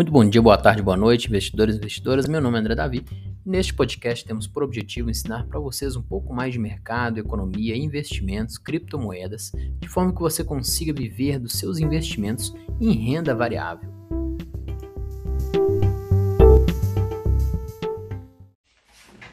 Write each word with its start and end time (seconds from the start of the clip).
Muito 0.00 0.12
bom 0.12 0.26
dia, 0.26 0.40
boa 0.40 0.56
tarde, 0.56 0.80
boa 0.80 0.96
noite, 0.96 1.28
investidores 1.28 1.74
e 1.74 1.78
investidoras. 1.78 2.26
Meu 2.26 2.40
nome 2.40 2.56
é 2.56 2.60
André 2.60 2.74
Davi. 2.74 3.04
Neste 3.44 3.74
podcast 3.74 4.24
temos 4.24 4.46
por 4.46 4.62
objetivo 4.62 5.10
ensinar 5.10 5.44
para 5.44 5.60
vocês 5.60 5.94
um 5.94 6.00
pouco 6.00 6.32
mais 6.32 6.54
de 6.54 6.58
mercado, 6.58 7.20
economia, 7.20 7.76
investimentos, 7.76 8.56
criptomoedas, 8.56 9.52
de 9.78 9.86
forma 9.88 10.14
que 10.14 10.20
você 10.22 10.42
consiga 10.42 10.90
viver 10.90 11.38
dos 11.38 11.52
seus 11.52 11.78
investimentos 11.78 12.54
em 12.80 12.92
renda 12.92 13.34
variável. 13.34 13.90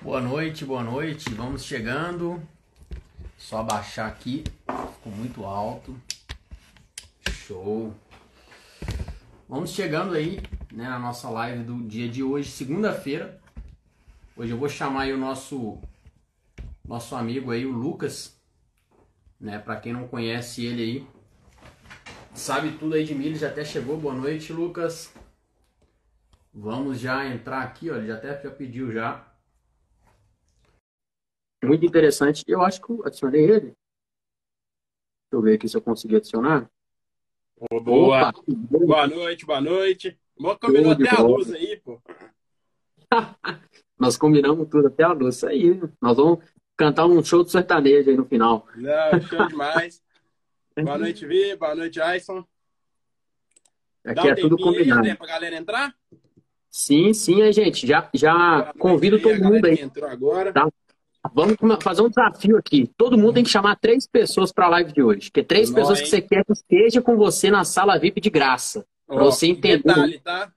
Boa 0.01 0.19
noite, 0.19 0.65
boa 0.65 0.83
noite. 0.83 1.29
Vamos 1.29 1.63
chegando. 1.63 2.41
Só 3.37 3.59
abaixar 3.59 4.09
aqui. 4.09 4.43
Ficou 4.95 5.13
muito 5.15 5.45
alto. 5.45 5.95
Show. 7.31 7.93
Vamos 9.47 9.69
chegando 9.69 10.13
aí 10.13 10.41
né, 10.77 10.87
na 10.87 10.99
nossa 10.99 11.27
live 11.27 11.63
do 11.63 11.81
dia 11.87 12.07
de 12.07 12.21
hoje, 12.21 12.51
segunda-feira. 12.51 13.41
Hoje 14.35 14.51
eu 14.51 14.59
vou 14.59 14.69
chamar 14.69 15.01
aí 15.01 15.11
o 15.11 15.17
nosso 15.17 15.81
nosso 16.87 17.15
amigo 17.15 17.49
aí, 17.49 17.65
o 17.65 17.71
Lucas, 17.71 18.39
né? 19.39 19.57
Para 19.57 19.79
quem 19.79 19.91
não 19.91 20.07
conhece 20.07 20.63
ele 20.63 20.83
aí, 20.83 21.07
sabe 22.35 22.77
tudo 22.77 22.93
aí 22.93 23.03
de 23.03 23.15
milho, 23.15 23.35
já 23.35 23.47
até 23.47 23.65
chegou. 23.65 23.97
Boa 23.97 24.13
noite, 24.13 24.53
Lucas. 24.53 25.11
Vamos 26.53 26.99
já 26.99 27.25
entrar 27.25 27.63
aqui, 27.63 27.89
ó, 27.89 27.95
ele 27.95 28.05
já 28.05 28.13
até 28.13 28.39
já 28.39 28.51
pediu 28.51 28.91
já. 28.91 29.25
Muito 31.63 31.87
interessante. 31.87 32.43
Eu 32.47 32.61
acho 32.61 32.79
que 32.83 32.91
eu 32.91 33.03
adicionei 33.03 33.41
ele. 33.41 33.59
Deixa 33.61 35.33
eu 35.33 35.41
ver 35.41 35.55
aqui 35.55 35.67
se 35.67 35.75
eu 35.75 35.81
consegui 35.81 36.17
adicionar. 36.17 36.69
Oh, 37.71 37.81
boa. 37.81 38.29
Opa. 38.29 38.43
Boa 38.47 39.07
noite, 39.07 39.43
boa 39.43 39.59
noite. 39.59 40.17
Bom, 40.39 40.55
combinou 40.57 40.91
até 40.91 41.09
a 41.09 41.21
luz 41.21 41.51
aí, 41.51 41.81
pô. 41.83 42.01
Nós 43.99 44.15
combinamos 44.17 44.67
tudo, 44.69 44.87
até 44.87 45.03
a 45.03 45.11
luz. 45.11 45.37
Isso 45.37 45.47
aí. 45.47 45.81
Nós 46.01 46.15
vamos 46.15 46.39
cantar 46.75 47.05
um 47.07 47.23
show 47.23 47.43
de 47.43 47.51
sertanejo 47.51 48.09
aí 48.09 48.17
no 48.17 48.25
final. 48.25 48.67
Não, 48.75 49.21
show 49.21 49.47
demais. 49.47 50.01
boa 50.77 50.97
noite, 50.97 51.25
Vi. 51.25 51.55
Boa 51.55 51.75
noite, 51.75 51.99
Ayson. 51.99 52.45
Aqui 54.05 54.27
um 54.27 54.29
é 54.29 54.35
tudo 54.35 54.57
combinado. 54.57 55.01
Aí, 55.01 55.07
né, 55.09 55.15
pra 55.15 55.27
galera 55.27 55.55
entrar? 55.55 55.95
Sim, 56.69 57.13
sim, 57.13 57.41
aí, 57.41 57.51
gente. 57.51 57.87
Já, 57.87 58.07
já 58.13 58.71
convido 58.77 59.19
todo 59.19 59.43
mundo 59.43 59.65
aí. 59.65 59.81
Entrou 59.81 60.07
agora. 60.07 60.53
Tá? 60.53 60.67
Vamos 61.33 61.57
fazer 61.81 62.03
um 62.03 62.09
desafio 62.09 62.57
aqui. 62.57 62.89
Todo 62.95 63.17
mundo 63.17 63.33
tem 63.33 63.43
que 63.43 63.49
chamar 63.49 63.75
três 63.77 64.07
pessoas 64.07 64.53
para 64.53 64.67
a 64.67 64.69
live 64.69 64.93
de 64.93 65.01
hoje. 65.01 65.31
Que 65.31 65.39
é 65.39 65.43
três 65.43 65.69
Não, 65.69 65.75
pessoas 65.75 65.99
que 65.99 66.07
você 66.07 66.21
quer 66.21 66.45
que 66.45 66.53
esteja 66.53 67.01
com 67.01 67.17
você 67.17 67.49
na 67.49 67.63
sala 67.63 67.97
VIP 67.97 68.21
de 68.21 68.29
graça. 68.29 68.85
Para 69.07 69.23
você 69.23 69.47
entender. 69.47 69.79
Detalhe, 69.79 70.19
tá? 70.19 70.53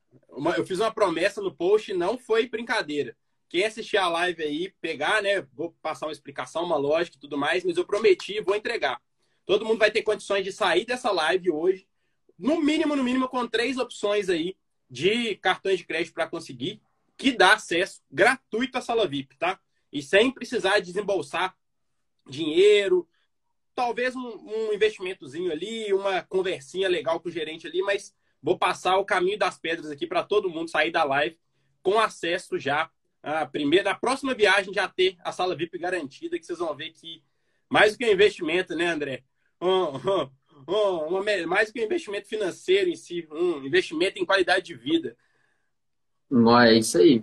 Eu 0.57 0.67
fiz 0.67 0.79
uma 0.79 0.93
promessa 0.93 1.41
no 1.41 1.55
post, 1.55 1.93
não 1.95 2.19
foi 2.19 2.49
brincadeira. 2.49 3.17
Quem 3.49 3.65
assistir 3.65 3.97
a 3.97 4.09
live 4.09 4.43
aí, 4.43 4.75
pegar, 4.81 5.23
né? 5.23 5.47
Vou 5.55 5.75
passar 5.83 6.07
uma 6.07 6.13
explicação, 6.13 6.65
uma 6.65 6.77
lógica 6.77 7.17
e 7.17 7.21
tudo 7.21 7.39
mais, 7.39 7.65
mas 7.65 7.77
eu 7.77 7.85
prometi, 7.85 8.41
vou 8.41 8.55
entregar. 8.55 9.01
Todo 9.47 9.65
mundo 9.65 9.79
vai 9.79 9.91
ter 9.91 10.03
condições 10.03 10.45
de 10.45 10.53
sair 10.53 10.85
dessa 10.85 11.11
live 11.11 11.51
hoje, 11.51 11.87
no 12.39 12.61
mínimo, 12.61 12.95
no 12.95 13.03
mínimo, 13.03 13.29
com 13.29 13.47
três 13.47 13.79
opções 13.79 14.29
aí 14.29 14.57
de 14.89 15.37
cartões 15.37 15.79
de 15.79 15.85
crédito 15.85 16.15
para 16.15 16.29
conseguir, 16.29 16.81
que 17.17 17.33
dá 17.33 17.55
acesso 17.55 18.01
gratuito 18.11 18.79
à 18.79 18.81
sala 18.81 19.07
VIP, 19.07 19.37
tá? 19.37 19.59
e 19.93 20.03
sem 20.03 20.31
precisar 20.31 20.81
desembolsar 20.81 21.57
dinheiro, 22.29 23.09
talvez 23.75 24.15
um, 24.15 24.21
um, 24.21 24.73
investimentozinho 24.73 25.51
ali, 25.51 25.93
uma 25.93 26.23
conversinha 26.23 26.89
legal 26.89 27.19
com 27.21 27.29
o 27.29 27.33
gerente 27.33 27.67
ali, 27.67 27.83
mas 27.83 28.15
vou 28.43 28.59
passar 28.59 28.97
o 28.97 29.05
caminho 29.05 29.39
das 29.39 29.59
pedras 29.59 29.91
aqui 29.91 30.07
para 30.07 30.23
todo 30.23 30.51
mundo 30.51 30.71
sair 30.71 30.91
da 30.91 31.05
live 31.05 31.39
com 31.83 31.99
acesso 31.99 32.59
já 32.59 32.91
a 33.23 33.45
primeira, 33.45 33.91
na 33.91 33.95
próxima 33.95 34.35
viagem 34.35 34.73
já 34.73 34.89
ter 34.89 35.17
a 35.23 35.33
sala 35.33 35.55
VIP 35.55 35.79
garantida, 35.79 36.39
que 36.39 36.45
vocês 36.45 36.59
vão 36.59 36.75
ver 36.75 36.91
que 36.91 37.23
mais 37.69 37.93
do 37.93 37.99
que 37.99 38.07
um 38.07 38.13
investimento, 38.13 38.75
né, 38.75 38.87
André? 38.87 39.23
Um, 39.61 39.69
um, 39.69 40.31
um, 40.67 41.19
uma, 41.19 41.47
mais 41.47 41.69
do 41.69 41.75
que 41.75 41.81
um 41.81 41.85
investimento 41.85 42.29
financeiro 42.29 42.89
em 42.89 42.97
si, 42.97 43.29
um 43.31 43.65
investimento 43.65 44.19
em 44.19 44.25
qualidade 44.25 44.65
de 44.65 44.75
vida. 44.75 45.17
Não 46.31 46.59
é 46.59 46.75
isso 46.79 46.99
aí. 46.99 47.23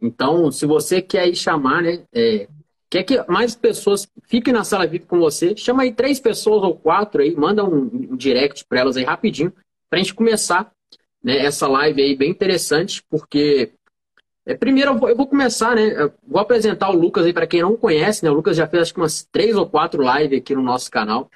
Então, 0.00 0.50
se 0.50 0.66
você 0.66 1.00
quer 1.00 1.28
ir 1.28 1.36
chamar, 1.36 1.82
né? 1.82 2.04
É, 2.12 2.48
quer 2.88 3.02
que 3.02 3.22
mais 3.30 3.54
pessoas 3.54 4.08
fiquem 4.24 4.52
na 4.52 4.64
sala 4.64 4.86
VIP 4.86 5.06
com 5.06 5.18
você, 5.18 5.56
chama 5.56 5.82
aí 5.82 5.92
três 5.92 6.18
pessoas 6.18 6.62
ou 6.62 6.76
quatro 6.76 7.22
aí, 7.22 7.34
manda 7.34 7.64
um 7.64 8.16
direct 8.16 8.64
para 8.64 8.80
elas 8.80 8.96
aí 8.96 9.04
rapidinho, 9.04 9.52
para 9.88 9.98
a 9.98 10.02
gente 10.02 10.14
começar 10.14 10.70
né, 11.22 11.38
essa 11.38 11.66
live 11.66 12.02
aí 12.02 12.16
bem 12.16 12.30
interessante, 12.30 13.02
porque 13.08 13.72
é, 14.46 14.54
primeiro 14.54 14.92
eu 14.92 14.98
vou, 14.98 15.08
eu 15.08 15.16
vou, 15.16 15.26
começar, 15.26 15.74
né? 15.74 15.92
Eu 16.00 16.14
vou 16.22 16.40
apresentar 16.40 16.90
o 16.90 16.96
Lucas 16.96 17.26
aí 17.26 17.32
para 17.32 17.48
quem 17.48 17.62
não 17.62 17.76
conhece, 17.76 18.24
né? 18.24 18.30
O 18.30 18.34
Lucas 18.34 18.56
já 18.56 18.66
fez 18.68 18.82
acho 18.84 18.94
que 18.94 19.00
umas 19.00 19.24
três 19.24 19.56
ou 19.56 19.68
quatro 19.68 20.02
lives 20.02 20.38
aqui 20.38 20.54
no 20.54 20.62
nosso 20.62 20.88
canal. 20.88 21.28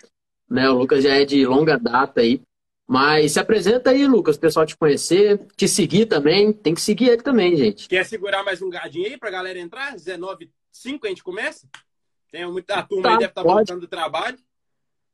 Né? 0.48 0.70
O 0.70 0.78
Lucas 0.78 1.02
já 1.02 1.14
é 1.14 1.24
de 1.24 1.44
longa 1.44 1.76
data 1.76 2.20
aí. 2.20 2.40
Mas 2.86 3.32
se 3.32 3.40
apresenta 3.40 3.90
aí, 3.90 4.06
Lucas, 4.06 4.36
o 4.36 4.40
pessoal 4.40 4.66
te 4.66 4.76
conhecer, 4.76 5.40
te 5.56 5.66
seguir 5.66 6.06
também. 6.06 6.52
Tem 6.52 6.74
que 6.74 6.80
seguir 6.80 7.08
ele 7.08 7.22
também, 7.22 7.56
gente. 7.56 7.88
Quer 7.88 8.04
segurar 8.04 8.44
mais 8.44 8.62
um 8.62 8.70
gadinho 8.70 9.06
aí 9.06 9.16
pra 9.16 9.30
galera 9.30 9.58
entrar? 9.58 9.92
19 9.92 10.50
5 10.72 11.06
a 11.06 11.08
gente 11.08 11.22
começa? 11.22 11.68
Tem 12.30 12.48
muita 12.50 12.82
turma 12.82 13.02
tá, 13.02 13.10
aí, 13.10 13.18
deve 13.18 13.30
estar 13.30 13.42
tá 13.42 13.52
voltando 13.52 13.80
do 13.80 13.88
trabalho. 13.88 14.38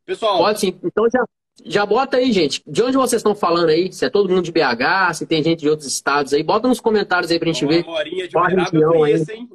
Pessoal. 0.05 0.39
Pode 0.39 0.61
sim. 0.61 0.79
Então 0.85 1.09
já, 1.11 1.25
já 1.65 1.87
bota 1.87 2.19
aí, 2.19 2.33
gente. 2.33 2.63
De 2.67 2.83
onde 2.83 2.97
vocês 2.97 3.21
estão 3.21 3.35
falando 3.35 3.71
aí? 3.71 3.93
Se 3.93 4.05
é 4.05 4.11
todo 4.11 4.29
mundo 4.29 4.43
de 4.43 4.53
BH, 4.53 5.15
se 5.15 5.27
tem 5.27 5.43
gente 5.43 5.61
de 5.61 5.69
outros 5.69 5.89
estados 5.89 6.33
aí, 6.33 6.43
bota 6.43 6.69
nos 6.69 6.81
comentários 6.81 7.31
aí 7.31 7.39
pra 7.39 7.53
gente 7.53 7.67
ver. 7.67 7.85
Uma 7.85 7.99
horinha 7.99 8.29
de 8.29 8.37
Uberaba 8.37 8.77
eu 8.77 8.93
conheço, 8.93 9.33
hein? 9.33 9.49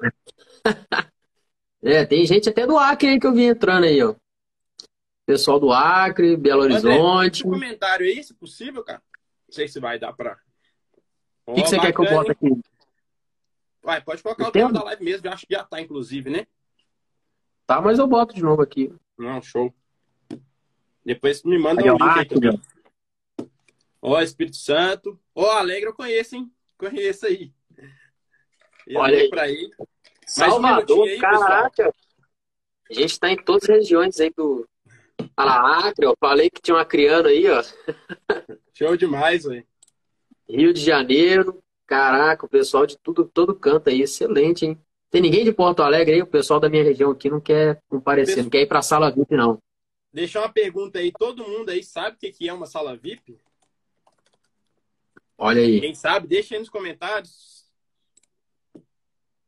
é, 1.82 2.06
tem 2.06 2.24
gente 2.24 2.48
até 2.48 2.66
do 2.66 2.78
Acre 2.78 3.08
aí 3.10 3.20
que 3.20 3.26
eu 3.26 3.34
vi 3.34 3.44
entrando 3.44 3.84
aí, 3.84 4.02
ó. 4.02 4.14
Pessoal 5.26 5.60
do 5.60 5.70
Acre, 5.70 6.36
Belo 6.36 6.62
Horizonte. 6.62 7.44
André, 7.44 7.56
um 7.56 7.60
comentário 7.60 8.06
aí, 8.06 8.24
se 8.24 8.34
possível, 8.34 8.82
cara. 8.82 9.02
Não 9.46 9.54
sei 9.54 9.68
se 9.68 9.78
vai 9.78 9.98
dar 9.98 10.12
pra. 10.12 10.36
O 11.46 11.54
que, 11.54 11.62
que, 11.62 11.68
você 11.68 11.78
quer 11.78 11.92
que 11.92 12.00
eu 12.00 12.08
bote 12.08 12.30
aqui? 12.30 12.60
Vai, 13.82 14.00
pode 14.00 14.22
colocar 14.22 14.48
o 14.48 14.52
tema 14.52 14.72
da 14.72 14.82
live 14.84 15.04
mesmo, 15.04 15.26
eu 15.26 15.32
acho 15.32 15.46
que 15.46 15.54
já 15.54 15.64
tá, 15.64 15.80
inclusive, 15.80 16.30
né? 16.30 16.46
Tá, 17.66 17.80
mas 17.80 17.98
eu 17.98 18.06
boto 18.06 18.34
de 18.34 18.42
novo 18.42 18.62
aqui. 18.62 18.92
Não, 19.18 19.42
show. 19.42 19.72
Depois 21.04 21.42
me 21.42 21.58
manda 21.58 21.82
um 21.82 21.96
link 21.96 21.98
aí. 21.98 23.48
Ó, 24.00 24.20
Espírito 24.20 24.56
Santo. 24.56 25.18
Ó, 25.34 25.50
Alegre 25.50 25.88
eu 25.88 25.94
conheço, 25.94 26.36
hein? 26.36 26.50
Conheço 26.76 27.26
aí. 27.26 27.52
Olha 28.94 29.18
aí. 29.18 29.30
Pra 29.30 29.42
aí. 29.42 29.70
Salvador, 30.26 31.08
aí, 31.08 31.18
caraca. 31.18 31.70
Pessoal. 31.70 31.94
A 32.90 32.94
gente 32.94 33.20
tá 33.20 33.30
em 33.30 33.36
todas 33.36 33.68
as 33.68 33.76
regiões 33.76 34.20
aí 34.20 34.30
do, 34.36 34.68
Fala 35.34 35.88
Acre, 35.88 36.06
ó. 36.06 36.14
Falei 36.18 36.50
que 36.50 36.60
tinha 36.60 36.76
uma 36.76 36.84
criança 36.84 37.28
aí, 37.28 37.46
ó. 37.48 37.62
Show 38.74 38.96
demais, 38.96 39.44
velho. 39.44 39.64
Rio 40.48 40.72
de 40.72 40.80
Janeiro. 40.80 41.62
Caraca, 41.86 42.46
o 42.46 42.48
pessoal 42.48 42.86
de 42.86 42.96
tudo, 42.98 43.24
todo 43.24 43.54
canto 43.54 43.88
aí. 43.88 44.02
Excelente, 44.02 44.66
hein? 44.66 44.78
Tem 45.10 45.20
ninguém 45.20 45.44
de 45.44 45.52
Porto 45.52 45.82
Alegre 45.82 46.14
aí? 46.14 46.22
O 46.22 46.26
pessoal 46.26 46.58
da 46.58 46.68
minha 46.68 46.82
região 46.82 47.10
aqui 47.10 47.28
não 47.28 47.40
quer 47.40 47.80
comparecer, 47.88 48.36
Pessoal... 48.36 48.44
não 48.44 48.50
quer 48.50 48.62
ir 48.62 48.66
pra 48.66 48.82
sala 48.82 49.10
VIP, 49.10 49.34
não. 49.34 49.58
Deixa 50.12 50.40
uma 50.40 50.48
pergunta 50.48 50.98
aí. 50.98 51.10
Todo 51.10 51.48
mundo 51.48 51.70
aí 51.70 51.82
sabe 51.82 52.16
o 52.16 52.32
que 52.32 52.48
é 52.48 52.52
uma 52.52 52.66
sala 52.66 52.96
VIP? 52.96 53.38
Olha 55.38 55.62
aí. 55.62 55.80
Quem 55.80 55.94
sabe, 55.94 56.28
deixa 56.28 56.54
aí 56.54 56.60
nos 56.60 56.68
comentários. 56.68 57.66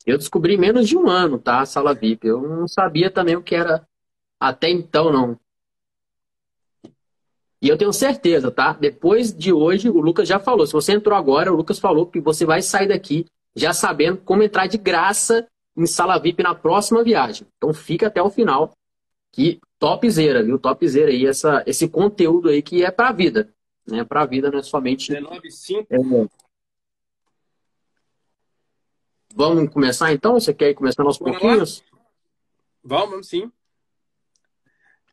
Eu 0.07 0.19
descobri 0.19 0.57
menos 0.57 0.89
de 0.89 0.97
um 0.97 1.09
ano, 1.09 1.39
tá? 1.39 1.61
A 1.61 1.67
sala 1.67 1.95
VIP. 1.95 2.27
Eu 2.27 2.43
não 2.43 2.67
sabia 2.67 3.11
também 3.11 3.37
o 3.37 3.43
que 3.43 3.55
era 3.55 3.87
até 4.41 4.71
então, 4.71 5.13
não. 5.13 5.39
E 7.61 7.69
eu 7.69 7.79
tenho 7.79 7.93
certeza, 7.93 8.51
tá? 8.51 8.75
Depois 8.75 9.33
de 9.33 9.53
hoje, 9.53 9.89
o 9.89 10.01
Lucas 10.01 10.29
já 10.29 10.39
falou. 10.39 10.67
Se 10.67 10.73
você 10.73 10.93
entrou 10.93 11.17
agora, 11.17 11.53
o 11.53 11.57
Lucas 11.57 11.79
falou 11.79 12.07
que 12.07 12.21
você 12.21 12.45
vai 12.45 12.61
sair 12.61 12.89
daqui 12.89 13.27
já 13.57 13.73
sabendo 13.73 14.19
como 14.19 14.43
entrar 14.43 14.67
de 14.67 14.77
graça 14.77 15.49
em 15.77 15.87
sala 15.87 16.19
VIP 16.19 16.43
na 16.43 16.55
próxima 16.55 17.03
viagem. 17.03 17.47
Então 17.57 17.73
fica 17.73 18.09
até 18.09 18.23
o 18.23 18.31
final. 18.31 18.73
Que 19.33 19.61
topzera, 19.85 20.43
viu? 20.43 20.59
Topzera 20.59 21.11
aí, 21.11 21.27
essa, 21.27 21.63
esse 21.67 21.87
conteúdo 21.87 22.49
aí 22.49 22.63
que 22.63 22.83
é 22.83 22.91
pra 22.91 23.13
vida. 23.13 23.53
Né? 23.87 24.03
Pra 24.03 24.25
vida, 24.25 24.51
não 24.51 24.59
é 24.59 24.63
somente. 24.63 25.13
19,5. 25.13 25.87
É... 25.91 25.99
Vamos 29.35 29.69
começar 29.69 30.11
então? 30.13 30.41
Você 30.41 30.55
quer 30.55 30.71
ir 30.71 30.75
começando 30.75 31.07
aos 31.07 31.19
pouquinhos? 31.19 31.85
Lá. 31.93 31.99
Vamos 32.83 33.29
sim. 33.29 33.53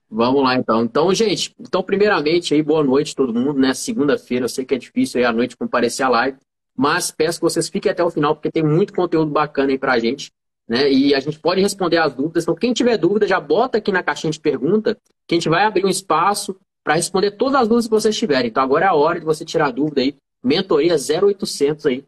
Vamos 0.09 0.41
lá 0.41 0.55
então. 0.55 0.83
Então, 0.83 1.13
gente, 1.13 1.53
então 1.59 1.83
primeiramente 1.83 2.53
aí 2.53 2.61
boa 2.61 2.83
noite 2.83 3.15
todo 3.15 3.33
mundo, 3.33 3.59
né? 3.59 3.73
Segunda-feira, 3.73 4.45
eu 4.45 4.49
sei 4.49 4.63
que 4.63 4.75
é 4.75 4.77
difícil 4.77 5.19
aí 5.19 5.25
à 5.25 5.33
noite 5.33 5.57
comparecer 5.57 6.05
à 6.05 6.09
live, 6.09 6.37
mas 6.75 7.11
peço 7.11 7.39
que 7.39 7.45
vocês 7.45 7.67
fiquem 7.67 7.91
até 7.91 8.03
o 8.03 8.11
final 8.11 8.35
porque 8.35 8.51
tem 8.51 8.63
muito 8.63 8.93
conteúdo 8.93 9.31
bacana 9.31 9.71
aí 9.71 9.77
pra 9.77 9.99
gente, 9.99 10.31
né? 10.67 10.91
E 10.91 11.13
a 11.13 11.19
gente 11.19 11.39
pode 11.39 11.61
responder 11.61 11.97
as 11.97 12.13
dúvidas. 12.13 12.43
Então, 12.43 12.55
quem 12.55 12.73
tiver 12.73 12.97
dúvida, 12.97 13.27
já 13.27 13.39
bota 13.39 13.77
aqui 13.77 13.91
na 13.91 14.03
caixinha 14.03 14.31
de 14.31 14.39
pergunta, 14.39 14.97
que 15.27 15.35
a 15.35 15.37
gente 15.37 15.49
vai 15.49 15.63
abrir 15.63 15.85
um 15.85 15.89
espaço 15.89 16.55
para 16.83 16.95
responder 16.95 17.31
todas 17.31 17.61
as 17.61 17.67
dúvidas 17.67 17.85
que 17.85 17.91
vocês 17.91 18.17
tiverem. 18.17 18.49
Então, 18.49 18.63
agora 18.63 18.85
é 18.85 18.87
a 18.87 18.93
hora 18.93 19.19
de 19.19 19.25
você 19.25 19.45
tirar 19.45 19.71
dúvida 19.71 20.01
aí 20.01 20.15
mentoria 20.43 20.95
0800 20.95 21.85
aí, 21.85 22.05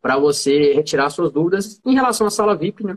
para 0.00 0.18
você 0.18 0.72
retirar 0.72 1.10
suas 1.10 1.30
dúvidas 1.30 1.80
em 1.84 1.94
relação 1.94 2.26
à 2.26 2.30
sala 2.30 2.56
VIP, 2.56 2.84
né? 2.84 2.96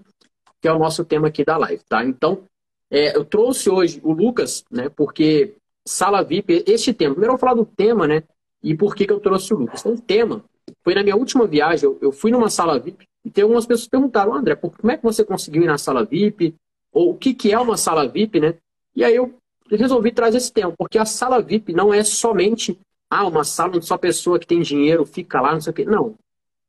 Que 0.62 0.68
é 0.68 0.74
o 0.74 0.80
nosso 0.80 1.04
tema 1.06 1.28
aqui 1.28 1.44
da 1.44 1.58
live, 1.58 1.84
tá? 1.88 2.04
Então, 2.06 2.44
é, 2.90 3.16
eu 3.16 3.26
trouxe 3.26 3.70
hoje 3.70 4.00
o 4.04 4.14
Lucas, 4.14 4.64
né? 4.72 4.90
Porque 4.90 5.56
sala 5.86 6.24
VIP, 6.24 6.64
este 6.66 6.94
tema. 6.94 7.14
Primeiro 7.14 7.34
eu 7.34 7.38
vou 7.38 7.40
falar 7.40 7.56
do 7.56 7.66
tema, 7.66 8.08
né? 8.08 8.24
E 8.64 8.76
por 8.76 8.96
que, 8.96 9.06
que 9.06 9.14
eu 9.14 9.20
trouxe 9.20 9.54
o 9.54 9.58
Lucas. 9.58 9.82
Então, 9.82 9.94
o 9.94 10.02
tema 10.02 10.44
foi 10.88 10.96
na 10.96 11.04
minha 11.04 11.18
última 11.18 11.46
viagem, 11.46 11.84
eu, 11.84 11.98
eu 12.02 12.14
fui 12.14 12.32
numa 12.32 12.50
sala 12.50 12.80
VIP 12.80 13.06
e 13.26 13.30
tem 13.30 13.42
algumas 13.42 13.66
pessoas 13.66 13.88
que 13.88 13.92
perguntaram, 13.92 14.34
André, 14.34 14.56
como 14.56 14.90
é 14.90 14.96
que 14.96 15.04
você 15.04 15.22
conseguiu 15.22 15.64
ir 15.64 15.66
na 15.66 15.78
sala 15.78 16.06
VIP? 16.06 16.56
Ou 16.94 17.12
o 17.12 17.14
que, 17.14 17.34
que 17.34 17.52
é 17.52 17.60
uma 17.60 17.76
sala 17.76 18.08
VIP, 18.08 18.40
né? 18.40 18.54
E 18.96 19.04
aí 19.04 19.14
eu 19.14 19.36
resolvi 19.70 20.14
trazer 20.14 20.38
esse 20.38 20.50
tema, 20.50 20.74
porque 20.78 20.98
a 20.98 21.04
sala 21.04 21.42
VIP 21.42 21.74
não 21.74 21.94
é 21.94 22.06
somente 22.06 22.80
ah, 23.10 23.28
uma 23.28 23.44
sala 23.44 23.76
onde 23.76 23.86
só 23.86 23.98
pessoa 23.98 24.40
que 24.40 24.48
tem 24.48 24.62
dinheiro 24.62 25.06
fica 25.06 25.42
lá, 25.42 25.52
não 25.52 25.60
sei 25.60 25.72
o 25.72 25.74
quê. 25.74 25.84
Não. 25.84 26.16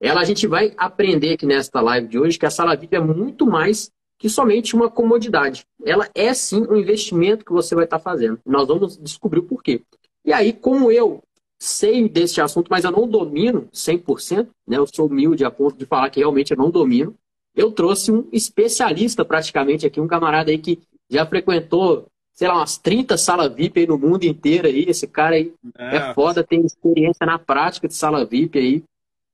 Ela 0.01 0.23
a 0.23 0.25
gente 0.25 0.49
vai 0.49 0.75
aprender 0.77 1.35
aqui 1.35 1.47
nesta 1.47 1.81
live 1.81 2.09
de 2.09 2.19
hoje 2.19 2.41
que 2.41 2.47
a 2.47 2.51
sala 2.51 2.75
VIP 2.75 2.97
é 2.97 3.01
muito 3.01 3.47
mais 3.47 3.89
que 4.19 4.29
somente 4.29 4.75
uma 4.75 4.91
comodidade. 4.91 5.65
Ela 5.87 6.09
é 6.13 6.35
sim 6.35 6.67
um 6.69 6.75
investimento 6.75 7.45
que 7.45 7.53
você 7.53 7.73
vai 7.73 7.85
estar 7.85 8.01
fazendo. 8.01 8.41
Nós 8.45 8.67
vamos 8.67 8.99
descobrir 8.99 9.39
o 9.39 9.45
porquê. 9.45 9.81
E 10.25 10.33
aí, 10.33 10.53
como 10.53 10.91
eu 10.91 11.23
sei 11.59 12.09
desse 12.09 12.41
assunto, 12.41 12.69
mas 12.71 12.85
eu 12.85 12.93
não 12.93 13.09
domino 13.09 13.69
100%, 13.73 14.49
né? 14.67 14.79
Eu 14.79 14.87
sou 14.87 15.07
humilde 15.07 15.45
a 15.45 15.51
ponto 15.51 15.77
de 15.77 15.85
falar 15.85 16.09
que 16.11 16.21
realmente 16.21 16.53
eu 16.53 16.57
não 16.57 16.71
domino. 16.71 17.15
Eu 17.55 17.73
trouxe 17.73 18.13
um 18.13 18.29
especialista 18.33 19.25
praticamente 19.25 19.85
aqui, 19.85 20.01
um 20.01 20.07
camarada 20.07 20.51
aí 20.51 20.59
que 20.59 20.79
já 21.11 21.27
frequentou, 21.27 22.07
sei 22.33 22.47
lá, 22.47 22.57
umas 22.57 22.79
30 22.79 23.17
salas 23.17 23.53
VIP 23.53 23.81
aí 23.81 23.87
no 23.87 23.99
mundo 23.99 24.23
inteiro 24.25 24.69
aí. 24.69 24.85
Esse 24.89 25.07
cara 25.09 25.35
aí 25.35 25.53
é, 25.77 25.97
é 25.97 26.15
foda, 26.15 26.45
tem 26.45 26.65
experiência 26.65 27.27
na 27.27 27.39
prática 27.39 27.89
de 27.89 27.95
sala 27.95 28.25
VIP 28.25 28.59
aí, 28.59 28.85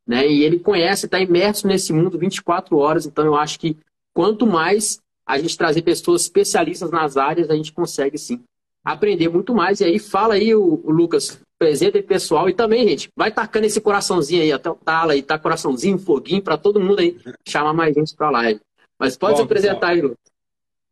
né? 0.06 0.26
E 0.26 0.42
ele 0.42 0.58
conhece, 0.58 1.04
está 1.04 1.20
imerso 1.20 1.66
nesse 1.66 1.92
mundo 1.92 2.18
24 2.18 2.76
horas, 2.78 3.04
então 3.04 3.26
eu 3.26 3.36
acho 3.36 3.60
que 3.60 3.76
quanto 4.14 4.46
mais 4.46 4.98
a 5.26 5.38
gente 5.38 5.56
trazer 5.56 5.82
pessoas 5.82 6.22
especialistas 6.22 6.90
nas 6.90 7.16
áreas, 7.16 7.50
a 7.50 7.54
gente 7.54 7.72
consegue 7.72 8.16
sim 8.16 8.42
aprender 8.84 9.28
muito 9.28 9.54
mais. 9.54 9.80
E 9.80 9.84
aí 9.84 9.98
fala 9.98 10.34
aí 10.34 10.54
o, 10.54 10.80
o 10.84 10.90
Lucas, 10.90 11.40
presente 11.58 12.02
pessoal. 12.02 12.48
E 12.48 12.54
também, 12.54 12.86
gente, 12.88 13.08
vai 13.16 13.32
tacando 13.32 13.66
esse 13.66 13.80
coraçãozinho 13.80 14.42
aí, 14.42 14.52
até 14.52 14.70
o 14.70 14.74
tala 14.74 15.14
aí, 15.14 15.22
tá 15.22 15.38
coraçãozinho, 15.38 15.98
foguinho, 15.98 16.42
para 16.42 16.58
todo 16.58 16.80
mundo 16.80 17.00
aí 17.00 17.16
chamar 17.46 17.72
mais 17.72 17.94
gente 17.94 18.14
pra 18.14 18.30
live. 18.30 18.60
Mas 18.98 19.16
pode 19.16 19.32
Bom, 19.32 19.38
se 19.38 19.42
apresentar 19.42 19.88
aí, 19.88 20.02
Lucas. 20.02 20.18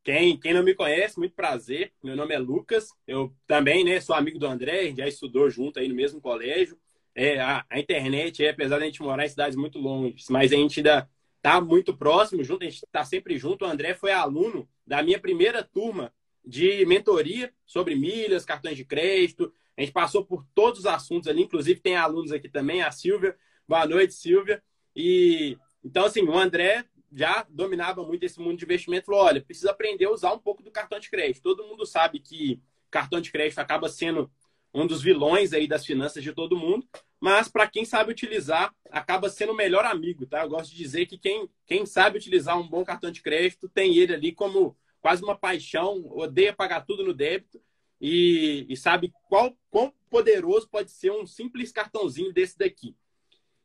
Quem, 0.05 0.37
quem 0.37 0.53
não 0.53 0.65
me 0.65 0.75
conhece, 0.75 1.19
muito 1.19 1.35
prazer. 1.35 1.93
Meu 2.03 2.17
nome 2.17 2.35
é 2.35 2.39
Lucas. 2.39 2.89
Eu 3.07 3.33
também, 3.47 3.85
né, 3.85 4.01
sou 4.01 4.17
amigo 4.17 4.39
do 4.39 4.47
André, 4.47 4.93
já 4.97 5.07
estudou 5.07 5.49
junto 5.49 5.79
aí 5.79 5.87
no 5.87 5.95
mesmo 5.95 6.21
colégio. 6.21 6.77
É, 7.15 7.39
a, 7.39 7.65
a 7.69 7.79
internet, 7.79 8.45
é, 8.45 8.51
apesar 8.51 8.79
de 8.79 8.85
a 8.85 8.87
gente 8.87 9.03
morar 9.03 9.25
em 9.25 9.29
cidades 9.29 9.55
muito 9.55 9.79
longe, 9.79 10.25
mas 10.31 10.51
a 10.51 10.57
gente 10.57 10.81
ainda 10.81 11.09
tá 11.43 11.61
muito 11.61 11.95
próximo 11.95 12.43
junto, 12.43 12.65
a 12.65 12.71
gente 12.71 12.83
tá 12.91 13.05
sempre 13.05 13.37
junto. 13.37 13.65
O 13.65 13.69
André 13.69 13.95
foi 13.95 14.13
aluno 14.13 14.67
da 14.85 15.03
minha 15.03 15.21
primeira 15.21 15.63
turma 15.63 16.13
de 16.45 16.85
mentoria 16.87 17.53
sobre 17.67 17.95
milhas, 17.95 18.45
cartões 18.45 18.77
de 18.77 18.85
crédito. 18.85 19.53
A 19.77 19.81
gente 19.81 19.93
passou 19.93 20.25
por 20.25 20.45
todos 20.55 20.81
os 20.81 20.87
assuntos 20.87 21.29
ali, 21.29 21.43
inclusive 21.43 21.81
tem 21.81 21.97
alunos 21.97 22.33
aqui 22.33 22.49
também, 22.49 22.83
a 22.83 22.91
Silvia. 22.91 23.37
Boa 23.67 23.87
noite, 23.87 24.15
Silvia. 24.15 24.63
E 24.95 25.57
então, 25.85 26.05
assim, 26.05 26.23
o 26.23 26.37
André 26.37 26.85
já 27.13 27.47
dominava 27.49 28.05
muito 28.05 28.25
esse 28.25 28.41
mundo 28.41 28.59
de 28.59 28.65
investimento. 28.65 29.07
Falou: 29.07 29.23
olha, 29.23 29.43
precisa 29.43 29.71
aprender 29.71 30.07
a 30.07 30.11
usar 30.11 30.33
um 30.33 30.39
pouco 30.39 30.63
do 30.63 30.71
cartão 30.71 30.99
de 30.99 31.11
crédito. 31.11 31.43
Todo 31.43 31.67
mundo 31.67 31.85
sabe 31.87 32.19
que 32.19 32.61
cartão 32.91 33.21
de 33.21 33.31
crédito 33.31 33.59
acaba 33.59 33.89
sendo 33.89 34.31
um 34.75 34.87
dos 34.87 35.03
vilões 35.03 35.53
aí 35.53 35.67
das 35.67 35.85
finanças 35.85 36.23
de 36.23 36.33
todo 36.33 36.57
mundo, 36.57 36.87
mas 37.21 37.49
para 37.49 37.69
quem 37.69 37.85
sabe 37.85 38.11
utilizar, 38.11 38.75
acaba 38.91 39.29
sendo 39.29 39.53
o 39.53 39.57
melhor 39.57 39.85
amigo, 39.85 40.25
tá? 40.27 40.43
Eu 40.43 40.49
gosto 40.49 40.71
de 40.71 40.77
dizer 40.77 41.07
que 41.07 41.19
quem, 41.19 41.49
quem 41.67 41.85
sabe 41.85 42.17
utilizar 42.17 42.59
um 42.59 42.67
bom 42.67 42.83
cartão 42.85 43.11
de 43.11 43.21
crédito 43.21 43.69
tem 43.69 43.97
ele 43.99 44.15
ali 44.15 44.33
como 44.33 44.77
quase 45.03 45.23
uma 45.23 45.37
paixão, 45.37 46.07
odeia 46.17 46.55
pagar 46.55 46.87
tudo 46.87 47.05
no 47.05 47.13
débito 47.13 47.61
e, 48.01 48.65
e 48.69 48.77
sabe 48.77 49.13
qual, 49.29 49.55
quão 49.69 49.93
poderoso 50.09 50.69
pode 50.69 50.93
ser 50.93 51.11
um 51.11 51.27
simples 51.27 51.73
cartãozinho 51.73 52.33
desse 52.33 52.57
daqui. 52.57 52.97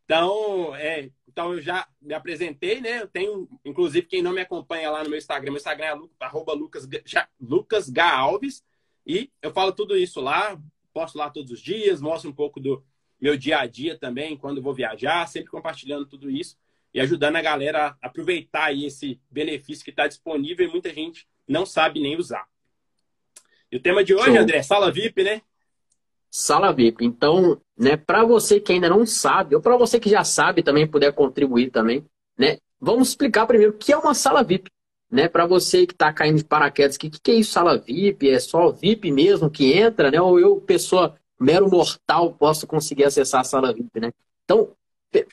Então, 0.04 0.75
é, 0.75 1.12
então 1.28 1.54
eu 1.54 1.62
já 1.62 1.88
me 2.01 2.13
apresentei, 2.13 2.81
né? 2.81 3.01
Eu 3.01 3.07
tenho, 3.07 3.48
inclusive, 3.63 4.07
quem 4.07 4.22
não 4.22 4.34
me 4.34 4.42
acompanha 4.42 4.89
lá 4.89 5.04
no 5.04 5.10
meu 5.10 5.18
Instagram, 5.18 5.51
meu 5.51 5.57
Instagram 5.57 5.86
é 5.86 6.25
arroba 6.25 6.54
Lucas, 6.54 6.88
Lucas 7.40 7.88
G. 7.88 8.63
E 9.06 9.31
eu 9.42 9.51
falo 9.51 9.72
tudo 9.72 9.95
isso 9.95 10.19
lá, 10.19 10.60
posto 10.92 11.18
lá 11.18 11.30
todos 11.30 11.51
os 11.51 11.62
dias, 11.62 12.01
mostro 12.01 12.30
um 12.30 12.33
pouco 12.33 12.60
do 12.60 12.83
meu 13.19 13.38
dia 13.38 13.60
a 13.60 13.66
dia 13.68 13.98
também, 13.98 14.38
quando 14.38 14.62
vou 14.62 14.74
viajar, 14.74 15.28
sempre 15.28 15.51
compartilhando 15.51 16.06
tudo 16.06 16.30
isso 16.30 16.57
e 16.97 16.99
ajudando 16.99 17.35
a 17.35 17.41
galera 17.44 17.95
a 18.01 18.07
aproveitar 18.07 18.65
aí 18.65 18.83
esse 18.83 19.21
benefício 19.29 19.85
que 19.85 19.91
está 19.91 20.07
disponível 20.07 20.67
e 20.67 20.71
muita 20.71 20.91
gente 20.91 21.27
não 21.47 21.63
sabe 21.63 21.99
nem 21.99 22.17
usar. 22.17 22.47
E 23.71 23.77
o 23.77 23.79
tema 23.79 24.03
de 24.03 24.15
hoje, 24.15 24.31
Show. 24.31 24.38
André, 24.38 24.63
sala 24.63 24.91
VIP, 24.91 25.23
né? 25.23 25.44
Sala 26.31 26.73
VIP. 26.73 27.05
Então, 27.05 27.61
né, 27.77 27.97
para 27.97 28.25
você 28.25 28.59
que 28.59 28.73
ainda 28.73 28.89
não 28.89 29.05
sabe, 29.05 29.53
ou 29.53 29.61
para 29.61 29.77
você 29.77 29.99
que 29.99 30.09
já 30.09 30.23
sabe 30.23 30.63
também 30.63 30.88
puder 30.88 31.13
contribuir 31.13 31.69
também, 31.69 32.03
né? 32.35 32.57
Vamos 32.81 33.09
explicar 33.09 33.45
primeiro 33.45 33.73
o 33.73 33.77
que 33.77 33.94
é 33.94 33.97
uma 33.97 34.15
sala 34.15 34.44
VIP, 34.44 34.71
né? 35.11 35.27
Para 35.27 35.45
você 35.45 35.85
que 35.85 35.94
está 35.94 36.11
caindo 36.11 36.39
de 36.39 36.45
paraquedas, 36.45 36.95
o 36.95 36.99
que, 36.99 37.11
que 37.11 37.29
é 37.29 37.35
isso 37.35 37.51
sala 37.51 37.77
VIP? 37.77 38.27
É 38.27 38.39
só 38.39 38.71
VIP 38.71 39.11
mesmo 39.11 39.51
que 39.51 39.71
entra, 39.71 40.09
né? 40.09 40.19
Ou 40.19 40.39
eu, 40.39 40.59
pessoa 40.61 41.15
mero 41.39 41.69
mortal, 41.69 42.33
posso 42.33 42.65
conseguir 42.65 43.03
acessar 43.03 43.41
a 43.41 43.44
sala 43.44 43.71
VIP, 43.71 43.99
né? 43.99 44.11
Então, 44.45 44.75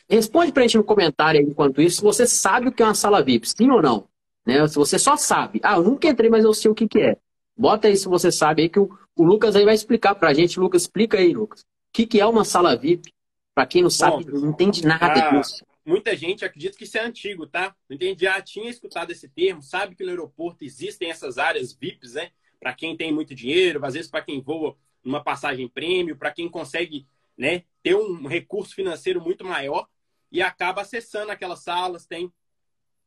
Responde 0.08 0.52
para 0.52 0.62
a 0.62 0.66
gente 0.66 0.76
no 0.76 0.84
comentário 0.84 1.40
aí, 1.40 1.46
enquanto 1.46 1.82
isso, 1.82 1.96
se 1.96 2.02
você 2.02 2.26
sabe 2.26 2.68
o 2.68 2.72
que 2.72 2.82
é 2.82 2.86
uma 2.86 2.94
sala 2.94 3.22
VIP, 3.22 3.48
sim 3.48 3.70
ou 3.70 3.82
não. 3.82 4.08
Né? 4.46 4.66
Se 4.68 4.76
você 4.76 4.98
só 4.98 5.16
sabe, 5.16 5.60
ah, 5.62 5.76
eu 5.76 5.82
nunca 5.82 6.08
entrei, 6.08 6.30
mas 6.30 6.44
eu 6.44 6.54
sei 6.54 6.70
o 6.70 6.74
que, 6.74 6.86
que 6.86 7.00
é. 7.00 7.16
Bota 7.56 7.88
aí 7.88 7.96
se 7.96 8.08
você 8.08 8.30
sabe 8.30 8.62
aí 8.62 8.68
que 8.68 8.78
o, 8.78 8.90
o 9.16 9.22
Lucas 9.22 9.56
aí 9.56 9.64
vai 9.64 9.74
explicar 9.74 10.14
para 10.14 10.30
a 10.30 10.34
gente. 10.34 10.58
Lucas, 10.58 10.82
explica 10.82 11.18
aí, 11.18 11.32
Lucas. 11.32 11.60
O 11.60 11.64
que, 11.92 12.06
que 12.06 12.20
é 12.20 12.26
uma 12.26 12.44
sala 12.44 12.76
VIP? 12.76 13.12
Para 13.54 13.66
quem 13.66 13.82
não 13.82 13.90
sabe, 13.90 14.24
Bom, 14.24 14.40
não 14.40 14.50
entende 14.50 14.84
nada 14.84 15.06
ah, 15.06 15.38
disso. 15.38 15.64
Muita 15.86 16.16
gente 16.16 16.44
acredita 16.44 16.76
que 16.76 16.84
isso 16.84 16.98
é 16.98 17.02
antigo, 17.02 17.46
tá? 17.46 17.74
Entendi, 17.88 18.24
já 18.24 18.40
tinha 18.40 18.68
escutado 18.68 19.12
esse 19.12 19.28
termo, 19.28 19.62
sabe 19.62 19.94
que 19.94 20.02
no 20.02 20.10
aeroporto 20.10 20.64
existem 20.64 21.10
essas 21.10 21.38
áreas 21.38 21.72
VIPs, 21.72 22.14
né? 22.14 22.30
Para 22.58 22.72
quem 22.72 22.96
tem 22.96 23.12
muito 23.12 23.34
dinheiro, 23.34 23.84
às 23.84 23.94
vezes 23.94 24.10
para 24.10 24.22
quem 24.22 24.40
voa 24.40 24.76
numa 25.04 25.22
passagem 25.22 25.68
prêmio, 25.68 26.16
para 26.16 26.32
quem 26.32 26.48
consegue 26.48 27.06
né, 27.36 27.64
ter 27.82 27.94
um 27.94 28.26
recurso 28.26 28.74
financeiro 28.74 29.20
muito 29.20 29.44
maior 29.44 29.88
e 30.30 30.42
acaba 30.42 30.82
acessando 30.82 31.30
aquelas 31.30 31.60
salas, 31.60 32.06
tem 32.06 32.32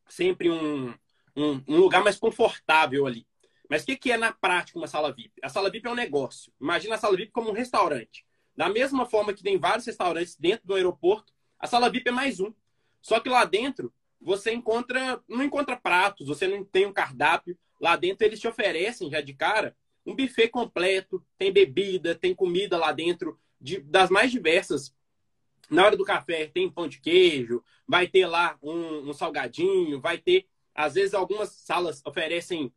sempre 0.08 0.50
um, 0.50 0.94
um, 1.36 1.62
um 1.66 1.76
lugar 1.76 2.02
mais 2.02 2.18
confortável 2.18 3.06
ali. 3.06 3.26
Mas 3.68 3.82
o 3.82 3.86
que, 3.86 3.96
que 3.96 4.12
é 4.12 4.16
na 4.16 4.32
prática 4.32 4.78
uma 4.78 4.86
sala 4.86 5.12
VIP? 5.12 5.34
A 5.42 5.48
sala 5.48 5.70
VIP 5.70 5.86
é 5.86 5.90
um 5.90 5.94
negócio. 5.94 6.52
Imagina 6.60 6.94
a 6.94 6.98
sala 6.98 7.16
VIP 7.16 7.32
como 7.32 7.50
um 7.50 7.54
restaurante. 7.54 8.24
Da 8.56 8.68
mesma 8.68 9.04
forma 9.04 9.32
que 9.34 9.42
tem 9.42 9.58
vários 9.58 9.86
restaurantes 9.86 10.36
dentro 10.36 10.66
do 10.66 10.74
aeroporto, 10.74 11.32
a 11.58 11.66
sala 11.66 11.90
VIP 11.90 12.08
é 12.08 12.12
mais 12.12 12.40
um. 12.40 12.52
Só 13.02 13.20
que 13.20 13.28
lá 13.28 13.44
dentro 13.44 13.92
você 14.20 14.52
encontra, 14.52 15.22
não 15.28 15.44
encontra 15.44 15.76
pratos, 15.76 16.26
você 16.26 16.46
não 16.48 16.64
tem 16.64 16.86
um 16.86 16.92
cardápio. 16.92 17.58
Lá 17.80 17.94
dentro 17.94 18.26
eles 18.26 18.40
te 18.40 18.48
oferecem 18.48 19.10
já 19.10 19.20
de 19.20 19.34
cara 19.34 19.76
um 20.08 20.16
buffet 20.16 20.48
completo, 20.48 21.22
tem 21.36 21.52
bebida, 21.52 22.14
tem 22.14 22.34
comida 22.34 22.78
lá 22.78 22.92
dentro 22.92 23.38
de, 23.60 23.80
das 23.80 24.10
mais 24.10 24.30
diversas. 24.30 24.94
Na 25.70 25.84
hora 25.84 25.96
do 25.96 26.04
café 26.04 26.46
tem 26.46 26.70
pão 26.70 26.88
de 26.88 27.00
queijo, 27.00 27.62
vai 27.86 28.06
ter 28.06 28.26
lá 28.26 28.56
um, 28.62 29.10
um 29.10 29.12
salgadinho, 29.12 30.00
vai 30.00 30.16
ter, 30.16 30.46
às 30.74 30.94
vezes, 30.94 31.12
algumas 31.12 31.50
salas 31.50 32.00
oferecem 32.06 32.72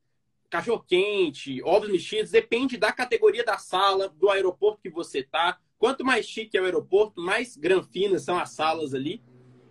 cachorro 0.50 0.84
quente, 0.86 1.64
ovos 1.64 1.90
mexidos, 1.90 2.32
depende 2.32 2.76
da 2.76 2.92
categoria 2.92 3.44
da 3.44 3.58
sala, 3.58 4.10
do 4.10 4.30
aeroporto 4.30 4.82
que 4.82 4.90
você 4.90 5.24
tá. 5.24 5.58
Quanto 5.80 6.04
mais 6.04 6.28
chique 6.28 6.58
é 6.58 6.62
o 6.62 6.66
aeroporto, 6.66 7.22
mais 7.22 7.56
granfinas 7.56 8.24
são 8.24 8.38
as 8.38 8.52
salas 8.52 8.94
ali. 8.94 9.24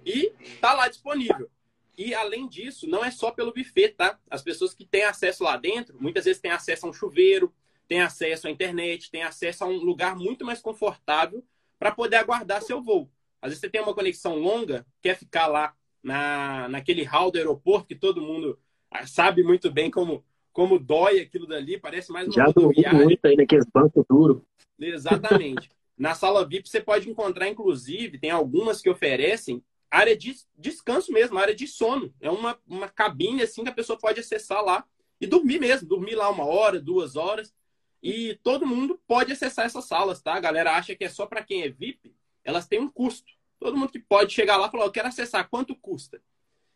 E 0.04 0.32
tá 0.60 0.72
lá 0.72 0.88
disponível. 0.88 1.50
E 1.98 2.14
além 2.14 2.48
disso, 2.48 2.88
não 2.88 3.04
é 3.04 3.10
só 3.10 3.30
pelo 3.30 3.52
buffet, 3.52 3.90
tá? 3.90 4.18
As 4.30 4.42
pessoas 4.42 4.72
que 4.72 4.86
têm 4.86 5.04
acesso 5.04 5.44
lá 5.44 5.58
dentro, 5.58 5.94
muitas 6.00 6.24
vezes 6.24 6.40
têm 6.40 6.50
acesso 6.50 6.86
a 6.86 6.88
um 6.88 6.94
chuveiro, 6.94 7.54
tem 7.90 8.00
acesso 8.00 8.46
à 8.46 8.50
internet, 8.52 9.10
tem 9.10 9.24
acesso 9.24 9.64
a 9.64 9.66
um 9.66 9.78
lugar 9.78 10.14
muito 10.14 10.44
mais 10.44 10.60
confortável 10.60 11.44
para 11.76 11.90
poder 11.90 12.16
aguardar 12.16 12.62
seu 12.62 12.80
voo. 12.80 13.10
Às 13.42 13.48
vezes 13.48 13.60
você 13.60 13.68
tem 13.68 13.80
uma 13.80 13.92
conexão 13.92 14.36
longa, 14.36 14.86
quer 15.02 15.18
ficar 15.18 15.48
lá 15.48 15.74
na, 16.00 16.68
naquele 16.68 17.02
hall 17.02 17.32
do 17.32 17.38
aeroporto 17.38 17.88
que 17.88 17.96
todo 17.96 18.22
mundo 18.22 18.56
ah, 18.92 19.08
sabe 19.08 19.42
muito 19.42 19.72
bem 19.72 19.90
como, 19.90 20.24
como 20.52 20.78
dói 20.78 21.18
aquilo 21.18 21.48
dali, 21.48 21.80
parece 21.80 22.12
mais 22.12 22.28
uma 22.28 22.32
Já 22.32 22.44
rodoviária. 22.44 22.96
muito 22.96 23.24
aí 23.24 23.34
naqueles 23.34 23.66
bancos 23.74 24.04
duros. 24.08 24.40
Exatamente. 24.78 25.68
Na 25.98 26.14
sala 26.14 26.46
VIP 26.46 26.68
você 26.68 26.80
pode 26.80 27.10
encontrar, 27.10 27.48
inclusive, 27.48 28.20
tem 28.20 28.30
algumas 28.30 28.80
que 28.80 28.88
oferecem 28.88 29.64
área 29.90 30.16
de 30.16 30.36
descanso 30.56 31.12
mesmo, 31.12 31.40
área 31.40 31.56
de 31.56 31.66
sono. 31.66 32.14
É 32.20 32.30
uma, 32.30 32.56
uma 32.68 32.88
cabine 32.88 33.42
assim 33.42 33.64
que 33.64 33.68
a 33.68 33.74
pessoa 33.74 33.98
pode 33.98 34.20
acessar 34.20 34.62
lá 34.64 34.84
e 35.20 35.26
dormir 35.26 35.58
mesmo, 35.58 35.88
dormir 35.88 36.14
lá 36.14 36.30
uma 36.30 36.46
hora, 36.46 36.80
duas 36.80 37.16
horas. 37.16 37.52
E 38.02 38.34
todo 38.42 38.66
mundo 38.66 39.00
pode 39.06 39.32
acessar 39.32 39.66
essas 39.66 39.84
salas, 39.84 40.22
tá? 40.22 40.34
A 40.34 40.40
galera 40.40 40.76
acha 40.76 40.94
que 40.94 41.04
é 41.04 41.08
só 41.08 41.26
para 41.26 41.44
quem 41.44 41.62
é 41.62 41.68
VIP, 41.68 42.14
elas 42.44 42.66
têm 42.66 42.80
um 42.80 42.90
custo. 42.90 43.32
Todo 43.58 43.76
mundo 43.76 43.92
que 43.92 43.98
pode 43.98 44.32
chegar 44.32 44.56
lá 44.56 44.68
e 44.68 44.70
falar, 44.70 44.84
eu 44.86 44.92
quero 44.92 45.08
acessar, 45.08 45.48
quanto 45.48 45.76
custa? 45.76 46.22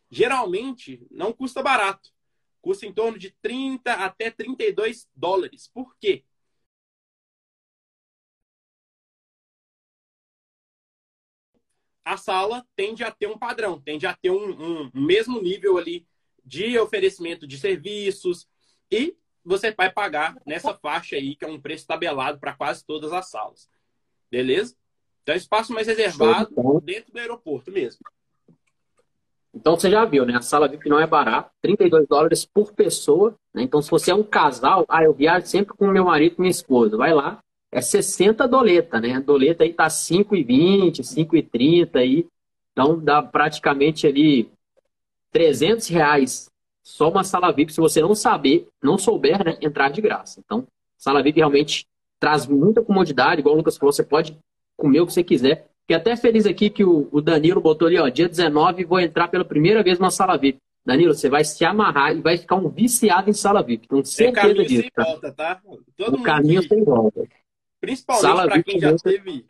Geralmente, 0.09 1.05
não 1.09 1.33
custa 1.33 1.63
barato. 1.63 2.13
Custa 2.61 2.85
em 2.85 2.93
torno 2.93 3.17
de 3.17 3.31
30 3.41 3.93
até 3.93 4.29
32 4.29 5.07
dólares. 5.15 5.69
Por 5.73 5.95
quê? 5.97 6.23
a 12.05 12.17
sala 12.17 12.65
tende 12.75 13.03
a 13.03 13.11
ter 13.11 13.27
um 13.27 13.37
padrão, 13.37 13.81
tende 13.81 14.05
a 14.05 14.13
ter 14.13 14.29
um, 14.29 14.83
um, 14.83 14.91
mesmo 14.93 15.41
nível 15.41 15.77
ali 15.77 16.07
de 16.43 16.77
oferecimento 16.77 17.47
de 17.47 17.57
serviços 17.57 18.47
e 18.91 19.17
você 19.45 19.71
vai 19.71 19.91
pagar 19.91 20.35
nessa 20.45 20.73
faixa 20.73 21.15
aí, 21.15 21.35
que 21.35 21.45
é 21.45 21.47
um 21.47 21.59
preço 21.59 21.85
tabelado 21.85 22.39
para 22.39 22.53
quase 22.53 22.85
todas 22.85 23.13
as 23.13 23.29
salas. 23.29 23.69
Beleza? 24.29 24.75
Então, 25.21 25.35
espaço 25.35 25.73
mais 25.73 25.87
reservado 25.87 26.49
então. 26.51 26.81
dentro 26.83 27.11
do 27.11 27.19
aeroporto 27.19 27.71
mesmo. 27.71 28.01
Então, 29.53 29.75
você 29.77 29.89
já 29.89 30.03
viu, 30.03 30.25
né? 30.25 30.35
A 30.35 30.41
sala 30.41 30.67
VIP 30.67 30.89
não 30.89 30.99
é 30.99 31.07
barata, 31.07 31.49
32 31.61 32.07
dólares 32.07 32.45
por 32.45 32.73
pessoa. 32.73 33.35
Né? 33.53 33.63
Então, 33.63 33.81
se 33.81 33.89
você 33.89 34.11
é 34.11 34.15
um 34.15 34.23
casal, 34.23 34.85
ah, 34.89 35.03
eu 35.03 35.13
viajo 35.13 35.47
sempre 35.47 35.75
com 35.75 35.87
meu 35.87 36.05
marido 36.05 36.35
e 36.37 36.41
minha 36.41 36.51
esposa. 36.51 36.97
Vai 36.97 37.13
lá, 37.13 37.39
é 37.71 37.81
60 37.81 38.47
doleta, 38.47 39.01
né? 39.01 39.13
A 39.13 39.19
doleta 39.19 39.63
aí 39.63 39.73
tá 39.73 39.87
5,20, 39.87 41.01
5,30 41.01 41.95
aí. 41.95 42.27
Então 42.71 42.97
dá 42.97 43.21
praticamente 43.21 44.07
ali 44.07 44.49
300 45.31 45.87
reais 45.87 46.49
só 46.85 47.09
uma 47.09 47.23
sala 47.23 47.51
VIP, 47.51 47.73
se 47.73 47.81
você 47.81 47.99
não 47.99 48.13
saber, 48.13 48.67
não 48.81 48.95
souber, 48.95 49.43
né, 49.43 49.57
entrar 49.59 49.89
de 49.89 49.99
graça. 50.01 50.39
Então, 50.45 50.67
sala 50.95 51.23
VIP 51.23 51.39
realmente 51.39 51.87
traz 52.19 52.45
muita 52.45 52.83
comodidade, 52.83 53.41
igual 53.41 53.55
o 53.55 53.57
Lucas 53.57 53.75
falou, 53.75 53.91
você 53.91 54.03
pode 54.03 54.37
comer 54.77 55.01
o 55.01 55.07
que 55.07 55.13
você 55.13 55.23
quiser. 55.23 55.67
Fiquei 55.81 55.95
até 55.95 56.15
feliz 56.15 56.45
aqui 56.45 56.69
que 56.69 56.83
o, 56.83 57.09
o 57.11 57.21
Danilo 57.21 57.59
botou 57.59 57.87
ali, 57.87 57.97
ó, 57.97 58.07
dia 58.07 58.29
19 58.29 58.85
vou 58.85 58.99
entrar 58.99 59.27
pela 59.29 59.43
primeira 59.43 59.81
vez 59.81 59.97
numa 59.97 60.11
sala 60.11 60.37
VIP. 60.37 60.59
Danilo, 60.85 61.15
você 61.15 61.27
vai 61.27 61.43
se 61.43 61.65
amarrar 61.65 62.15
e 62.15 62.21
vai 62.21 62.37
ficar 62.37 62.55
um 62.55 62.69
viciado 62.69 63.31
em 63.31 63.33
sala 63.33 63.63
VIP. 63.63 63.87
Tenho 63.87 64.05
certeza 64.05 64.61
é 64.61 64.65
disso. 64.65 64.81
Sem 64.83 64.91
tá? 64.91 65.03
Volta, 65.03 65.31
tá? 65.31 65.61
Todo 65.97 66.17
o 66.17 66.21
caminho 66.23 66.61
que... 66.61 66.67
sem 66.67 66.83
volta. 66.83 67.27
Principalmente 67.81 68.47
para 68.47 68.63
quem 68.63 68.79
já 68.79 68.95
teve 68.95 69.45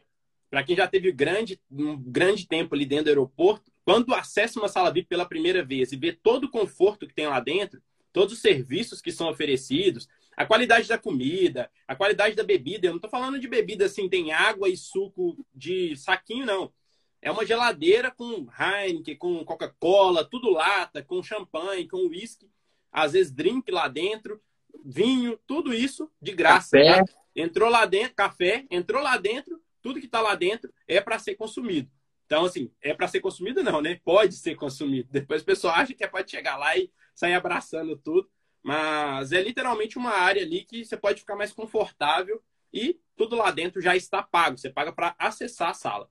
para 0.49 0.63
quem 0.63 0.75
já 0.77 0.87
teve 0.87 1.11
grande, 1.11 1.59
um 1.69 1.97
grande 1.97 2.47
tempo 2.47 2.73
ali 2.75 2.85
dentro 2.85 3.05
do 3.05 3.09
aeroporto, 3.09 3.69
quando 3.85 4.13
acessa 4.15 4.59
uma 4.59 4.67
sala 4.67 4.91
VIP 4.91 5.07
pela 5.07 5.27
primeira 5.27 5.63
vez 5.63 5.91
e 5.91 5.95
vê 5.95 6.11
todo 6.11 6.45
o 6.45 6.49
conforto 6.49 7.07
que 7.07 7.13
tem 7.13 7.27
lá 7.27 7.39
dentro, 7.39 7.81
todos 8.11 8.33
os 8.33 8.41
serviços 8.41 8.99
que 8.99 9.11
são 9.11 9.29
oferecidos, 9.29 10.07
a 10.35 10.43
qualidade 10.43 10.87
da 10.87 10.97
comida, 10.97 11.69
a 11.87 11.95
qualidade 11.95 12.35
da 12.35 12.43
bebida. 12.43 12.87
Eu 12.87 12.91
não 12.91 12.97
estou 12.97 13.11
falando 13.11 13.39
de 13.39 13.47
bebida 13.47 13.85
assim, 13.85 14.09
tem 14.09 14.31
água 14.31 14.67
e 14.67 14.75
suco 14.75 15.37
de 15.53 15.95
saquinho, 15.95 16.47
não. 16.47 16.73
É 17.21 17.29
uma 17.29 17.45
geladeira 17.45 18.09
com 18.09 18.47
Heineken, 18.59 19.17
com 19.17 19.45
Coca-Cola, 19.45 20.25
tudo 20.25 20.49
lata, 20.49 21.03
com 21.03 21.21
champanhe, 21.21 21.87
com 21.87 22.07
whisky, 22.07 22.49
às 22.91 23.13
vezes 23.13 23.31
drink 23.31 23.71
lá 23.71 23.87
dentro, 23.87 24.41
vinho, 24.83 25.39
tudo 25.45 25.73
isso 25.73 26.09
de 26.19 26.31
graça. 26.31 26.77
Café. 26.77 27.03
Entrou 27.35 27.69
lá 27.69 27.85
dentro, 27.85 28.15
café, 28.15 28.65
entrou 28.71 29.01
lá 29.03 29.17
dentro, 29.17 29.61
tudo 29.81 29.99
que 29.99 30.05
está 30.05 30.21
lá 30.21 30.33
dentro 30.33 30.73
é 30.87 30.99
para 30.99 31.19
ser 31.19 31.35
consumido. 31.35 31.91
Então, 32.25 32.45
assim, 32.45 32.71
é 32.81 32.93
para 32.93 33.07
ser 33.07 33.19
consumido 33.19 33.63
não, 33.63 33.81
né? 33.81 33.99
Pode 34.03 34.35
ser 34.35 34.55
consumido. 34.55 35.07
Depois 35.11 35.41
o 35.41 35.45
pessoal 35.45 35.75
acha 35.75 35.93
que 35.93 36.03
é 36.03 36.07
pode 36.07 36.29
chegar 36.29 36.57
lá 36.57 36.75
e 36.77 36.91
sair 37.13 37.33
abraçando 37.33 37.95
tudo. 37.97 38.29
Mas 38.63 39.31
é 39.31 39.41
literalmente 39.43 39.97
uma 39.97 40.09
área 40.09 40.41
ali 40.41 40.65
que 40.65 40.83
você 40.83 40.97
pode 40.97 41.19
ficar 41.19 41.35
mais 41.35 41.53
confortável 41.53 42.41
e 42.73 42.99
tudo 43.15 43.35
lá 43.35 43.51
dentro 43.51 43.79
já 43.79 43.95
está 43.95 44.23
pago. 44.23 44.57
Você 44.57 44.71
paga 44.71 44.91
para 44.91 45.15
acessar 45.19 45.69
a 45.69 45.73
sala. 45.73 46.09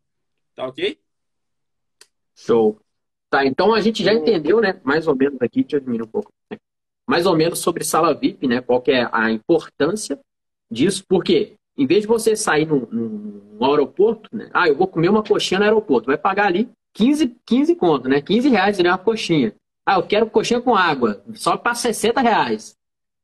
Tá 0.54 0.66
ok? 0.66 1.00
Show. 2.37 2.80
Tá, 3.28 3.44
então 3.44 3.75
a 3.75 3.80
gente 3.80 4.04
já 4.04 4.14
entendeu, 4.14 4.61
né? 4.61 4.80
Mais 4.85 5.09
ou 5.09 5.16
menos 5.16 5.42
aqui, 5.42 5.62
deixa 5.62 5.76
eu 5.76 5.80
diminuir 5.80 6.06
um 6.06 6.11
pouco. 6.11 6.33
Né? 6.49 6.59
Mais 7.04 7.26
ou 7.26 7.37
menos 7.37 7.59
sobre 7.59 7.83
sala 7.83 8.14
VIP, 8.14 8.47
né? 8.47 8.61
Qual 8.61 8.80
que 8.80 8.92
é 8.92 9.09
a 9.12 9.33
importância 9.33 10.21
disso, 10.71 11.04
porque 11.09 11.56
em 11.76 11.87
vez 11.87 12.02
de 12.02 12.07
você 12.07 12.37
sair 12.37 12.66
no, 12.66 12.87
no, 12.90 13.64
aeroporto, 13.64 14.28
né? 14.33 14.49
Ah, 14.52 14.69
eu 14.69 14.76
vou 14.76 14.87
comer 14.87 15.09
uma 15.09 15.23
coxinha 15.23 15.59
no 15.59 15.64
aeroporto, 15.64 16.07
vai 16.07 16.19
pagar 16.19 16.47
ali 16.47 16.69
15, 16.93 17.37
15 17.45 17.75
conto, 17.76 18.09
né? 18.09 18.21
15 18.21 18.49
reais 18.49 18.78
né, 18.78 18.90
uma 18.90 18.99
coxinha. 18.99 19.54
Ah, 19.85 19.97
eu 19.97 20.02
quero 20.02 20.31
coxinha 20.31 20.61
com 20.61 20.75
água, 20.75 21.23
só 21.35 21.57
para 21.57 21.75
60 21.75 22.21
reais. 22.21 22.76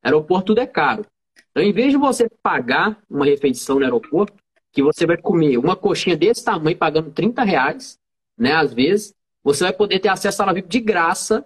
Aeroporto 0.03 0.47
tudo 0.47 0.61
é 0.61 0.67
caro. 0.67 1.07
Então, 1.51 1.63
em 1.63 1.73
vez 1.73 1.93
de 1.93 1.97
você 1.97 2.29
pagar 2.43 2.99
uma 3.09 3.25
refeição 3.25 3.79
no 3.79 3.85
aeroporto, 3.85 4.35
que 4.73 4.83
você 4.83 5.07
vai 5.07 5.17
comer 5.17 5.59
uma 5.59 5.75
coxinha 5.75 6.17
desse 6.17 6.45
tamanho 6.45 6.77
pagando 6.77 7.11
30 7.11 7.43
reais, 7.43 7.99
né? 8.37 8.53
Às 8.53 8.73
vezes, 8.73 9.15
você 9.43 9.65
vai 9.65 9.73
poder 9.73 9.99
ter 9.99 10.09
acesso 10.09 10.29
à 10.29 10.33
sala 10.45 10.55
VIP 10.55 10.69
de 10.69 10.81
graça 10.81 11.45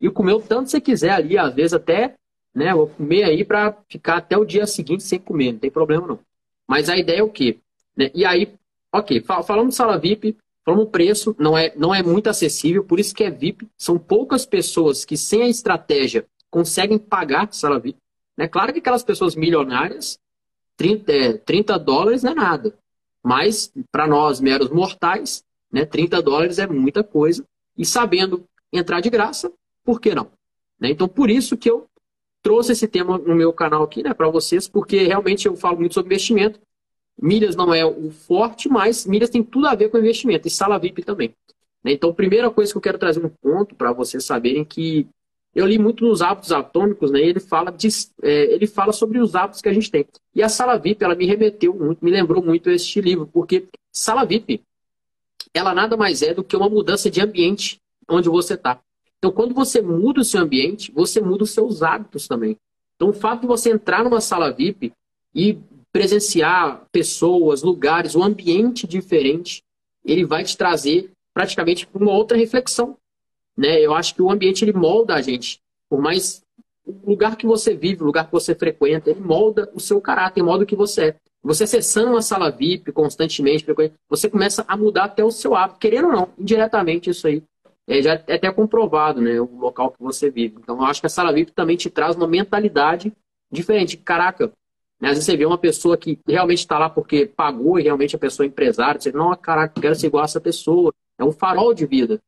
e 0.00 0.10
comer 0.10 0.32
o 0.32 0.40
tanto 0.40 0.64
que 0.64 0.70
você 0.70 0.80
quiser 0.80 1.10
ali, 1.10 1.36
às 1.38 1.54
vezes 1.54 1.74
até 1.74 2.14
né? 2.54 2.74
Vou 2.74 2.88
comer 2.88 3.24
aí 3.24 3.44
para 3.44 3.76
ficar 3.88 4.18
até 4.18 4.36
o 4.36 4.44
dia 4.44 4.66
seguinte 4.66 5.02
sem 5.02 5.18
comer, 5.18 5.52
não 5.52 5.58
tem 5.58 5.70
problema 5.70 6.06
não. 6.06 6.18
Mas 6.72 6.88
a 6.88 6.96
ideia 6.96 7.18
é 7.18 7.22
o 7.22 7.28
quê? 7.28 7.58
Né? 7.94 8.10
E 8.14 8.24
aí, 8.24 8.50
ok, 8.90 9.20
falando 9.20 9.68
de 9.68 9.74
sala 9.74 9.98
VIP, 9.98 10.38
falando 10.64 10.86
preço, 10.86 11.36
não 11.38 11.56
é, 11.58 11.70
não 11.76 11.94
é 11.94 12.02
muito 12.02 12.30
acessível, 12.30 12.82
por 12.82 12.98
isso 12.98 13.14
que 13.14 13.22
é 13.22 13.30
VIP. 13.30 13.68
São 13.76 13.98
poucas 13.98 14.46
pessoas 14.46 15.04
que, 15.04 15.14
sem 15.14 15.42
a 15.42 15.48
estratégia, 15.48 16.26
conseguem 16.50 16.96
pagar 16.96 17.52
sala 17.52 17.78
VIP. 17.78 17.98
Né? 18.38 18.48
Claro 18.48 18.72
que 18.72 18.78
aquelas 18.78 19.04
pessoas 19.04 19.36
milionárias, 19.36 20.18
30, 20.78 21.12
é, 21.12 21.32
30 21.34 21.78
dólares 21.78 22.22
não 22.22 22.32
é 22.32 22.34
nada. 22.36 22.74
Mas, 23.22 23.70
para 23.90 24.06
nós, 24.06 24.40
meros 24.40 24.70
mortais, 24.70 25.44
né, 25.70 25.84
30 25.84 26.22
dólares 26.22 26.58
é 26.58 26.66
muita 26.66 27.04
coisa. 27.04 27.44
E 27.76 27.84
sabendo 27.84 28.46
entrar 28.72 29.02
de 29.02 29.10
graça, 29.10 29.52
por 29.84 30.00
que 30.00 30.14
não? 30.14 30.32
Né? 30.80 30.88
Então, 30.88 31.06
por 31.06 31.28
isso 31.28 31.54
que 31.54 31.70
eu 31.70 31.86
trouxe 32.42 32.72
esse 32.72 32.88
tema 32.88 33.16
no 33.18 33.34
meu 33.34 33.52
canal 33.52 33.82
aqui, 33.82 34.02
né, 34.02 34.12
para 34.12 34.28
vocês, 34.28 34.66
porque 34.68 35.04
realmente 35.04 35.46
eu 35.46 35.56
falo 35.56 35.78
muito 35.78 35.94
sobre 35.94 36.14
investimento. 36.14 36.60
Milhas 37.20 37.54
não 37.54 37.72
é 37.72 37.84
o 37.84 38.10
forte, 38.10 38.68
mas 38.68 39.06
milhas 39.06 39.30
tem 39.30 39.42
tudo 39.42 39.68
a 39.68 39.74
ver 39.74 39.90
com 39.90 39.98
investimento, 39.98 40.48
e 40.48 40.50
sala 40.50 40.78
VIP 40.78 41.02
também. 41.02 41.34
Né? 41.84 41.92
Então, 41.92 42.12
primeira 42.12 42.50
coisa 42.50 42.72
que 42.72 42.76
eu 42.76 42.82
quero 42.82 42.98
trazer 42.98 43.24
um 43.24 43.28
ponto 43.28 43.74
para 43.74 43.92
vocês 43.92 44.24
saberem 44.24 44.64
que 44.64 45.06
eu 45.54 45.66
li 45.66 45.78
muito 45.78 46.04
nos 46.04 46.22
hábitos 46.22 46.50
atômicos, 46.50 47.10
né? 47.10 47.20
Ele 47.20 47.38
fala, 47.38 47.70
de, 47.70 47.86
é, 48.22 48.54
ele 48.54 48.66
fala 48.66 48.90
sobre 48.90 49.18
os 49.18 49.34
hábitos 49.34 49.60
que 49.60 49.68
a 49.68 49.72
gente 49.72 49.90
tem. 49.90 50.06
E 50.34 50.42
a 50.42 50.48
sala 50.48 50.78
VIP, 50.78 51.04
ela 51.04 51.14
me 51.14 51.26
remeteu 51.26 51.74
muito, 51.74 52.02
me 52.02 52.10
lembrou 52.10 52.42
muito 52.42 52.70
este 52.70 53.00
livro, 53.02 53.26
porque 53.26 53.68
sala 53.92 54.24
VIP, 54.24 54.62
ela 55.52 55.74
nada 55.74 55.94
mais 55.94 56.22
é 56.22 56.32
do 56.32 56.42
que 56.42 56.56
uma 56.56 56.70
mudança 56.70 57.10
de 57.10 57.20
ambiente 57.20 57.78
onde 58.08 58.30
você 58.30 58.54
está. 58.54 58.80
Então, 59.22 59.30
quando 59.30 59.54
você 59.54 59.80
muda 59.80 60.20
o 60.20 60.24
seu 60.24 60.40
ambiente, 60.40 60.90
você 60.90 61.20
muda 61.20 61.44
os 61.44 61.52
seus 61.52 61.80
hábitos 61.80 62.26
também. 62.26 62.58
Então, 62.96 63.10
o 63.10 63.12
fato 63.12 63.42
de 63.42 63.46
você 63.46 63.70
entrar 63.70 64.02
numa 64.02 64.20
sala 64.20 64.50
VIP 64.50 64.92
e 65.32 65.60
presenciar 65.92 66.84
pessoas, 66.90 67.62
lugares, 67.62 68.16
um 68.16 68.24
ambiente 68.24 68.84
diferente, 68.84 69.62
ele 70.04 70.24
vai 70.24 70.42
te 70.42 70.56
trazer 70.56 71.12
praticamente 71.32 71.88
uma 71.94 72.10
outra 72.10 72.36
reflexão. 72.36 72.96
Né? 73.56 73.80
Eu 73.80 73.94
acho 73.94 74.12
que 74.12 74.22
o 74.22 74.28
ambiente 74.28 74.64
ele 74.64 74.72
molda 74.72 75.14
a 75.14 75.22
gente. 75.22 75.60
Por 75.88 76.00
mais 76.00 76.42
o 76.84 77.08
lugar 77.08 77.36
que 77.36 77.46
você 77.46 77.76
vive, 77.76 78.02
o 78.02 78.06
lugar 78.06 78.26
que 78.26 78.32
você 78.32 78.56
frequenta, 78.56 79.08
ele 79.08 79.20
molda 79.20 79.70
o 79.72 79.78
seu 79.78 80.00
caráter, 80.00 80.42
molda 80.42 80.64
o 80.64 80.66
que 80.66 80.74
você 80.74 81.10
é. 81.10 81.16
Você 81.44 81.62
acessando 81.62 82.10
uma 82.10 82.22
sala 82.22 82.50
VIP 82.50 82.90
constantemente, 82.90 83.64
você 84.08 84.28
começa 84.28 84.64
a 84.66 84.76
mudar 84.76 85.04
até 85.04 85.22
o 85.24 85.30
seu 85.30 85.54
hábito, 85.54 85.78
querendo 85.78 86.06
ou 86.06 86.12
não, 86.12 86.28
indiretamente 86.36 87.08
isso 87.08 87.28
aí 87.28 87.40
é, 87.92 88.02
já 88.02 88.12
é 88.26 88.34
até 88.36 88.50
comprovado, 88.50 89.20
né, 89.20 89.38
o 89.38 89.56
local 89.58 89.90
que 89.90 90.02
você 90.02 90.30
vive. 90.30 90.56
Então, 90.58 90.78
eu 90.78 90.84
acho 90.84 91.00
que 91.00 91.06
a 91.06 91.10
sala 91.10 91.32
VIP 91.32 91.52
também 91.52 91.76
te 91.76 91.90
traz 91.90 92.16
uma 92.16 92.26
mentalidade 92.26 93.12
diferente. 93.50 93.98
Caraca, 93.98 94.50
né, 94.98 95.08
às 95.08 95.14
vezes 95.14 95.26
você 95.26 95.36
vê 95.36 95.44
uma 95.44 95.58
pessoa 95.58 95.96
que 95.96 96.18
realmente 96.26 96.60
está 96.60 96.78
lá 96.78 96.88
porque 96.88 97.26
pagou 97.26 97.78
e 97.78 97.82
realmente 97.82 98.16
a 98.16 98.18
pessoa 98.18 98.46
é 98.46 98.48
empresária, 98.48 98.98
você, 98.98 99.12
não, 99.12 99.36
caraca, 99.36 99.78
quero 99.78 99.94
ser 99.94 100.06
igual 100.06 100.22
a 100.22 100.24
essa 100.24 100.40
pessoa. 100.40 100.92
É 101.18 101.24
um 101.24 101.32
farol 101.32 101.74
de 101.74 101.84
vida. 101.84 102.18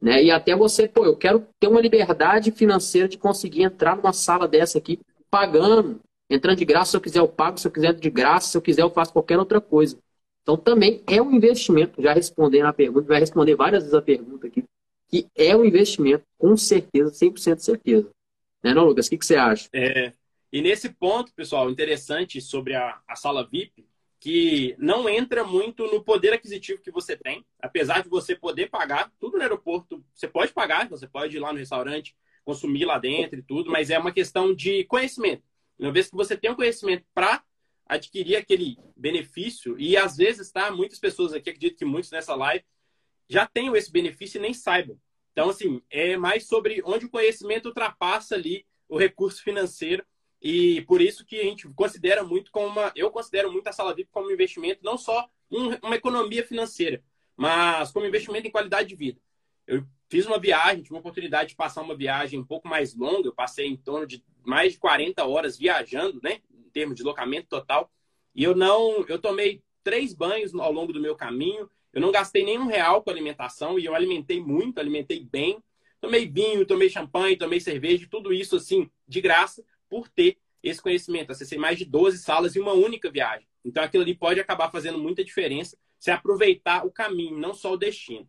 Né? 0.00 0.22
E 0.24 0.30
até 0.30 0.54
você, 0.54 0.86
pô, 0.86 1.04
eu 1.04 1.16
quero 1.16 1.44
ter 1.58 1.66
uma 1.66 1.80
liberdade 1.80 2.52
financeira 2.52 3.08
de 3.08 3.18
conseguir 3.18 3.64
entrar 3.64 3.96
numa 3.96 4.12
sala 4.12 4.46
dessa 4.46 4.78
aqui, 4.78 5.00
pagando, 5.28 6.00
entrando 6.30 6.56
de 6.56 6.64
graça, 6.64 6.92
se 6.92 6.96
eu 6.96 7.00
quiser 7.00 7.18
eu 7.18 7.28
pago, 7.28 7.58
se 7.58 7.66
eu 7.66 7.72
quiser 7.72 7.92
de 7.94 8.08
graça, 8.08 8.48
se 8.48 8.56
eu 8.56 8.62
quiser 8.62 8.82
eu 8.82 8.90
faço 8.90 9.12
qualquer 9.12 9.38
outra 9.38 9.60
coisa. 9.60 9.98
Então 10.42 10.56
também 10.56 11.02
é 11.06 11.20
um 11.20 11.32
investimento, 11.32 12.00
já 12.00 12.12
respondendo 12.12 12.66
a 12.66 12.72
pergunta, 12.72 13.08
vai 13.08 13.20
responder 13.20 13.56
várias 13.56 13.82
vezes 13.82 13.94
a 13.94 14.00
pergunta 14.00 14.46
aqui 14.46 14.64
que 15.10 15.26
é 15.34 15.56
um 15.56 15.64
investimento, 15.64 16.24
com 16.38 16.56
certeza, 16.56 17.12
100% 17.12 17.56
de 17.56 17.64
certeza. 17.64 18.10
Né, 18.62 18.74
não, 18.74 18.84
Lucas? 18.84 19.06
O 19.06 19.10
que, 19.10 19.18
que 19.18 19.26
você 19.26 19.36
acha? 19.36 19.68
É, 19.72 20.12
e 20.52 20.60
nesse 20.62 20.90
ponto, 20.90 21.32
pessoal, 21.34 21.70
interessante 21.70 22.40
sobre 22.40 22.74
a, 22.74 23.00
a 23.08 23.16
sala 23.16 23.46
VIP, 23.46 23.86
que 24.18 24.74
não 24.78 25.08
entra 25.08 25.42
muito 25.42 25.86
no 25.86 26.04
poder 26.04 26.32
aquisitivo 26.32 26.82
que 26.82 26.90
você 26.90 27.16
tem, 27.16 27.44
apesar 27.58 28.02
de 28.02 28.08
você 28.08 28.36
poder 28.36 28.68
pagar 28.68 29.10
tudo 29.18 29.38
no 29.38 29.42
aeroporto, 29.42 30.04
você 30.14 30.28
pode 30.28 30.52
pagar, 30.52 30.88
você 30.88 31.08
pode 31.08 31.36
ir 31.36 31.40
lá 31.40 31.52
no 31.52 31.58
restaurante, 31.58 32.14
consumir 32.44 32.84
lá 32.84 32.98
dentro 32.98 33.38
e 33.38 33.42
tudo, 33.42 33.70
mas 33.70 33.90
é 33.90 33.98
uma 33.98 34.12
questão 34.12 34.54
de 34.54 34.84
conhecimento. 34.84 35.42
Uma 35.78 35.92
vez 35.92 36.10
que 36.10 36.16
você 36.16 36.36
tem 36.36 36.50
o 36.50 36.56
conhecimento 36.56 37.04
para 37.14 37.42
adquirir 37.86 38.36
aquele 38.36 38.78
benefício. 38.96 39.78
E 39.78 39.96
às 39.96 40.16
vezes, 40.16 40.50
tá? 40.52 40.70
Muitas 40.70 40.98
pessoas 40.98 41.32
aqui, 41.32 41.50
acredito 41.50 41.78
que 41.78 41.84
muitos 41.84 42.10
nessa 42.10 42.34
live, 42.34 42.64
já 43.30 43.46
tenham 43.46 43.76
esse 43.76 43.90
benefício 43.90 44.38
e 44.38 44.42
nem 44.42 44.52
saibam. 44.52 44.98
Então, 45.32 45.48
assim, 45.48 45.80
é 45.88 46.16
mais 46.16 46.48
sobre 46.48 46.82
onde 46.84 47.06
o 47.06 47.10
conhecimento 47.10 47.66
ultrapassa 47.66 48.34
ali 48.34 48.66
o 48.88 48.98
recurso 48.98 49.40
financeiro. 49.42 50.04
E 50.42 50.82
por 50.82 51.00
isso 51.00 51.24
que 51.24 51.38
a 51.38 51.44
gente 51.44 51.68
considera 51.68 52.24
muito 52.24 52.50
como 52.50 52.66
uma. 52.66 52.92
Eu 52.96 53.10
considero 53.10 53.52
muito 53.52 53.68
a 53.68 53.72
sala 53.72 53.94
VIP 53.94 54.10
como 54.10 54.28
um 54.28 54.32
investimento, 54.32 54.80
não 54.82 54.98
só 54.98 55.28
um, 55.50 55.68
uma 55.82 55.94
economia 55.94 56.44
financeira, 56.44 57.04
mas 57.36 57.92
como 57.92 58.06
investimento 58.06 58.48
em 58.48 58.50
qualidade 58.50 58.88
de 58.88 58.96
vida. 58.96 59.20
Eu 59.66 59.86
fiz 60.08 60.26
uma 60.26 60.38
viagem, 60.38 60.82
tive 60.82 60.94
uma 60.94 61.00
oportunidade 61.00 61.50
de 61.50 61.56
passar 61.56 61.82
uma 61.82 61.96
viagem 61.96 62.40
um 62.40 62.44
pouco 62.44 62.66
mais 62.66 62.96
longa, 62.96 63.28
eu 63.28 63.34
passei 63.34 63.66
em 63.66 63.76
torno 63.76 64.06
de 64.06 64.24
mais 64.44 64.72
de 64.72 64.78
40 64.78 65.24
horas 65.24 65.56
viajando, 65.56 66.18
né? 66.22 66.40
Em 66.50 66.70
termos 66.70 66.96
de 66.96 67.04
locamento 67.04 67.46
total. 67.48 67.92
E 68.34 68.42
eu 68.42 68.56
não. 68.56 69.04
Eu 69.06 69.20
tomei 69.20 69.62
três 69.84 70.12
banhos 70.14 70.54
ao 70.54 70.72
longo 70.72 70.92
do 70.92 71.00
meu 71.00 71.14
caminho. 71.14 71.70
Eu 71.92 72.00
não 72.00 72.12
gastei 72.12 72.44
nenhum 72.44 72.66
real 72.66 73.02
com 73.02 73.10
alimentação 73.10 73.78
e 73.78 73.84
eu 73.84 73.94
alimentei 73.94 74.40
muito, 74.40 74.78
alimentei 74.78 75.24
bem. 75.24 75.62
Tomei 76.00 76.26
vinho, 76.26 76.64
tomei 76.64 76.88
champanhe, 76.88 77.36
tomei 77.36 77.60
cerveja, 77.60 78.06
tudo 78.10 78.32
isso 78.32 78.56
assim, 78.56 78.90
de 79.06 79.20
graça, 79.20 79.62
por 79.88 80.08
ter 80.08 80.38
esse 80.62 80.80
conhecimento. 80.80 81.32
Acessei 81.32 81.58
mais 81.58 81.78
de 81.78 81.84
12 81.84 82.18
salas 82.18 82.56
em 82.56 82.60
uma 82.60 82.72
única 82.72 83.10
viagem. 83.10 83.46
Então 83.64 83.82
aquilo 83.82 84.02
ali 84.02 84.14
pode 84.14 84.40
acabar 84.40 84.70
fazendo 84.70 84.98
muita 84.98 85.24
diferença 85.24 85.76
se 85.98 86.10
aproveitar 86.10 86.86
o 86.86 86.90
caminho, 86.90 87.38
não 87.38 87.52
só 87.52 87.74
o 87.74 87.76
destino. 87.76 88.26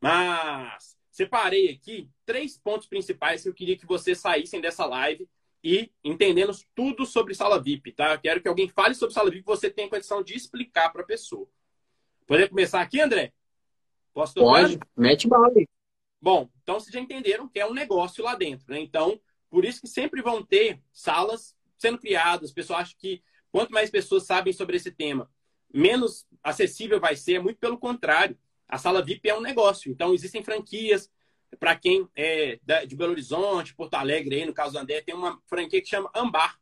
Mas 0.00 0.96
separei 1.10 1.68
aqui 1.68 2.08
três 2.24 2.56
pontos 2.56 2.86
principais 2.86 3.42
que 3.42 3.48
eu 3.48 3.54
queria 3.54 3.76
que 3.76 3.86
vocês 3.86 4.18
saíssem 4.18 4.60
dessa 4.60 4.86
live 4.86 5.28
e 5.64 5.90
entendendo 6.04 6.52
tudo 6.74 7.04
sobre 7.04 7.34
sala 7.34 7.60
VIP, 7.60 7.92
tá? 7.92 8.14
Eu 8.14 8.20
quero 8.20 8.40
que 8.40 8.48
alguém 8.48 8.68
fale 8.68 8.94
sobre 8.94 9.14
sala 9.14 9.30
VIP, 9.30 9.44
você 9.44 9.68
tenha 9.68 9.88
condição 9.88 10.22
de 10.22 10.34
explicar 10.34 10.90
para 10.90 11.02
a 11.02 11.06
pessoa. 11.06 11.48
Podemos 12.32 12.48
começar 12.48 12.80
aqui, 12.80 12.98
André? 12.98 13.30
Posso 14.14 14.32
tocar? 14.32 14.62
Pode, 14.62 14.78
mete 14.96 15.28
bala 15.28 15.48
aí. 15.54 15.68
Bom, 16.18 16.48
então 16.62 16.80
vocês 16.80 16.90
já 16.90 16.98
entenderam 16.98 17.46
que 17.46 17.60
é 17.60 17.66
um 17.66 17.74
negócio 17.74 18.24
lá 18.24 18.34
dentro, 18.34 18.64
né? 18.72 18.80
Então, 18.80 19.20
por 19.50 19.66
isso 19.66 19.82
que 19.82 19.86
sempre 19.86 20.22
vão 20.22 20.42
ter 20.42 20.80
salas 20.90 21.54
sendo 21.76 21.98
criadas. 21.98 22.50
O 22.50 22.54
pessoal 22.54 22.80
acha 22.80 22.94
que 22.96 23.22
quanto 23.50 23.70
mais 23.70 23.90
pessoas 23.90 24.22
sabem 24.22 24.50
sobre 24.50 24.78
esse 24.78 24.90
tema, 24.90 25.30
menos 25.70 26.26
acessível 26.42 26.98
vai 26.98 27.16
ser. 27.16 27.38
Muito 27.38 27.58
pelo 27.58 27.76
contrário. 27.76 28.34
A 28.66 28.78
sala 28.78 29.02
VIP 29.02 29.28
é 29.28 29.36
um 29.36 29.42
negócio. 29.42 29.92
Então, 29.92 30.14
existem 30.14 30.42
franquias. 30.42 31.10
Para 31.60 31.76
quem 31.76 32.08
é 32.16 32.58
de 32.86 32.96
Belo 32.96 33.12
Horizonte, 33.12 33.74
Porto 33.74 33.92
Alegre, 33.92 34.36
aí, 34.36 34.46
no 34.46 34.54
caso 34.54 34.72
do 34.72 34.78
André, 34.78 35.02
tem 35.02 35.14
uma 35.14 35.38
franquia 35.46 35.82
que 35.82 35.88
chama 35.88 36.10
Ambar. 36.14 36.58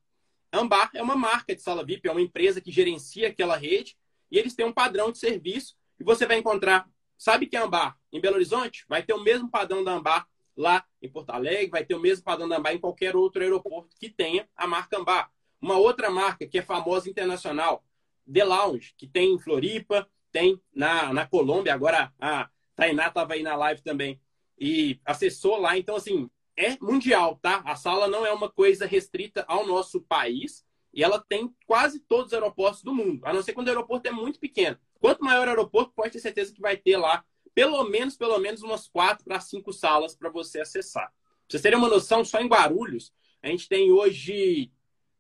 Ambar 0.53 0.91
é 0.95 1.01
uma 1.01 1.15
marca 1.15 1.55
de 1.55 1.63
sala 1.63 1.85
VIP, 1.85 2.09
é 2.09 2.11
uma 2.11 2.21
empresa 2.21 2.61
que 2.61 2.73
gerencia 2.73 3.29
aquela 3.29 3.57
rede 3.57 3.97
e 4.31 4.39
eles 4.39 4.55
têm 4.55 4.67
um 4.67 4.73
padrão 4.73 5.11
de 5.11 5.19
serviço 5.19 5.77
e 5.99 6.05
você 6.05 6.27
vai 6.27 6.39
encontrar. 6.39 6.89
Sabe 7.17 7.47
que 7.47 7.57
é 7.57 7.61
Ambar? 7.61 7.99
Em 8.13 8.21
Belo 8.21 8.37
Horizonte, 8.37 8.85
vai 8.89 9.03
ter 9.03 9.13
o 9.13 9.23
mesmo 9.23 9.51
padrão 9.51 9.85
da 9.85 9.93
Ambar 9.93 10.27
lá 10.57 10.85
em 11.03 11.09
Porto 11.09 11.31
Alegre, 11.31 11.71
vai 11.71 11.85
ter 11.85 11.95
o 11.95 12.01
mesmo 12.01 12.25
padrão 12.25 12.49
da 12.49 12.57
Ambar 12.57 12.75
em 12.75 12.79
qualquer 12.79 13.15
outro 13.17 13.43
aeroporto 13.43 13.95
que 13.99 14.09
tenha 14.09 14.49
a 14.57 14.67
marca 14.67 14.99
Ambar. 14.99 15.31
Uma 15.61 15.77
outra 15.77 16.11
marca 16.11 16.47
que 16.47 16.59
é 16.59 16.63
famosa 16.63 17.11
internacional, 17.11 17.85
The 18.33 18.45
Lounge, 18.45 18.95
que 18.97 19.07
tem 19.07 19.35
em 19.35 19.39
Floripa, 19.39 20.09
tem 20.33 20.61
na, 20.73 21.13
na 21.13 21.27
Colômbia, 21.27 21.75
agora 21.75 22.13
a 22.19 22.49
Tainá 22.75 23.09
estava 23.09 23.35
aí 23.35 23.43
na 23.43 23.57
live 23.57 23.83
também 23.83 24.21
e 24.59 25.01
acessou 25.05 25.59
lá. 25.59 25.77
Então, 25.77 25.97
assim, 25.97 26.31
é 26.57 26.77
mundial, 26.81 27.39
tá? 27.41 27.63
A 27.65 27.75
sala 27.77 28.07
não 28.09 28.25
é 28.25 28.33
uma 28.33 28.51
coisa 28.51 28.87
restrita 28.87 29.45
ao 29.49 29.67
nosso 29.67 30.01
país 30.03 30.65
e 30.93 31.05
ela 31.05 31.19
tem 31.21 31.55
quase 31.67 32.01
todos 32.01 32.27
os 32.27 32.33
aeroportos 32.33 32.83
do 32.83 32.95
mundo, 32.95 33.25
a 33.25 33.33
não 33.33 33.43
ser 33.43 33.53
quando 33.53 33.69
o 33.69 33.71
aeroporto 33.71 34.09
é 34.09 34.13
muito 34.13 34.41
pequeno. 34.41 34.79
Quanto 35.01 35.25
maior 35.25 35.47
o 35.47 35.51
aeroporto, 35.51 35.93
pode 35.95 36.13
ter 36.13 36.19
certeza 36.19 36.53
que 36.53 36.61
vai 36.61 36.77
ter 36.77 36.97
lá 36.97 37.25
pelo 37.55 37.83
menos, 37.85 38.17
pelo 38.17 38.39
menos 38.39 38.63
umas 38.63 38.89
quatro 38.89 39.25
para 39.25 39.41
cinco 39.41 39.73
salas 39.73 40.15
para 40.15 40.31
você 40.31 40.61
acessar. 40.61 41.09
Pra 41.09 41.47
vocês 41.49 41.63
terem 41.63 41.79
uma 41.79 41.89
noção, 41.89 42.25
só 42.25 42.41
em 42.41 42.47
Guarulhos, 42.47 43.13
a 43.43 43.49
gente 43.49 43.69
tem 43.69 43.91
hoje, 43.91 44.71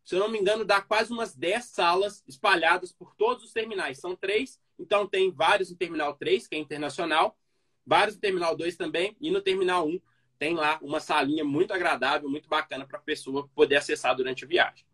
se 0.04 0.14
eu 0.14 0.20
não 0.20 0.28
me 0.28 0.38
engano, 0.38 0.64
dá 0.64 0.80
quase 0.80 1.12
umas 1.12 1.34
10 1.34 1.64
salas 1.64 2.22
espalhadas 2.28 2.92
por 2.92 3.14
todos 3.14 3.44
os 3.44 3.52
terminais. 3.52 3.98
São 3.98 4.14
três, 4.14 4.60
então 4.78 5.06
tem 5.06 5.30
vários 5.30 5.70
no 5.70 5.76
Terminal 5.76 6.14
3, 6.14 6.46
que 6.46 6.54
é 6.54 6.58
internacional, 6.58 7.36
vários 7.84 8.14
no 8.14 8.20
Terminal 8.20 8.56
2 8.56 8.76
também, 8.76 9.16
e 9.20 9.30
no 9.30 9.40
Terminal 9.40 9.86
1 9.88 10.00
tem 10.38 10.54
lá 10.54 10.78
uma 10.80 11.00
salinha 11.00 11.44
muito 11.44 11.72
agradável, 11.72 12.28
muito 12.28 12.48
bacana 12.48 12.86
para 12.86 12.98
a 12.98 13.02
pessoa 13.02 13.48
poder 13.54 13.76
acessar 13.76 14.16
durante 14.16 14.44
a 14.44 14.48
viagem. 14.48 14.86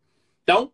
Então, 0.46 0.72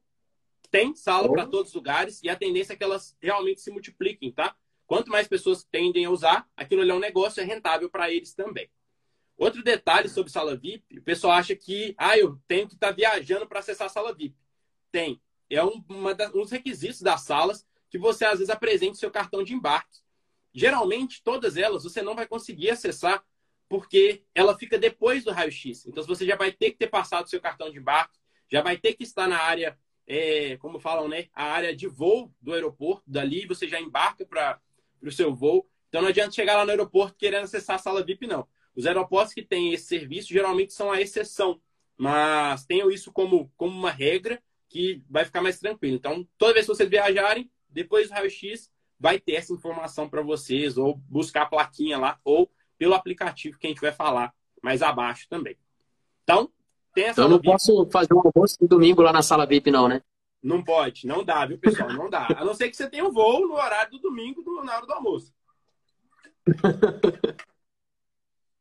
tem 0.71 0.95
sala 0.95 1.33
para 1.33 1.47
todos 1.47 1.71
os 1.71 1.75
lugares 1.75 2.23
e 2.23 2.29
a 2.29 2.37
tendência 2.37 2.75
é 2.75 2.77
que 2.77 2.85
elas 2.85 3.17
realmente 3.19 3.63
se 3.63 3.71
multipliquem, 3.71 4.31
tá? 4.31 4.55
Quanto 4.87 5.11
mais 5.11 5.27
pessoas 5.27 5.65
tendem 5.65 6.05
a 6.05 6.11
usar, 6.11 6.47
aquilo 6.55 6.83
ali 6.83 6.91
é 6.91 6.95
um 6.95 6.99
negócio, 6.99 7.41
é 7.41 7.45
rentável 7.45 7.89
para 7.89 8.11
eles 8.11 8.35
também. 8.35 8.71
Outro 9.39 9.63
detalhe 9.63 10.11
sobre 10.11 10.31
sala 10.31 10.55
VIP, 10.55 10.99
o 10.99 11.03
pessoal 11.03 11.33
acha 11.33 11.57
que, 11.57 11.95
ah, 11.97 12.19
eu 12.19 12.39
tenho 12.47 12.69
que 12.69 12.75
estar 12.75 12.89
tá 12.89 12.93
viajando 12.93 13.47
para 13.47 13.61
acessar 13.61 13.87
a 13.87 13.91
sala 13.91 14.15
VIP. 14.15 14.37
Tem. 14.91 15.19
É 15.49 15.65
um, 15.65 15.83
um 15.89 16.43
dos 16.43 16.51
requisitos 16.51 17.01
das 17.01 17.23
salas 17.23 17.67
que 17.89 17.97
você, 17.97 18.27
às 18.27 18.39
vezes, 18.39 18.51
apresente 18.51 18.99
seu 18.99 19.11
cartão 19.11 19.43
de 19.43 19.55
embarque. 19.55 20.01
Geralmente, 20.53 21.23
todas 21.23 21.57
elas 21.57 21.85
você 21.85 22.03
não 22.03 22.15
vai 22.15 22.27
conseguir 22.27 22.71
acessar 22.71 23.25
porque 23.71 24.23
ela 24.35 24.57
fica 24.59 24.79
depois 24.79 25.25
do 25.25 25.31
raio-x. 25.31 25.87
Então, 25.87 26.05
você 26.05 26.27
já 26.27 26.37
vai 26.37 26.53
ter 26.53 26.73
que 26.73 26.77
ter 26.77 26.89
passado 26.89 27.31
seu 27.31 27.41
cartão 27.41 27.71
de 27.71 27.79
embarque, 27.79 28.19
já 28.53 28.61
vai 28.61 28.77
ter 28.77 28.93
que 28.93 29.03
estar 29.03 29.27
na 29.27 29.39
área, 29.39 29.79
é, 30.07 30.59
como 30.59 30.79
falam, 30.79 31.09
né? 31.09 31.29
A 31.33 31.45
área 31.45 31.75
de 31.75 31.89
voo 31.89 32.31
do 32.39 32.53
aeroporto. 32.53 33.03
Dali 33.07 33.47
você 33.47 33.67
já 33.67 33.81
embarca 33.81 34.27
para 34.27 34.61
o 35.03 35.11
seu 35.11 35.35
voo. 35.35 35.67
Então 35.89 36.03
não 36.03 36.11
adianta 36.11 36.33
chegar 36.33 36.59
lá 36.59 36.65
no 36.67 36.71
aeroporto 36.71 37.17
querendo 37.17 37.45
acessar 37.45 37.77
a 37.77 37.79
sala 37.79 38.05
VIP, 38.05 38.27
não. 38.27 38.47
Os 38.77 38.87
aeroportos 38.87 39.33
que 39.33 39.43
têm 39.43 39.73
esse 39.73 39.87
serviço 39.87 40.29
geralmente 40.29 40.75
são 40.75 40.93
a 40.93 41.01
exceção, 41.01 41.61
mas 41.97 42.67
tenham 42.67 42.91
isso 42.91 43.11
como, 43.11 43.51
como 43.57 43.75
uma 43.75 43.91
regra 43.91 44.43
que 44.69 45.03
vai 45.09 45.25
ficar 45.25 45.41
mais 45.41 45.59
tranquilo. 45.59 45.97
Então, 45.97 46.29
toda 46.37 46.53
vez 46.53 46.67
que 46.67 46.75
vocês 46.75 46.89
viajarem, 46.89 47.51
depois 47.71 48.09
do 48.09 48.15
raio-x, 48.15 48.71
vai 48.99 49.19
ter 49.19 49.33
essa 49.33 49.53
informação 49.53 50.09
para 50.09 50.23
vocês, 50.23 50.79
ou 50.79 50.97
buscar 51.09 51.43
a 51.43 51.47
plaquinha 51.47 51.99
lá, 51.99 52.19
ou 52.25 52.51
pelo 52.79 52.95
aplicativo 52.95 53.59
que 53.59 53.67
a 53.67 53.71
gente 53.71 53.81
vai 53.81 53.93
falar 53.93 54.35
mais 54.63 54.81
abaixo 54.83 55.27
também. 55.29 55.57
Então, 56.23 56.51
tem 56.95 57.05
essa. 57.05 57.21
Eu 57.21 57.29
não 57.29 57.41
posso 57.41 57.89
fazer 57.91 58.15
um 58.15 58.23
almoço 58.25 58.57
no 58.61 58.69
domingo 58.69 59.03
lá 59.03 59.13
na 59.13 59.23
sala 59.23 59.47
VIP, 59.47 59.71
não, 59.71 59.89
né? 59.89 60.03
Não 60.43 60.63
pode, 60.63 61.07
não 61.07 61.25
dá, 61.25 61.47
viu, 61.47 61.57
pessoal? 61.57 61.93
Não 61.93 62.11
dá. 62.11 62.27
A 62.37 62.45
não 62.45 62.53
ser 62.53 62.69
que 62.69 62.77
você 62.77 62.89
tenha 62.89 63.05
um 63.05 63.13
voo 63.13 63.47
no 63.47 63.55
horário 63.55 63.93
do 63.93 64.01
domingo, 64.01 64.43
na 64.65 64.77
hora 64.77 64.87
do 64.87 64.93
almoço. 64.93 65.33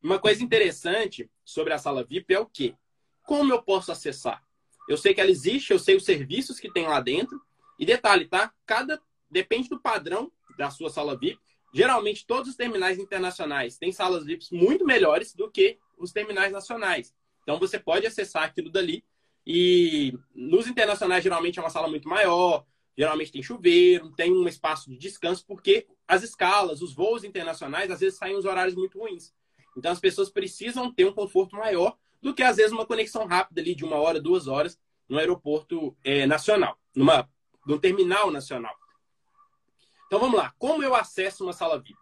Uma 0.00 0.18
coisa 0.18 0.42
interessante 0.42 1.30
sobre 1.44 1.72
a 1.72 1.78
sala 1.78 2.04
VIP 2.04 2.34
é 2.34 2.38
o 2.38 2.46
quê? 2.46 2.74
Como 3.22 3.52
eu 3.52 3.62
posso 3.62 3.92
acessar? 3.92 4.42
Eu 4.88 4.96
sei 4.96 5.14
que 5.14 5.20
ela 5.20 5.30
existe, 5.30 5.72
eu 5.72 5.78
sei 5.78 5.96
os 5.96 6.04
serviços 6.04 6.58
que 6.58 6.70
tem 6.70 6.86
lá 6.86 7.00
dentro. 7.00 7.40
E 7.78 7.86
detalhe, 7.86 8.26
tá? 8.26 8.52
Cada 8.66 9.00
depende 9.30 9.68
do 9.68 9.80
padrão 9.80 10.30
da 10.56 10.70
sua 10.70 10.90
sala 10.90 11.16
VIP. 11.16 11.40
Geralmente 11.72 12.26
todos 12.26 12.50
os 12.50 12.56
terminais 12.56 12.98
internacionais 12.98 13.78
têm 13.78 13.92
salas 13.92 14.24
VIPs 14.24 14.50
muito 14.50 14.84
melhores 14.84 15.34
do 15.34 15.50
que 15.50 15.78
os 15.96 16.12
terminais 16.12 16.52
nacionais. 16.52 17.14
Então 17.42 17.58
você 17.58 17.78
pode 17.78 18.06
acessar 18.06 18.44
aquilo 18.44 18.70
dali 18.70 19.04
e 19.46 20.16
nos 20.34 20.66
internacionais, 20.66 21.24
geralmente 21.24 21.58
é 21.58 21.62
uma 21.62 21.70
sala 21.70 21.88
muito 21.88 22.08
maior, 22.08 22.64
geralmente 22.96 23.32
tem 23.32 23.42
chuveiro, 23.42 24.10
tem 24.12 24.32
um 24.32 24.46
espaço 24.46 24.88
de 24.90 24.96
descanso, 24.96 25.44
porque 25.46 25.86
as 26.06 26.22
escalas, 26.22 26.80
os 26.80 26.94
voos 26.94 27.24
internacionais, 27.24 27.90
às 27.90 28.00
vezes 28.00 28.18
saem 28.18 28.36
os 28.36 28.44
horários 28.44 28.74
muito 28.74 28.98
ruins. 28.98 29.32
Então 29.76 29.90
as 29.90 30.00
pessoas 30.00 30.30
precisam 30.30 30.92
ter 30.92 31.04
um 31.04 31.12
conforto 31.12 31.56
maior 31.56 31.96
do 32.20 32.32
que, 32.32 32.42
às 32.42 32.56
vezes, 32.56 32.70
uma 32.70 32.86
conexão 32.86 33.26
rápida 33.26 33.60
ali 33.60 33.74
de 33.74 33.84
uma 33.84 33.96
hora, 33.96 34.20
duas 34.20 34.46
horas 34.46 34.78
no 35.08 35.18
aeroporto 35.18 35.96
é, 36.04 36.24
nacional, 36.24 36.78
numa, 36.94 37.28
num 37.66 37.78
terminal 37.78 38.30
nacional. 38.30 38.74
Então 40.06 40.20
vamos 40.20 40.38
lá, 40.38 40.54
como 40.58 40.82
eu 40.82 40.94
acesso 40.94 41.42
uma 41.42 41.52
sala 41.52 41.80
VIP? 41.80 41.98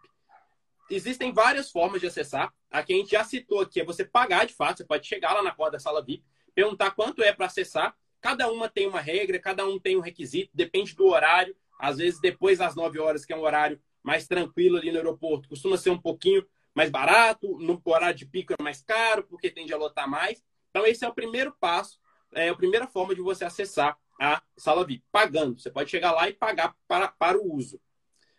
Existem 0.91 1.31
várias 1.31 1.71
formas 1.71 2.01
de 2.01 2.07
acessar. 2.07 2.53
A 2.69 2.83
que 2.83 2.93
a 2.93 2.95
gente 2.95 3.11
já 3.11 3.23
citou 3.23 3.61
aqui 3.61 3.79
é 3.79 3.85
você 3.85 4.03
pagar 4.03 4.45
de 4.45 4.53
fato, 4.53 4.77
você 4.77 4.85
pode 4.85 5.07
chegar 5.07 5.33
lá 5.33 5.41
na 5.41 5.53
porta 5.53 5.73
da 5.73 5.79
sala 5.79 6.03
VIP 6.03 6.23
perguntar 6.53 6.91
quanto 6.91 7.23
é 7.23 7.31
para 7.33 7.45
acessar. 7.45 7.95
Cada 8.19 8.51
uma 8.51 8.69
tem 8.69 8.87
uma 8.87 8.99
regra, 8.99 9.39
cada 9.39 9.65
um 9.65 9.79
tem 9.79 9.97
um 9.97 10.01
requisito, 10.01 10.51
depende 10.53 10.95
do 10.95 11.07
horário. 11.07 11.55
Às 11.79 11.97
vezes, 11.97 12.19
depois 12.19 12.59
das 12.59 12.75
9 12.75 12.99
horas, 12.99 13.25
que 13.25 13.33
é 13.33 13.35
um 13.35 13.41
horário 13.41 13.81
mais 14.03 14.27
tranquilo 14.27 14.77
ali 14.77 14.91
no 14.91 14.97
aeroporto, 14.97 15.49
costuma 15.49 15.77
ser 15.77 15.89
um 15.89 15.97
pouquinho 15.97 16.45
mais 16.75 16.89
barato, 16.89 17.57
no 17.59 17.81
horário 17.85 18.15
de 18.15 18.25
pico 18.25 18.53
é 18.57 18.61
mais 18.61 18.81
caro, 18.81 19.23
porque 19.23 19.49
tende 19.49 19.73
a 19.73 19.77
lotar 19.77 20.07
mais. 20.07 20.43
Então, 20.69 20.85
esse 20.85 21.03
é 21.03 21.07
o 21.07 21.13
primeiro 21.13 21.55
passo, 21.59 21.99
é 22.33 22.49
a 22.49 22.55
primeira 22.55 22.87
forma 22.87 23.15
de 23.15 23.21
você 23.21 23.43
acessar 23.43 23.97
a 24.19 24.41
sala 24.55 24.85
VIP, 24.85 25.03
pagando. 25.11 25.59
Você 25.59 25.71
pode 25.71 25.89
chegar 25.89 26.11
lá 26.11 26.29
e 26.29 26.33
pagar 26.33 26.75
para, 26.87 27.07
para 27.07 27.37
o 27.37 27.55
uso. 27.55 27.79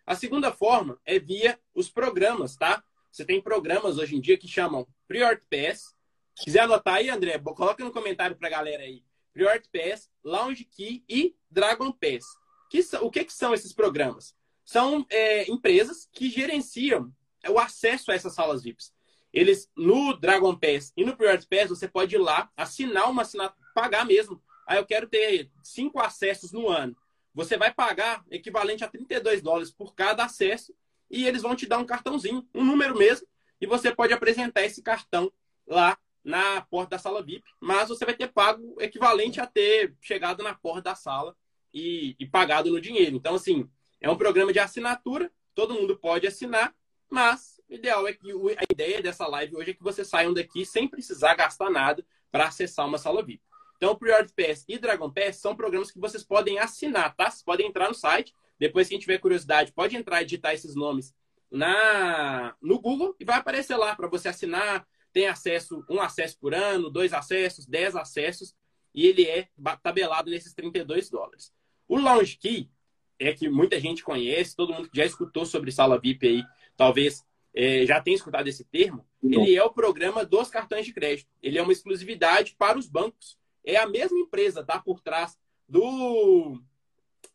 A 0.07 0.15
segunda 0.15 0.53
forma 0.53 0.99
é 1.05 1.19
via 1.19 1.59
os 1.75 1.89
programas, 1.91 2.57
tá? 2.57 2.83
Você 3.11 3.25
tem 3.25 3.41
programas 3.41 3.99
hoje 3.99 4.17
em 4.17 4.21
dia 4.21 4.39
que 4.39 4.49
chamam 4.49 4.87
Priority 5.07 5.45
Pass, 5.51 5.95
se 6.35 6.45
quiser 6.45 6.61
anotar 6.61 6.95
aí, 6.95 7.11
André, 7.11 7.39
coloca 7.39 7.85
no 7.85 7.93
comentário 7.93 8.37
pra 8.37 8.49
galera 8.49 8.83
aí. 8.83 9.05
Priority 9.33 9.69
Pass, 9.71 10.11
Lounge 10.25 10.65
Key 10.65 11.05
e 11.09 11.35
Dragon 11.51 11.93
Pass. 11.93 12.25
Que, 12.71 12.81
o 13.01 13.11
que, 13.11 13.25
que 13.25 13.33
são 13.33 13.53
esses 13.53 13.73
programas? 13.73 14.35
São 14.65 15.07
é, 15.11 15.51
empresas 15.51 16.09
que 16.13 16.31
gerenciam 16.31 17.13
o 17.49 17.59
acesso 17.59 18.11
a 18.11 18.15
essas 18.15 18.35
salas 18.35 18.63
VIPs. 18.63 18.93
Eles, 19.33 19.71
no 19.77 20.15
Dragon 20.15 20.55
Pass 20.57 20.93
e 20.97 21.05
no 21.05 21.17
Priority 21.17 21.47
Pass, 21.47 21.69
você 21.69 21.89
pode 21.89 22.15
ir 22.15 22.19
lá, 22.19 22.51
assinar 22.57 23.11
uma 23.11 23.23
assinatura, 23.23 23.69
pagar 23.75 24.05
mesmo. 24.05 24.43
Aí 24.67 24.79
eu 24.79 24.87
quero 24.87 25.09
ter 25.09 25.51
cinco 25.63 26.01
acessos 26.01 26.53
no 26.53 26.69
ano. 26.69 26.97
Você 27.35 27.57
vai 27.57 27.73
pagar 27.73 28.25
equivalente 28.31 28.85
a 28.85 28.89
32 28.89 29.41
dólares 29.41 29.71
por 29.71 29.95
cada 29.95 30.25
acesso 30.25 30.75
e 31.11 31.27
eles 31.27 31.43
vão 31.43 31.55
te 31.55 31.67
dar 31.67 31.79
um 31.79 31.85
cartãozinho, 31.85 32.47
um 32.55 32.65
número 32.65 32.97
mesmo, 32.97 33.27
e 33.61 33.67
você 33.67 33.95
pode 33.95 34.13
apresentar 34.13 34.63
esse 34.63 34.83
cartão 34.83 35.33
lá 35.67 35.97
na 36.25 36.63
porta 36.63 36.91
da 36.91 36.99
sala 36.99 37.23
VIP, 37.23 37.45
mas 37.61 37.89
você 37.89 38.05
vai 38.05 38.15
ter 38.15 38.29
pago 38.29 38.77
equivalente 38.81 39.41
a 39.41 39.47
ter 39.47 39.95
chegado 40.01 40.43
na 40.43 40.55
porta 40.55 40.83
da 40.83 40.95
sala 40.95 41.37
e, 41.73 42.15
e 42.19 42.27
pagado 42.27 42.71
no 42.71 42.81
dinheiro. 42.81 43.17
Então, 43.17 43.35
assim, 43.35 43.69
é 44.01 44.11
um 44.11 44.17
programa 44.17 44.53
de 44.53 44.59
assinatura, 44.59 45.31
todo 45.55 45.75
mundo 45.75 45.97
pode 45.97 46.27
assinar, 46.27 46.75
mas 47.11 47.61
o 47.69 47.75
ideal 47.75 48.07
é 48.07 48.13
que 48.13 48.31
a 48.31 48.65
ideia 48.73 49.03
dessa 49.03 49.27
live 49.27 49.57
hoje 49.57 49.71
é 49.71 49.75
que 49.75 49.83
vocês 49.83 50.09
saiam 50.09 50.33
daqui 50.33 50.65
sem 50.65 50.89
precisar 50.89 51.35
gastar 51.35 51.71
nada 51.71 52.05
para 52.31 52.47
acessar 52.47 52.87
uma 52.87 52.99
sala 52.99 53.23
VIP. 53.23 53.43
Então, 53.83 53.97
Priority 53.97 54.33
Pass 54.33 54.65
e 54.69 54.79
Dragon 54.79 55.11
Pass 55.11 55.39
são 55.39 55.57
programas 55.57 55.91
que 55.91 55.99
vocês 55.99 56.23
podem 56.23 56.57
assinar, 56.57 57.17
tá? 57.17 57.29
Vocês 57.29 57.43
podem 57.43 57.67
entrar 57.67 57.89
no 57.89 57.95
site, 57.95 58.33
depois 58.57 58.89
quem 58.89 58.97
tiver 58.97 59.19
curiosidade 59.19 59.73
pode 59.73 59.97
entrar 59.97 60.23
e 60.23 60.25
digitar 60.25 60.55
esses 60.55 60.77
nomes 60.77 61.13
na 61.51 62.55
no 62.63 62.79
Google 62.79 63.17
e 63.19 63.25
vai 63.25 63.39
aparecer 63.39 63.77
lá 63.77 63.97
para 63.97 64.07
você 64.07 64.29
assinar. 64.29 64.87
Tem 65.13 65.27
acesso, 65.27 65.85
um 65.91 66.01
acesso 66.01 66.39
por 66.39 66.55
ano, 66.55 66.89
dois 66.89 67.13
acessos, 67.13 67.67
dez 67.67 67.97
acessos, 67.97 68.55
e 68.95 69.05
ele 69.05 69.27
é 69.27 69.49
tabelado 69.83 70.31
nesses 70.31 70.55
32 70.55 71.11
dólares. 71.11 71.53
O 71.89 71.99
Lounge 71.99 72.39
Key 72.39 72.71
é 73.19 73.33
que 73.33 73.49
muita 73.49 73.81
gente 73.81 74.05
conhece, 74.05 74.55
todo 74.55 74.73
mundo 74.73 74.89
que 74.89 74.97
já 74.97 75.05
escutou 75.05 75.45
sobre 75.45 75.73
sala 75.73 75.99
VIP 75.99 76.29
aí, 76.29 76.45
talvez 76.77 77.27
é, 77.53 77.85
já 77.85 78.01
tenha 78.01 78.15
escutado 78.15 78.47
esse 78.47 78.63
termo. 78.63 79.05
Ele 79.21 79.57
é 79.57 79.65
o 79.65 79.73
programa 79.73 80.25
dos 80.25 80.49
cartões 80.51 80.87
de 80.87 80.93
crédito. 80.93 81.29
Ele 81.43 81.59
é 81.59 81.63
uma 81.63 81.73
exclusividade 81.73 82.55
para 82.57 82.79
os 82.79 82.89
bancos. 82.89 83.42
É 83.65 83.77
a 83.77 83.87
mesma 83.87 84.19
empresa, 84.19 84.65
tá? 84.65 84.81
Por 84.81 85.01
trás 85.01 85.39
do 85.69 86.61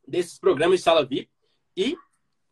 desses 0.08 0.40
programas 0.40 0.80
de 0.80 0.84
sala 0.84 1.06
VIP. 1.06 1.30
E, 1.76 1.98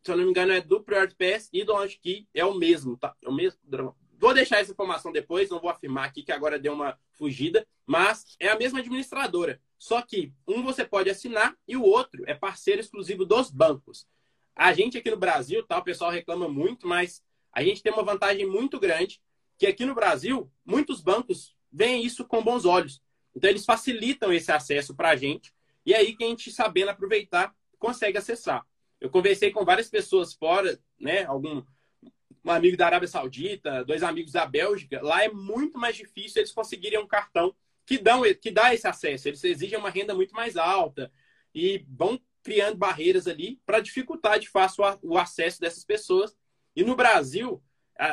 se 0.03 0.11
eu 0.11 0.17
não 0.17 0.25
me 0.25 0.29
engano, 0.29 0.51
é 0.51 0.61
do 0.61 0.83
Priority 0.83 1.15
Pass 1.15 1.49
e 1.51 1.63
do 1.63 1.73
Launch 1.73 1.97
Key. 1.99 2.27
É 2.33 2.45
o 2.45 2.53
mesmo, 2.53 2.97
tá? 2.97 3.15
É 3.21 3.29
o 3.29 3.33
mesmo. 3.33 3.59
Vou 4.17 4.33
deixar 4.33 4.59
essa 4.59 4.71
informação 4.71 5.11
depois, 5.11 5.49
não 5.49 5.59
vou 5.59 5.69
afirmar 5.69 6.05
aqui 6.05 6.23
que 6.23 6.31
agora 6.31 6.59
deu 6.59 6.73
uma 6.73 6.97
fugida, 7.11 7.67
mas 7.85 8.35
é 8.39 8.49
a 8.49 8.57
mesma 8.57 8.79
administradora. 8.79 9.61
Só 9.77 10.01
que 10.01 10.33
um 10.47 10.63
você 10.63 10.85
pode 10.85 11.09
assinar 11.09 11.55
e 11.67 11.75
o 11.75 11.83
outro 11.83 12.23
é 12.25 12.33
parceiro 12.33 12.79
exclusivo 12.79 13.25
dos 13.25 13.51
bancos. 13.51 14.07
A 14.55 14.73
gente 14.73 14.97
aqui 14.97 15.11
no 15.11 15.17
Brasil, 15.17 15.65
tá, 15.65 15.77
o 15.77 15.83
pessoal 15.83 16.11
reclama 16.11 16.47
muito, 16.47 16.87
mas 16.87 17.21
a 17.51 17.61
gente 17.61 17.83
tem 17.83 17.91
uma 17.91 18.03
vantagem 18.03 18.45
muito 18.45 18.79
grande, 18.79 19.21
que 19.57 19.67
aqui 19.67 19.85
no 19.85 19.93
Brasil, 19.93 20.49
muitos 20.65 21.01
bancos 21.01 21.55
veem 21.71 22.05
isso 22.05 22.25
com 22.25 22.43
bons 22.43 22.65
olhos. 22.65 23.01
Então, 23.35 23.49
eles 23.49 23.65
facilitam 23.65 24.31
esse 24.31 24.51
acesso 24.51 24.95
para 24.95 25.09
a 25.09 25.15
gente, 25.15 25.53
e 25.85 25.93
aí, 25.93 26.15
quem 26.15 26.27
a 26.27 26.29
gente 26.31 26.51
sabendo 26.51 26.89
aproveitar, 26.89 27.53
consegue 27.77 28.17
acessar. 28.17 28.65
Eu 28.99 29.09
conversei 29.09 29.51
com 29.51 29.65
várias 29.65 29.89
pessoas 29.89 30.33
fora, 30.33 30.79
né? 30.99 31.25
Algum 31.25 31.63
um 32.45 32.51
amigo 32.51 32.77
da 32.77 32.85
Arábia 32.85 33.07
Saudita, 33.07 33.83
dois 33.83 34.03
amigos 34.03 34.31
da 34.31 34.45
Bélgica. 34.45 35.01
Lá 35.01 35.23
é 35.23 35.29
muito 35.29 35.79
mais 35.79 35.95
difícil 35.95 36.41
eles 36.41 36.51
conseguirem 36.51 36.99
um 36.99 37.07
cartão 37.07 37.55
que, 37.85 37.97
dão, 37.97 38.21
que 38.39 38.51
dá 38.51 38.73
esse 38.73 38.87
acesso. 38.87 39.27
Eles 39.27 39.43
exigem 39.43 39.79
uma 39.79 39.89
renda 39.89 40.13
muito 40.13 40.33
mais 40.35 40.55
alta 40.55 41.11
e 41.53 41.83
vão 41.89 42.21
criando 42.43 42.77
barreiras 42.77 43.27
ali 43.27 43.59
para 43.65 43.79
dificultar 43.79 44.39
de 44.39 44.47
fato 44.47 44.75
o 45.01 45.17
acesso 45.17 45.59
dessas 45.59 45.83
pessoas. 45.83 46.37
E 46.75 46.83
no 46.83 46.95
Brasil, 46.95 47.63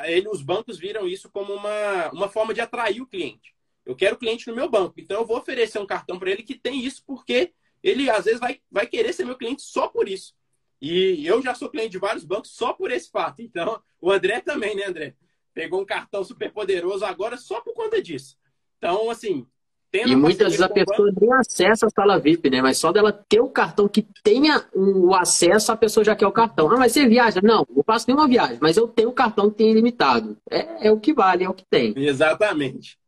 ele, 0.05 0.29
os 0.29 0.43
bancos 0.43 0.79
viram 0.79 1.07
isso 1.07 1.31
como 1.31 1.53
uma, 1.53 2.11
uma 2.11 2.29
forma 2.29 2.55
de 2.55 2.61
atrair 2.63 3.03
o 3.03 3.07
cliente. 3.07 3.55
Eu 3.85 3.97
quero 3.97 4.17
cliente 4.17 4.49
no 4.49 4.55
meu 4.55 4.69
banco, 4.69 4.95
então 4.99 5.21
eu 5.21 5.27
vou 5.27 5.39
oferecer 5.39 5.79
um 5.79 5.87
cartão 5.87 6.19
para 6.19 6.31
ele 6.31 6.43
que 6.43 6.55
tem 6.55 6.85
isso, 6.85 7.03
porque 7.07 7.53
ele 7.83 8.09
às 8.09 8.25
vezes 8.25 8.41
vai, 8.41 8.61
vai 8.71 8.87
querer 8.87 9.13
ser 9.13 9.25
meu 9.25 9.37
cliente 9.37 9.63
só 9.63 9.89
por 9.89 10.09
isso. 10.09 10.35
E 10.81 11.25
eu 11.25 11.41
já 11.41 11.55
sou 11.55 11.71
cliente 11.71 11.91
de 11.91 11.99
vários 11.99 12.25
bancos 12.25 12.51
só 12.51 12.73
por 12.73 12.91
esse 12.91 13.09
fato. 13.09 13.41
Então, 13.41 13.81
o 14.01 14.11
André 14.11 14.41
também, 14.41 14.75
né, 14.75 14.87
André? 14.87 15.15
Pegou 15.55 15.81
um 15.81 15.85
cartão 15.85 16.25
super 16.25 16.51
poderoso 16.53 17.05
agora 17.05 17.37
só 17.37 17.61
por 17.61 17.73
conta 17.73 18.03
disso. 18.03 18.37
Então, 18.79 19.09
assim. 19.09 19.47
E 19.95 20.17
muitas 20.17 20.53
vezes 20.53 20.63
a 20.63 20.69
pessoa 20.71 21.13
nem 21.21 21.33
acessa 21.35 21.87
a 21.87 21.91
sala 21.91 22.19
VIP, 22.19 22.49
né? 22.51 22.63
Mas 22.63 22.79
só 22.79 22.91
dela 22.91 23.13
ter 23.13 23.41
o 23.41 23.51
cartão 23.51 23.87
que 23.87 24.05
tenha 24.25 24.67
o 24.75 25.15
acesso, 25.15 25.71
a 25.71 25.77
pessoa 25.77 26.03
já 26.03 26.17
quer 26.17 26.27
o 26.27 26.33
cartão. 26.33 26.71
Ah, 26.71 26.79
mas 26.79 26.93
você 26.93 27.07
viaja? 27.07 27.41
Não, 27.43 27.67
não 27.69 27.85
faço 27.85 28.07
nenhuma 28.09 28.27
viagem, 28.27 28.59
mas 28.61 28.77
eu 28.77 28.89
tenho 28.89 29.11
o 29.11 29.13
cartão 29.13 29.51
que 29.51 29.59
tem 29.59 29.71
ilimitado. 29.71 30.37
É, 30.51 30.89
é 30.89 30.91
o 30.91 30.99
que 30.99 31.13
vale, 31.13 31.45
é 31.45 31.49
o 31.49 31.55
que 31.55 31.65
tem. 31.67 31.93
Exatamente. 31.97 32.99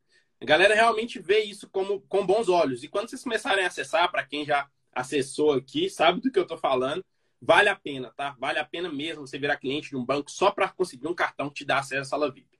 A 0.45 0.47
galera 0.47 0.75
realmente 0.75 1.19
vê 1.19 1.41
isso 1.41 1.69
como, 1.69 2.03
com 2.03 2.25
bons 2.25 2.49
olhos. 2.49 2.85
E 2.85 2.89
quando 2.89 3.09
vocês 3.09 3.23
começarem 3.23 3.65
a 3.65 3.69
acessar, 3.69 4.11
para 4.11 4.25
quem 4.25 4.45
já 4.45 4.69
acessou 4.93 5.55
aqui, 5.55 5.89
sabe 5.89 6.21
do 6.21 6.31
que 6.31 6.39
eu 6.39 6.45
estou 6.45 6.59
falando, 6.59 7.05
Vale 7.47 7.69
a 7.69 7.77
pena, 7.77 8.11
tá? 8.17 8.35
Vale 8.39 8.59
a 8.59 8.65
pena 8.65 8.91
mesmo 8.91 9.27
você 9.27 9.39
virar 9.39 9.59
cliente 9.59 9.91
de 9.91 9.97
um 9.97 10.05
banco 10.05 10.31
só 10.31 10.51
para 10.51 10.67
conseguir 10.67 11.07
um 11.07 11.15
cartão 11.15 11.51
que 11.51 11.57
te 11.57 11.65
dá 11.67 11.79
acesso 11.79 12.01
à 12.01 12.05
sala 12.05 12.33
VIP. 12.33 12.59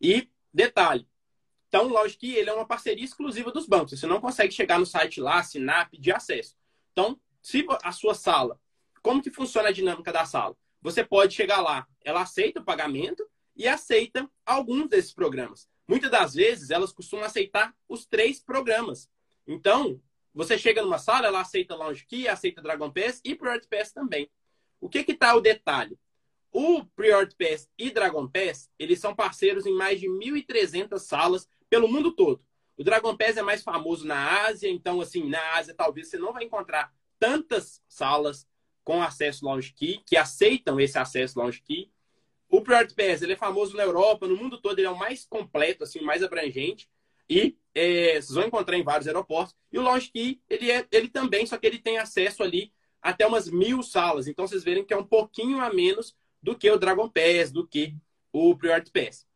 E 0.00 0.28
detalhe, 0.52 1.06
então, 1.68 1.86
lógico 1.86 2.20
que 2.20 2.34
ele 2.34 2.50
é 2.50 2.52
uma 2.52 2.66
parceria 2.66 3.04
exclusiva 3.04 3.52
dos 3.52 3.66
bancos. 3.66 3.98
Você 3.98 4.08
não 4.08 4.20
consegue 4.20 4.52
chegar 4.52 4.78
no 4.78 4.86
site 4.86 5.20
lá, 5.20 5.38
assinar, 5.38 5.88
pedir 5.88 6.12
acesso. 6.14 6.56
Então, 6.92 7.18
se 7.40 7.64
a 7.82 7.92
sua 7.92 8.14
sala, 8.14 8.60
como 9.02 9.22
que 9.22 9.30
funciona 9.30 9.68
a 9.68 9.72
dinâmica 9.72 10.12
da 10.12 10.24
sala? 10.24 10.56
Você 10.82 11.04
pode 11.04 11.34
chegar 11.34 11.60
lá, 11.60 11.86
ela 12.04 12.22
aceita 12.22 12.60
o 12.60 12.64
pagamento 12.64 13.24
e 13.56 13.68
aceita 13.68 14.28
alguns 14.44 14.88
desses 14.88 15.12
programas. 15.12 15.68
Muitas 15.86 16.10
das 16.10 16.34
vezes, 16.34 16.70
elas 16.70 16.92
costumam 16.92 17.24
aceitar 17.24 17.74
os 17.88 18.06
três 18.06 18.40
programas. 18.40 19.10
Então, 19.46 20.00
você 20.32 20.58
chega 20.58 20.82
numa 20.82 20.98
sala, 20.98 21.26
ela 21.26 21.40
aceita 21.40 21.76
Lounge 21.76 22.06
Key, 22.06 22.26
aceita 22.26 22.62
Dragon 22.62 22.90
Pass 22.90 23.20
e 23.24 23.34
Priority 23.34 23.68
Pass 23.68 23.92
também. 23.92 24.30
O 24.80 24.88
que 24.88 25.04
que 25.04 25.14
tá 25.14 25.34
o 25.34 25.40
detalhe? 25.40 25.98
O 26.50 26.84
Priority 26.96 27.36
Pass 27.36 27.68
e 27.78 27.90
Dragon 27.90 28.28
Pass, 28.28 28.70
eles 28.78 28.98
são 29.00 29.14
parceiros 29.14 29.66
em 29.66 29.74
mais 29.74 30.00
de 30.00 30.08
1.300 30.08 30.98
salas 30.98 31.48
pelo 31.68 31.88
mundo 31.88 32.12
todo. 32.12 32.44
O 32.76 32.82
Dragon 32.82 33.16
Pass 33.16 33.36
é 33.36 33.42
mais 33.42 33.62
famoso 33.62 34.06
na 34.06 34.46
Ásia, 34.46 34.68
então, 34.68 35.00
assim, 35.00 35.28
na 35.28 35.54
Ásia 35.54 35.74
talvez 35.74 36.08
você 36.08 36.18
não 36.18 36.32
vai 36.32 36.44
encontrar 36.44 36.92
tantas 37.18 37.80
salas 37.88 38.46
com 38.82 39.02
acesso 39.02 39.44
Lounge 39.44 39.72
Key, 39.72 40.02
que 40.04 40.16
aceitam 40.16 40.78
esse 40.80 40.98
acesso 40.98 41.38
Lounge 41.38 41.62
Key. 41.62 41.90
O 42.54 42.62
Priority 42.62 42.94
Pass, 42.94 43.20
ele 43.20 43.32
é 43.32 43.36
famoso 43.36 43.76
na 43.76 43.82
Europa, 43.82 44.28
no 44.28 44.36
mundo 44.36 44.60
todo, 44.60 44.78
ele 44.78 44.86
é 44.86 44.90
o 44.90 44.96
mais 44.96 45.26
completo, 45.26 45.82
assim, 45.82 46.00
mais 46.02 46.22
abrangente. 46.22 46.88
E 47.28 47.58
é, 47.74 48.12
vocês 48.12 48.30
vão 48.30 48.44
encontrar 48.44 48.78
em 48.78 48.84
vários 48.84 49.08
aeroportos. 49.08 49.56
E 49.72 49.78
o 49.78 49.82
Launch 49.82 50.08
Key, 50.12 50.40
ele, 50.48 50.70
é, 50.70 50.86
ele 50.92 51.08
também, 51.08 51.44
só 51.46 51.58
que 51.58 51.66
ele 51.66 51.80
tem 51.80 51.98
acesso 51.98 52.44
ali 52.44 52.72
até 53.02 53.26
umas 53.26 53.50
mil 53.50 53.82
salas. 53.82 54.28
Então, 54.28 54.46
vocês 54.46 54.62
verem 54.62 54.84
que 54.84 54.94
é 54.94 54.96
um 54.96 55.04
pouquinho 55.04 55.60
a 55.60 55.74
menos 55.74 56.14
do 56.40 56.56
que 56.56 56.70
o 56.70 56.78
Dragon 56.78 57.08
Pass, 57.08 57.50
do 57.50 57.66
que 57.66 57.96
o 58.32 58.56
Priority 58.56 58.92
Pass. 58.92 59.26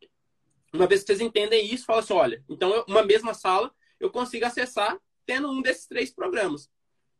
Uma 0.73 0.87
vez 0.87 1.01
que 1.01 1.07
vocês 1.07 1.19
entendem 1.19 1.65
isso, 1.73 1.85
fala 1.85 1.99
assim, 1.99 2.13
olha, 2.13 2.41
então 2.47 2.73
eu, 2.73 2.85
uma 2.87 3.03
mesma 3.03 3.33
sala 3.33 3.69
eu 3.99 4.09
consigo 4.09 4.45
acessar 4.45 4.97
tendo 5.25 5.51
um 5.51 5.61
desses 5.61 5.87
três 5.87 6.09
programas. 6.09 6.69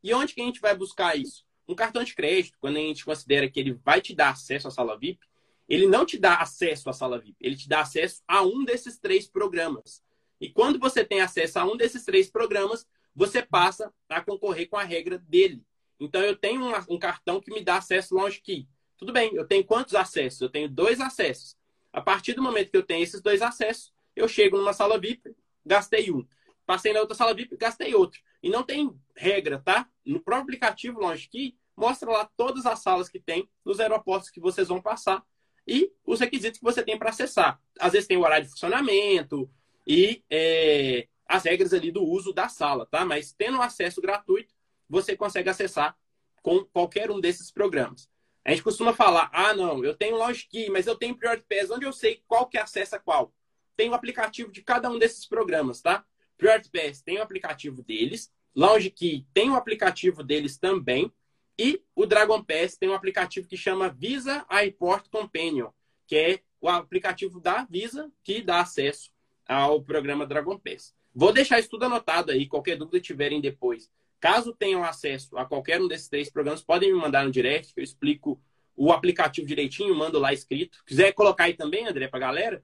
E 0.01 0.13
onde 0.13 0.33
que 0.33 0.41
a 0.41 0.45
gente 0.45 0.61
vai 0.61 0.73
buscar 0.73 1.17
isso? 1.17 1.43
Um 1.67 1.75
cartão 1.75 2.05
de 2.05 2.15
crédito, 2.15 2.57
quando 2.57 2.77
a 2.77 2.79
gente 2.79 3.03
considera 3.03 3.51
que 3.51 3.59
ele 3.59 3.73
vai 3.73 3.99
te 3.99 4.15
dar 4.15 4.29
acesso 4.29 4.69
à 4.69 4.71
sala 4.71 4.97
VIP, 4.97 5.27
ele 5.69 5.87
não 5.87 6.03
te 6.03 6.17
dá 6.17 6.37
acesso 6.37 6.89
à 6.89 6.93
sala 6.93 7.19
VIP, 7.19 7.37
ele 7.39 7.55
te 7.55 7.69
dá 7.69 7.81
acesso 7.81 8.23
a 8.27 8.41
um 8.41 8.65
desses 8.65 8.97
três 8.97 9.27
programas. 9.27 10.03
E 10.41 10.49
quando 10.49 10.79
você 10.79 11.05
tem 11.05 11.21
acesso 11.21 11.59
a 11.59 11.65
um 11.65 11.77
desses 11.77 12.03
três 12.03 12.29
programas, 12.29 12.87
você 13.15 13.43
passa 13.43 13.93
a 14.09 14.19
concorrer 14.19 14.67
com 14.67 14.77
a 14.77 14.83
regra 14.83 15.19
dele. 15.19 15.63
Então, 15.99 16.21
eu 16.21 16.35
tenho 16.35 16.63
um, 16.63 16.73
um 16.89 16.97
cartão 16.97 17.39
que 17.39 17.51
me 17.51 17.61
dá 17.61 17.77
acesso 17.77 18.15
Launch 18.15 18.41
Key. 18.41 18.67
Tudo 18.97 19.13
bem, 19.13 19.35
eu 19.35 19.45
tenho 19.45 19.63
quantos 19.63 19.93
acessos? 19.93 20.41
Eu 20.41 20.49
tenho 20.49 20.67
dois 20.67 20.99
acessos. 20.99 21.55
A 21.93 22.01
partir 22.01 22.33
do 22.33 22.41
momento 22.41 22.71
que 22.71 22.77
eu 22.77 22.83
tenho 22.83 23.03
esses 23.03 23.21
dois 23.21 23.41
acessos, 23.41 23.93
eu 24.15 24.27
chego 24.27 24.57
numa 24.57 24.73
sala 24.73 24.97
VIP, 24.97 25.35
gastei 25.65 26.11
um. 26.11 26.25
Passei 26.65 26.93
na 26.93 27.01
outra 27.01 27.15
sala 27.15 27.33
VIP, 27.33 27.57
gastei 27.57 27.93
outro. 27.93 28.19
E 28.41 28.49
não 28.49 28.63
tem 28.63 28.95
regra, 29.15 29.59
tá? 29.59 29.87
No 30.05 30.19
próprio 30.19 30.43
aplicativo 30.43 30.99
Launch 30.99 31.29
Key, 31.29 31.55
mostra 31.75 32.09
lá 32.09 32.29
todas 32.37 32.65
as 32.65 32.79
salas 32.79 33.09
que 33.09 33.19
tem 33.19 33.49
nos 33.65 33.79
aeroportos 33.79 34.29
que 34.29 34.39
vocês 34.39 34.67
vão 34.67 34.81
passar 34.81 35.23
e 35.69 35.93
os 36.03 36.19
requisitos 36.19 36.57
que 36.57 36.65
você 36.65 36.81
tem 36.81 36.97
para 36.97 37.11
acessar. 37.11 37.61
Às 37.79 37.93
vezes 37.93 38.07
tem 38.07 38.17
o 38.17 38.21
horário 38.21 38.45
de 38.45 38.51
funcionamento, 38.51 39.49
e 39.85 40.23
é, 40.29 41.07
as 41.27 41.43
regras 41.43 41.73
ali 41.73 41.91
do 41.91 42.03
uso 42.03 42.33
da 42.33 42.49
sala, 42.49 42.87
tá? 42.87 43.05
Mas 43.05 43.31
tendo 43.31 43.61
acesso 43.61 44.01
gratuito, 44.01 44.53
você 44.89 45.15
consegue 45.15 45.47
acessar 45.47 45.95
com 46.41 46.65
qualquer 46.65 47.11
um 47.11 47.19
desses 47.19 47.51
programas. 47.51 48.09
A 48.43 48.49
gente 48.49 48.63
costuma 48.63 48.93
falar, 48.93 49.29
ah, 49.31 49.53
não, 49.53 49.83
eu 49.83 49.93
tenho 49.93 50.17
Key, 50.49 50.69
mas 50.71 50.87
eu 50.87 50.95
tenho 50.95 51.15
Priority 51.15 51.45
Pass, 51.47 51.69
onde 51.69 51.85
eu 51.85 51.93
sei 51.93 52.23
qual 52.27 52.47
que 52.47 52.57
acessa 52.57 52.97
qual? 52.97 53.31
Tem 53.77 53.89
o 53.89 53.93
aplicativo 53.93 54.51
de 54.51 54.63
cada 54.63 54.89
um 54.89 54.97
desses 54.97 55.27
programas, 55.27 55.81
tá? 55.81 56.03
Priority 56.35 56.69
Pass 56.71 57.01
tem 57.01 57.19
o 57.19 57.21
aplicativo 57.21 57.83
deles, 57.83 58.31
Launch 58.55 58.89
Key 58.89 59.27
tem 59.33 59.51
o 59.51 59.55
aplicativo 59.55 60.23
deles 60.23 60.57
também, 60.57 61.11
E 61.59 61.83
o 61.93 62.05
Dragon 62.05 62.41
Pass 62.41 62.77
tem 62.77 62.87
um 62.87 62.93
aplicativo 62.93 63.45
que 63.45 63.57
chama 63.57 63.89
Visa 63.89 64.45
Airport 64.47 65.09
Companion, 65.09 65.71
que 66.07 66.15
é 66.15 66.39
o 66.61 66.69
aplicativo 66.69 67.41
da 67.41 67.65
Visa 67.65 68.09
que 68.23 68.41
dá 68.41 68.61
acesso 68.61 69.11
ao 69.45 69.83
programa 69.83 70.25
Dragon 70.25 70.57
Pass. 70.57 70.95
Vou 71.13 71.33
deixar 71.33 71.59
isso 71.59 71.69
tudo 71.69 71.83
anotado 71.83 72.31
aí, 72.31 72.47
qualquer 72.47 72.77
dúvida 72.77 73.01
tiverem 73.01 73.41
depois. 73.41 73.91
Caso 74.21 74.53
tenham 74.53 74.85
acesso 74.85 75.37
a 75.37 75.43
qualquer 75.45 75.81
um 75.81 75.87
desses 75.89 76.07
três 76.07 76.29
programas, 76.29 76.63
podem 76.63 76.93
me 76.93 76.97
mandar 76.97 77.25
no 77.25 77.31
direct, 77.31 77.73
que 77.73 77.81
eu 77.81 77.83
explico 77.83 78.41
o 78.73 78.93
aplicativo 78.93 79.45
direitinho, 79.45 79.93
mando 79.93 80.17
lá 80.17 80.31
escrito. 80.31 80.81
Quiser 80.85 81.11
colocar 81.11 81.43
aí 81.43 81.55
também, 81.55 81.85
André, 81.85 82.07
para 82.07 82.21
galera, 82.21 82.63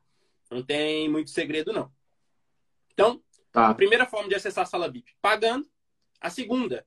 não 0.49 0.63
tem 0.63 1.09
muito 1.09 1.31
segredo, 1.31 1.73
não. 1.73 1.91
Então, 2.93 3.21
tá. 3.51 3.67
a 3.67 3.73
primeira 3.73 4.05
forma 4.05 4.29
de 4.29 4.35
acessar 4.35 4.63
a 4.63 4.65
sala 4.65 4.89
VIP, 4.89 5.11
pagando. 5.21 5.67
A 6.21 6.29
segunda, 6.29 6.85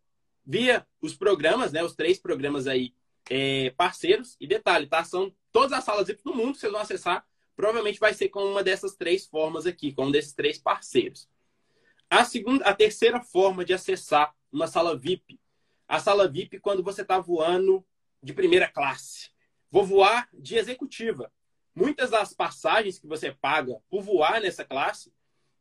via 0.48 0.86
os 1.02 1.14
programas, 1.14 1.72
né? 1.72 1.84
Os 1.84 1.94
três 1.94 2.18
programas 2.18 2.66
aí 2.66 2.94
é, 3.28 3.68
parceiros. 3.76 4.34
E 4.40 4.46
detalhe, 4.46 4.86
tá? 4.86 5.04
São 5.04 5.30
todas 5.52 5.72
as 5.72 5.84
salas 5.84 6.06
VIP 6.06 6.22
do 6.24 6.34
mundo 6.34 6.54
que 6.54 6.60
vocês 6.60 6.72
vão 6.72 6.80
acessar. 6.80 7.26
Provavelmente 7.54 8.00
vai 8.00 8.14
ser 8.14 8.30
com 8.30 8.42
uma 8.42 8.64
dessas 8.64 8.96
três 8.96 9.26
formas 9.26 9.66
aqui, 9.66 9.92
com 9.92 10.06
um 10.06 10.10
desses 10.10 10.32
três 10.32 10.56
parceiros. 10.58 11.28
A 12.08 12.24
segunda, 12.24 12.64
a 12.64 12.74
terceira 12.74 13.20
forma 13.20 13.62
de 13.64 13.74
acessar 13.74 14.34
uma 14.50 14.66
sala 14.66 14.96
VIP, 14.96 15.38
a 15.86 16.00
sala 16.00 16.26
VIP 16.26 16.58
quando 16.58 16.82
você 16.82 17.02
está 17.02 17.18
voando 17.18 17.84
de 18.22 18.32
primeira 18.32 18.66
classe. 18.68 19.30
Vou 19.70 19.84
voar 19.84 20.28
de 20.32 20.56
executiva. 20.56 21.30
Muitas 21.74 22.10
das 22.10 22.32
passagens 22.32 22.98
que 22.98 23.06
você 23.06 23.32
paga 23.32 23.78
por 23.90 24.02
voar 24.02 24.40
nessa 24.40 24.64
classe, 24.64 25.12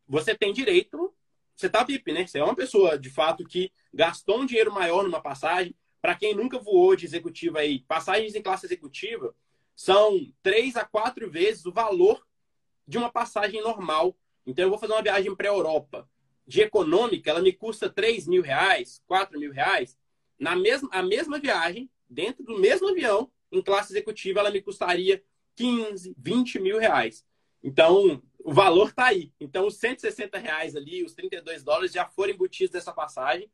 você 0.08 0.34
tem 0.34 0.54
direito 0.54 1.13
você 1.57 1.65
está 1.65 1.83
VIP, 1.83 2.13
né? 2.13 2.25
Você 2.25 2.37
é 2.37 2.43
uma 2.43 2.55
pessoa, 2.55 2.99
de 2.99 3.09
fato, 3.09 3.43
que 3.43 3.71
gastou 3.91 4.41
um 4.41 4.45
dinheiro 4.45 4.71
maior 4.71 5.03
numa 5.03 5.19
passagem. 5.19 5.75
Para 5.99 6.13
quem 6.13 6.35
nunca 6.35 6.59
voou 6.59 6.95
de 6.95 7.03
executiva 7.03 7.59
aí, 7.59 7.79
passagens 7.79 8.35
em 8.35 8.41
classe 8.43 8.67
executiva 8.67 9.33
são 9.75 10.31
três 10.43 10.75
a 10.75 10.85
quatro 10.85 11.29
vezes 11.29 11.65
o 11.65 11.71
valor 11.71 12.23
de 12.87 12.99
uma 12.99 13.11
passagem 13.11 13.59
normal. 13.61 14.15
Então, 14.45 14.63
eu 14.63 14.69
vou 14.69 14.77
fazer 14.77 14.93
uma 14.93 15.01
viagem 15.01 15.35
para 15.35 15.49
a 15.49 15.53
Europa. 15.53 16.07
De 16.45 16.61
econômica, 16.61 17.31
ela 17.31 17.41
me 17.41 17.51
custa 17.51 17.89
3 17.89 18.27
mil 18.27 18.43
reais, 18.43 19.01
4 19.07 19.39
mil 19.39 19.51
reais. 19.51 19.97
Na 20.39 20.55
mesma, 20.55 20.87
a 20.91 21.01
mesma 21.01 21.39
viagem, 21.39 21.89
dentro 22.07 22.43
do 22.43 22.59
mesmo 22.59 22.87
avião, 22.87 23.31
em 23.51 23.63
classe 23.63 23.91
executiva, 23.91 24.41
ela 24.41 24.51
me 24.51 24.61
custaria 24.61 25.23
15, 25.55 26.15
20 26.17 26.59
mil 26.59 26.77
reais. 26.77 27.25
Então, 27.63 28.21
o 28.43 28.53
valor 28.53 28.89
está 28.89 29.07
aí. 29.07 29.31
Então, 29.39 29.67
os 29.67 29.77
160 29.77 30.37
reais 30.37 30.75
ali, 30.75 31.03
os 31.03 31.13
32 31.13 31.63
dólares 31.63 31.91
já 31.91 32.05
foram 32.05 32.33
embutidos 32.33 32.71
dessa 32.71 32.93
passagem. 32.93 33.51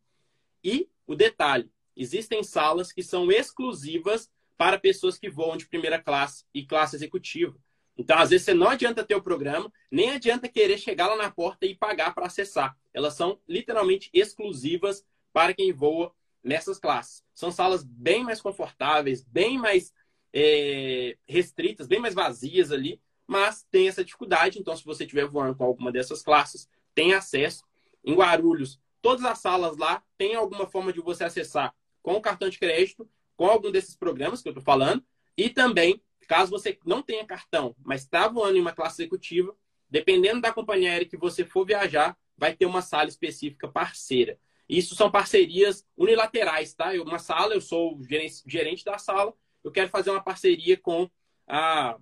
E 0.63 0.89
o 1.07 1.15
detalhe: 1.15 1.71
existem 1.95 2.43
salas 2.43 2.91
que 2.91 3.03
são 3.03 3.31
exclusivas 3.31 4.29
para 4.57 4.79
pessoas 4.79 5.17
que 5.17 5.29
voam 5.29 5.57
de 5.57 5.67
primeira 5.67 6.01
classe 6.01 6.45
e 6.53 6.65
classe 6.65 6.95
executiva. 6.95 7.57
Então, 7.97 8.17
às 8.17 8.31
vezes, 8.31 8.45
você 8.45 8.53
não 8.53 8.69
adianta 8.69 9.03
ter 9.03 9.15
o 9.15 9.21
programa, 9.21 9.71
nem 9.91 10.11
adianta 10.11 10.49
querer 10.49 10.77
chegar 10.77 11.07
lá 11.07 11.15
na 11.15 11.31
porta 11.31 11.65
e 11.65 11.75
pagar 11.75 12.13
para 12.13 12.25
acessar. 12.25 12.75
Elas 12.93 13.13
são 13.13 13.39
literalmente 13.47 14.09
exclusivas 14.13 15.05
para 15.31 15.53
quem 15.53 15.71
voa 15.71 16.13
nessas 16.43 16.79
classes. 16.79 17.23
São 17.33 17.51
salas 17.51 17.83
bem 17.83 18.23
mais 18.23 18.41
confortáveis, 18.41 19.23
bem 19.23 19.57
mais 19.57 19.93
é, 20.33 21.17
restritas, 21.27 21.87
bem 21.87 21.99
mais 21.99 22.13
vazias 22.13 22.71
ali, 22.71 22.99
mas 23.27 23.65
tem 23.71 23.88
essa 23.88 24.03
dificuldade. 24.03 24.59
Então, 24.59 24.75
se 24.75 24.83
você 24.83 25.03
estiver 25.03 25.27
voando 25.27 25.55
com 25.55 25.63
alguma 25.63 25.91
dessas 25.91 26.21
classes, 26.21 26.69
tem 26.93 27.13
acesso. 27.13 27.63
Em 28.03 28.13
Guarulhos, 28.13 28.79
todas 29.01 29.23
as 29.23 29.39
salas 29.39 29.77
lá 29.77 30.03
tem 30.17 30.36
alguma 30.36 30.67
forma 30.67 30.91
de 30.91 30.99
você 30.99 31.23
acessar 31.23 31.73
com 32.01 32.13
o 32.13 32.21
cartão 32.21 32.49
de 32.49 32.59
crédito, 32.59 33.09
com 33.36 33.45
algum 33.45 33.71
desses 33.71 33.95
programas 33.95 34.41
que 34.41 34.49
eu 34.49 34.51
estou 34.51 34.63
falando. 34.63 35.03
E 35.38 35.49
também, 35.49 36.01
caso 36.27 36.51
você 36.51 36.77
não 36.86 37.01
tenha 37.01 37.25
cartão, 37.25 37.75
mas 37.83 38.01
está 38.01 38.27
voando 38.27 38.57
em 38.57 38.62
uma 38.62 38.73
classe 38.73 39.01
executiva, 39.01 39.55
dependendo 39.89 40.41
da 40.41 40.51
companhia 40.51 40.91
aérea 40.91 41.07
que 41.07 41.17
você 41.17 41.45
for 41.45 41.65
viajar, 41.65 42.17
vai 42.38 42.55
ter 42.55 42.65
uma 42.65 42.81
sala 42.81 43.07
específica 43.07 43.67
parceira. 43.67 44.38
Isso 44.67 44.95
são 44.95 45.12
parcerias 45.12 45.86
unilaterais, 45.95 46.73
tá? 46.73 46.95
Eu, 46.95 47.03
uma 47.03 47.19
sala, 47.19 47.53
eu 47.53 47.62
sou 47.62 47.97
o 47.97 48.03
gerente 48.03 48.83
da 48.83 48.97
sala, 48.97 49.33
eu 49.63 49.71
quero 49.71 49.89
fazer 49.89 50.09
uma 50.09 50.23
parceria 50.23 50.77
com 50.77 51.09
a 51.47 51.97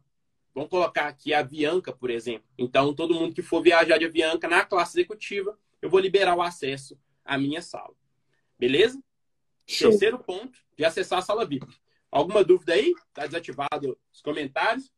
Vamos 0.54 0.70
colocar 0.70 1.08
aqui 1.08 1.34
a 1.34 1.40
Avianca, 1.40 1.94
por 1.94 2.10
exemplo. 2.10 2.48
Então, 2.58 2.94
todo 2.94 3.14
mundo 3.14 3.34
que 3.34 3.42
for 3.42 3.62
viajar 3.62 3.98
de 3.98 4.06
Avianca 4.06 4.48
na 4.48 4.66
classe 4.66 4.98
executiva, 5.00 5.58
eu 5.82 5.90
vou 5.90 6.00
liberar 6.00 6.36
o 6.36 6.42
acesso 6.42 6.98
à 7.24 7.38
minha 7.38 7.62
sala. 7.62 7.94
Beleza? 8.60 9.02
Show. 9.66 9.90
Terceiro 9.90 10.20
ponto 10.20 10.60
de 10.78 10.84
acessar 10.84 11.20
a 11.20 11.22
sala 11.22 11.46
VIP. 11.46 11.68
Alguma 12.12 12.44
dúvida 12.44 12.74
aí? 12.74 12.94
Está 13.08 13.26
desativado 13.26 13.98
os 14.14 14.22
comentários? 14.22 14.92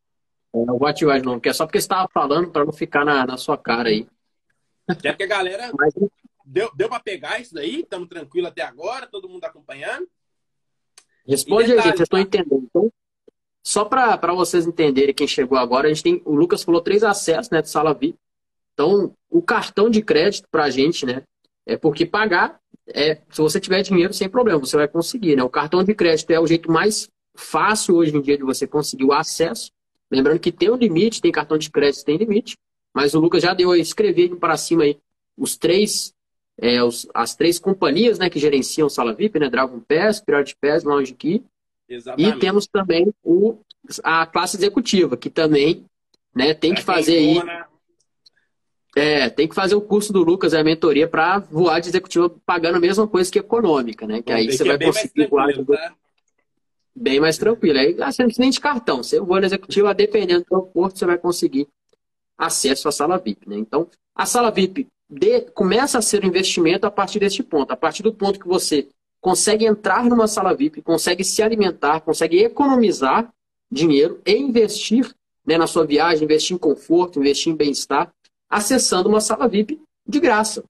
Eu 0.53 0.65
não 0.65 0.77
vou 0.77 0.87
ativar 0.87 1.19
de 1.19 1.25
novo, 1.25 1.37
porque 1.37 1.49
é 1.49 1.53
só 1.53 1.65
porque 1.65 1.79
você 1.79 1.85
estava 1.85 2.09
falando 2.11 2.51
para 2.51 2.65
não 2.65 2.73
ficar 2.73 3.05
na, 3.05 3.25
na 3.25 3.37
sua 3.37 3.57
cara 3.57 3.89
aí. 3.89 4.07
É 4.87 4.93
porque 4.93 5.23
a 5.23 5.27
galera 5.27 5.71
Mas... 5.77 5.93
deu, 6.45 6.71
deu 6.75 6.89
para 6.89 6.99
pegar 6.99 7.39
isso 7.39 7.53
daí, 7.53 7.81
estamos 7.81 8.09
tranquilos 8.09 8.49
até 8.49 8.63
agora, 8.63 9.07
todo 9.07 9.29
mundo 9.29 9.43
acompanhando. 9.45 10.07
Responde 11.25 11.71
aí, 11.71 11.77
gente, 11.77 11.97
vocês 11.97 12.01
estão 12.01 12.19
entendendo. 12.19 12.67
Então, 12.69 12.91
só 13.63 13.85
para 13.85 14.33
vocês 14.33 14.67
entenderem 14.67 15.15
quem 15.15 15.25
chegou 15.25 15.57
agora, 15.57 15.87
a 15.87 15.89
gente 15.89 16.03
tem, 16.03 16.21
o 16.25 16.35
Lucas 16.35 16.63
falou 16.63 16.81
três 16.81 17.01
acessos, 17.01 17.49
né, 17.49 17.61
de 17.61 17.69
sala 17.69 17.93
VIP. 17.93 18.17
Então, 18.73 19.13
o 19.29 19.41
cartão 19.41 19.89
de 19.89 20.01
crédito 20.01 20.47
para 20.51 20.65
a 20.65 20.69
gente, 20.69 21.05
né, 21.05 21.23
é 21.65 21.77
porque 21.77 22.05
pagar, 22.05 22.59
é, 22.87 23.21
se 23.29 23.41
você 23.41 23.61
tiver 23.61 23.81
dinheiro, 23.81 24.13
sem 24.13 24.27
problema, 24.27 24.59
você 24.59 24.75
vai 24.75 24.87
conseguir, 24.87 25.37
né? 25.37 25.43
O 25.43 25.49
cartão 25.49 25.81
de 25.81 25.95
crédito 25.95 26.29
é 26.31 26.39
o 26.39 26.45
jeito 26.45 26.69
mais 26.69 27.07
fácil 27.33 27.95
hoje 27.95 28.13
em 28.15 28.21
dia 28.21 28.37
de 28.37 28.43
você 28.43 28.67
conseguir 28.67 29.05
o 29.05 29.13
acesso. 29.13 29.71
Lembrando 30.11 30.39
que 30.39 30.51
tem 30.51 30.69
um 30.69 30.75
limite, 30.75 31.21
tem 31.21 31.31
cartão 31.31 31.57
de 31.57 31.71
crédito, 31.71 32.03
tem 32.03 32.17
limite. 32.17 32.57
Mas 32.93 33.13
o 33.13 33.19
Lucas 33.19 33.41
já 33.41 33.53
deu 33.53 33.71
a 33.71 33.77
escrever 33.77 34.35
para 34.35 34.57
cima 34.57 34.83
aí 34.83 34.97
os 35.37 35.55
três, 35.55 36.13
é, 36.59 36.83
os, 36.83 37.07
as 37.13 37.33
três 37.33 37.57
companhias, 37.57 38.19
né, 38.19 38.29
que 38.29 38.37
gerenciam 38.37 38.89
sala 38.89 39.13
VIP, 39.13 39.39
né? 39.39 39.49
Dragon 39.49 39.79
Pass, 39.79 40.19
Pirate 40.19 40.53
Pass, 40.61 40.83
Lounge 40.83 41.13
Key 41.13 41.41
Exatamente. 41.93 42.35
E 42.35 42.39
temos 42.39 42.67
também 42.67 43.13
o, 43.23 43.59
a 44.03 44.25
classe 44.25 44.57
executiva, 44.57 45.15
que 45.15 45.29
também 45.29 45.85
né, 46.35 46.53
tem 46.53 46.71
pra 46.71 46.79
que 46.79 46.85
fazer 46.85 47.17
aí. 47.17 47.43
Né? 47.43 47.65
É, 48.95 49.29
tem 49.29 49.47
que 49.47 49.55
fazer 49.55 49.75
o 49.75 49.81
curso 49.81 50.13
do 50.13 50.23
Lucas, 50.23 50.53
a 50.53 50.63
mentoria, 50.63 51.07
para 51.07 51.39
voar 51.39 51.79
de 51.79 51.89
executiva 51.89 52.29
pagando 52.45 52.75
a 52.77 52.79
mesma 52.79 53.07
coisa 53.07 53.31
que 53.31 53.39
econômica, 53.39 54.05
né? 54.05 54.21
Que 54.21 54.31
aí 54.31 54.51
você 54.51 54.63
vai 54.63 54.75
é 54.75 54.85
conseguir 54.85 55.27
voar 55.27 55.51
tá? 55.51 55.95
bem 56.95 57.19
mais 57.19 57.37
tranquilo. 57.37 57.79
Aí 57.79 57.95
ah, 57.99 58.11
você 58.11 58.21
não 58.21 58.27
precisa 58.27 58.41
nem 58.41 58.51
de 58.51 58.59
cartão. 58.59 59.01
Você 59.01 59.19
voa 59.19 59.39
na 59.39 59.47
executiva, 59.47 59.93
dependendo 59.95 60.45
do 60.47 60.55
aeroporto, 60.55 60.99
você 60.99 61.05
vai 61.07 61.17
conseguir 61.17 61.67
acesso 62.37 62.87
à 62.87 62.91
sala 62.91 63.17
VIP, 63.17 63.49
né? 63.49 63.57
Então, 63.57 63.89
a 64.15 64.27
sala 64.27 64.51
VIP 64.51 64.87
de, 65.09 65.41
começa 65.51 65.97
a 65.97 66.01
ser 66.01 66.23
um 66.23 66.27
investimento 66.27 66.85
a 66.85 66.91
partir 66.91 67.19
deste 67.19 67.41
ponto. 67.41 67.71
A 67.71 67.77
partir 67.77 68.03
do 68.03 68.13
ponto 68.13 68.39
que 68.39 68.47
você 68.47 68.87
consegue 69.23 69.65
entrar 69.65 70.03
numa 70.03 70.27
sala 70.27 70.53
VIP, 70.53 70.81
consegue 70.81 71.23
se 71.23 71.41
alimentar, 71.41 72.01
consegue 72.01 72.43
economizar 72.43 73.33
dinheiro 73.71 74.21
e 74.25 74.35
investir 74.35 75.15
né, 75.45 75.57
na 75.57 75.65
sua 75.65 75.85
viagem, 75.85 76.25
investir 76.25 76.53
em 76.53 76.59
conforto, 76.59 77.19
investir 77.19 77.53
em 77.53 77.55
bem-estar, 77.55 78.13
acessando 78.49 79.07
uma 79.07 79.21
sala 79.21 79.47
VIP 79.47 79.81
de 80.05 80.19
graça. 80.19 80.61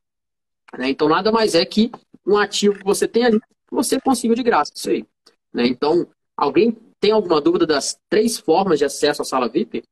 Né? 0.77 0.91
Então, 0.91 1.09
nada 1.09 1.31
mais 1.31 1.55
é 1.55 1.65
que 1.65 1.91
um 2.23 2.37
ativo 2.37 2.77
que 2.77 2.85
você 2.85 3.07
tem 3.07 3.25
ali, 3.25 3.39
você 3.71 3.99
conseguiu 3.99 4.35
de 4.35 4.43
graça. 4.43 4.71
Isso 4.75 4.91
aí. 4.91 5.03
Né? 5.51 5.65
Então, 5.65 6.07
alguém 6.37 6.77
tem 6.99 7.11
alguma 7.11 7.41
dúvida 7.41 7.65
das 7.65 7.99
três 8.07 8.37
formas 8.37 8.77
de 8.77 8.85
acesso 8.85 9.23
à 9.23 9.25
sala 9.25 9.49
VIP? 9.49 9.83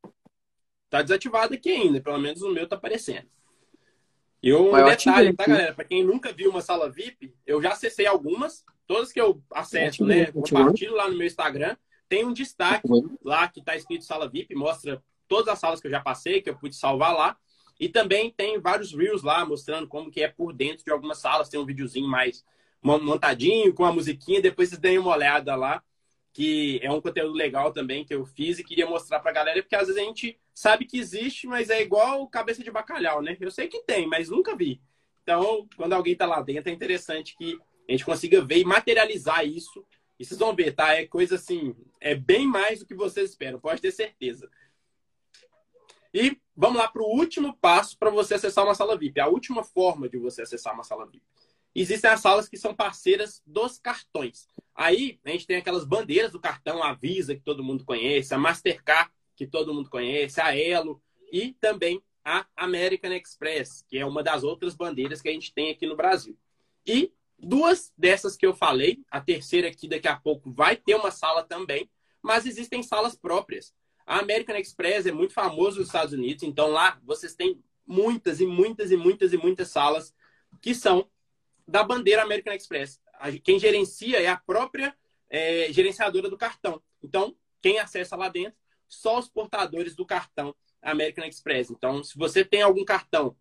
Está 0.85 1.01
desativado 1.01 1.55
aqui 1.55 1.71
ainda, 1.71 1.99
pelo 1.99 2.19
menos 2.19 2.43
o 2.43 2.53
meu 2.53 2.65
está 2.65 2.75
aparecendo. 2.75 3.25
E 4.43 4.53
um 4.53 4.71
detalhe, 4.85 5.33
tá, 5.33 5.45
galera? 5.45 5.73
Para 5.73 5.85
quem 5.85 6.03
nunca 6.03 6.33
viu 6.33 6.49
uma 6.49 6.61
sala 6.61 6.89
VIP, 6.89 7.33
eu 7.45 7.61
já 7.61 7.73
acessei 7.73 8.07
algumas, 8.07 8.65
todas 8.87 9.11
que 9.11 9.21
eu 9.21 9.41
acesso, 9.53 10.03
né? 10.03 10.31
Compartilho 10.31 10.95
lá 10.95 11.09
no 11.09 11.15
meu 11.15 11.27
Instagram. 11.27 11.77
Tem 12.09 12.25
um 12.25 12.33
destaque 12.33 12.87
lá 13.23 13.47
que 13.47 13.59
está 13.59 13.75
escrito 13.75 14.03
sala 14.03 14.27
VIP, 14.27 14.55
mostra 14.55 15.01
todas 15.27 15.47
as 15.47 15.59
salas 15.59 15.79
que 15.79 15.87
eu 15.87 15.91
já 15.91 16.01
passei, 16.01 16.41
que 16.41 16.49
eu 16.49 16.57
pude 16.57 16.75
salvar 16.75 17.13
lá. 17.13 17.37
E 17.79 17.87
também 17.87 18.31
tem 18.31 18.59
vários 18.59 18.93
reels 18.93 19.23
lá 19.23 19.45
mostrando 19.45 19.87
como 19.87 20.11
que 20.11 20.21
é 20.21 20.27
por 20.27 20.53
dentro 20.53 20.83
de 20.83 20.91
algumas 20.91 21.19
salas. 21.19 21.47
Tem 21.47 21.59
um 21.59 21.65
videozinho 21.65 22.07
mais 22.07 22.43
montadinho, 22.81 23.73
com 23.73 23.85
a 23.85 23.93
musiquinha. 23.93 24.41
Depois 24.41 24.69
vocês 24.69 24.79
deem 24.79 24.97
uma 24.97 25.15
olhada 25.15 25.55
lá 25.55 25.83
que 26.33 26.79
é 26.81 26.91
um 26.91 27.01
conteúdo 27.01 27.33
legal 27.33 27.73
também 27.73 28.05
que 28.05 28.13
eu 28.13 28.25
fiz 28.25 28.57
e 28.57 28.63
queria 28.63 28.85
mostrar 28.85 29.19
para 29.19 29.31
a 29.31 29.33
galera, 29.33 29.61
porque 29.61 29.75
às 29.75 29.87
vezes 29.87 30.01
a 30.01 30.05
gente 30.05 30.39
sabe 30.53 30.85
que 30.85 30.97
existe, 30.97 31.47
mas 31.47 31.69
é 31.69 31.81
igual 31.81 32.27
cabeça 32.27 32.63
de 32.63 32.71
bacalhau, 32.71 33.21
né? 33.21 33.35
Eu 33.39 33.51
sei 33.51 33.67
que 33.67 33.83
tem, 33.83 34.07
mas 34.07 34.29
nunca 34.29 34.55
vi. 34.55 34.81
Então, 35.23 35.67
quando 35.75 35.93
alguém 35.93 36.13
está 36.13 36.25
lá 36.25 36.41
dentro, 36.41 36.69
é 36.69 36.73
interessante 36.73 37.35
que 37.37 37.57
a 37.87 37.91
gente 37.91 38.05
consiga 38.05 38.41
ver 38.41 38.59
e 38.59 38.65
materializar 38.65 39.45
isso. 39.45 39.85
E 40.17 40.25
vocês 40.25 40.39
vão 40.39 40.55
ver, 40.55 40.73
tá? 40.73 40.93
É 40.93 41.05
coisa 41.05 41.35
assim, 41.35 41.75
é 41.99 42.15
bem 42.15 42.47
mais 42.47 42.79
do 42.79 42.85
que 42.85 42.95
vocês 42.95 43.31
esperam, 43.31 43.59
pode 43.59 43.81
ter 43.81 43.91
certeza. 43.91 44.49
E 46.13 46.37
vamos 46.55 46.77
lá 46.77 46.87
para 46.87 47.01
o 47.01 47.07
último 47.07 47.55
passo 47.57 47.97
para 47.97 48.09
você 48.09 48.35
acessar 48.35 48.63
uma 48.63 48.75
sala 48.75 48.97
VIP. 48.97 49.19
A 49.19 49.27
última 49.27 49.63
forma 49.63 50.09
de 50.09 50.17
você 50.17 50.41
acessar 50.41 50.73
uma 50.73 50.83
sala 50.83 51.05
VIP. 51.05 51.23
Existem 51.73 52.09
as 52.09 52.19
salas 52.19 52.49
que 52.49 52.57
são 52.57 52.75
parceiras 52.75 53.41
dos 53.45 53.79
cartões. 53.79 54.47
Aí 54.75 55.19
a 55.23 55.29
gente 55.29 55.47
tem 55.47 55.57
aquelas 55.57 55.85
bandeiras 55.85 56.31
do 56.31 56.39
cartão, 56.39 56.83
a 56.83 56.93
Visa, 56.93 57.35
que 57.35 57.41
todo 57.41 57.63
mundo 57.63 57.85
conhece, 57.85 58.33
a 58.33 58.37
Mastercard, 58.37 59.11
que 59.35 59.47
todo 59.47 59.73
mundo 59.73 59.89
conhece, 59.89 60.41
a 60.41 60.55
Elo 60.55 61.01
e 61.31 61.53
também 61.53 62.01
a 62.23 62.45
American 62.55 63.13
Express, 63.13 63.83
que 63.87 63.97
é 63.97 64.05
uma 64.05 64.21
das 64.21 64.43
outras 64.43 64.75
bandeiras 64.75 65.21
que 65.21 65.29
a 65.29 65.31
gente 65.31 65.53
tem 65.53 65.71
aqui 65.71 65.87
no 65.87 65.95
Brasil. 65.95 66.37
E 66.85 67.11
duas 67.37 67.91
dessas 67.97 68.35
que 68.35 68.45
eu 68.45 68.53
falei, 68.53 68.99
a 69.09 69.19
terceira 69.19 69.67
aqui 69.67 69.87
daqui 69.87 70.07
a 70.07 70.15
pouco 70.15 70.51
vai 70.51 70.75
ter 70.75 70.95
uma 70.95 71.09
sala 71.09 71.43
também, 71.43 71.89
mas 72.21 72.45
existem 72.45 72.83
salas 72.83 73.15
próprias. 73.15 73.73
A 74.05 74.19
American 74.19 74.55
Express 74.57 75.05
é 75.05 75.11
muito 75.11 75.33
famosa 75.33 75.79
nos 75.79 75.87
Estados 75.87 76.13
Unidos, 76.13 76.43
então 76.43 76.67
lá 76.67 76.99
vocês 77.03 77.33
têm 77.33 77.59
muitas 77.87 78.39
e 78.39 78.45
muitas 78.45 78.91
e 78.91 78.97
muitas 78.97 79.33
e 79.33 79.37
muitas 79.37 79.69
salas 79.69 80.13
que 80.61 80.75
são 80.75 81.09
da 81.71 81.83
bandeira 81.83 82.21
American 82.21 82.53
Express. 82.53 83.01
Quem 83.43 83.57
gerencia 83.57 84.21
é 84.21 84.27
a 84.27 84.37
própria 84.37 84.95
é, 85.29 85.71
gerenciadora 85.71 86.29
do 86.29 86.37
cartão. 86.37 86.81
Então, 87.01 87.35
quem 87.61 87.79
acessa 87.79 88.15
lá 88.15 88.27
dentro, 88.27 88.59
só 88.87 89.17
os 89.17 89.29
portadores 89.29 89.95
do 89.95 90.05
cartão 90.05 90.53
American 90.81 91.25
Express. 91.25 91.71
Então, 91.71 92.03
se 92.03 92.17
você 92.17 92.43
tem 92.43 92.61
algum 92.61 92.83
cartão 92.83 93.35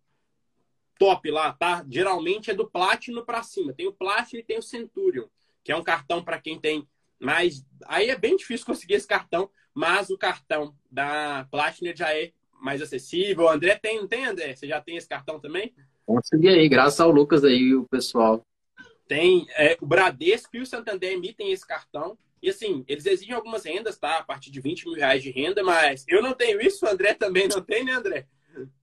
top 0.97 1.29
lá, 1.31 1.51
tá? 1.53 1.83
Geralmente 1.89 2.51
é 2.51 2.53
do 2.53 2.69
Platinum 2.69 3.25
para 3.25 3.43
cima. 3.43 3.73
Tem 3.73 3.87
o 3.87 3.93
Platinum 3.93 4.39
e 4.39 4.43
tem 4.43 4.59
o 4.59 4.61
Centurion, 4.61 5.27
que 5.63 5.71
é 5.71 5.75
um 5.75 5.83
cartão 5.83 6.23
para 6.23 6.39
quem 6.39 6.59
tem 6.59 6.87
mais. 7.19 7.65
Aí 7.85 8.09
é 8.09 8.17
bem 8.17 8.35
difícil 8.37 8.65
conseguir 8.65 8.93
esse 8.93 9.07
cartão, 9.07 9.49
mas 9.73 10.09
o 10.09 10.17
cartão 10.17 10.75
da 10.89 11.47
Platinum 11.49 11.95
já 11.95 12.15
é 12.15 12.31
mais 12.53 12.81
acessível. 12.81 13.45
O 13.45 13.49
André 13.49 13.75
tem, 13.75 13.99
não 13.99 14.07
tem, 14.07 14.25
André? 14.25 14.55
Você 14.55 14.67
já 14.67 14.79
tem 14.79 14.95
esse 14.95 15.07
cartão 15.07 15.39
também? 15.39 15.73
Consegui 16.05 16.49
aí, 16.49 16.67
graças 16.67 16.99
ao 16.99 17.11
Lucas 17.11 17.43
aí, 17.43 17.73
o 17.75 17.87
pessoal. 17.87 18.41
Tem 19.07 19.45
é, 19.57 19.77
o 19.81 19.85
Bradesco 19.85 20.55
e 20.55 20.61
o 20.61 20.65
Santander 20.65 21.11
emitem 21.11 21.51
esse 21.51 21.65
cartão. 21.65 22.17
E 22.41 22.49
assim, 22.49 22.83
eles 22.87 23.05
exigem 23.05 23.35
algumas 23.35 23.65
rendas, 23.65 23.97
tá? 23.97 24.17
A 24.17 24.23
partir 24.23 24.49
de 24.49 24.59
20 24.59 24.85
mil 24.85 24.95
reais 24.95 25.21
de 25.21 25.29
renda, 25.29 25.63
mas 25.63 26.05
eu 26.07 26.21
não 26.21 26.33
tenho 26.33 26.59
isso, 26.61 26.85
o 26.85 26.89
André 26.89 27.13
também 27.13 27.47
não 27.47 27.61
tem, 27.61 27.83
né, 27.83 27.93
André? 27.93 28.27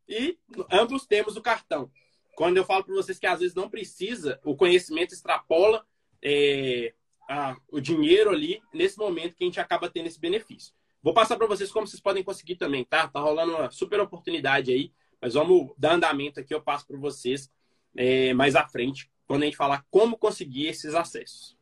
E 0.09 0.39
ambos 0.71 1.07
temos 1.07 1.37
o 1.37 1.43
cartão. 1.43 1.91
Quando 2.37 2.57
eu 2.57 2.65
falo 2.65 2.85
para 2.85 2.95
vocês 2.95 3.19
que 3.19 3.27
às 3.27 3.41
vezes 3.41 3.55
não 3.55 3.69
precisa, 3.69 4.41
o 4.45 4.55
conhecimento 4.55 5.13
extrapola 5.13 5.85
é, 6.23 6.95
a, 7.29 7.57
o 7.71 7.81
dinheiro 7.81 8.31
ali, 8.31 8.63
nesse 8.73 8.97
momento 8.97 9.35
que 9.35 9.45
a 9.45 9.47
gente 9.47 9.61
acaba 9.61 9.91
tendo 9.91 10.07
esse 10.07 10.21
benefício. 10.21 10.73
Vou 11.03 11.13
passar 11.13 11.37
para 11.37 11.47
vocês 11.47 11.71
como 11.71 11.87
vocês 11.87 12.01
podem 12.01 12.23
conseguir 12.23 12.57
também, 12.57 12.85
tá? 12.85 13.07
Tá 13.09 13.21
rolando 13.21 13.57
uma 13.57 13.71
super 13.71 14.01
oportunidade 14.01 14.73
aí, 14.73 14.93
mas 15.21 15.35
vamos 15.35 15.73
dar 15.77 15.95
andamento 15.95 16.41
aqui, 16.41 16.55
eu 16.55 16.63
passo 16.63 16.87
para 16.87 16.99
vocês 16.99 17.51
é, 17.97 18.33
mais 18.35 18.55
à 18.55 18.67
frente, 18.67 19.11
quando 19.27 19.43
a 19.43 19.45
gente 19.47 19.57
falar 19.57 19.85
como 19.91 20.17
conseguir 20.17 20.67
esses 20.67 20.95
acessos. 20.95 21.57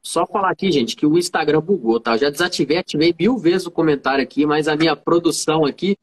Só 0.00 0.26
falar 0.26 0.50
aqui, 0.50 0.70
gente, 0.70 0.96
que 0.96 1.04
o 1.04 1.18
Instagram 1.18 1.60
bugou, 1.60 2.00
tá? 2.00 2.14
Eu 2.14 2.18
já 2.18 2.30
desativei, 2.30 2.78
ativei 2.78 3.14
mil 3.18 3.36
vezes 3.36 3.66
o 3.66 3.70
comentário 3.70 4.22
aqui, 4.22 4.46
mas 4.46 4.68
a 4.68 4.76
minha 4.76 4.96
produção 4.96 5.64
aqui, 5.66 5.96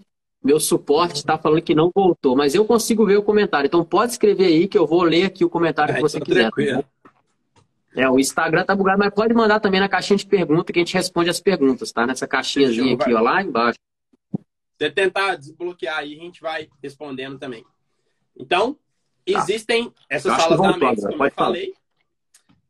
meu 0.44 0.60
suporte 0.60 1.16
está 1.16 1.38
falando 1.38 1.62
que 1.62 1.74
não 1.74 1.90
voltou. 1.94 2.36
Mas 2.36 2.54
eu 2.54 2.66
consigo 2.66 3.06
ver 3.06 3.18
o 3.18 3.24
comentário. 3.24 3.68
Então 3.68 3.84
pode 3.84 4.12
escrever 4.12 4.46
aí 4.46 4.68
que 4.68 4.78
eu 4.78 4.86
vou 4.86 5.02
ler 5.02 5.24
aqui 5.24 5.44
o 5.44 5.50
comentário 5.50 5.94
é, 5.94 5.96
que 5.96 6.02
você 6.02 6.20
quiser. 6.20 6.52
Tá 6.52 6.84
é, 7.96 8.10
o 8.10 8.20
Instagram 8.20 8.64
tá 8.66 8.76
bugado, 8.76 9.00
mas 9.00 9.14
pode 9.14 9.34
mandar 9.34 9.60
também 9.60 9.80
na 9.80 9.90
caixinha 9.90 10.18
de 10.18 10.26
pergunta 10.26 10.72
que 10.72 10.78
a 10.78 10.84
gente 10.84 10.94
responde 10.94 11.30
as 11.30 11.40
perguntas, 11.40 11.92
tá? 11.92 12.06
Nessa 12.06 12.28
caixinhazinha 12.28 12.94
aqui, 12.94 13.14
ó, 13.14 13.22
lá 13.22 13.42
embaixo. 13.42 13.80
Você 14.78 14.92
tentar 14.92 15.36
desbloquear 15.36 16.00
aí, 16.00 16.18
a 16.18 16.24
gente 16.24 16.42
vai 16.42 16.70
respondendo 16.82 17.40
também. 17.40 17.66
Então, 18.36 18.74
tá. 18.74 18.80
existem 19.26 19.94
essas 20.10 20.36
salas 20.36 20.60
da 20.60 20.74
como 20.74 21.26
eu 21.26 21.32
falei. 21.32 21.74
Falar. 21.74 21.86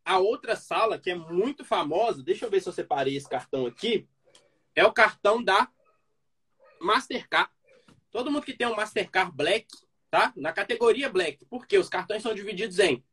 A 0.06 0.20
outra 0.20 0.56
sala, 0.56 1.00
que 1.00 1.10
é 1.10 1.16
muito 1.16 1.66
famosa, 1.66 2.22
deixa 2.22 2.46
eu 2.46 2.50
ver 2.50 2.62
se 2.62 2.70
eu 2.70 2.74
separei 2.74 3.16
esse 3.16 3.28
cartão 3.28 3.66
aqui, 3.66 4.08
é 4.76 4.86
o 4.86 4.94
cartão 4.94 5.44
da 5.44 5.68
Mastercard. 6.80 7.50
Todo 8.12 8.30
mundo 8.30 8.46
que 8.46 8.54
tem 8.54 8.68
um 8.68 8.76
Mastercard 8.76 9.32
Black, 9.36 9.66
tá? 10.12 10.32
Na 10.36 10.54
categoria 10.54 11.10
Black, 11.10 11.44
porque 11.46 11.78
os 11.78 11.90
cartões 11.90 12.22
são 12.22 12.36
divididos 12.36 12.78
em 12.78 13.04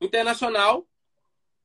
internacional, 0.00 0.86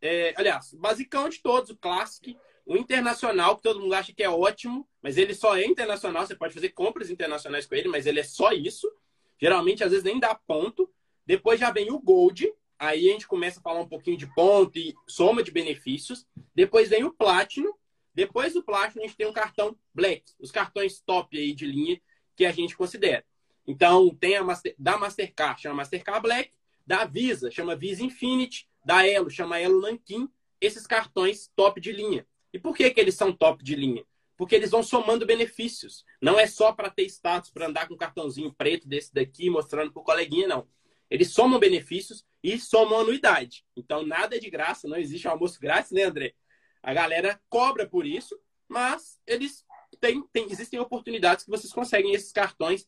é, 0.02 0.34
aliás, 0.38 0.74
basicão 0.74 1.28
de 1.28 1.40
todos, 1.40 1.72
o 1.72 1.78
Classic, 1.78 2.38
o 2.70 2.78
internacional, 2.78 3.58
que 3.58 3.64
todo 3.64 3.80
mundo 3.80 3.96
acha 3.96 4.14
que 4.14 4.22
é 4.22 4.30
ótimo, 4.30 4.88
mas 5.02 5.18
ele 5.18 5.34
só 5.34 5.58
é 5.58 5.66
internacional, 5.66 6.24
você 6.24 6.36
pode 6.36 6.54
fazer 6.54 6.70
compras 6.70 7.10
internacionais 7.10 7.66
com 7.66 7.74
ele, 7.74 7.88
mas 7.88 8.06
ele 8.06 8.20
é 8.20 8.24
só 8.24 8.52
isso. 8.52 8.88
Geralmente, 9.42 9.84
às 9.84 9.90
vezes, 9.90 10.06
nem 10.06 10.20
dá 10.20 10.36
ponto. 10.36 10.88
Depois 11.26 11.60
já 11.60 11.72
vem 11.72 11.92
o 11.92 12.00
Gold, 12.00 12.54
aí 12.78 13.10
a 13.10 13.14
gente 13.14 13.28
começa 13.28 13.60
a 13.60 13.64
falar 13.64 13.80
um 13.80 13.88
pouquinho 13.88 14.18
de 14.18 14.32
ponto 14.36 14.78
e 14.78 14.94
soma 15.08 15.42
de 15.42 15.50
benefícios. 15.50 16.28
Depois 16.54 16.90
vem 16.90 17.04
o 17.04 17.12
Platinum. 17.12 17.74
Depois 18.14 18.54
do 18.54 18.62
Platinum, 18.62 19.04
a 19.04 19.08
gente 19.08 19.18
tem 19.18 19.26
um 19.26 19.34
cartão 19.34 19.76
Black, 19.92 20.24
os 20.40 20.52
cartões 20.52 21.02
top 21.02 21.40
aí 21.40 21.56
de 21.56 21.66
linha 21.66 22.00
que 22.36 22.46
a 22.46 22.52
gente 22.52 22.78
considera. 22.78 23.26
Então, 23.66 24.14
tem 24.14 24.36
a 24.36 24.44
Master, 24.44 24.76
da 24.78 24.96
Mastercard, 24.96 25.60
chama 25.60 25.74
Mastercard 25.74 26.22
Black, 26.22 26.52
da 26.86 27.04
Visa, 27.04 27.50
chama 27.50 27.76
Visa 27.76 28.04
Infinity, 28.04 28.70
da 28.86 29.08
Elo, 29.08 29.32
chama 29.32 29.60
Elo 29.60 29.82
Nankin, 29.82 30.30
esses 30.62 30.86
cartões 30.86 31.50
top 31.56 31.82
de 31.82 31.92
linha. 31.92 32.28
E 32.54 32.60
por 32.60 32.76
que, 32.76 32.90
que 32.90 33.00
eles 33.00 33.16
são 33.16 33.32
top 33.32 33.64
de 33.64 33.76
linha? 33.76 34.04
Porque 34.36 34.56
eles 34.56 34.72
vão 34.72 34.82
somando 34.82 35.26
benefícios. 35.26 36.06
Não 36.22 36.40
é 36.40 36.48
só 36.48 36.72
para 36.72 36.90
ter 36.90 37.04
status, 37.06 37.52
para 37.52 37.68
andar 37.68 37.88
com 37.88 37.94
um 37.94 37.98
cartãozinho 37.98 38.54
preto 38.54 38.88
desse 38.88 39.14
daqui, 39.14 39.50
mostrando 39.50 39.92
para 39.92 40.02
o 40.02 40.04
coleguinha, 40.04 40.48
não. 40.48 40.68
Eles 41.10 41.34
somam 41.34 41.60
benefícios 41.60 42.26
e 42.44 42.60
somam 42.60 43.00
anuidade. 43.00 43.66
Então, 43.76 44.06
nada 44.06 44.36
é 44.36 44.40
de 44.40 44.50
graça, 44.50 44.88
não 44.88 44.98
existe 44.98 45.28
almoço 45.28 45.60
grátis, 45.60 45.92
né, 45.92 46.04
André? 46.04 46.34
A 46.82 46.94
galera 46.94 47.40
cobra 47.50 47.88
por 47.88 48.06
isso, 48.06 48.40
mas 48.68 49.20
eles 49.28 49.66
têm, 50.00 50.24
têm, 50.32 50.46
existem 50.50 50.80
oportunidades 50.80 51.44
que 51.44 51.52
vocês 51.52 51.74
conseguem 51.74 52.14
esses 52.14 52.32
cartões 52.32 52.88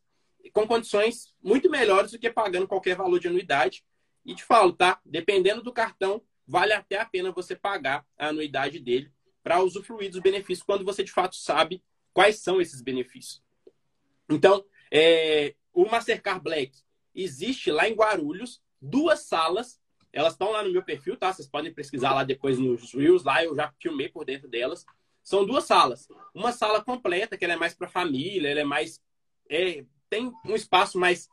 com 0.53 0.65
condições 0.65 1.33
muito 1.43 1.69
melhores 1.69 2.11
do 2.11 2.19
que 2.19 2.29
pagando 2.29 2.67
qualquer 2.67 2.95
valor 2.95 3.19
de 3.19 3.27
anuidade. 3.27 3.83
E 4.23 4.35
te 4.35 4.43
falo, 4.43 4.71
tá? 4.71 4.99
Dependendo 5.03 5.61
do 5.61 5.73
cartão, 5.73 6.21
vale 6.47 6.73
até 6.73 6.99
a 6.99 7.05
pena 7.05 7.31
você 7.31 7.55
pagar 7.55 8.05
a 8.17 8.27
anuidade 8.27 8.79
dele 8.79 9.11
para 9.43 9.61
usufruir 9.61 10.11
dos 10.11 10.19
benefícios 10.19 10.65
quando 10.65 10.85
você 10.85 11.03
de 11.03 11.11
fato 11.11 11.35
sabe 11.35 11.83
quais 12.13 12.39
são 12.39 12.61
esses 12.61 12.81
benefícios. 12.81 13.41
Então, 14.29 14.63
é, 14.91 15.55
o 15.73 15.85
Mastercard 15.85 16.41
Black 16.41 16.77
existe 17.13 17.71
lá 17.71 17.87
em 17.87 17.93
Guarulhos 17.93 18.61
duas 18.81 19.21
salas. 19.21 19.79
Elas 20.13 20.33
estão 20.33 20.51
lá 20.51 20.63
no 20.63 20.71
meu 20.71 20.83
perfil, 20.83 21.15
tá? 21.15 21.31
Vocês 21.31 21.47
podem 21.47 21.73
pesquisar 21.73 22.13
lá 22.13 22.23
depois 22.23 22.59
nos 22.59 22.93
Reels, 22.93 23.23
lá 23.23 23.43
eu 23.43 23.55
já 23.55 23.73
filmei 23.79 24.09
por 24.09 24.25
dentro 24.25 24.49
delas. 24.49 24.85
São 25.23 25.45
duas 25.45 25.65
salas. 25.65 26.07
Uma 26.33 26.51
sala 26.51 26.83
completa, 26.83 27.37
que 27.37 27.45
ela 27.45 27.53
é 27.53 27.57
mais 27.57 27.73
para 27.73 27.87
família, 27.87 28.49
ela 28.49 28.61
é 28.61 28.65
mais. 28.65 28.99
É, 29.49 29.85
tem 30.09 30.31
um 30.45 30.55
espaço 30.55 30.99
mais 30.99 31.29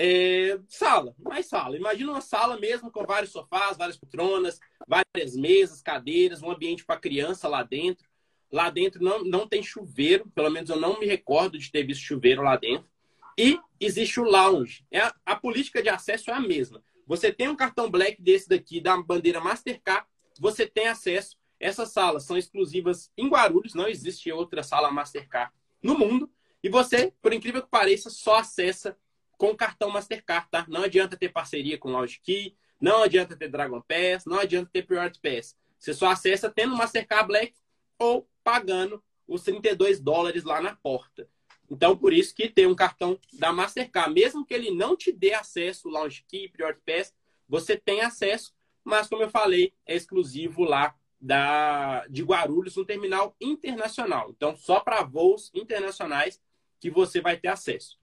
é, 0.00 0.56
sala, 0.68 1.12
mais 1.18 1.46
sala. 1.46 1.76
Imagina 1.76 2.12
uma 2.12 2.20
sala 2.20 2.56
mesmo 2.56 2.88
com 2.88 3.04
vários 3.04 3.32
sofás, 3.32 3.76
várias 3.76 3.96
poltronas, 3.96 4.60
várias 4.86 5.34
mesas, 5.34 5.82
cadeiras, 5.82 6.40
um 6.40 6.52
ambiente 6.52 6.84
para 6.84 7.00
criança 7.00 7.48
lá 7.48 7.64
dentro. 7.64 8.06
Lá 8.50 8.70
dentro 8.70 9.02
não, 9.02 9.24
não 9.24 9.46
tem 9.48 9.60
chuveiro, 9.60 10.30
pelo 10.30 10.50
menos 10.50 10.70
eu 10.70 10.78
não 10.78 11.00
me 11.00 11.06
recordo 11.06 11.58
de 11.58 11.70
ter 11.70 11.82
visto 11.82 12.02
chuveiro 12.02 12.42
lá 12.42 12.56
dentro. 12.56 12.88
E 13.36 13.58
existe 13.80 14.20
o 14.20 14.24
lounge. 14.24 14.86
É 14.88 15.00
a, 15.00 15.14
a 15.26 15.36
política 15.36 15.82
de 15.82 15.88
acesso 15.88 16.30
é 16.30 16.34
a 16.34 16.40
mesma. 16.40 16.80
Você 17.04 17.32
tem 17.32 17.48
um 17.48 17.56
cartão 17.56 17.90
black 17.90 18.22
desse 18.22 18.48
daqui, 18.48 18.80
da 18.80 18.96
bandeira 19.02 19.40
Mastercard, 19.40 20.06
você 20.38 20.64
tem 20.64 20.86
acesso. 20.86 21.36
Essas 21.58 21.90
salas 21.90 22.22
são 22.22 22.38
exclusivas 22.38 23.10
em 23.16 23.28
Guarulhos, 23.28 23.74
não 23.74 23.88
existe 23.88 24.30
outra 24.30 24.62
sala 24.62 24.92
Mastercard 24.92 25.52
no 25.82 25.98
mundo. 25.98 26.30
E 26.62 26.68
você, 26.68 27.12
por 27.20 27.32
incrível 27.32 27.62
que 27.62 27.68
pareça, 27.68 28.10
só 28.10 28.36
acessa 28.36 28.96
com 29.38 29.56
cartão 29.56 29.88
Mastercard, 29.88 30.48
tá? 30.50 30.66
Não 30.68 30.82
adianta 30.82 31.16
ter 31.16 31.30
parceria 31.30 31.78
com 31.78 31.92
Lounge 31.92 32.20
Key, 32.20 32.54
não 32.80 33.04
adianta 33.04 33.36
ter 33.36 33.48
Dragon 33.48 33.80
Pass, 33.80 34.26
não 34.26 34.38
adianta 34.38 34.68
ter 34.70 34.82
Priority 34.82 35.20
Pass. 35.20 35.56
Você 35.78 35.94
só 35.94 36.08
acessa 36.08 36.50
tendo 36.50 36.76
Mastercard 36.76 37.28
Black 37.28 37.54
ou 37.98 38.28
pagando 38.42 39.02
os 39.26 39.42
32 39.42 40.00
dólares 40.00 40.42
lá 40.42 40.60
na 40.60 40.74
porta. 40.74 41.28
Então, 41.70 41.96
por 41.96 42.12
isso 42.12 42.34
que 42.34 42.48
tem 42.48 42.66
um 42.66 42.74
cartão 42.74 43.18
da 43.34 43.52
Mastercard, 43.52 44.12
mesmo 44.12 44.44
que 44.44 44.54
ele 44.54 44.70
não 44.70 44.96
te 44.96 45.12
dê 45.12 45.34
acesso 45.34 45.88
Lounge 45.88 46.24
Key, 46.26 46.48
Priority 46.48 46.82
Pass, 46.84 47.14
você 47.48 47.76
tem 47.76 48.00
acesso, 48.00 48.54
mas 48.82 49.08
como 49.08 49.22
eu 49.22 49.30
falei, 49.30 49.72
é 49.86 49.94
exclusivo 49.94 50.64
lá 50.64 50.94
da 51.20 52.06
de 52.08 52.22
Guarulhos, 52.22 52.76
um 52.76 52.84
terminal 52.84 53.36
internacional. 53.40 54.30
Então, 54.30 54.56
só 54.56 54.80
para 54.80 55.02
voos 55.02 55.50
internacionais 55.54 56.40
que 56.80 56.90
você 56.90 57.20
vai 57.20 57.36
ter 57.36 57.48
acesso. 57.48 57.98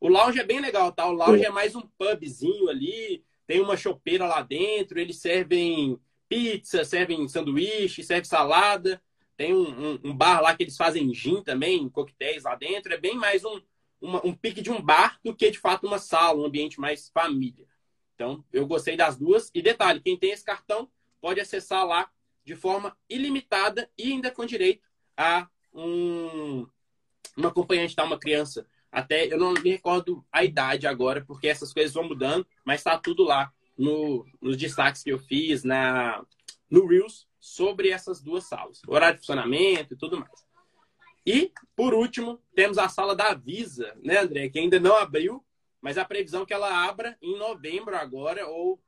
O 0.00 0.08
lounge 0.08 0.38
é 0.38 0.44
bem 0.44 0.60
legal, 0.60 0.92
tá? 0.92 1.06
O 1.06 1.12
lounge 1.12 1.44
é 1.44 1.50
mais 1.50 1.74
um 1.74 1.82
pubzinho 1.98 2.68
ali, 2.68 3.24
tem 3.46 3.60
uma 3.60 3.76
chopeira 3.76 4.26
lá 4.26 4.42
dentro, 4.42 4.98
eles 4.98 5.16
servem 5.16 5.98
pizza, 6.28 6.84
servem 6.84 7.26
sanduíche, 7.26 8.02
servem 8.02 8.24
salada. 8.24 9.02
Tem 9.36 9.54
um, 9.54 9.92
um, 9.92 10.00
um, 10.04 10.16
bar 10.16 10.40
lá 10.40 10.54
que 10.54 10.64
eles 10.64 10.76
fazem 10.76 11.12
gin 11.14 11.42
também, 11.42 11.88
coquetéis 11.88 12.42
lá 12.42 12.54
dentro. 12.54 12.92
É 12.92 12.96
bem 12.98 13.16
mais 13.16 13.44
um, 13.44 13.60
uma, 14.00 14.24
um 14.26 14.34
pique 14.34 14.60
de 14.60 14.70
um 14.70 14.82
bar 14.82 15.18
do 15.24 15.34
que 15.34 15.50
de 15.50 15.58
fato 15.58 15.86
uma 15.86 15.98
sala, 15.98 16.40
um 16.40 16.44
ambiente 16.44 16.80
mais 16.80 17.08
família. 17.08 17.66
Então, 18.14 18.44
eu 18.52 18.66
gostei 18.66 18.96
das 18.96 19.16
duas. 19.16 19.50
E 19.54 19.62
detalhe, 19.62 20.00
quem 20.00 20.16
tem 20.16 20.30
esse 20.30 20.44
cartão 20.44 20.90
pode 21.20 21.40
acessar 21.40 21.86
lá 21.86 22.10
de 22.44 22.56
forma 22.56 22.96
ilimitada 23.08 23.88
e 23.96 24.12
ainda 24.12 24.30
com 24.30 24.44
direito 24.44 24.88
a 25.16 25.48
um, 25.72 26.66
uma 27.36 27.48
acompanhante, 27.48 27.94
tá? 27.94 28.04
Uma 28.04 28.18
criança. 28.18 28.66
Até 28.90 29.32
eu 29.32 29.38
não 29.38 29.52
me 29.52 29.70
recordo 29.70 30.24
a 30.32 30.44
idade 30.44 30.86
agora, 30.86 31.24
porque 31.24 31.48
essas 31.48 31.72
coisas 31.72 31.92
vão 31.92 32.04
mudando, 32.04 32.46
mas 32.64 32.80
está 32.80 32.98
tudo 32.98 33.22
lá 33.22 33.52
no, 33.76 34.26
nos 34.40 34.56
destaques 34.56 35.02
que 35.02 35.10
eu 35.10 35.18
fiz 35.18 35.62
na, 35.62 36.24
no 36.70 36.86
Reels 36.86 37.26
sobre 37.38 37.90
essas 37.90 38.22
duas 38.22 38.44
salas. 38.44 38.80
Horário 38.86 39.16
de 39.16 39.20
funcionamento 39.20 39.94
e 39.94 39.96
tudo 39.96 40.18
mais. 40.18 40.46
E, 41.24 41.52
por 41.76 41.92
último, 41.92 42.40
temos 42.54 42.78
a 42.78 42.88
sala 42.88 43.14
da 43.14 43.34
Visa, 43.34 43.94
né, 44.02 44.18
André? 44.18 44.48
Que 44.48 44.58
ainda 44.58 44.80
não 44.80 44.96
abriu, 44.96 45.44
mas 45.80 45.98
a 45.98 46.04
previsão 46.04 46.42
é 46.42 46.46
que 46.46 46.54
ela 46.54 46.88
abra 46.88 47.16
em 47.20 47.36
novembro 47.36 47.94
agora, 47.94 48.46
ou 48.46 48.80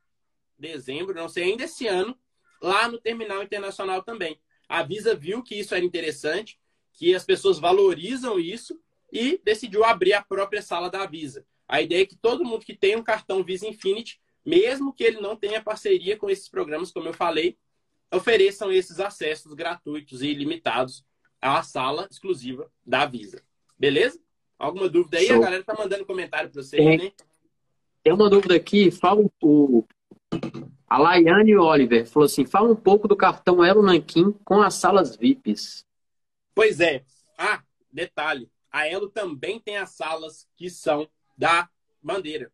dezembro, 0.59 1.14
não 1.14 1.28
sei, 1.28 1.44
ainda 1.44 1.64
esse 1.64 1.86
ano, 1.86 2.18
lá 2.61 2.88
no 2.88 2.98
Terminal 2.98 3.42
Internacional 3.42 4.03
também. 4.03 4.40
A 4.68 4.82
Visa 4.82 5.14
viu 5.14 5.42
que 5.42 5.55
isso 5.55 5.74
era 5.74 5.84
interessante, 5.84 6.59
que 6.92 7.14
as 7.14 7.24
pessoas 7.24 7.59
valorizam 7.59 8.38
isso 8.38 8.80
e 9.12 9.40
decidiu 9.44 9.84
abrir 9.84 10.12
a 10.12 10.22
própria 10.22 10.62
sala 10.62 10.90
da 10.90 11.06
Visa. 11.06 11.44
A 11.68 11.80
ideia 11.80 12.02
é 12.02 12.06
que 12.06 12.16
todo 12.16 12.44
mundo 12.44 12.64
que 12.64 12.74
tem 12.74 12.96
um 12.96 13.02
cartão 13.02 13.44
Visa 13.44 13.66
Infinity, 13.66 14.20
mesmo 14.44 14.92
que 14.92 15.04
ele 15.04 15.20
não 15.20 15.36
tenha 15.36 15.62
parceria 15.62 16.16
com 16.16 16.28
esses 16.28 16.48
programas, 16.48 16.90
como 16.90 17.08
eu 17.08 17.14
falei, 17.14 17.56
ofereçam 18.12 18.72
esses 18.72 18.98
acessos 18.98 19.54
gratuitos 19.54 20.22
e 20.22 20.28
ilimitados 20.28 21.04
à 21.40 21.62
sala 21.62 22.08
exclusiva 22.11 22.70
da 22.84 23.06
Visa. 23.06 23.42
Beleza? 23.78 24.20
Alguma 24.58 24.88
dúvida 24.88 25.18
aí? 25.18 25.26
Show. 25.26 25.36
A 25.36 25.40
galera 25.40 25.64
tá 25.64 25.74
mandando 25.74 26.04
comentário 26.04 26.50
para 26.50 26.62
vocês, 26.62 26.84
né? 26.84 27.12
Tem 28.02 28.12
uma 28.12 28.28
dúvida 28.28 28.56
aqui, 28.56 28.90
fala 28.90 29.24
o 29.42 29.86
a 30.90 30.98
Laiane 30.98 31.56
Oliver 31.56 32.04
falou 32.04 32.26
assim: 32.26 32.44
fala 32.44 32.68
um 32.68 32.74
pouco 32.74 33.06
do 33.06 33.16
cartão 33.16 33.64
Elo 33.64 33.80
Nanquim 33.80 34.32
com 34.44 34.61
as 34.61 34.74
salas 34.74 35.14
VIPs. 35.14 35.86
Pois 36.52 36.80
é. 36.80 37.04
Ah, 37.38 37.62
detalhe: 37.92 38.50
a 38.70 38.86
Elo 38.86 39.08
também 39.08 39.58
tem 39.58 39.76
as 39.76 39.90
salas 39.90 40.48
que 40.56 40.70
são 40.70 41.08
da 41.36 41.68
bandeira. 42.02 42.52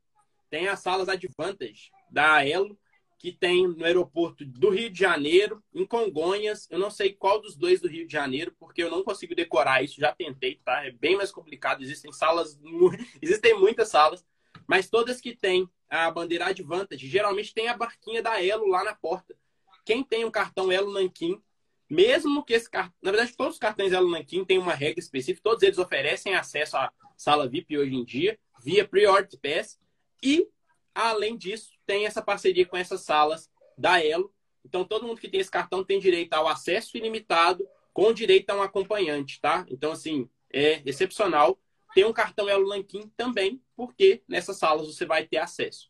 Tem 0.48 0.68
as 0.68 0.80
salas 0.80 1.08
Advantage 1.08 1.90
da 2.10 2.44
Elo, 2.46 2.78
que 3.18 3.32
tem 3.32 3.66
no 3.66 3.84
aeroporto 3.84 4.44
do 4.44 4.70
Rio 4.70 4.90
de 4.90 4.98
Janeiro, 4.98 5.62
em 5.74 5.86
Congonhas. 5.86 6.68
Eu 6.70 6.78
não 6.78 6.90
sei 6.90 7.12
qual 7.12 7.40
dos 7.40 7.56
dois 7.56 7.80
do 7.80 7.88
Rio 7.88 8.06
de 8.06 8.12
Janeiro, 8.12 8.54
porque 8.58 8.82
eu 8.82 8.90
não 8.90 9.02
consigo 9.02 9.34
decorar 9.34 9.82
isso. 9.82 10.00
Já 10.00 10.12
tentei, 10.12 10.60
tá? 10.64 10.84
É 10.84 10.90
bem 10.90 11.16
mais 11.16 11.32
complicado. 11.32 11.82
Existem 11.82 12.12
salas, 12.12 12.58
existem 13.20 13.58
muitas 13.58 13.88
salas, 13.88 14.24
mas 14.66 14.88
todas 14.88 15.20
que 15.20 15.34
têm 15.34 15.68
a 15.88 16.10
bandeira 16.10 16.46
Advantage, 16.46 17.06
geralmente 17.06 17.54
tem 17.54 17.68
a 17.68 17.76
barquinha 17.76 18.22
da 18.22 18.42
Elo 18.42 18.66
lá 18.68 18.84
na 18.84 18.94
porta. 18.94 19.36
Quem 19.84 20.02
tem 20.02 20.24
um 20.24 20.30
cartão 20.30 20.70
Elo 20.70 20.92
Nanquim, 20.92 21.40
mesmo 21.89 22.45
que 22.45 22.55
esse 22.55 22.68
cartão. 22.68 22.95
Na 23.03 23.11
verdade, 23.11 23.37
todos 23.37 23.55
os 23.55 23.59
cartões 23.59 23.93
Elo 23.93 24.11
Nanquim 24.11 24.45
têm 24.45 24.59
uma 24.59 24.74
regra 24.74 25.01
específica, 25.01 25.43
todos 25.43 25.62
eles 25.62 25.78
oferecem 25.78 26.34
acesso 26.34 26.76
à 26.76 26.93
sala 27.16 27.49
VIP 27.49 27.78
hoje 27.78 27.95
em 27.95 28.05
dia, 28.05 28.39
via 28.62 28.87
Priority 28.87 29.39
Pass. 29.39 29.78
E, 30.22 30.49
além 30.95 31.37
disso, 31.37 31.70
tem 31.87 32.07
essa 32.07 32.22
parceria 32.22 32.66
com 32.66 32.76
essas 32.76 33.03
salas 33.03 33.51
da 33.78 34.03
Elo. 34.05 34.32
Então, 34.64 34.84
todo 34.84 35.07
mundo 35.07 35.20
que 35.20 35.28
tem 35.28 35.41
esse 35.41 35.51
cartão 35.51 35.84
tem 35.84 36.01
direito 36.01 36.32
ao 36.32 36.49
acesso 36.49 36.97
ilimitado, 36.97 37.66
com 37.93 38.12
direito 38.12 38.51
a 38.51 38.57
um 38.57 38.62
acompanhante, 38.62 39.41
tá? 39.41 39.64
Então, 39.68 39.93
assim, 39.93 40.28
é 40.53 40.82
excepcional. 40.84 41.59
Tem 41.95 42.05
um 42.05 42.12
cartão 42.12 42.49
Elo 42.49 42.68
Nanquim 42.68 43.11
também, 43.16 43.62
porque 43.76 44.22
nessas 44.28 44.59
salas 44.59 44.87
você 44.87 45.07
vai 45.07 45.26
ter 45.26 45.39
acesso. 45.39 45.89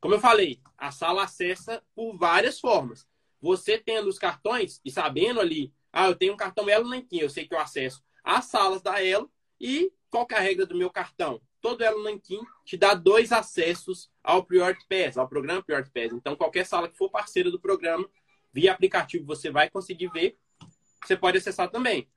Como 0.00 0.14
eu 0.14 0.20
falei, 0.20 0.60
a 0.78 0.90
sala 0.90 1.24
acessa 1.24 1.82
por 1.94 2.16
várias 2.16 2.60
formas. 2.60 3.06
Você 3.40 3.78
tendo 3.78 4.08
os 4.08 4.18
cartões 4.18 4.80
e 4.84 4.90
sabendo 4.90 5.40
ali, 5.40 5.72
ah, 5.92 6.06
eu 6.06 6.14
tenho 6.14 6.34
um 6.34 6.36
cartão 6.36 6.68
Elo 6.68 6.88
Nanquim, 6.88 7.18
eu 7.18 7.30
sei 7.30 7.46
que 7.46 7.54
eu 7.54 7.58
acesso 7.58 8.02
às 8.22 8.46
salas 8.46 8.82
da 8.82 9.02
Elo 9.02 9.30
e 9.60 9.92
qual 10.10 10.26
é 10.30 10.34
a 10.34 10.40
regra 10.40 10.66
do 10.66 10.76
meu 10.76 10.90
cartão? 10.90 11.40
Todo 11.60 11.82
Elo 11.82 12.02
Nanquim 12.02 12.40
te 12.64 12.76
dá 12.76 12.94
dois 12.94 13.32
acessos 13.32 14.10
ao 14.22 14.44
Priority 14.44 14.86
Pass, 14.88 15.16
ao 15.16 15.28
programa 15.28 15.62
Priority 15.62 15.90
Pass. 15.90 16.12
Então, 16.12 16.36
qualquer 16.36 16.66
sala 16.66 16.88
que 16.88 16.96
for 16.96 17.10
parceira 17.10 17.50
do 17.50 17.60
programa, 17.60 18.08
via 18.52 18.72
aplicativo, 18.72 19.24
você 19.24 19.50
vai 19.50 19.70
conseguir 19.70 20.08
ver. 20.08 20.38
Você 21.04 21.16
pode 21.16 21.38
acessar 21.38 21.70
também. 21.70 22.08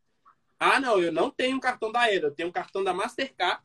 Ah, 0.59 0.79
não, 0.79 0.99
eu 0.99 1.11
não 1.11 1.29
tenho 1.29 1.57
um 1.57 1.59
cartão 1.59 1.91
da 1.91 2.11
Elo, 2.11 2.27
eu 2.27 2.31
tenho 2.31 2.49
um 2.49 2.51
cartão 2.51 2.83
da 2.83 2.93
Mastercard, 2.93 3.61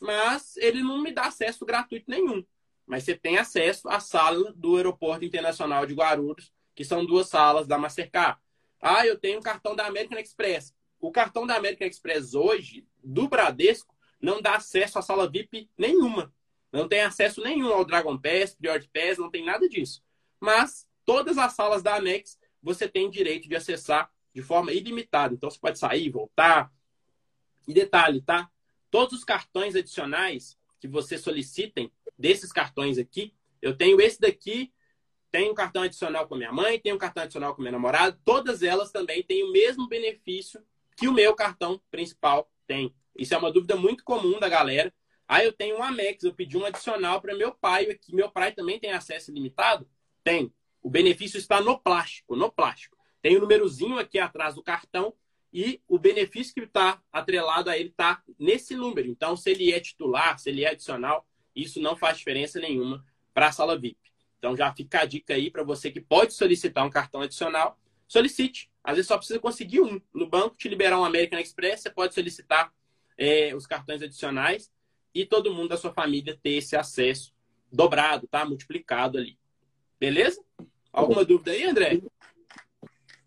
mas 0.00 0.56
ele 0.56 0.82
não 0.82 1.00
me 1.00 1.12
dá 1.12 1.26
acesso 1.26 1.64
gratuito 1.64 2.10
nenhum. 2.10 2.44
Mas 2.86 3.04
você 3.04 3.14
tem 3.14 3.38
acesso 3.38 3.88
à 3.88 4.00
sala 4.00 4.52
do 4.56 4.76
Aeroporto 4.76 5.24
Internacional 5.24 5.86
de 5.86 5.94
Guarulhos, 5.94 6.52
que 6.74 6.84
são 6.84 7.04
duas 7.04 7.28
salas 7.28 7.66
da 7.66 7.78
Mastercard. 7.78 8.38
Ah, 8.80 9.06
eu 9.06 9.18
tenho 9.18 9.38
um 9.38 9.42
cartão 9.42 9.76
da 9.76 9.86
American 9.86 10.18
Express. 10.18 10.74
O 11.00 11.10
cartão 11.10 11.46
da 11.46 11.56
American 11.56 11.86
Express 11.86 12.34
hoje, 12.34 12.86
do 13.02 13.28
Bradesco, 13.28 13.94
não 14.20 14.40
dá 14.40 14.56
acesso 14.56 14.98
à 14.98 15.02
sala 15.02 15.28
VIP 15.28 15.70
nenhuma. 15.76 16.32
Não 16.72 16.86
tem 16.88 17.00
acesso 17.00 17.42
nenhum 17.42 17.72
ao 17.72 17.84
Dragon 17.84 18.16
Pass, 18.18 18.54
Priority 18.54 18.88
Pass, 18.92 19.18
não 19.18 19.30
tem 19.30 19.44
nada 19.44 19.68
disso. 19.68 20.02
Mas 20.38 20.86
todas 21.04 21.36
as 21.38 21.52
salas 21.52 21.82
da 21.82 21.96
Amex 21.96 22.38
você 22.62 22.88
tem 22.88 23.10
direito 23.10 23.48
de 23.48 23.56
acessar 23.56 24.10
de 24.34 24.42
forma 24.42 24.72
ilimitada. 24.72 25.34
Então 25.34 25.50
você 25.50 25.58
pode 25.58 25.78
sair, 25.78 26.10
voltar. 26.10 26.72
E 27.66 27.74
detalhe, 27.74 28.22
tá? 28.22 28.50
Todos 28.90 29.18
os 29.18 29.24
cartões 29.24 29.74
adicionais 29.74 30.58
que 30.80 30.88
você 30.88 31.18
solicitem 31.18 31.92
desses 32.18 32.52
cartões 32.52 32.98
aqui, 32.98 33.34
eu 33.60 33.76
tenho 33.76 34.00
esse 34.00 34.20
daqui, 34.20 34.72
tenho 35.30 35.52
um 35.52 35.54
cartão 35.54 35.82
adicional 35.82 36.26
com 36.26 36.34
minha 36.34 36.52
mãe, 36.52 36.78
tenho 36.78 36.96
um 36.96 36.98
cartão 36.98 37.22
adicional 37.22 37.54
com 37.54 37.62
minha 37.62 37.72
namorada, 37.72 38.18
todas 38.24 38.62
elas 38.62 38.90
também 38.90 39.22
têm 39.22 39.44
o 39.44 39.52
mesmo 39.52 39.88
benefício 39.88 40.62
que 40.96 41.08
o 41.08 41.12
meu 41.12 41.34
cartão 41.34 41.80
principal 41.90 42.50
tem. 42.66 42.94
Isso 43.16 43.34
é 43.34 43.38
uma 43.38 43.50
dúvida 43.52 43.76
muito 43.76 44.04
comum 44.04 44.38
da 44.38 44.48
galera. 44.48 44.92
Ah, 45.26 45.44
eu 45.44 45.52
tenho 45.52 45.78
um 45.78 45.82
Amex, 45.82 46.24
eu 46.24 46.34
pedi 46.34 46.56
um 46.56 46.64
adicional 46.64 47.20
para 47.20 47.36
meu 47.36 47.54
pai 47.54 47.88
aqui. 47.88 48.14
Meu 48.14 48.30
pai 48.30 48.52
também 48.52 48.78
tem 48.78 48.92
acesso 48.92 49.30
ilimitado? 49.30 49.88
Tem. 50.24 50.52
O 50.82 50.90
benefício 50.90 51.38
está 51.38 51.60
no 51.60 51.78
plástico, 51.78 52.34
no 52.34 52.50
plástico. 52.50 52.96
Tem 53.22 53.34
o 53.34 53.38
um 53.38 53.40
númerozinho 53.42 53.98
aqui 53.98 54.18
atrás 54.18 54.54
do 54.54 54.62
cartão 54.62 55.14
e 55.52 55.80
o 55.86 55.98
benefício 55.98 56.54
que 56.54 56.60
está 56.60 57.00
atrelado 57.12 57.70
a 57.70 57.78
ele 57.78 57.90
está 57.90 58.22
nesse 58.38 58.74
número. 58.74 59.08
Então, 59.08 59.36
se 59.36 59.50
ele 59.50 59.72
é 59.72 59.80
titular, 59.80 60.38
se 60.38 60.50
ele 60.50 60.64
é 60.64 60.70
adicional, 60.70 61.26
isso 61.54 61.80
não 61.80 61.96
faz 61.96 62.18
diferença 62.18 62.58
nenhuma 62.58 63.04
para 63.32 63.48
a 63.48 63.52
sala 63.52 63.78
VIP. 63.78 64.09
Então, 64.40 64.56
já 64.56 64.72
fica 64.72 65.02
a 65.02 65.04
dica 65.04 65.34
aí 65.34 65.50
para 65.50 65.62
você 65.62 65.90
que 65.90 66.00
pode 66.00 66.32
solicitar 66.32 66.84
um 66.84 66.90
cartão 66.90 67.20
adicional, 67.20 67.78
solicite. 68.08 68.70
Às 68.82 68.96
vezes 68.96 69.06
só 69.06 69.18
precisa 69.18 69.38
conseguir 69.38 69.82
um. 69.82 70.00
No 70.14 70.26
banco, 70.26 70.56
te 70.56 70.66
liberar 70.66 70.98
um 70.98 71.04
American 71.04 71.38
Express, 71.38 71.82
você 71.82 71.90
pode 71.90 72.14
solicitar 72.14 72.72
é, 73.18 73.54
os 73.54 73.66
cartões 73.66 74.00
adicionais 74.00 74.70
e 75.14 75.26
todo 75.26 75.52
mundo 75.52 75.68
da 75.68 75.76
sua 75.76 75.92
família 75.92 76.38
ter 76.42 76.52
esse 76.52 76.74
acesso 76.74 77.34
dobrado, 77.70 78.26
tá? 78.26 78.46
Multiplicado 78.46 79.18
ali. 79.18 79.36
Beleza? 80.00 80.42
Alguma 80.90 81.22
dúvida 81.22 81.50
aí, 81.50 81.64
André? 81.64 82.00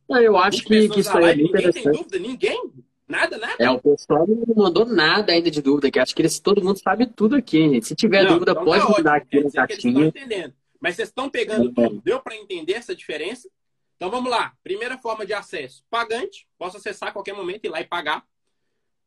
Eu 0.09 0.36
acho 0.36 0.64
que, 0.64 0.89
que 0.89 0.99
isso 0.99 1.16
aí 1.16 1.26
é 1.26 1.36
Ninguém 1.36 1.72
tem 1.72 1.84
dúvida? 1.84 2.18
Ninguém? 2.18 2.72
Nada, 3.07 3.38
nada? 3.38 3.55
É, 3.59 3.70
o 3.70 3.80
pessoal 3.80 4.26
não 4.28 4.55
mandou 4.55 4.86
nada 4.86 5.32
ainda 5.32 5.51
de 5.51 5.61
dúvida, 5.61 5.91
que 5.91 5.99
acho 5.99 6.16
que 6.16 6.22
eles, 6.24 6.39
todo 6.39 6.64
mundo 6.64 6.80
sabe 6.80 7.05
tudo 7.05 7.36
aqui, 7.36 7.59
gente. 7.70 7.86
Se 7.86 7.95
tiver 7.95 8.24
não, 8.24 8.34
dúvida, 8.34 8.51
então 8.53 8.66
pode 8.66 8.84
tá 8.84 8.89
mandar 8.89 9.16
aqui 9.18 9.39
no 9.39 9.51
caixinha. 9.51 10.07
entendendo. 10.07 10.53
Mas 10.84 10.98
vocês 10.98 11.08
estão 11.08 11.30
pegando 11.30 11.72
tudo? 11.74 12.02
Deu 12.02 12.20
para 12.20 12.36
entender 12.36 12.74
essa 12.74 12.94
diferença? 12.94 13.50
Então 13.96 14.12
vamos 14.12 14.30
lá. 14.30 14.54
Primeira 14.62 14.98
forma 14.98 15.26
de 15.26 15.32
acesso: 15.34 15.82
pagante. 15.90 16.46
Posso 16.58 16.76
acessar 16.76 17.08
a 17.08 17.12
qualquer 17.14 17.34
momento, 17.34 17.64
ir 17.64 17.70
lá 17.70 17.80
e 17.80 17.88
pagar. 17.88 18.28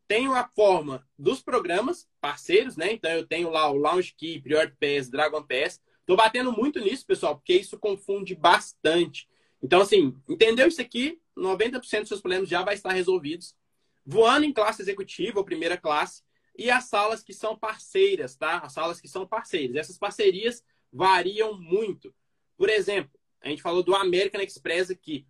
Tenho 0.09 0.33
a 0.33 0.49
forma 0.49 1.07
dos 1.18 1.43
programas 1.43 2.09
parceiros, 2.18 2.79
né? 2.79 2.93
Então 2.93 3.11
eu 3.11 3.27
tenho 3.27 3.51
lá 3.51 3.70
o 3.70 3.77
Lounge 3.77 4.14
Key, 4.16 4.41
Priority 4.41 4.74
Pass, 4.81 5.11
Dragon 5.11 5.43
Pass. 5.43 5.79
Tô 6.07 6.16
batendo 6.16 6.51
muito 6.51 6.81
nisso, 6.81 7.05
pessoal, 7.05 7.37
porque 7.37 7.53
isso 7.53 7.79
confunde 7.79 8.35
bastante. 8.35 9.29
Então, 9.62 9.83
assim, 9.83 10.16
entendeu 10.27 10.68
isso 10.68 10.81
aqui? 10.81 11.20
90% 11.37 11.81
dos 11.81 12.09
seus 12.09 12.20
problemas 12.22 12.49
já 12.49 12.62
vai 12.62 12.72
estar 12.72 12.93
resolvidos. 12.93 13.55
Voando 14.03 14.47
em 14.47 14.53
classe 14.53 14.81
executiva 14.81 15.41
ou 15.41 15.45
primeira 15.45 15.77
classe. 15.77 16.22
E 16.57 16.70
as 16.70 16.85
salas 16.85 17.22
que 17.22 17.35
são 17.35 17.59
parceiras, 17.59 18.35
tá? 18.35 18.61
As 18.61 18.72
salas 18.72 18.99
que 18.99 19.09
são 19.09 19.27
parceiras. 19.27 19.77
Essas 19.77 19.99
parcerias 19.99 20.64
variam 20.97 21.61
muito. 21.61 22.14
Por 22.57 22.70
exemplo, 22.70 23.20
a 23.42 23.49
gente 23.49 23.61
falou 23.61 23.82
do 23.82 23.94
American 23.94 24.40
Express 24.40 24.90
aqui. 24.90 25.26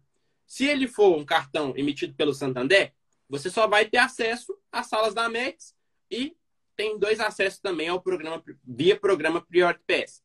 Se 0.46 0.64
ele 0.64 0.86
for 0.86 1.16
um 1.16 1.24
cartão 1.24 1.74
emitido 1.76 2.14
pelo 2.14 2.32
Santander, 2.32 2.94
você 3.28 3.50
só 3.50 3.66
vai 3.66 3.84
ter 3.84 3.98
acesso 3.98 4.56
às 4.70 4.86
salas 4.86 5.12
da 5.12 5.24
Amex 5.24 5.74
e 6.08 6.36
tem 6.76 6.96
dois 6.98 7.18
acessos 7.18 7.58
também 7.58 7.88
ao 7.88 8.00
programa 8.00 8.42
via 8.62 8.98
programa 8.98 9.44
Priority 9.44 9.82
Pass. 9.86 10.22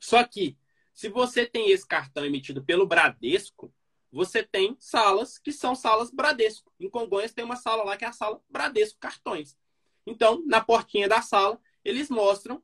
Só 0.00 0.24
que 0.24 0.58
se 0.92 1.08
você 1.08 1.46
tem 1.46 1.70
esse 1.70 1.86
cartão 1.86 2.24
emitido 2.24 2.64
pelo 2.64 2.86
Bradesco, 2.86 3.72
você 4.10 4.42
tem 4.42 4.76
salas 4.80 5.38
que 5.38 5.52
são 5.52 5.76
salas 5.76 6.10
Bradesco. 6.10 6.72
Em 6.80 6.90
Congonhas 6.90 7.32
tem 7.32 7.44
uma 7.44 7.54
sala 7.54 7.84
lá 7.84 7.96
que 7.96 8.04
é 8.04 8.08
a 8.08 8.12
sala 8.12 8.42
Bradesco 8.48 8.98
Cartões. 8.98 9.56
Então, 10.04 10.42
na 10.46 10.60
portinha 10.60 11.08
da 11.08 11.22
sala, 11.22 11.60
eles 11.84 12.10
mostram 12.10 12.60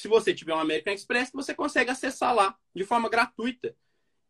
se 0.00 0.08
você 0.08 0.34
tiver 0.34 0.54
um 0.54 0.58
American 0.58 0.92
Express, 0.92 1.30
você 1.32 1.54
consegue 1.54 1.90
acessar 1.90 2.34
lá 2.34 2.56
de 2.74 2.84
forma 2.84 3.08
gratuita. 3.08 3.74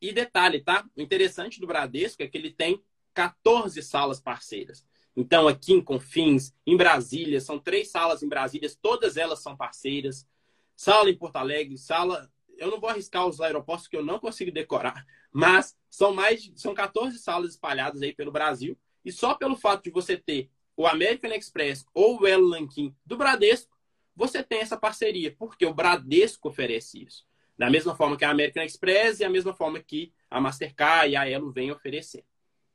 E 0.01 0.13
detalhe, 0.13 0.61
tá? 0.61 0.85
O 0.95 1.01
interessante 1.01 1.61
do 1.61 1.67
Bradesco 1.67 2.23
é 2.23 2.29
que 2.29 2.37
ele 2.37 2.51
tem 2.51 2.83
14 3.15 3.83
salas 3.83 4.21
parceiras. 4.21 4.85
Então, 5.17 5.49
aqui 5.49 5.73
em 5.73 5.83
Confins, 5.83 6.53
em 6.67 6.77
Brasília, 6.77 7.41
são 7.41 7.59
três 7.59 7.91
salas 7.91 8.23
em 8.23 8.29
Brasília, 8.29 8.71
todas 8.83 9.17
elas 9.17 9.43
são 9.43 9.57
parceiras. 9.57 10.29
Sala 10.77 11.09
em 11.09 11.17
Porto 11.17 11.37
Alegre, 11.37 11.79
sala. 11.79 12.31
Eu 12.59 12.71
não 12.71 12.79
vou 12.79 12.91
arriscar 12.91 13.27
os 13.27 13.41
aeroportos 13.41 13.89
que 13.89 13.97
eu 13.97 14.05
não 14.05 14.19
consigo 14.19 14.53
decorar, 14.53 15.07
mas 15.33 15.77
são 15.91 16.15
mais 16.15 16.51
são 16.55 16.75
14 16.75 17.19
salas 17.19 17.53
espalhadas 17.53 18.03
aí 18.03 18.15
pelo 18.15 18.31
Brasil. 18.31 18.79
E 19.05 19.11
só 19.11 19.35
pelo 19.35 19.57
fato 19.57 19.85
de 19.85 19.91
você 19.91 20.17
ter 20.17 20.51
o 20.77 20.87
American 20.87 21.33
Express 21.33 21.87
ou 21.95 22.21
o 22.21 22.27
Elo 22.27 22.49
Lanquim 22.49 22.95
do 23.05 23.17
Bradesco, 23.17 23.76
você 24.17 24.43
tem 24.43 24.61
essa 24.61 24.77
parceria, 24.77 25.35
porque 25.39 25.67
o 25.67 25.75
Bradesco 25.75 26.49
oferece 26.49 27.05
isso. 27.05 27.25
Da 27.57 27.71
mesma 27.71 27.95
forma 27.95 28.17
que 28.17 28.25
a 28.25 28.31
American 28.31 28.65
Express 28.65 29.21
e 29.21 29.25
a 29.25 29.31
mesma 29.31 29.55
forma 29.55 29.79
que 29.79 30.13
a 30.31 30.41
Mastercard 30.41 31.11
e 31.11 31.17
a 31.17 31.29
Elo 31.29 31.53
vêm 31.53 31.71
oferecer. 31.71 32.25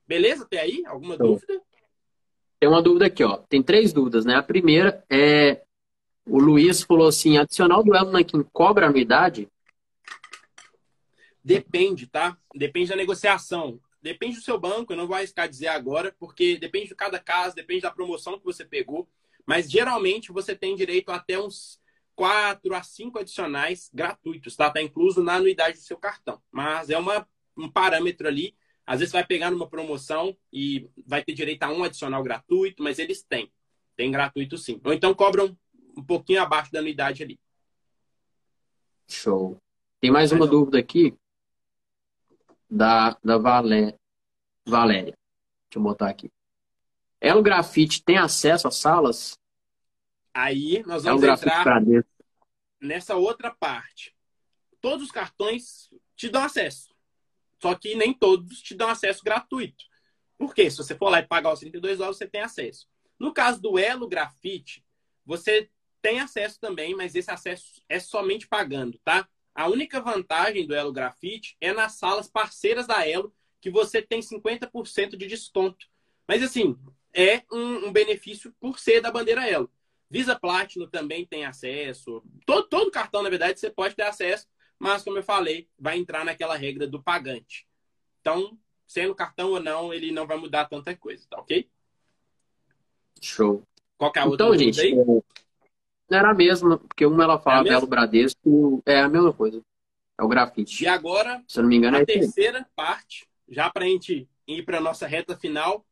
Beleza? 0.07 0.43
Até 0.43 0.59
aí? 0.59 0.83
Alguma 0.85 1.15
então, 1.15 1.27
dúvida? 1.27 1.61
Tem 2.59 2.69
uma 2.69 2.81
dúvida 2.81 3.07
aqui, 3.07 3.23
ó. 3.23 3.37
Tem 3.37 3.61
três 3.61 3.91
dúvidas, 3.91 4.23
né? 4.23 4.35
A 4.35 4.43
primeira 4.43 5.03
é 5.09 5.63
o 6.25 6.39
Luiz 6.39 6.83
falou 6.83 7.07
assim: 7.07 7.37
adicional 7.37 7.83
do 7.83 7.95
Elo 7.95 8.11
Nankin 8.11 8.43
cobra 8.53 8.87
anuidade? 8.87 9.49
Depende, 11.43 12.07
tá? 12.07 12.37
Depende 12.53 12.89
da 12.89 12.95
negociação. 12.95 13.79
Depende 14.01 14.37
do 14.37 14.41
seu 14.41 14.59
banco, 14.59 14.93
eu 14.93 14.97
não 14.97 15.05
vou 15.05 15.15
arriscar 15.15 15.47
dizer 15.47 15.67
agora, 15.67 16.15
porque 16.19 16.57
depende 16.57 16.87
de 16.87 16.95
cada 16.95 17.19
caso, 17.19 17.55
depende 17.55 17.81
da 17.81 17.91
promoção 17.91 18.39
que 18.39 18.45
você 18.45 18.65
pegou. 18.65 19.07
Mas 19.45 19.69
geralmente 19.69 20.31
você 20.31 20.55
tem 20.55 20.75
direito 20.75 21.09
a 21.09 21.15
até 21.15 21.39
uns 21.39 21.79
quatro 22.15 22.73
a 22.75 22.83
cinco 22.83 23.19
adicionais 23.19 23.89
gratuitos, 23.93 24.55
tá? 24.55 24.69
Tá 24.69 24.81
incluso 24.81 25.23
na 25.23 25.35
anuidade 25.35 25.77
do 25.77 25.83
seu 25.83 25.97
cartão. 25.97 26.41
Mas 26.51 26.89
é 26.89 26.97
uma, 26.97 27.27
um 27.57 27.69
parâmetro 27.69 28.27
ali. 28.27 28.55
Às 28.85 28.99
vezes 28.99 29.13
vai 29.13 29.25
pegar 29.25 29.51
numa 29.51 29.69
promoção 29.69 30.35
e 30.51 30.89
vai 31.05 31.23
ter 31.23 31.33
direito 31.33 31.63
a 31.63 31.69
um 31.69 31.83
adicional 31.83 32.21
gratuito, 32.23 32.83
mas 32.83 32.99
eles 32.99 33.23
têm. 33.23 33.51
Tem 33.95 34.11
gratuito 34.11 34.57
sim. 34.57 34.79
Ou 34.83 34.93
então 34.93 35.13
cobram 35.13 35.57
um 35.97 36.03
pouquinho 36.03 36.41
abaixo 36.41 36.71
da 36.71 36.79
anuidade 36.79 37.23
ali. 37.23 37.39
Show. 39.07 39.57
Tem 39.99 40.09
mais 40.09 40.31
uma 40.31 40.47
dúvida 40.47 40.79
aqui 40.79 41.15
da, 42.69 43.17
da 43.23 43.37
Valé, 43.37 43.95
Valéria. 44.65 45.13
Deixa 45.69 45.77
eu 45.77 45.81
botar 45.81 46.09
aqui. 46.09 46.31
Elo 47.21 47.43
Grafite 47.43 48.03
tem 48.03 48.17
acesso 48.17 48.67
às 48.67 48.77
salas? 48.77 49.37
Aí 50.33 50.83
nós 50.87 51.03
vamos 51.03 51.23
entrar 51.23 51.79
nessa 52.81 53.15
outra 53.15 53.51
parte. 53.51 54.15
Todos 54.81 55.05
os 55.05 55.11
cartões 55.11 55.91
te 56.15 56.27
dão 56.27 56.43
acesso. 56.43 56.89
Só 57.61 57.75
que 57.75 57.93
nem 57.93 58.11
todos 58.11 58.59
te 58.59 58.73
dão 58.73 58.89
acesso 58.89 59.23
gratuito. 59.23 59.85
Por 60.35 60.55
quê? 60.55 60.71
Se 60.71 60.77
você 60.77 60.95
for 60.95 61.09
lá 61.09 61.19
e 61.19 61.27
pagar 61.27 61.53
os 61.53 61.59
32 61.59 61.99
dólares, 61.99 62.17
você 62.17 62.27
tem 62.27 62.41
acesso. 62.41 62.87
No 63.19 63.31
caso 63.31 63.61
do 63.61 63.77
Elo 63.77 64.07
Grafite, 64.07 64.83
você 65.23 65.69
tem 66.01 66.19
acesso 66.19 66.59
também, 66.59 66.95
mas 66.95 67.13
esse 67.13 67.29
acesso 67.29 67.83
é 67.87 67.99
somente 67.99 68.47
pagando, 68.47 68.97
tá? 69.03 69.29
A 69.53 69.67
única 69.67 70.01
vantagem 70.01 70.65
do 70.65 70.73
Elo 70.73 70.91
Grafite 70.91 71.55
é 71.61 71.71
nas 71.71 71.93
salas 71.93 72.27
parceiras 72.27 72.87
da 72.87 73.07
Elo, 73.07 73.31
que 73.59 73.69
você 73.69 74.01
tem 74.01 74.21
50% 74.21 75.15
de 75.15 75.27
desconto. 75.27 75.85
Mas 76.27 76.41
assim, 76.41 76.75
é 77.13 77.43
um, 77.51 77.87
um, 77.87 77.91
benefício 77.91 78.53
por 78.59 78.79
ser 78.79 79.01
da 79.01 79.11
bandeira 79.11 79.47
Elo. 79.47 79.71
Visa 80.09 80.37
Platinum 80.37 80.87
também 80.87 81.25
tem 81.25 81.45
acesso. 81.45 82.23
Todo, 82.45 82.67
todo 82.67 82.91
cartão, 82.91 83.23
na 83.23 83.29
verdade, 83.29 83.59
você 83.59 83.69
pode 83.69 83.95
ter 83.95 84.03
acesso, 84.03 84.47
mas 84.77 85.03
como 85.03 85.17
eu 85.17 85.23
falei, 85.23 85.69
vai 85.79 85.97
entrar 85.97 86.25
naquela 86.25 86.55
regra 86.55 86.87
do 86.87 87.01
pagante. 87.01 87.67
Então, 88.19 88.57
sendo 88.85 89.15
cartão 89.15 89.51
ou 89.51 89.59
não, 89.59 89.93
ele 89.93 90.11
não 90.11 90.27
vai 90.27 90.37
mudar 90.37 90.65
tanta 90.65 90.95
coisa, 90.95 91.25
tá 91.29 91.39
ok? 91.39 91.69
Show. 93.21 93.63
Qual 93.97 94.11
que 94.11 94.19
é 94.19 94.21
a 94.21 94.25
outra 94.25 94.47
então, 94.47 94.57
gente, 94.57 94.81
aí? 94.81 94.95
Era 96.09 96.31
a 96.31 96.33
mesma, 96.33 96.77
porque 96.77 97.05
uma 97.05 97.23
ela 97.23 97.39
fala 97.39 97.67
é 97.67 97.69
Belo 97.69 97.87
Bradesco, 97.87 98.83
é 98.85 98.99
a 98.99 99.07
mesma 99.07 99.31
coisa. 99.31 99.61
É 100.19 100.23
o 100.23 100.27
grafite. 100.27 100.83
E 100.83 100.87
agora, 100.87 101.41
se 101.47 101.59
eu 101.59 101.63
não 101.63 101.69
me 101.69 101.77
engano, 101.77 101.97
a 101.97 102.01
é 102.01 102.05
terceira 102.05 102.67
parte, 102.75 103.29
já 103.47 103.69
para 103.69 103.85
a 103.85 103.87
gente 103.87 104.27
ir 104.45 104.63
para 104.63 104.81
nossa 104.81 105.07
reta 105.07 105.37
final, 105.37 105.85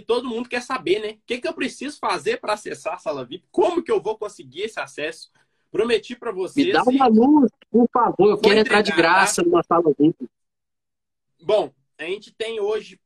que 0.00 0.06
todo 0.06 0.28
mundo 0.28 0.48
quer 0.48 0.62
saber, 0.62 1.00
né? 1.00 1.10
O 1.12 1.20
que, 1.26 1.38
que 1.38 1.48
eu 1.48 1.54
preciso 1.54 1.98
fazer 1.98 2.40
para 2.40 2.54
acessar 2.54 2.94
a 2.94 2.98
sala 2.98 3.24
VIP? 3.24 3.46
Como 3.50 3.82
que 3.82 3.90
eu 3.90 4.00
vou 4.00 4.18
conseguir 4.18 4.62
esse 4.62 4.80
acesso? 4.80 5.30
Prometi 5.70 6.14
para 6.16 6.32
vocês. 6.32 6.66
Me 6.66 6.72
dá 6.72 6.82
uma 6.82 7.06
luz, 7.06 7.50
por 7.70 7.88
favor. 7.92 8.30
Eu 8.30 8.38
quero 8.38 8.58
entrar 8.60 8.82
de 8.82 8.92
graça 8.92 9.42
tá? 9.42 9.48
numa 9.48 9.62
sala 9.62 9.92
VIP. 9.98 10.28
Bom, 11.40 11.72
a 11.98 12.04
gente 12.04 12.32
tem 12.32 12.60
hoje, 12.60 13.00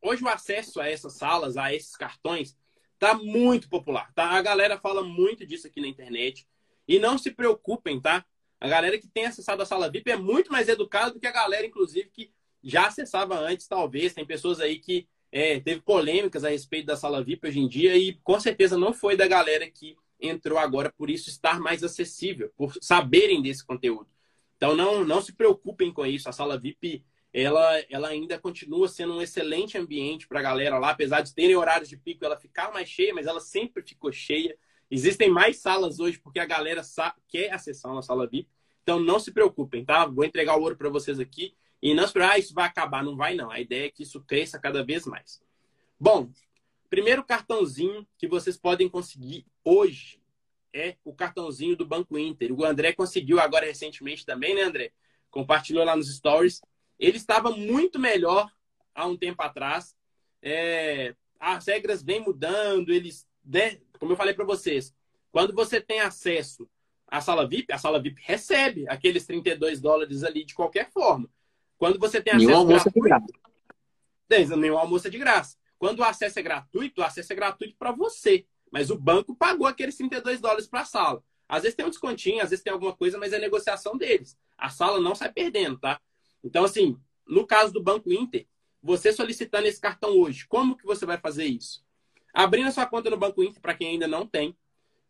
hoje 0.00 0.24
o 0.24 0.28
acesso 0.28 0.80
a 0.80 0.88
essas 0.88 1.14
salas, 1.14 1.56
a 1.56 1.74
esses 1.74 1.96
cartões, 1.96 2.56
Tá 2.98 3.14
muito 3.14 3.68
popular, 3.68 4.10
tá? 4.14 4.30
A 4.30 4.42
galera 4.42 4.78
fala 4.78 5.02
muito 5.02 5.46
disso 5.46 5.66
aqui 5.66 5.80
na 5.80 5.86
internet. 5.86 6.46
E 6.88 6.98
não 6.98 7.18
se 7.18 7.30
preocupem, 7.30 8.00
tá? 8.00 8.24
A 8.58 8.68
galera 8.68 8.98
que 8.98 9.06
tem 9.06 9.26
acessado 9.26 9.62
a 9.62 9.66
sala 9.66 9.90
VIP 9.90 10.10
é 10.10 10.16
muito 10.16 10.50
mais 10.50 10.68
educada 10.68 11.12
do 11.12 11.20
que 11.20 11.26
a 11.26 11.32
galera, 11.32 11.66
inclusive, 11.66 12.08
que 12.08 12.32
já 12.62 12.86
acessava 12.86 13.38
antes, 13.38 13.68
talvez. 13.68 14.14
Tem 14.14 14.24
pessoas 14.24 14.60
aí 14.60 14.78
que 14.78 15.06
é, 15.30 15.60
teve 15.60 15.80
polêmicas 15.80 16.44
a 16.44 16.48
respeito 16.48 16.86
da 16.86 16.96
sala 16.96 17.22
VIP 17.22 17.48
hoje 17.48 17.60
em 17.60 17.68
dia 17.68 17.96
e 17.96 18.14
com 18.22 18.38
certeza 18.40 18.78
não 18.78 18.92
foi 18.92 19.16
da 19.16 19.26
galera 19.26 19.70
que 19.70 19.96
entrou 20.20 20.58
agora 20.58 20.92
por 20.96 21.10
isso 21.10 21.28
estar 21.28 21.60
mais 21.60 21.84
acessível, 21.84 22.50
por 22.56 22.74
saberem 22.80 23.42
desse 23.42 23.64
conteúdo. 23.64 24.08
Então 24.56 24.74
não, 24.74 25.04
não 25.04 25.20
se 25.20 25.32
preocupem 25.32 25.92
com 25.92 26.06
isso. 26.06 26.28
A 26.28 26.32
sala 26.32 26.58
VIP 26.58 27.04
ela, 27.32 27.78
ela 27.90 28.08
ainda 28.08 28.38
continua 28.38 28.88
sendo 28.88 29.14
um 29.14 29.20
excelente 29.20 29.76
ambiente 29.76 30.26
para 30.26 30.40
a 30.40 30.42
galera 30.42 30.78
lá, 30.78 30.90
apesar 30.90 31.20
de 31.20 31.34
terem 31.34 31.54
horários 31.54 31.88
de 31.88 31.96
pico, 31.96 32.24
ela 32.24 32.38
ficar 32.38 32.72
mais 32.72 32.88
cheia, 32.88 33.12
mas 33.12 33.26
ela 33.26 33.40
sempre 33.40 33.82
ficou 33.82 34.10
cheia. 34.10 34.56
Existem 34.90 35.28
mais 35.28 35.58
salas 35.58 36.00
hoje 36.00 36.18
porque 36.18 36.38
a 36.38 36.46
galera 36.46 36.80
quer 37.28 37.52
acessar 37.52 37.92
uma 37.92 38.00
sala 38.00 38.26
VIP. 38.26 38.48
Então 38.82 38.98
não 38.98 39.18
se 39.18 39.32
preocupem, 39.32 39.84
tá? 39.84 40.06
Vou 40.06 40.24
entregar 40.24 40.56
o 40.56 40.62
ouro 40.62 40.76
para 40.76 40.88
vocês 40.88 41.20
aqui. 41.20 41.54
E 41.82 41.94
não 41.94 42.06
se 42.06 42.18
ah, 42.18 42.38
isso 42.38 42.54
vai 42.54 42.66
acabar. 42.66 43.04
Não 43.04 43.16
vai, 43.16 43.34
não. 43.34 43.50
A 43.50 43.60
ideia 43.60 43.86
é 43.86 43.90
que 43.90 44.02
isso 44.02 44.20
cresça 44.22 44.58
cada 44.58 44.84
vez 44.84 45.06
mais. 45.06 45.42
Bom, 45.98 46.30
primeiro 46.88 47.24
cartãozinho 47.24 48.06
que 48.18 48.26
vocês 48.26 48.56
podem 48.56 48.88
conseguir 48.88 49.46
hoje 49.64 50.20
é 50.72 50.96
o 51.04 51.14
cartãozinho 51.14 51.76
do 51.76 51.86
Banco 51.86 52.18
Inter. 52.18 52.52
O 52.52 52.64
André 52.64 52.92
conseguiu 52.92 53.40
agora 53.40 53.66
recentemente 53.66 54.26
também, 54.26 54.54
né, 54.54 54.62
André? 54.62 54.92
Compartilhou 55.30 55.84
lá 55.84 55.96
nos 55.96 56.14
stories. 56.14 56.60
Ele 56.98 57.16
estava 57.16 57.50
muito 57.50 57.98
melhor 57.98 58.50
há 58.94 59.06
um 59.06 59.16
tempo 59.16 59.42
atrás. 59.42 59.96
É, 60.42 61.14
as 61.40 61.66
regras 61.66 62.02
vêm 62.02 62.20
mudando, 62.20 62.92
eles, 62.92 63.26
né, 63.44 63.78
como 63.98 64.12
eu 64.12 64.16
falei 64.16 64.34
para 64.34 64.44
vocês, 64.44 64.94
quando 65.32 65.54
você 65.54 65.80
tem 65.80 66.00
acesso 66.00 66.68
à 67.06 67.20
sala 67.20 67.46
VIP, 67.46 67.72
a 67.72 67.78
sala 67.78 68.00
VIP 68.00 68.20
recebe 68.22 68.88
aqueles 68.88 69.26
32 69.26 69.80
dólares 69.80 70.24
ali 70.24 70.44
de 70.44 70.54
qualquer 70.54 70.90
forma. 70.90 71.28
Quando 71.78 71.98
você 71.98 72.20
tem 72.20 72.34
acesso 72.34 72.46
nenhum 72.46 72.58
almoço 72.58 72.90
gratuito, 72.90 72.98
é 72.98 73.02
de 73.02 73.08
graça. 73.08 74.56
Nenhum 74.56 74.78
almoço 74.78 75.06
é 75.06 75.10
de 75.10 75.18
graça. 75.18 75.56
Quando 75.78 76.00
o 76.00 76.04
acesso 76.04 76.38
é 76.38 76.42
gratuito, 76.42 77.00
o 77.00 77.04
acesso 77.04 77.32
é 77.32 77.36
gratuito 77.36 77.76
para 77.78 77.92
você. 77.92 78.46
Mas 78.70 78.90
o 78.90 78.98
banco 78.98 79.34
pagou 79.34 79.66
aqueles 79.66 79.96
32 79.96 80.40
dólares 80.40 80.66
para 80.66 80.80
a 80.80 80.84
sala. 80.84 81.22
Às 81.48 81.62
vezes 81.62 81.76
tem 81.76 81.86
um 81.86 81.90
descontinho, 81.90 82.42
às 82.42 82.50
vezes 82.50 82.62
tem 82.62 82.72
alguma 82.72 82.94
coisa, 82.94 83.18
mas 83.18 83.32
é 83.32 83.38
negociação 83.38 83.96
deles. 83.96 84.36
A 84.58 84.68
sala 84.68 85.00
não 85.00 85.14
sai 85.14 85.32
perdendo, 85.32 85.78
tá? 85.78 86.00
Então, 86.42 86.64
assim, 86.64 86.98
no 87.26 87.46
caso 87.46 87.72
do 87.72 87.82
Banco 87.82 88.12
Inter, 88.12 88.46
você 88.82 89.12
solicitando 89.12 89.66
esse 89.66 89.80
cartão 89.80 90.10
hoje, 90.10 90.46
como 90.48 90.76
que 90.76 90.84
você 90.84 91.06
vai 91.06 91.18
fazer 91.18 91.44
isso? 91.44 91.84
Abrindo 92.32 92.68
a 92.68 92.72
sua 92.72 92.86
conta 92.86 93.10
no 93.10 93.16
Banco 93.16 93.42
Inter, 93.42 93.60
para 93.60 93.74
quem 93.74 93.88
ainda 93.88 94.08
não 94.08 94.26
tem, 94.26 94.56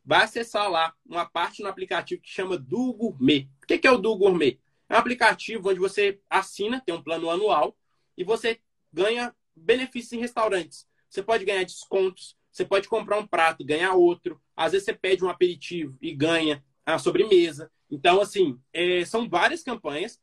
vai 0.05 0.25
acessar 0.25 0.71
lá 0.71 0.95
uma 1.05 1.25
parte 1.25 1.63
no 1.63 1.69
aplicativo 1.69 2.23
que 2.23 2.29
chama 2.29 2.57
Do 2.57 2.93
Gourmet. 2.93 3.49
O 3.63 3.67
que 3.67 3.87
é 3.87 3.91
o 3.91 3.99
Do 3.99 4.17
Gourmet? 4.17 4.61
É 4.89 4.95
um 4.95 4.99
aplicativo 4.99 5.71
onde 5.71 5.81
você 5.81 6.21
assina, 6.29 6.81
tem 6.81 6.95
um 6.95 7.03
plano 7.03 7.31
anual, 7.31 7.77
e 8.17 8.25
você 8.25 8.61
ganha 8.93 9.35
benefícios 9.55 10.13
em 10.13 10.21
restaurantes. 10.21 10.87
Você 11.09 11.23
pode 11.23 11.45
ganhar 11.45 11.65
descontos, 11.65 12.37
você 12.51 12.65
pode 12.65 12.89
comprar 12.89 13.19
um 13.19 13.27
prato 13.27 13.63
e 13.63 13.67
ganhar 13.67 13.95
outro. 13.95 14.41
Às 14.57 14.73
vezes 14.73 14.87
você 14.87 14.93
pede 14.95 15.25
um 15.25 15.29
aperitivo 15.29 15.97
e 16.01 16.15
ganha 16.15 16.65
a 16.85 16.99
sobremesa. 16.99 17.71
Então, 17.91 18.21
assim, 18.21 18.59
é, 18.73 19.05
são 19.05 19.29
várias 19.29 19.63
campanhas 19.63 20.21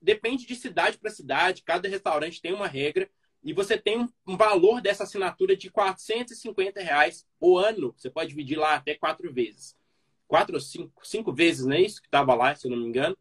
depende 0.00 0.46
de 0.46 0.54
cidade 0.54 0.98
para 0.98 1.10
cidade, 1.10 1.62
cada 1.62 1.88
restaurante 1.88 2.40
tem 2.40 2.52
uma 2.52 2.68
regra, 2.68 3.10
e 3.42 3.52
você 3.52 3.76
tem 3.78 4.08
um 4.26 4.36
valor 4.36 4.80
dessa 4.80 5.04
assinatura 5.04 5.56
de 5.56 5.70
450 5.70 6.80
reais 6.80 7.26
o 7.40 7.56
ano. 7.56 7.94
Você 7.96 8.10
pode 8.10 8.30
dividir 8.30 8.58
lá 8.58 8.74
até 8.74 8.94
quatro 8.94 9.32
vezes. 9.32 9.76
Quatro 10.26 10.54
ou 10.54 10.60
cinco, 10.60 11.06
cinco 11.06 11.32
vezes, 11.32 11.64
não 11.64 11.74
é 11.74 11.80
isso 11.80 12.00
que 12.00 12.08
estava 12.08 12.34
lá, 12.34 12.54
se 12.56 12.66
eu 12.66 12.70
não 12.72 12.78
me 12.78 12.86
engano. 12.86 13.16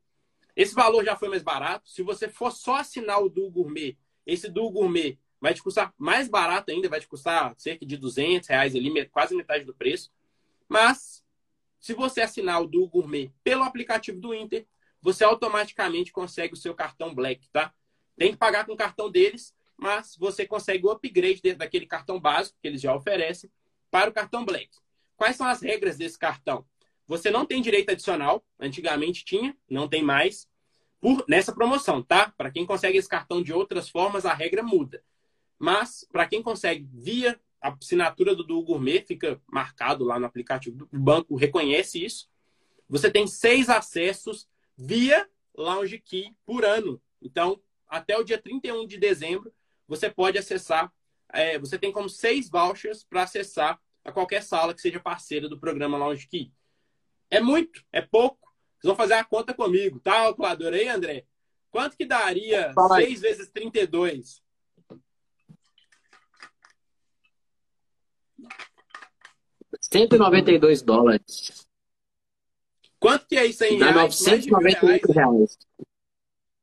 Esse 0.56 0.74
valor 0.74 1.04
já 1.04 1.16
foi 1.16 1.30
mais 1.30 1.44
barato. 1.44 1.90
Se 1.90 2.02
você 2.02 2.30
for 2.30 2.52
só 2.52 2.78
assinar 2.78 3.22
o 3.22 3.30
do 3.30 3.50
Gourmet, 3.50 3.98
esse 4.26 4.50
do 4.50 4.70
Gourmet 4.72 5.20
vai 5.40 5.54
te 5.54 5.62
custar 5.62 5.94
mais 5.98 6.28
barato 6.30 6.72
ainda, 6.72 6.90
vai 6.90 7.00
te 7.00 7.08
custar 7.08 7.54
cerca 7.58 7.86
de 7.86 7.98
200 7.98 8.48
reais 8.48 8.76
ali, 8.76 9.06
quase 9.10 9.36
metade 9.36 9.66
do 9.66 9.76
preço. 9.76 10.12
Mas 10.68 11.24
Se 11.86 11.94
você 11.94 12.22
assinar 12.22 12.60
o 12.64 12.68
do 12.68 12.88
Gourmet 12.88 13.32
pelo 13.44 13.62
aplicativo 13.62 14.20
do 14.20 14.34
Inter, 14.34 14.66
você 15.00 15.24
automaticamente 15.24 16.12
consegue 16.12 16.56
o 16.56 16.58
seu 16.58 16.74
cartão 16.74 17.14
Black, 17.14 17.48
tá? 17.50 17.72
Tem 18.18 18.32
que 18.32 18.38
pagar 18.38 18.66
com 18.66 18.74
o 18.74 18.76
cartão 18.76 19.08
deles, 19.12 19.54
mas 19.78 20.16
você 20.18 20.48
consegue 20.48 20.84
o 20.84 20.90
upgrade 20.90 21.54
daquele 21.54 21.86
cartão 21.86 22.20
básico 22.20 22.58
que 22.60 22.68
eles 22.68 22.82
já 22.82 22.96
oferecem 22.96 23.52
para 23.92 24.10
o 24.10 24.14
cartão 24.14 24.44
Black. 24.44 24.70
Quais 25.16 25.36
são 25.36 25.46
as 25.46 25.62
regras 25.62 25.96
desse 25.96 26.18
cartão? 26.18 26.66
Você 27.08 27.30
não 27.30 27.46
tem 27.46 27.62
direito 27.62 27.92
adicional, 27.92 28.44
antigamente 28.60 29.24
tinha, 29.24 29.56
não 29.70 29.88
tem 29.88 30.04
mais, 30.04 30.48
por 31.00 31.24
nessa 31.28 31.54
promoção, 31.54 32.02
tá? 32.02 32.34
Para 32.36 32.50
quem 32.50 32.66
consegue 32.66 32.98
esse 32.98 33.08
cartão 33.08 33.42
de 33.42 33.54
outras 33.54 33.90
formas, 33.90 34.26
a 34.26 34.34
regra 34.34 34.64
muda. 34.64 35.04
Mas, 35.60 36.06
para 36.12 36.28
quem 36.28 36.42
consegue 36.42 36.88
via 36.92 37.40
a 37.62 37.70
assinatura 37.70 38.36
do 38.36 38.44
Duo 38.44 38.64
Gourmet, 38.64 39.02
fica 39.02 39.42
marcado 39.48 40.04
lá 40.04 40.20
no 40.20 40.26
aplicativo, 40.26 40.88
o 40.92 41.00
banco 41.00 41.36
reconhece 41.36 42.04
isso. 42.04 42.28
Você 42.90 43.10
tem 43.10 43.28
seis 43.28 43.70
acessos 43.70 44.48
via 44.78 45.28
Lounge 45.56 46.00
Key 46.00 46.36
por 46.46 46.66
ano. 46.66 47.02
Então, 47.22 47.62
até 47.88 48.18
o 48.18 48.24
dia 48.24 48.38
31 48.38 48.86
de 48.86 48.98
dezembro, 48.98 49.54
você 49.88 50.10
pode 50.10 50.38
acessar. 50.38 50.92
É, 51.34 51.58
você 51.58 51.78
tem 51.78 51.92
como 51.92 52.10
seis 52.10 52.50
vouchers 52.50 53.04
para 53.04 53.24
acessar 53.24 53.80
a 54.04 54.12
qualquer 54.12 54.44
sala 54.44 54.74
que 54.74 54.82
seja 54.82 55.00
parceira 55.00 55.50
do 55.50 55.60
programa 55.60 55.98
Lounge 55.98 56.28
Key. 56.28 56.52
É 57.30 57.40
muito, 57.40 57.84
é 57.92 58.02
pouco. 58.02 58.38
Vocês 58.80 58.90
vão 58.90 58.96
fazer 58.96 59.14
a 59.16 59.24
conta 59.24 59.54
comigo, 59.54 60.00
tá, 60.00 60.12
calculador 60.12 60.74
aí, 60.74 60.88
André? 60.88 61.26
Quanto 61.72 61.98
que 61.98 62.06
daria 62.06 62.72
Fala. 62.74 62.98
6 62.98 63.22
vezes 63.22 63.50
32? 63.50 64.42
Cento 69.82 70.16
e 70.16 70.20
noventa 70.20 70.52
e 70.52 70.60
dois 70.60 70.82
dólares. 70.82 71.68
Quanto 73.00 73.28
que 73.28 73.38
é 73.38 73.46
isso 73.46 73.64
aí 73.64 73.78
Dá 73.78 73.92
reais? 73.92 74.20
998 74.20 75.12
reais. 75.12 75.58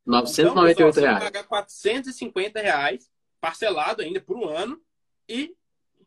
998 0.06 0.72
então, 0.72 0.86
pessoal, 0.86 0.92
reais. 0.92 0.94
Você 0.94 1.00
vai 1.00 1.20
pagar 1.20 1.44
450 1.44 2.60
reais, 2.60 3.10
parcelado 3.40 4.02
ainda 4.02 4.20
por 4.20 4.36
um 4.36 4.48
ano, 4.48 4.80
e 5.28 5.54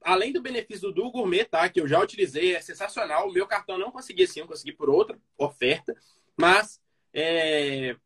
além 0.05 0.31
do 0.31 0.41
benefício 0.41 0.91
do 0.91 1.11
Gourmet, 1.11 1.45
tá? 1.45 1.67
Que 1.67 1.81
eu 1.81 1.87
já 1.87 1.99
utilizei, 1.99 2.55
é 2.55 2.61
sensacional. 2.61 3.27
O 3.27 3.33
meu 3.33 3.47
cartão 3.47 3.77
não 3.77 3.91
consegui 3.91 4.23
assim, 4.23 4.39
eu 4.39 4.47
consegui 4.47 4.71
por 4.71 4.87
outra 4.87 5.19
oferta, 5.35 5.97
mas 6.37 6.79
é, 7.11 7.97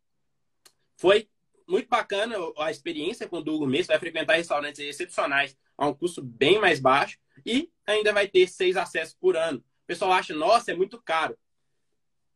foi 0.96 1.28
muito 1.68 1.90
bacana 1.90 2.36
a 2.58 2.72
experiência 2.72 3.28
com 3.28 3.38
o 3.38 3.44
do 3.44 3.60
Gourmet. 3.60 3.84
Você 3.84 3.92
vai 3.92 4.00
frequentar 4.00 4.36
restaurantes 4.36 4.80
excepcionais 4.80 5.58
a 5.78 5.88
um 5.88 5.94
custo 5.94 6.24
bem 6.24 6.58
mais 6.58 6.80
baixo 6.80 7.20
e 7.46 7.70
ainda 7.86 8.14
vai 8.14 8.30
ter 8.30 8.48
seis 8.48 8.78
acessos 8.78 9.14
por 9.14 9.36
ano. 9.36 9.60
O 9.60 9.86
pessoal 9.86 10.14
acha, 10.14 10.34
nossa, 10.34 10.72
é 10.72 10.76
muito 10.76 11.02
caro. 11.02 11.38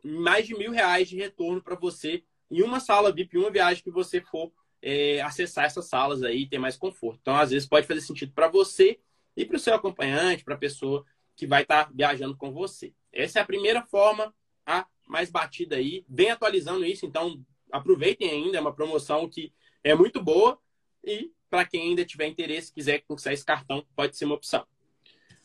Mais 0.03 0.45
de 0.45 0.57
mil 0.57 0.71
reais 0.71 1.07
de 1.07 1.15
retorno 1.15 1.63
para 1.63 1.75
você 1.75 2.21
em 2.51 2.61
uma 2.61 2.81
sala 2.81 3.13
VIP, 3.13 3.37
uma 3.37 3.49
viagem 3.49 3.81
que 3.81 3.89
você 3.89 4.19
for 4.19 4.51
é, 4.81 5.21
acessar 5.21 5.63
essas 5.63 5.87
salas 5.87 6.21
aí, 6.21 6.45
ter 6.45 6.59
mais 6.59 6.75
conforto. 6.75 7.19
Então, 7.21 7.35
às 7.37 7.51
vezes, 7.51 7.67
pode 7.67 7.87
fazer 7.87 8.01
sentido 8.01 8.33
para 8.33 8.49
você 8.49 8.99
e 9.35 9.45
para 9.45 9.57
o 9.57 9.59
seu 9.59 9.73
acompanhante, 9.73 10.43
para 10.43 10.55
a 10.55 10.57
pessoa 10.57 11.03
que 11.35 11.47
vai 11.47 11.63
estar 11.63 11.85
tá 11.85 11.91
viajando 11.93 12.37
com 12.37 12.51
você. 12.51 12.93
Essa 13.11 13.39
é 13.39 13.41
a 13.41 13.45
primeira 13.45 13.83
forma, 13.83 14.33
a 14.65 14.85
mais 15.07 15.29
batida 15.29 15.75
aí. 15.75 16.05
Vem 16.07 16.31
atualizando 16.31 16.85
isso, 16.85 17.05
então 17.05 17.41
aproveitem 17.71 18.29
ainda, 18.29 18.57
é 18.57 18.61
uma 18.61 18.73
promoção 18.73 19.27
que 19.27 19.51
é 19.83 19.95
muito 19.95 20.21
boa 20.21 20.59
e 21.03 21.31
para 21.49 21.65
quem 21.65 21.89
ainda 21.89 22.05
tiver 22.05 22.27
interesse, 22.27 22.73
quiser 22.73 23.03
conquistar 23.07 23.33
esse 23.33 23.45
cartão, 23.45 23.83
pode 23.95 24.17
ser 24.17 24.25
uma 24.25 24.35
opção. 24.35 24.65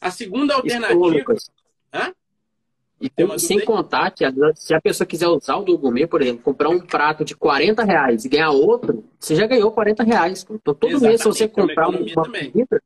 A 0.00 0.10
segunda 0.10 0.54
alternativa. 0.54 1.34
Hã? 1.92 2.14
E 3.00 3.08
tem, 3.08 3.38
sem 3.38 3.64
contar 3.64 4.10
que 4.10 4.24
se 4.56 4.74
a 4.74 4.80
pessoa 4.80 5.06
quiser 5.06 5.28
usar 5.28 5.56
o 5.56 5.64
do 5.64 5.78
Gourmet, 5.78 6.06
por 6.06 6.20
exemplo, 6.20 6.42
comprar 6.42 6.68
um 6.68 6.80
prato 6.80 7.24
de 7.24 7.36
40 7.36 7.84
reais 7.84 8.24
e 8.24 8.28
ganhar 8.28 8.50
outro, 8.50 9.04
você 9.18 9.36
já 9.36 9.46
ganhou 9.46 9.70
40 9.70 10.02
reais. 10.02 10.44
Então, 10.50 10.74
todo 10.74 10.86
Exatamente, 10.86 11.08
mês, 11.08 11.22
se 11.22 11.28
você 11.28 11.48
comprar 11.48 11.88
uma, 11.88 12.00
uma 12.00 12.24
comida, 12.24 12.82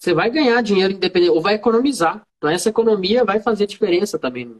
você 0.00 0.14
vai 0.14 0.30
ganhar 0.30 0.62
dinheiro 0.62 0.94
independente, 0.94 1.30
ou 1.30 1.42
vai 1.42 1.54
economizar. 1.54 2.26
Então 2.38 2.48
essa 2.48 2.70
economia 2.70 3.22
vai 3.22 3.38
fazer 3.38 3.66
diferença 3.66 4.18
também. 4.18 4.58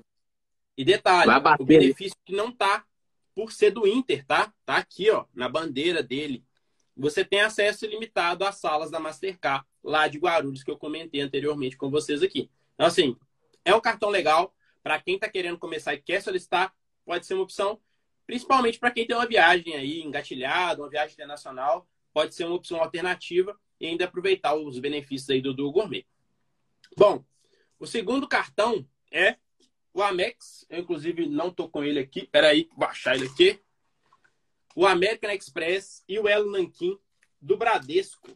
E 0.76 0.84
detalhe, 0.84 1.30
o 1.58 1.64
benefício 1.64 2.16
que 2.26 2.36
não 2.36 2.52
tá 2.52 2.84
por 3.34 3.50
ser 3.50 3.70
do 3.70 3.86
Inter, 3.86 4.24
tá? 4.26 4.52
Tá 4.66 4.76
aqui, 4.76 5.10
ó, 5.10 5.24
na 5.34 5.48
bandeira 5.48 6.02
dele. 6.02 6.44
Você 6.94 7.24
tem 7.24 7.40
acesso 7.40 7.86
ilimitado 7.86 8.44
às 8.44 8.56
salas 8.56 8.90
da 8.90 9.00
Mastercard, 9.00 9.64
lá 9.82 10.06
de 10.08 10.18
Guarulhos, 10.18 10.62
que 10.62 10.70
eu 10.70 10.76
comentei 10.76 11.22
anteriormente 11.22 11.74
com 11.74 11.90
vocês 11.90 12.22
aqui. 12.22 12.50
Então, 12.74 12.86
assim, 12.86 13.16
é 13.64 13.74
um 13.74 13.80
cartão 13.80 14.10
legal. 14.10 14.54
Para 14.82 15.00
quem 15.00 15.14
está 15.14 15.26
querendo 15.26 15.58
começar 15.58 15.94
e 15.94 16.02
quer 16.02 16.20
solicitar, 16.20 16.70
pode 17.02 17.24
ser 17.24 17.32
uma 17.32 17.44
opção. 17.44 17.80
Principalmente 18.26 18.78
para 18.78 18.90
quem 18.90 19.06
tem 19.06 19.16
uma 19.16 19.26
viagem 19.26 19.74
aí 19.74 20.02
engatilhada, 20.02 20.82
uma 20.82 20.90
viagem 20.90 21.14
internacional, 21.14 21.88
pode 22.12 22.34
ser 22.34 22.44
uma 22.44 22.56
opção 22.56 22.78
alternativa 22.78 23.58
e 23.80 23.86
ainda 23.86 24.04
aproveitar 24.04 24.54
os 24.54 24.78
benefícios 24.78 25.30
aí 25.30 25.40
do, 25.40 25.54
do 25.54 25.72
Gourmet. 25.72 26.06
Bom, 26.96 27.24
o 27.78 27.86
segundo 27.86 28.28
cartão 28.28 28.86
é 29.10 29.36
o 29.94 30.02
Amex. 30.02 30.66
Eu, 30.68 30.80
inclusive, 30.80 31.26
não 31.26 31.48
estou 31.48 31.68
com 31.68 31.82
ele 31.82 31.98
aqui. 31.98 32.26
Peraí, 32.26 32.68
vou 32.68 32.78
baixar 32.78 33.16
ele 33.16 33.26
aqui. 33.26 33.58
O 34.76 34.86
American 34.86 35.30
Express 35.30 36.04
e 36.06 36.18
o 36.18 36.28
Elo 36.28 36.50
Nankin 36.50 36.98
do 37.40 37.56
Bradesco. 37.56 38.28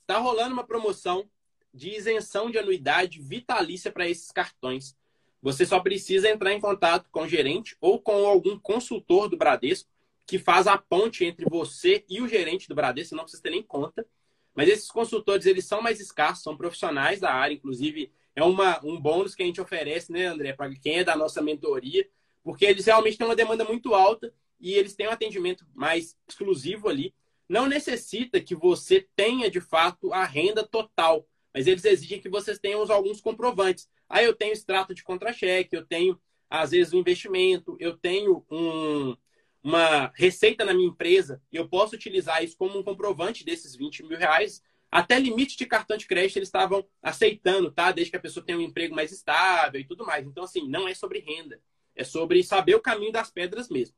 Está 0.00 0.18
rolando 0.18 0.54
uma 0.54 0.66
promoção 0.66 1.30
de 1.72 1.90
isenção 1.90 2.50
de 2.50 2.58
anuidade 2.58 3.20
vitalícia 3.20 3.92
para 3.92 4.08
esses 4.08 4.32
cartões. 4.32 4.96
Você 5.42 5.64
só 5.64 5.78
precisa 5.80 6.28
entrar 6.28 6.52
em 6.52 6.60
contato 6.60 7.08
com 7.10 7.22
o 7.22 7.28
gerente 7.28 7.76
ou 7.80 8.00
com 8.00 8.26
algum 8.26 8.58
consultor 8.58 9.28
do 9.28 9.36
Bradesco 9.36 9.89
que 10.30 10.38
faz 10.38 10.68
a 10.68 10.78
ponte 10.78 11.24
entre 11.24 11.44
você 11.50 12.04
e 12.08 12.22
o 12.22 12.28
gerente 12.28 12.68
do 12.68 12.74
Bradesco, 12.74 13.16
não 13.16 13.24
precisa 13.24 13.42
ter 13.42 13.50
nem 13.50 13.64
conta. 13.64 14.06
Mas 14.54 14.68
esses 14.68 14.88
consultores, 14.88 15.44
eles 15.44 15.66
são 15.66 15.82
mais 15.82 15.98
escassos, 15.98 16.44
são 16.44 16.56
profissionais 16.56 17.18
da 17.18 17.34
área, 17.34 17.52
inclusive 17.52 18.12
é 18.36 18.44
uma, 18.44 18.80
um 18.86 19.00
bônus 19.00 19.34
que 19.34 19.42
a 19.42 19.46
gente 19.46 19.60
oferece, 19.60 20.12
né, 20.12 20.26
André, 20.26 20.52
para 20.52 20.72
quem 20.76 20.98
é 20.98 21.04
da 21.04 21.16
nossa 21.16 21.42
mentoria, 21.42 22.08
porque 22.44 22.64
eles 22.64 22.86
realmente 22.86 23.18
têm 23.18 23.26
uma 23.26 23.34
demanda 23.34 23.64
muito 23.64 23.92
alta 23.92 24.32
e 24.60 24.74
eles 24.74 24.94
têm 24.94 25.08
um 25.08 25.10
atendimento 25.10 25.66
mais 25.74 26.16
exclusivo 26.28 26.88
ali. 26.88 27.12
Não 27.48 27.66
necessita 27.66 28.40
que 28.40 28.54
você 28.54 29.08
tenha, 29.16 29.50
de 29.50 29.60
fato, 29.60 30.12
a 30.12 30.24
renda 30.24 30.62
total, 30.62 31.26
mas 31.52 31.66
eles 31.66 31.84
exigem 31.84 32.20
que 32.20 32.28
vocês 32.28 32.60
tenham 32.60 32.88
alguns 32.92 33.20
comprovantes. 33.20 33.88
Aí 34.08 34.24
ah, 34.24 34.28
eu 34.28 34.34
tenho 34.34 34.52
extrato 34.52 34.94
de 34.94 35.02
contra-cheque, 35.02 35.74
eu 35.74 35.84
tenho, 35.84 36.20
às 36.48 36.70
vezes, 36.70 36.92
um 36.92 37.00
investimento, 37.00 37.76
eu 37.80 37.96
tenho 37.96 38.46
um, 38.48 39.16
uma 39.62 40.10
receita 40.14 40.64
na 40.64 40.72
minha 40.72 40.88
empresa 40.88 41.42
e 41.52 41.56
eu 41.56 41.68
posso 41.68 41.94
utilizar 41.94 42.42
isso 42.42 42.56
como 42.56 42.78
um 42.78 42.82
comprovante 42.82 43.44
desses 43.44 43.76
20 43.76 44.04
mil 44.04 44.18
reais, 44.18 44.62
até 44.90 45.18
limite 45.18 45.56
de 45.56 45.66
cartão 45.66 45.96
de 45.96 46.06
crédito 46.06 46.38
eles 46.38 46.48
estavam 46.48 46.84
aceitando, 47.02 47.70
tá? 47.70 47.92
Desde 47.92 48.10
que 48.10 48.16
a 48.16 48.20
pessoa 48.20 48.44
tenha 48.44 48.58
um 48.58 48.62
emprego 48.62 48.94
mais 48.94 49.12
estável 49.12 49.80
e 49.80 49.84
tudo 49.84 50.04
mais. 50.04 50.26
Então, 50.26 50.42
assim, 50.42 50.68
não 50.68 50.88
é 50.88 50.94
sobre 50.94 51.20
renda. 51.20 51.60
É 51.94 52.02
sobre 52.02 52.42
saber 52.42 52.74
o 52.74 52.80
caminho 52.80 53.12
das 53.12 53.30
pedras 53.30 53.68
mesmo. 53.68 53.94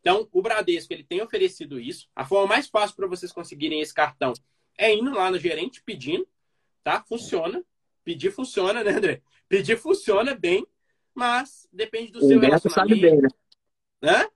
Então, 0.00 0.28
o 0.32 0.42
Bradesco, 0.42 0.92
ele 0.92 1.02
tem 1.02 1.22
oferecido 1.22 1.80
isso. 1.80 2.08
A 2.14 2.26
forma 2.26 2.48
mais 2.48 2.66
fácil 2.66 2.94
para 2.94 3.06
vocês 3.06 3.32
conseguirem 3.32 3.80
esse 3.80 3.94
cartão 3.94 4.34
é 4.76 4.92
indo 4.92 5.14
lá 5.14 5.30
no 5.30 5.38
gerente 5.38 5.82
pedindo, 5.82 6.28
tá? 6.82 7.02
Funciona. 7.08 7.64
Pedir 8.04 8.30
funciona, 8.30 8.84
né, 8.84 8.90
André? 8.90 9.22
Pedir 9.48 9.78
funciona 9.78 10.34
bem, 10.34 10.66
mas 11.14 11.66
depende 11.72 12.12
do 12.12 12.18
o 12.18 12.28
seu 12.28 12.36
Humberto 12.36 12.68
sabe 12.68 12.96
bem, 12.96 13.18
né? 13.22 13.28
Hã? 14.02 14.28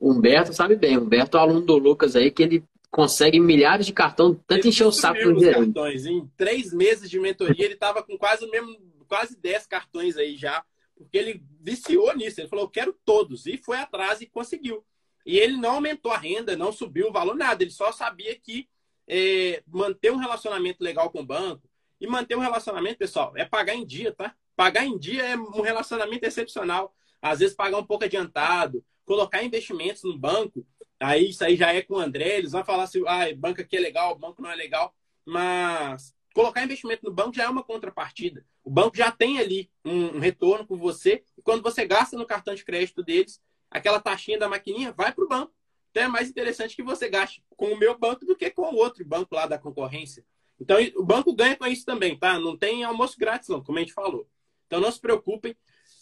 Humberto 0.00 0.52
sabe 0.52 0.76
bem. 0.76 0.98
Humberto 0.98 1.36
é 1.36 1.40
aluno 1.40 1.60
do 1.60 1.76
Lucas 1.76 2.14
aí, 2.14 2.30
que 2.30 2.42
ele 2.42 2.64
consegue 2.90 3.38
milhares 3.38 3.86
de 3.86 3.92
cartões, 3.92 4.36
tanto 4.46 4.60
ele 4.60 4.68
encher 4.68 4.86
o 4.86 4.92
saco 4.92 5.18
do 5.18 5.40
gerente. 5.40 5.72
cartões. 5.72 6.06
Em 6.06 6.26
três 6.36 6.72
meses 6.72 7.10
de 7.10 7.18
mentoria, 7.18 7.64
ele 7.64 7.74
estava 7.74 8.02
com 8.02 8.16
quase 8.16 8.44
o 8.44 8.50
mesmo, 8.50 8.76
quase 9.06 9.36
dez 9.36 9.66
cartões 9.66 10.16
aí 10.16 10.36
já, 10.36 10.64
porque 10.96 11.18
ele 11.18 11.42
viciou 11.60 12.14
nisso. 12.16 12.40
Ele 12.40 12.48
falou, 12.48 12.64
eu 12.64 12.70
quero 12.70 12.96
todos. 13.04 13.46
E 13.46 13.56
foi 13.56 13.76
atrás 13.76 14.20
e 14.20 14.26
conseguiu. 14.26 14.84
E 15.26 15.38
ele 15.38 15.56
não 15.56 15.72
aumentou 15.72 16.10
a 16.12 16.16
renda, 16.16 16.56
não 16.56 16.72
subiu 16.72 17.08
o 17.08 17.12
valor, 17.12 17.36
nada. 17.36 17.62
Ele 17.62 17.70
só 17.70 17.92
sabia 17.92 18.34
que 18.38 18.68
é, 19.06 19.62
manter 19.66 20.10
um 20.10 20.16
relacionamento 20.16 20.82
legal 20.82 21.10
com 21.10 21.20
o 21.20 21.26
banco. 21.26 21.68
E 22.00 22.06
manter 22.06 22.36
um 22.36 22.40
relacionamento, 22.40 22.98
pessoal, 22.98 23.32
é 23.36 23.44
pagar 23.44 23.74
em 23.74 23.84
dia, 23.84 24.12
tá? 24.12 24.34
Pagar 24.54 24.84
em 24.84 24.96
dia 24.96 25.24
é 25.24 25.36
um 25.36 25.60
relacionamento 25.60 26.24
excepcional. 26.24 26.94
Às 27.20 27.40
vezes 27.40 27.56
pagar 27.56 27.78
um 27.78 27.84
pouco 27.84 28.04
adiantado, 28.04 28.84
colocar 29.08 29.42
investimentos 29.42 30.04
no 30.04 30.18
banco, 30.18 30.66
aí 31.00 31.30
isso 31.30 31.42
aí 31.42 31.56
já 31.56 31.72
é 31.72 31.80
com 31.80 31.94
o 31.94 31.98
André, 31.98 32.36
eles 32.36 32.52
vão 32.52 32.62
falar 32.62 32.86
se 32.86 33.02
ah, 33.06 33.24
banco 33.34 33.62
aqui 33.62 33.78
é 33.78 33.80
legal, 33.80 34.18
banco 34.18 34.42
não 34.42 34.50
é 34.50 34.54
legal, 34.54 34.94
mas 35.24 36.14
colocar 36.34 36.62
investimento 36.62 37.06
no 37.06 37.10
banco 37.10 37.34
já 37.34 37.44
é 37.44 37.48
uma 37.48 37.64
contrapartida. 37.64 38.44
O 38.62 38.70
banco 38.70 38.94
já 38.94 39.10
tem 39.10 39.38
ali 39.38 39.70
um 39.82 40.18
retorno 40.18 40.66
com 40.66 40.76
você, 40.76 41.24
e 41.38 41.40
quando 41.40 41.62
você 41.62 41.86
gasta 41.86 42.18
no 42.18 42.26
cartão 42.26 42.54
de 42.54 42.62
crédito 42.62 43.02
deles, 43.02 43.40
aquela 43.70 43.98
taxinha 43.98 44.38
da 44.38 44.46
maquininha 44.46 44.92
vai 44.92 45.10
para 45.10 45.24
o 45.24 45.28
banco. 45.28 45.54
Então 45.90 46.02
é 46.02 46.08
mais 46.08 46.28
interessante 46.28 46.76
que 46.76 46.82
você 46.82 47.08
gaste 47.08 47.42
com 47.56 47.72
o 47.72 47.78
meu 47.78 47.98
banco 47.98 48.26
do 48.26 48.36
que 48.36 48.50
com 48.50 48.74
o 48.74 48.76
outro 48.76 49.02
banco 49.06 49.34
lá 49.34 49.46
da 49.46 49.58
concorrência. 49.58 50.22
Então 50.60 50.76
o 50.96 51.02
banco 51.02 51.34
ganha 51.34 51.56
com 51.56 51.66
isso 51.66 51.86
também, 51.86 52.14
tá? 52.14 52.38
Não 52.38 52.58
tem 52.58 52.84
almoço 52.84 53.18
grátis, 53.18 53.48
não, 53.48 53.64
como 53.64 53.78
a 53.78 53.80
gente 53.80 53.94
falou. 53.94 54.28
Então 54.66 54.80
não 54.80 54.92
se 54.92 55.00
preocupem. 55.00 55.56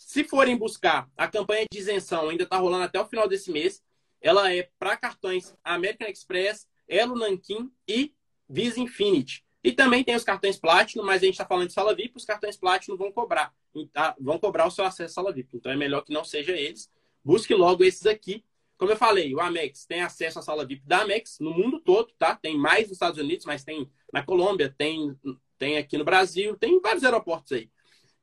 Se 0.06 0.22
forem 0.22 0.56
buscar, 0.56 1.10
a 1.16 1.26
campanha 1.26 1.66
de 1.68 1.80
isenção 1.80 2.28
ainda 2.28 2.44
está 2.44 2.56
rolando 2.58 2.84
até 2.84 3.00
o 3.00 3.08
final 3.08 3.26
desse 3.26 3.50
mês. 3.50 3.82
Ela 4.20 4.54
é 4.54 4.70
para 4.78 4.96
cartões 4.96 5.52
American 5.64 6.06
Express, 6.06 6.68
Elo 6.86 7.16
Nankin 7.16 7.68
e 7.88 8.14
Visa 8.48 8.78
Infinity. 8.78 9.44
E 9.64 9.72
também 9.72 10.04
tem 10.04 10.14
os 10.14 10.22
cartões 10.22 10.56
Platinum, 10.56 11.02
mas 11.02 11.22
a 11.22 11.24
gente 11.26 11.34
está 11.34 11.44
falando 11.44 11.66
de 11.66 11.72
sala 11.72 11.92
VIP, 11.92 12.16
os 12.16 12.24
cartões 12.24 12.56
Platinum 12.56 12.96
vão 12.96 13.10
cobrar. 13.10 13.52
Tá? 13.92 14.14
Vão 14.20 14.38
cobrar 14.38 14.68
o 14.68 14.70
seu 14.70 14.84
acesso 14.84 15.10
à 15.10 15.14
sala 15.22 15.32
VIP. 15.32 15.56
Então 15.56 15.72
é 15.72 15.76
melhor 15.76 16.02
que 16.02 16.12
não 16.12 16.24
seja 16.24 16.52
eles. 16.52 16.88
Busque 17.24 17.52
logo 17.52 17.82
esses 17.82 18.06
aqui. 18.06 18.44
Como 18.78 18.92
eu 18.92 18.96
falei, 18.96 19.34
o 19.34 19.40
Amex 19.40 19.86
tem 19.86 20.02
acesso 20.02 20.38
à 20.38 20.42
sala 20.42 20.64
VIP 20.64 20.86
da 20.86 21.00
Amex 21.00 21.40
no 21.40 21.50
mundo 21.50 21.80
todo, 21.80 22.12
tá? 22.16 22.36
Tem 22.36 22.56
mais 22.56 22.84
nos 22.84 22.92
Estados 22.92 23.18
Unidos, 23.18 23.44
mas 23.44 23.64
tem 23.64 23.90
na 24.12 24.22
Colômbia, 24.22 24.72
tem, 24.78 25.18
tem 25.58 25.78
aqui 25.78 25.98
no 25.98 26.04
Brasil, 26.04 26.56
tem 26.56 26.80
vários 26.80 27.02
aeroportos 27.02 27.50
aí. 27.50 27.68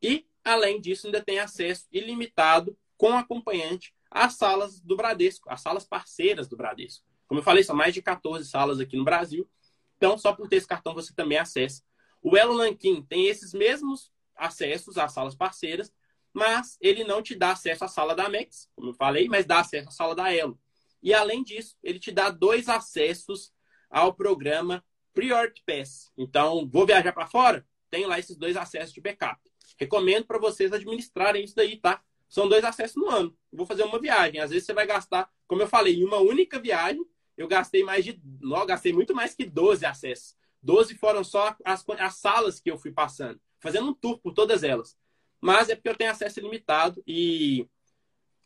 E, 0.01 0.25
além 0.43 0.79
disso, 0.79 1.07
ainda 1.07 1.21
tem 1.21 1.39
acesso 1.39 1.87
ilimitado 1.91 2.77
com 2.97 3.17
acompanhante 3.17 3.93
às 4.09 4.35
salas 4.35 4.79
do 4.79 4.95
Bradesco, 4.95 5.49
às 5.49 5.61
salas 5.61 5.85
parceiras 5.85 6.47
do 6.47 6.55
Bradesco. 6.55 7.05
Como 7.27 7.39
eu 7.39 7.43
falei, 7.43 7.63
são 7.63 7.75
mais 7.75 7.93
de 7.93 8.01
14 8.01 8.47
salas 8.47 8.79
aqui 8.79 8.95
no 8.95 9.03
Brasil. 9.03 9.49
Então, 9.97 10.17
só 10.17 10.33
por 10.33 10.47
ter 10.47 10.57
esse 10.57 10.67
cartão 10.67 10.93
você 10.93 11.13
também 11.13 11.37
acessa. 11.37 11.81
O 12.21 12.37
Elo 12.37 12.57
Nankin 12.57 13.01
tem 13.01 13.27
esses 13.27 13.53
mesmos 13.53 14.11
acessos 14.35 14.97
às 14.97 15.11
salas 15.13 15.35
parceiras, 15.35 15.91
mas 16.31 16.77
ele 16.81 17.03
não 17.03 17.21
te 17.21 17.35
dá 17.35 17.51
acesso 17.51 17.85
à 17.85 17.87
sala 17.87 18.15
da 18.15 18.25
Amex, 18.25 18.69
como 18.75 18.89
eu 18.89 18.93
falei, 18.93 19.27
mas 19.27 19.45
dá 19.45 19.59
acesso 19.59 19.89
à 19.89 19.91
sala 19.91 20.15
da 20.15 20.33
Elo. 20.33 20.59
E 21.01 21.13
além 21.13 21.43
disso, 21.43 21.77
ele 21.83 21.99
te 21.99 22.11
dá 22.11 22.29
dois 22.29 22.69
acessos 22.69 23.53
ao 23.89 24.13
programa 24.13 24.83
Priority 25.13 25.63
Pass. 25.65 26.11
Então, 26.17 26.67
vou 26.67 26.85
viajar 26.85 27.13
para 27.13 27.27
fora? 27.27 27.67
Tem 27.89 28.05
lá 28.05 28.17
esses 28.17 28.37
dois 28.37 28.57
acessos 28.57 28.93
de 28.93 29.01
backup. 29.01 29.39
Recomendo 29.77 30.25
para 30.25 30.37
vocês 30.37 30.71
administrarem 30.71 31.43
isso 31.43 31.55
daí, 31.55 31.77
tá? 31.77 32.01
São 32.27 32.47
dois 32.47 32.63
acessos 32.63 32.95
no 32.95 33.09
ano. 33.09 33.37
vou 33.51 33.65
fazer 33.65 33.83
uma 33.83 33.99
viagem. 33.99 34.39
Às 34.39 34.49
vezes 34.49 34.65
você 34.65 34.73
vai 34.73 34.87
gastar, 34.87 35.29
como 35.47 35.61
eu 35.61 35.67
falei, 35.67 35.95
em 35.95 36.03
uma 36.03 36.17
única 36.17 36.59
viagem, 36.59 37.05
eu 37.37 37.47
gastei 37.47 37.83
mais 37.83 38.03
de. 38.03 38.19
Não, 38.41 38.65
gastei 38.65 38.93
muito 38.93 39.13
mais 39.13 39.33
que 39.33 39.45
12 39.45 39.85
acessos. 39.85 40.35
12 40.61 40.95
foram 40.95 41.23
só 41.23 41.55
as, 41.63 41.83
as 41.99 42.15
salas 42.15 42.59
que 42.59 42.71
eu 42.71 42.77
fui 42.77 42.91
passando, 42.91 43.39
fazendo 43.59 43.87
um 43.89 43.93
tour 43.93 44.17
por 44.19 44.33
todas 44.33 44.63
elas. 44.63 44.97
Mas 45.41 45.69
é 45.69 45.75
porque 45.75 45.89
eu 45.89 45.95
tenho 45.95 46.11
acesso 46.11 46.39
limitado 46.39 47.03
e 47.05 47.67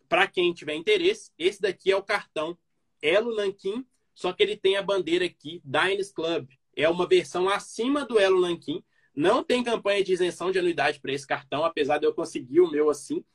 para 0.09 0.28
quem 0.28 0.53
tiver 0.53 0.74
interesse, 0.74 1.32
esse 1.38 1.61
daqui 1.61 1.91
é 1.91 1.95
o 1.95 2.03
cartão 2.03 2.57
Elo 3.01 3.36
Nankin, 3.36 3.86
só 4.15 4.34
que 4.34 4.41
ele 4.41 4.57
tem 4.57 4.78
a 4.78 4.82
bandeira 4.82 5.26
aqui 5.26 5.61
Diners 5.63 6.11
Club. 6.11 6.49
É 6.76 6.89
uma 6.89 7.07
versão 7.07 7.49
acima 7.49 8.05
do 8.05 8.20
Elo 8.20 8.41
Nankin. 8.41 8.84
Não 9.18 9.43
tem 9.43 9.63
campanha 9.63 10.03
de 10.03 10.13
isenção 10.13 10.51
de 10.51 10.59
anuidade 10.59 10.99
para 10.99 11.11
esse 11.11 11.26
cartão, 11.26 11.65
apesar 11.65 11.97
de 11.97 12.05
eu 12.05 12.13
conseguir 12.13 12.61
o 12.61 12.70
meu 12.70 12.88
assim. 12.88 13.26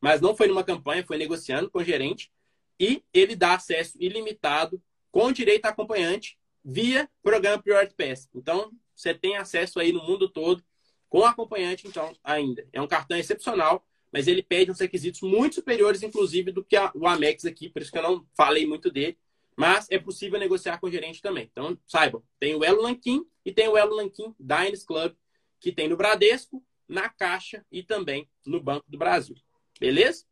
Mas 0.00 0.20
não 0.20 0.36
foi 0.36 0.46
numa 0.46 0.62
campanha, 0.62 1.04
foi 1.04 1.18
negociando 1.18 1.68
com 1.68 1.80
o 1.80 1.84
gerente. 1.84 2.30
E 2.78 3.02
ele 3.12 3.34
dá 3.34 3.54
acesso 3.54 3.96
ilimitado 3.98 4.80
com 5.10 5.32
direito 5.32 5.66
a 5.66 5.70
acompanhante 5.70 6.38
via 6.64 7.10
programa 7.24 7.60
Priority 7.60 7.92
Pass. 7.92 8.30
Então, 8.32 8.70
você 8.94 9.12
tem 9.12 9.36
acesso 9.36 9.80
aí 9.80 9.90
no 9.90 10.00
mundo 10.04 10.28
todo 10.28 10.62
com 11.08 11.24
acompanhante, 11.24 11.88
então, 11.88 12.14
ainda. 12.22 12.64
É 12.72 12.80
um 12.80 12.86
cartão 12.86 13.18
excepcional, 13.18 13.84
mas 14.12 14.28
ele 14.28 14.44
pede 14.44 14.70
uns 14.70 14.78
requisitos 14.78 15.22
muito 15.22 15.56
superiores, 15.56 16.04
inclusive, 16.04 16.52
do 16.52 16.64
que 16.64 16.76
a, 16.76 16.92
o 16.94 17.04
Amex 17.08 17.44
aqui, 17.44 17.68
por 17.68 17.82
isso 17.82 17.90
que 17.90 17.98
eu 17.98 18.02
não 18.02 18.24
falei 18.36 18.64
muito 18.64 18.92
dele. 18.92 19.18
Mas 19.56 19.88
é 19.90 19.98
possível 19.98 20.38
negociar 20.38 20.78
com 20.78 20.86
o 20.86 20.90
gerente 20.90 21.20
também. 21.20 21.48
Então, 21.50 21.76
saibam, 21.84 22.22
tem 22.38 22.54
o 22.54 22.64
Elo 22.64 22.80
Lanquim 22.80 23.26
e 23.44 23.52
tem 23.52 23.66
o 23.66 23.76
Elo 23.76 23.96
Lanquim 23.96 24.32
Diners 24.38 24.84
Club, 24.84 25.14
que 25.62 25.70
tem 25.70 25.88
no 25.88 25.96
Bradesco, 25.96 26.62
na 26.88 27.08
Caixa 27.08 27.64
e 27.70 27.84
também 27.84 28.28
no 28.44 28.60
Banco 28.60 28.84
do 28.88 28.98
Brasil. 28.98 29.36
Beleza? 29.78 30.24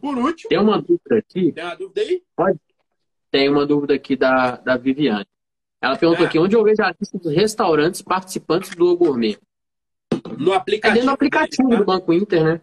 Por 0.00 0.16
último. 0.16 0.48
Tem 0.48 0.58
uma 0.58 0.80
dúvida 0.80 1.18
aqui. 1.18 1.52
Tem 1.52 1.64
uma 1.64 1.74
dúvida 1.74 2.00
aí? 2.00 2.22
Pode. 2.36 2.60
Tem 3.30 3.48
uma 3.48 3.66
dúvida 3.66 3.94
aqui 3.94 4.14
da, 4.14 4.56
da 4.56 4.76
Viviane. 4.76 5.26
Ela 5.82 5.98
perguntou 5.98 6.24
é. 6.24 6.28
aqui, 6.28 6.38
onde 6.38 6.54
eu 6.54 6.62
vejo 6.62 6.82
a 6.82 6.94
lista 6.98 7.18
dos 7.18 7.34
restaurantes 7.34 8.00
participantes 8.00 8.70
do 8.76 8.96
Gourmet? 8.96 9.36
No 10.38 10.52
aplicativo. 10.52 10.92
É 10.92 10.94
dentro 10.94 11.08
do 11.08 11.14
aplicativo 11.14 11.68
do 11.76 11.84
Banco 11.84 12.12
Inter, 12.12 12.44
né? 12.44 12.60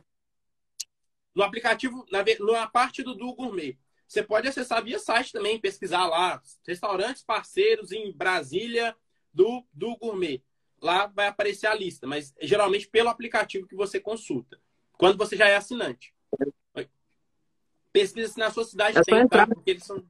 No 1.35 1.43
aplicativo, 1.43 2.05
na, 2.09 2.23
na 2.39 2.67
parte 2.67 3.03
do, 3.03 3.13
do 3.13 3.35
Gourmet. 3.35 3.77
Você 4.07 4.23
pode 4.23 4.47
acessar 4.47 4.83
via 4.83 4.97
site 4.97 5.33
também, 5.33 5.59
pesquisar 5.59 6.05
lá, 6.07 6.41
restaurantes 6.65 7.21
parceiros 7.21 7.91
em 7.91 8.11
Brasília 8.13 8.95
do, 9.33 9.65
do 9.73 9.97
Gourmet. 9.97 10.41
Lá 10.81 11.05
vai 11.07 11.27
aparecer 11.27 11.67
a 11.67 11.75
lista, 11.75 12.07
mas 12.07 12.33
geralmente 12.41 12.87
pelo 12.87 13.09
aplicativo 13.09 13.67
que 13.67 13.75
você 13.75 13.99
consulta. 13.99 14.59
Quando 14.93 15.17
você 15.17 15.35
já 15.37 15.47
é 15.47 15.55
assinante. 15.55 16.13
Pesquisa 17.93 18.31
se 18.31 18.39
na 18.39 18.49
sua 18.49 18.63
cidade 18.63 18.97
é 18.97 19.01
tem, 19.03 19.27
tá? 19.27 19.45
Porque 19.45 19.69
eles 19.69 19.83
são 19.83 20.01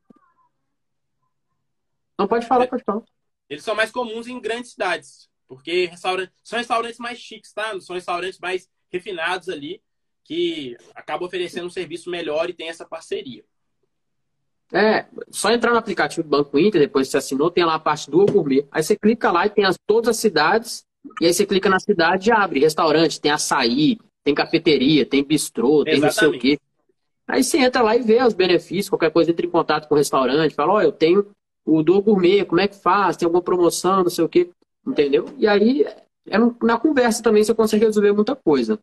não, 2.22 2.28
pode 2.28 2.46
falar, 2.46 2.68
pode 2.68 2.84
falar. 2.84 3.02
Eles 3.50 3.64
são 3.64 3.74
mais 3.74 3.90
comuns 3.90 4.28
em 4.28 4.40
grandes 4.40 4.74
cidades, 4.74 5.28
porque 5.48 5.88
restaurante, 5.88 6.32
são 6.44 6.60
restaurantes 6.60 7.00
mais 7.00 7.18
chiques, 7.18 7.52
tá? 7.52 7.80
São 7.82 7.96
restaurantes 7.96 8.38
mais 8.38 8.70
refinados 8.92 9.50
ali, 9.50 9.82
que 10.24 10.78
acabam 10.94 11.26
oferecendo 11.26 11.66
um 11.66 11.72
serviço 11.72 12.12
melhor 12.12 12.48
e 12.48 12.54
tem 12.54 12.70
essa 12.70 12.86
parceria. 12.86 13.44
É, 14.74 15.06
só 15.30 15.52
entrar 15.52 15.72
no 15.72 15.78
aplicativo 15.78 16.24
do 16.24 16.30
Banco 16.30 16.58
Inter, 16.58 16.80
depois 16.80 17.08
que 17.08 17.12
você 17.12 17.18
assinou, 17.18 17.52
tem 17.52 17.66
lá 17.66 17.76
a 17.76 17.80
parte 17.80 18.10
do 18.10 18.26
gourmet. 18.26 18.66
Aí 18.72 18.82
você 18.82 18.96
clica 18.96 19.32
lá 19.32 19.46
e 19.46 19.50
tem 19.50 19.66
as, 19.66 19.78
todas 19.86 20.10
as 20.10 20.18
cidades, 20.18 20.86
e 21.20 21.26
aí 21.26 21.34
você 21.34 21.46
clica 21.46 21.70
na 21.70 21.80
cidade 21.80 22.30
e 22.30 22.32
abre 22.32 22.62
restaurante, 22.62 23.20
tem 23.20 23.32
açaí, 23.32 23.98
tem 24.24 24.34
cafeteria, 24.34 25.06
tem 25.06 25.24
bistrô, 25.24 25.84
tem 25.84 25.96
Exatamente. 25.96 26.24
não 26.24 26.32
sei 26.32 26.38
o 26.38 26.42
quê. 26.42 26.60
Aí 27.28 27.44
você 27.44 27.58
entra 27.58 27.82
lá 27.82 27.96
e 27.96 28.02
vê 28.02 28.24
os 28.24 28.34
benefícios, 28.34 28.90
qualquer 28.90 29.12
coisa, 29.12 29.32
entra 29.32 29.46
em 29.46 29.50
contato 29.50 29.88
com 29.88 29.96
o 29.96 29.98
restaurante, 29.98 30.56
fala, 30.56 30.74
ó, 30.74 30.76
oh, 30.78 30.82
eu 30.82 30.92
tenho 30.92 31.28
o 31.66 31.84
do 31.84 32.02
gourmet, 32.02 32.46
como 32.46 32.62
é 32.62 32.68
que 32.68 32.76
faz, 32.76 33.18
tem 33.18 33.26
alguma 33.26 33.44
promoção, 33.44 34.04
não 34.04 34.10
sei 34.10 34.24
o 34.24 34.30
quê, 34.30 34.50
entendeu? 34.86 35.26
E 35.38 35.48
aí, 35.48 35.86
é 36.28 36.38
na 36.62 36.78
conversa 36.78 37.24
também 37.24 37.44
você 37.44 37.54
consegue 37.54 37.86
resolver 37.86 38.12
muita 38.12 38.36
coisa. 38.36 38.80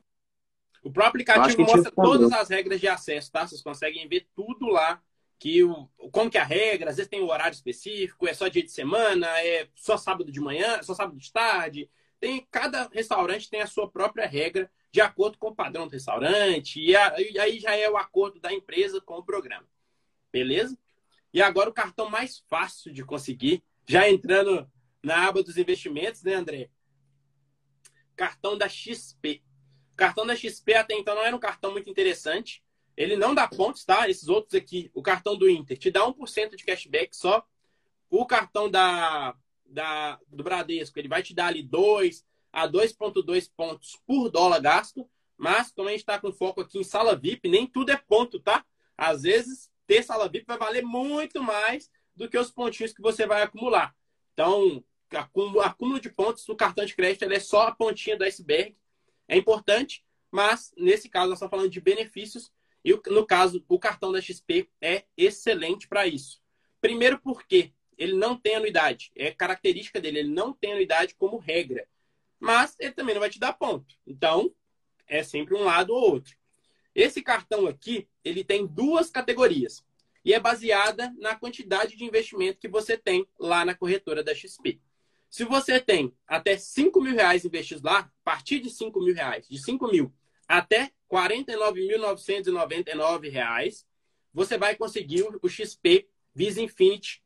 O 0.82 0.90
próprio 0.90 1.22
aplicativo 1.22 1.62
mostra 1.62 1.90
todas 1.90 2.32
as 2.32 2.48
regras 2.48 2.80
de 2.80 2.88
acesso, 2.88 3.30
tá? 3.30 3.46
Vocês 3.46 3.62
conseguem 3.62 4.06
ver 4.08 4.26
tudo 4.34 4.66
lá, 4.68 5.00
que 5.38 5.62
o, 5.62 5.88
como 6.10 6.30
que 6.30 6.36
é 6.36 6.40
a 6.40 6.44
regra, 6.44 6.90
às 6.90 6.96
vezes 6.96 7.08
tem 7.08 7.22
um 7.22 7.30
horário 7.30 7.54
específico, 7.54 8.26
é 8.26 8.34
só 8.34 8.48
dia 8.48 8.62
de 8.62 8.70
semana, 8.70 9.26
é 9.40 9.68
só 9.74 9.96
sábado 9.96 10.32
de 10.32 10.40
manhã, 10.40 10.82
só 10.82 10.94
sábado 10.94 11.16
de 11.16 11.32
tarde. 11.32 11.90
Tem, 12.18 12.46
cada 12.50 12.88
restaurante 12.88 13.48
tem 13.48 13.60
a 13.60 13.66
sua 13.66 13.88
própria 13.88 14.26
regra 14.26 14.70
de 14.90 15.00
acordo 15.00 15.38
com 15.38 15.48
o 15.48 15.54
padrão 15.54 15.86
do 15.86 15.92
restaurante, 15.92 16.80
e, 16.80 16.96
a, 16.96 17.14
e 17.20 17.38
aí 17.38 17.60
já 17.60 17.76
é 17.76 17.88
o 17.88 17.96
acordo 17.96 18.40
da 18.40 18.52
empresa 18.52 19.00
com 19.00 19.18
o 19.18 19.22
programa. 19.22 19.66
Beleza? 20.32 20.76
E 21.32 21.42
agora 21.42 21.70
o 21.70 21.74
cartão 21.74 22.08
mais 22.08 22.42
fácil 22.48 22.92
de 22.92 23.04
conseguir, 23.04 23.62
já 23.86 24.08
entrando 24.08 24.68
na 25.02 25.28
aba 25.28 25.42
dos 25.42 25.56
investimentos, 25.56 26.22
né, 26.22 26.34
André? 26.34 26.70
Cartão 28.16 28.56
da 28.56 28.68
XP. 28.68 29.42
Cartão 29.94 30.26
da 30.26 30.34
XP 30.34 30.74
até 30.74 30.94
então 30.94 31.14
não 31.14 31.22
era 31.22 31.36
um 31.36 31.40
cartão 31.40 31.70
muito 31.70 31.90
interessante. 31.90 32.62
Ele 32.98 33.14
não 33.16 33.32
dá 33.32 33.46
pontos, 33.46 33.84
tá? 33.84 34.10
Esses 34.10 34.26
outros 34.26 34.54
aqui, 34.54 34.90
o 34.92 35.00
cartão 35.00 35.36
do 35.38 35.48
Inter, 35.48 35.78
te 35.78 35.88
dá 35.88 36.04
1% 36.04 36.56
de 36.56 36.64
cashback 36.64 37.16
só. 37.16 37.46
O 38.10 38.26
cartão 38.26 38.68
da, 38.68 39.36
da, 39.64 40.18
do 40.26 40.42
Bradesco, 40.42 40.98
ele 40.98 41.06
vai 41.06 41.22
te 41.22 41.32
dar 41.32 41.46
ali 41.46 41.62
2 41.62 42.26
a 42.52 42.66
2,2 42.66 43.48
pontos 43.56 43.96
por 44.04 44.28
dólar 44.28 44.58
gasto. 44.58 45.08
Mas, 45.36 45.70
como 45.70 45.88
a 45.88 45.92
gente 45.92 46.00
está 46.00 46.18
com 46.18 46.32
foco 46.32 46.60
aqui 46.60 46.76
em 46.76 46.82
sala 46.82 47.14
VIP, 47.14 47.48
nem 47.48 47.68
tudo 47.68 47.92
é 47.92 47.96
ponto, 47.96 48.40
tá? 48.40 48.66
Às 48.96 49.22
vezes 49.22 49.70
ter 49.86 50.02
sala 50.02 50.28
VIP 50.28 50.46
vai 50.48 50.58
valer 50.58 50.82
muito 50.82 51.40
mais 51.40 51.88
do 52.16 52.28
que 52.28 52.36
os 52.36 52.50
pontinhos 52.50 52.92
que 52.92 53.00
você 53.00 53.28
vai 53.28 53.42
acumular. 53.42 53.94
Então, 54.32 54.82
acúmulo 55.62 56.00
de 56.00 56.10
pontos 56.10 56.44
no 56.48 56.56
cartão 56.56 56.84
de 56.84 56.96
crédito 56.96 57.30
é 57.32 57.38
só 57.38 57.68
a 57.68 57.72
pontinha 57.72 58.16
do 58.16 58.24
iceberg. 58.24 58.76
É 59.28 59.36
importante, 59.36 60.04
mas 60.32 60.72
nesse 60.76 61.08
caso 61.08 61.28
nós 61.28 61.36
estamos 61.36 61.50
falando 61.50 61.70
de 61.70 61.80
benefícios 61.80 62.50
e 62.88 63.10
no 63.10 63.26
caso 63.26 63.62
o 63.68 63.78
cartão 63.78 64.10
da 64.10 64.20
XP 64.20 64.70
é 64.80 65.04
excelente 65.16 65.86
para 65.86 66.06
isso. 66.06 66.40
Primeiro 66.80 67.18
porque 67.18 67.72
ele 67.98 68.14
não 68.14 68.34
tem 68.36 68.54
anuidade, 68.54 69.10
é 69.14 69.30
característica 69.30 70.00
dele, 70.00 70.20
ele 70.20 70.30
não 70.30 70.54
tem 70.54 70.72
anuidade 70.72 71.14
como 71.14 71.36
regra, 71.36 71.86
mas 72.40 72.76
ele 72.78 72.92
também 72.92 73.14
não 73.14 73.20
vai 73.20 73.28
te 73.28 73.38
dar 73.38 73.52
ponto. 73.52 73.94
Então, 74.06 74.54
é 75.06 75.22
sempre 75.22 75.54
um 75.54 75.64
lado 75.64 75.92
ou 75.92 76.12
outro. 76.12 76.36
Esse 76.94 77.20
cartão 77.20 77.66
aqui, 77.66 78.08
ele 78.24 78.42
tem 78.42 78.66
duas 78.66 79.10
categorias 79.10 79.84
e 80.24 80.32
é 80.32 80.40
baseada 80.40 81.14
na 81.18 81.34
quantidade 81.34 81.96
de 81.96 82.04
investimento 82.04 82.58
que 82.58 82.68
você 82.68 82.96
tem 82.96 83.26
lá 83.38 83.64
na 83.64 83.74
corretora 83.74 84.22
da 84.22 84.34
XP. 84.34 84.80
Se 85.28 85.44
você 85.44 85.78
tem 85.78 86.14
até 86.26 86.56
5 86.56 87.00
mil 87.02 87.14
reais 87.14 87.44
investidos 87.44 87.82
lá, 87.82 87.98
a 87.98 88.10
partir 88.24 88.60
de 88.60 88.70
5 88.70 88.98
mil 89.00 89.14
reais, 89.14 89.46
de 89.46 89.58
5 89.58 89.86
mil 89.88 90.12
até 90.46 90.92
49.999 91.10 93.30
reais, 93.30 93.86
você 94.32 94.56
vai 94.58 94.76
conseguir 94.76 95.24
o 95.42 95.48
XP 95.48 96.08
Visa 96.34 96.60
Infinity. 96.60 97.22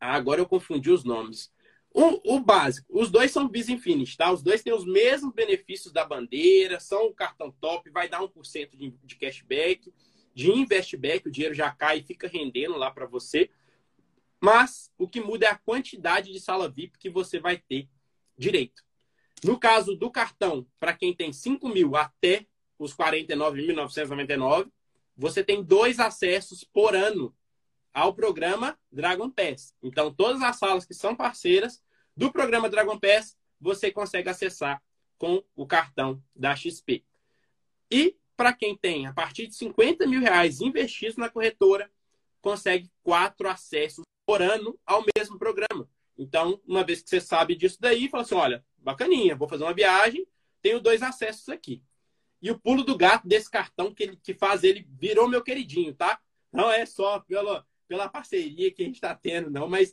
Ah, 0.00 0.14
agora 0.14 0.40
eu 0.40 0.46
confundi 0.46 0.90
os 0.90 1.04
nomes. 1.04 1.52
O, 1.92 2.36
o, 2.36 2.40
básico, 2.40 2.86
os 2.88 3.10
dois 3.10 3.32
são 3.32 3.48
Visa 3.48 3.72
Infinity, 3.72 4.16
tá? 4.16 4.32
Os 4.32 4.42
dois 4.42 4.62
têm 4.62 4.72
os 4.72 4.84
mesmos 4.84 5.34
benefícios 5.34 5.92
da 5.92 6.04
bandeira, 6.04 6.78
são 6.78 7.06
o 7.06 7.14
cartão 7.14 7.50
top, 7.60 7.90
vai 7.90 8.08
dar 8.08 8.22
1% 8.22 8.76
de, 8.76 8.94
de 9.02 9.16
cashback, 9.16 9.92
de 10.32 10.50
investback, 10.50 11.26
o 11.26 11.30
dinheiro 11.30 11.54
já 11.54 11.70
cai 11.72 11.98
e 11.98 12.04
fica 12.04 12.28
rendendo 12.28 12.76
lá 12.76 12.90
para 12.90 13.06
você. 13.06 13.50
Mas 14.40 14.90
o 14.96 15.08
que 15.08 15.20
muda 15.20 15.46
é 15.46 15.50
a 15.50 15.58
quantidade 15.58 16.32
de 16.32 16.40
sala 16.40 16.68
VIP 16.68 16.98
que 16.98 17.10
você 17.10 17.38
vai 17.38 17.58
ter 17.58 17.88
direito. 18.38 18.82
No 19.44 19.58
caso 19.58 19.96
do 19.96 20.10
cartão, 20.10 20.66
para 20.78 20.94
quem 20.94 21.14
tem 21.14 21.32
5 21.32 21.68
mil 21.68 21.96
até 21.96 22.46
os 22.80 22.96
49.999, 22.96 24.72
você 25.14 25.44
tem 25.44 25.62
dois 25.62 26.00
acessos 26.00 26.64
por 26.64 26.96
ano 26.96 27.36
ao 27.92 28.14
programa 28.14 28.78
Dragon 28.90 29.30
Pass. 29.30 29.74
Então, 29.82 30.12
todas 30.12 30.40
as 30.40 30.56
salas 30.56 30.86
que 30.86 30.94
são 30.94 31.14
parceiras 31.14 31.82
do 32.16 32.32
programa 32.32 32.70
Dragon 32.70 32.98
Pass, 32.98 33.36
você 33.60 33.90
consegue 33.90 34.30
acessar 34.30 34.82
com 35.18 35.44
o 35.54 35.66
cartão 35.66 36.22
da 36.34 36.56
XP. 36.56 37.04
E 37.90 38.16
para 38.34 38.54
quem 38.54 38.74
tem 38.74 39.06
a 39.06 39.12
partir 39.12 39.46
de 39.46 39.54
50 39.56 40.06
mil 40.06 40.22
reais 40.22 40.62
investidos 40.62 41.18
na 41.18 41.28
corretora, 41.28 41.90
consegue 42.40 42.90
quatro 43.02 43.46
acessos 43.46 44.04
por 44.24 44.40
ano 44.40 44.78
ao 44.86 45.04
mesmo 45.14 45.38
programa. 45.38 45.86
Então, 46.16 46.58
uma 46.66 46.82
vez 46.82 47.02
que 47.02 47.10
você 47.10 47.20
sabe 47.20 47.54
disso 47.54 47.76
daí, 47.78 48.08
fala 48.08 48.22
assim: 48.22 48.34
olha, 48.34 48.64
bacaninha, 48.78 49.36
vou 49.36 49.48
fazer 49.48 49.64
uma 49.64 49.74
viagem, 49.74 50.26
tenho 50.62 50.80
dois 50.80 51.02
acessos 51.02 51.50
aqui. 51.50 51.82
E 52.42 52.50
o 52.50 52.58
pulo 52.58 52.82
do 52.82 52.96
gato 52.96 53.28
desse 53.28 53.50
cartão 53.50 53.94
que, 53.94 54.02
ele, 54.02 54.16
que 54.22 54.34
faz 54.34 54.64
ele 54.64 54.86
virou 54.98 55.28
meu 55.28 55.42
queridinho, 55.42 55.94
tá? 55.94 56.18
Não 56.52 56.70
é 56.70 56.86
só 56.86 57.20
pela, 57.20 57.66
pela 57.86 58.08
parceria 58.08 58.72
que 58.72 58.82
a 58.82 58.86
gente 58.86 58.94
está 58.96 59.14
tendo, 59.14 59.50
não. 59.50 59.68
Mas, 59.68 59.92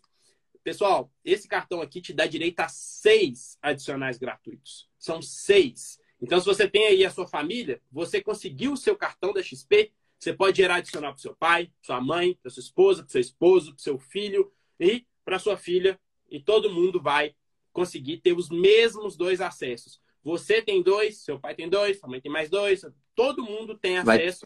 pessoal, 0.63 1.11
esse 1.23 1.47
cartão 1.47 1.81
aqui 1.81 2.01
te 2.01 2.13
dá 2.13 2.25
direito 2.25 2.59
a 2.61 2.69
seis 2.69 3.57
adicionais 3.61 4.17
gratuitos. 4.17 4.89
São 4.97 5.21
seis. 5.21 5.99
Então, 6.21 6.39
se 6.39 6.45
você 6.45 6.67
tem 6.67 6.87
aí 6.87 7.05
a 7.05 7.11
sua 7.11 7.27
família, 7.27 7.81
você 7.91 8.21
conseguiu 8.21 8.73
o 8.73 8.77
seu 8.77 8.95
cartão 8.95 9.33
da 9.33 9.43
XP, 9.43 9.91
você 10.17 10.33
pode 10.33 10.57
gerar 10.57 10.75
adicional 10.75 11.11
para 11.11 11.21
seu 11.21 11.35
pai, 11.35 11.71
sua 11.81 12.01
mãe, 12.01 12.33
para 12.41 12.49
sua 12.49 12.61
esposa, 12.61 13.03
para 13.03 13.11
seu 13.11 13.21
esposo, 13.21 13.73
para 13.73 13.83
seu 13.83 13.99
filho 13.99 14.51
e 14.79 15.05
para 15.23 15.37
sua 15.37 15.57
filha. 15.57 15.99
E 16.29 16.39
todo 16.39 16.73
mundo 16.73 17.01
vai 17.01 17.35
conseguir 17.71 18.17
ter 18.17 18.33
os 18.33 18.49
mesmos 18.49 19.15
dois 19.15 19.39
acessos. 19.39 20.01
Você 20.27 20.61
tem 20.61 20.83
dois, 20.83 21.19
seu 21.19 21.39
pai 21.39 21.55
tem 21.55 21.69
dois, 21.69 21.99
sua 21.99 22.09
mãe 22.09 22.19
tem 22.19 22.29
mais 22.29 22.49
dois, 22.49 22.81
todo 23.15 23.45
mundo 23.45 23.77
tem 23.77 23.97
acesso 23.97 24.45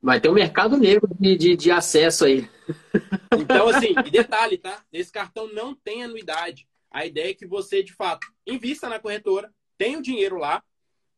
Vai 0.00 0.20
ter 0.20 0.28
um 0.28 0.34
mercado 0.34 0.76
negro 0.76 1.08
de, 1.18 1.34
de, 1.36 1.56
de, 1.56 1.70
acesso 1.70 2.26
aí. 2.26 2.48
Então, 3.40 3.68
assim, 3.68 3.94
e 4.04 4.10
detalhe, 4.10 4.58
tá? 4.58 4.84
Esse 4.92 5.10
cartão 5.10 5.50
não 5.52 5.74
tem 5.74 6.04
anuidade. 6.04 6.68
A 6.90 7.06
ideia 7.06 7.30
é 7.30 7.34
que 7.34 7.46
você, 7.46 7.82
de 7.82 7.94
fato, 7.94 8.26
invista 8.46 8.88
na 8.90 8.98
corretora, 8.98 9.50
tenha 9.78 9.98
o 9.98 10.02
dinheiro 10.02 10.36
lá. 10.36 10.62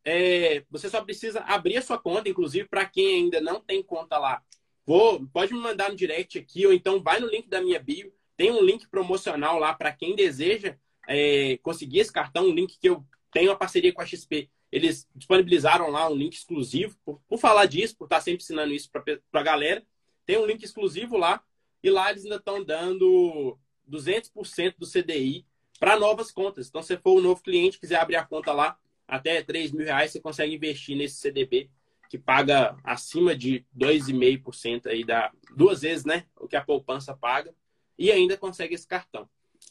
É, 0.04 0.64
você 0.70 0.88
só 0.88 1.02
precisa 1.02 1.40
abrir 1.40 1.76
a 1.76 1.82
sua 1.82 1.98
conta, 1.98 2.28
inclusive, 2.28 2.68
para 2.68 2.86
quem 2.86 3.16
ainda 3.16 3.40
não 3.40 3.60
tem 3.60 3.82
conta 3.82 4.16
lá. 4.16 4.42
Vou, 4.86 5.26
pode 5.32 5.52
me 5.52 5.60
mandar 5.60 5.90
no 5.90 5.96
direct 5.96 6.38
aqui, 6.38 6.66
ou 6.66 6.72
então 6.72 7.02
vai 7.02 7.18
no 7.18 7.28
link 7.28 7.48
da 7.48 7.60
minha 7.60 7.80
bio. 7.80 8.12
Tem 8.36 8.50
um 8.50 8.62
link 8.62 8.88
promocional 8.88 9.58
lá 9.58 9.74
para 9.74 9.92
quem 9.92 10.14
deseja 10.14 10.76
é, 11.08 11.58
conseguir 11.62 11.98
esse 11.98 12.12
cartão, 12.12 12.46
um 12.46 12.54
link 12.54 12.78
que 12.78 12.88
eu 12.88 13.04
tenho 13.32 13.50
a 13.50 13.56
parceria 13.56 13.92
com 13.92 14.00
a 14.00 14.06
XP 14.06 14.48
eles 14.70 15.08
disponibilizaram 15.14 15.90
lá 15.90 16.08
um 16.08 16.14
link 16.14 16.34
exclusivo. 16.34 16.96
Por, 17.04 17.20
por 17.26 17.38
falar 17.38 17.66
disso, 17.66 17.96
por 17.96 18.04
estar 18.04 18.20
sempre 18.20 18.42
ensinando 18.42 18.72
isso 18.72 18.90
para 18.90 19.02
a 19.32 19.42
galera, 19.42 19.84
tem 20.26 20.38
um 20.38 20.46
link 20.46 20.62
exclusivo 20.62 21.16
lá. 21.16 21.42
E 21.82 21.90
lá 21.90 22.10
eles 22.10 22.24
ainda 22.24 22.36
estão 22.36 22.62
dando 22.62 23.58
200% 23.90 24.74
do 24.78 24.86
CDI 24.86 25.46
para 25.78 25.98
novas 25.98 26.30
contas. 26.30 26.68
Então, 26.68 26.82
se 26.82 26.96
for 26.98 27.18
um 27.18 27.22
novo 27.22 27.42
cliente, 27.42 27.78
quiser 27.78 28.00
abrir 28.00 28.16
a 28.16 28.24
conta 28.24 28.52
lá, 28.52 28.76
até 29.06 29.42
3 29.42 29.72
mil 29.72 29.86
reais, 29.86 30.10
você 30.10 30.20
consegue 30.20 30.54
investir 30.54 30.96
nesse 30.96 31.16
CDB, 31.16 31.70
que 32.10 32.18
paga 32.18 32.76
acima 32.82 33.34
de 33.34 33.64
2,5% 33.78 34.86
aí, 34.86 35.04
da, 35.04 35.30
duas 35.56 35.82
vezes 35.82 36.04
né, 36.04 36.26
o 36.36 36.48
que 36.48 36.56
a 36.56 36.64
poupança 36.64 37.14
paga, 37.14 37.54
e 37.96 38.10
ainda 38.10 38.36
consegue 38.36 38.74
esse 38.74 38.86
cartão. 38.86 39.28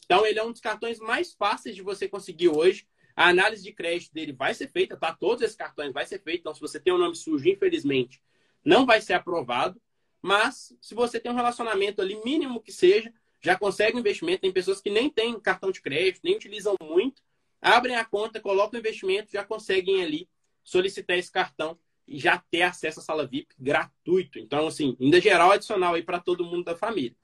Então, 0.08 0.24
ele 0.24 0.38
é 0.38 0.42
um 0.42 0.50
dos 0.50 0.60
cartões 0.62 0.98
mais 0.98 1.34
fáceis 1.34 1.76
de 1.76 1.82
você 1.82 2.08
conseguir 2.08 2.48
hoje. 2.48 2.88
A 3.14 3.28
análise 3.28 3.62
de 3.62 3.74
crédito 3.74 4.14
dele 4.14 4.32
vai 4.32 4.54
ser 4.54 4.66
feita, 4.68 4.96
tá? 4.96 5.12
Todos 5.12 5.42
esses 5.42 5.54
cartões 5.54 5.92
vai 5.92 6.06
ser 6.06 6.18
feito. 6.22 6.40
Então, 6.40 6.54
se 6.54 6.60
você 6.62 6.80
tem 6.80 6.94
um 6.94 6.98
nome 6.98 7.14
sujo, 7.14 7.46
infelizmente, 7.46 8.22
não 8.64 8.86
vai 8.86 9.02
ser 9.02 9.12
aprovado. 9.12 9.78
Mas, 10.22 10.74
se 10.80 10.94
você 10.94 11.20
tem 11.20 11.30
um 11.30 11.34
relacionamento 11.34 12.00
ali, 12.00 12.18
mínimo 12.24 12.62
que 12.62 12.72
seja, 12.72 13.12
já 13.38 13.54
consegue 13.54 13.98
um 13.98 14.00
investimento. 14.00 14.40
Tem 14.40 14.50
pessoas 14.50 14.80
que 14.80 14.88
nem 14.88 15.10
têm 15.10 15.38
cartão 15.38 15.70
de 15.70 15.82
crédito, 15.82 16.22
nem 16.24 16.36
utilizam 16.36 16.74
muito. 16.82 17.22
Abrem 17.60 17.96
a 17.96 18.04
conta, 18.04 18.40
colocam 18.40 18.78
o 18.78 18.80
investimento, 18.80 19.30
já 19.30 19.44
conseguem 19.44 20.02
ali 20.02 20.26
solicitar 20.64 21.18
esse 21.18 21.30
cartão 21.30 21.78
e 22.06 22.18
já 22.18 22.38
ter 22.50 22.62
acesso 22.62 23.00
à 23.00 23.02
sala 23.02 23.26
VIP 23.26 23.54
gratuito. 23.58 24.38
Então, 24.38 24.68
assim, 24.68 24.96
ainda 24.98 25.20
geral 25.20 25.52
adicional 25.52 25.94
aí 25.94 26.02
para 26.02 26.18
todo 26.18 26.46
mundo 26.46 26.64
da 26.64 26.74
família. 26.74 27.14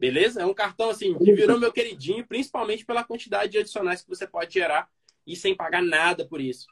Beleza? 0.00 0.40
É 0.40 0.46
um 0.46 0.54
cartão, 0.54 0.88
assim, 0.88 1.12
que 1.18 1.34
virou 1.34 1.60
meu 1.60 1.70
queridinho, 1.70 2.26
principalmente 2.26 2.86
pela 2.86 3.04
quantidade 3.04 3.52
de 3.52 3.58
adicionais 3.58 4.00
que 4.00 4.08
você 4.08 4.26
pode 4.26 4.54
gerar 4.54 4.88
e 5.26 5.36
sem 5.36 5.54
pagar 5.54 5.82
nada 5.82 6.24
por 6.24 6.40
isso. 6.40 6.66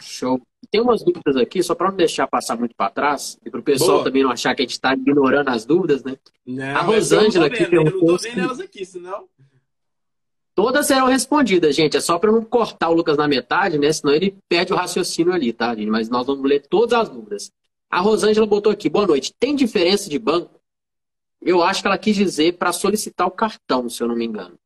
Show. 0.00 0.40
Tem 0.70 0.80
umas 0.80 1.02
dúvidas 1.02 1.36
aqui, 1.36 1.64
só 1.64 1.74
para 1.74 1.90
não 1.90 1.96
deixar 1.96 2.28
passar 2.28 2.56
muito 2.56 2.76
para 2.76 2.90
trás, 2.90 3.36
e 3.44 3.50
para 3.50 3.58
o 3.58 3.62
pessoal 3.62 3.98
Boa. 3.98 4.04
também 4.04 4.22
não 4.22 4.30
achar 4.30 4.54
que 4.54 4.62
a 4.62 4.64
gente 4.64 4.72
está 4.72 4.94
ignorando 4.94 5.48
as 5.48 5.64
dúvidas, 5.64 6.04
né? 6.04 6.16
Não, 6.46 6.76
a 6.76 6.82
Rosângela 6.82 7.46
aqui 7.46 7.66
perguntou. 7.66 8.00
Eu 8.00 8.06
não 8.06 8.16
tô 8.16 8.22
vendo 8.22 8.40
elas 8.40 8.60
aqui, 8.60 8.84
senão. 8.84 9.28
Todas 10.54 10.86
serão 10.86 11.06
respondidas, 11.06 11.74
gente. 11.74 11.96
É 11.96 12.00
só 12.00 12.20
para 12.20 12.30
não 12.30 12.44
cortar 12.44 12.88
o 12.88 12.94
Lucas 12.94 13.16
na 13.16 13.26
metade, 13.26 13.78
né? 13.78 13.92
Senão 13.92 14.14
ele 14.14 14.36
perde 14.48 14.72
o 14.72 14.76
raciocínio 14.76 15.32
ali, 15.32 15.52
tá, 15.52 15.74
gente? 15.74 15.90
Mas 15.90 16.08
nós 16.08 16.24
vamos 16.24 16.48
ler 16.48 16.60
todas 16.68 16.96
as 16.96 17.08
dúvidas. 17.08 17.50
A 17.90 18.00
Rosângela 18.00 18.46
botou 18.46 18.72
aqui, 18.72 18.88
boa 18.88 19.06
noite. 19.06 19.34
Tem 19.38 19.56
diferença 19.56 20.08
de 20.08 20.18
banco? 20.18 20.53
Eu 21.44 21.62
acho 21.62 21.82
que 21.82 21.86
ela 21.86 21.98
quis 21.98 22.16
dizer 22.16 22.56
para 22.56 22.72
solicitar 22.72 23.26
o 23.26 23.30
cartão, 23.30 23.88
se 23.88 24.02
eu 24.02 24.08
não 24.08 24.16
me 24.16 24.24
engano. 24.24 24.58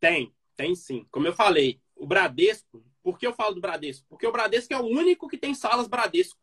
Tem. 0.00 0.32
Tem 0.56 0.74
sim. 0.74 1.06
Como 1.10 1.26
eu 1.26 1.32
falei, 1.32 1.80
o 1.94 2.06
Bradesco, 2.06 2.82
por 3.02 3.18
que 3.18 3.26
eu 3.26 3.32
falo 3.32 3.54
do 3.54 3.60
Bradesco? 3.60 4.06
Porque 4.08 4.26
o 4.26 4.32
Bradesco 4.32 4.72
é 4.72 4.78
o 4.78 4.86
único 4.86 5.28
que 5.28 5.36
tem 5.36 5.54
salas 5.54 5.86
Bradesco. 5.86 6.40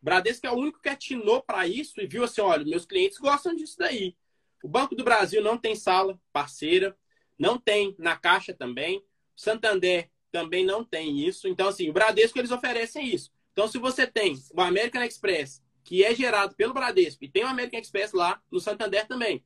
O 0.00 0.04
Bradesco 0.04 0.46
é 0.46 0.50
o 0.52 0.56
único 0.56 0.80
que 0.80 0.88
atinou 0.88 1.42
para 1.42 1.66
isso 1.66 2.00
e 2.00 2.06
viu 2.06 2.22
assim: 2.22 2.42
olha, 2.42 2.64
meus 2.64 2.84
clientes 2.84 3.18
gostam 3.18 3.56
disso 3.56 3.76
daí. 3.78 4.14
O 4.62 4.68
Banco 4.68 4.94
do 4.94 5.02
Brasil 5.02 5.42
não 5.42 5.58
tem 5.58 5.74
sala 5.74 6.18
parceira, 6.32 6.96
não 7.38 7.58
tem 7.58 7.96
na 7.98 8.16
Caixa 8.16 8.54
também. 8.54 9.02
Santander 9.34 10.10
também 10.30 10.64
não 10.64 10.84
tem 10.84 11.26
isso. 11.26 11.48
Então, 11.48 11.68
assim, 11.68 11.88
o 11.88 11.92
Bradesco 11.92 12.38
eles 12.38 12.50
oferecem 12.50 13.08
isso. 13.08 13.32
Então, 13.52 13.66
se 13.66 13.78
você 13.78 14.06
tem 14.06 14.34
o 14.54 14.60
American 14.60 15.02
Express, 15.02 15.62
que 15.86 16.02
é 16.02 16.12
gerado 16.12 16.56
pelo 16.56 16.74
Bradesco, 16.74 17.24
e 17.24 17.28
tem 17.28 17.44
o 17.44 17.46
American 17.46 17.78
Express 17.78 18.12
lá 18.12 18.42
no 18.50 18.58
Santander 18.58 19.06
também. 19.06 19.44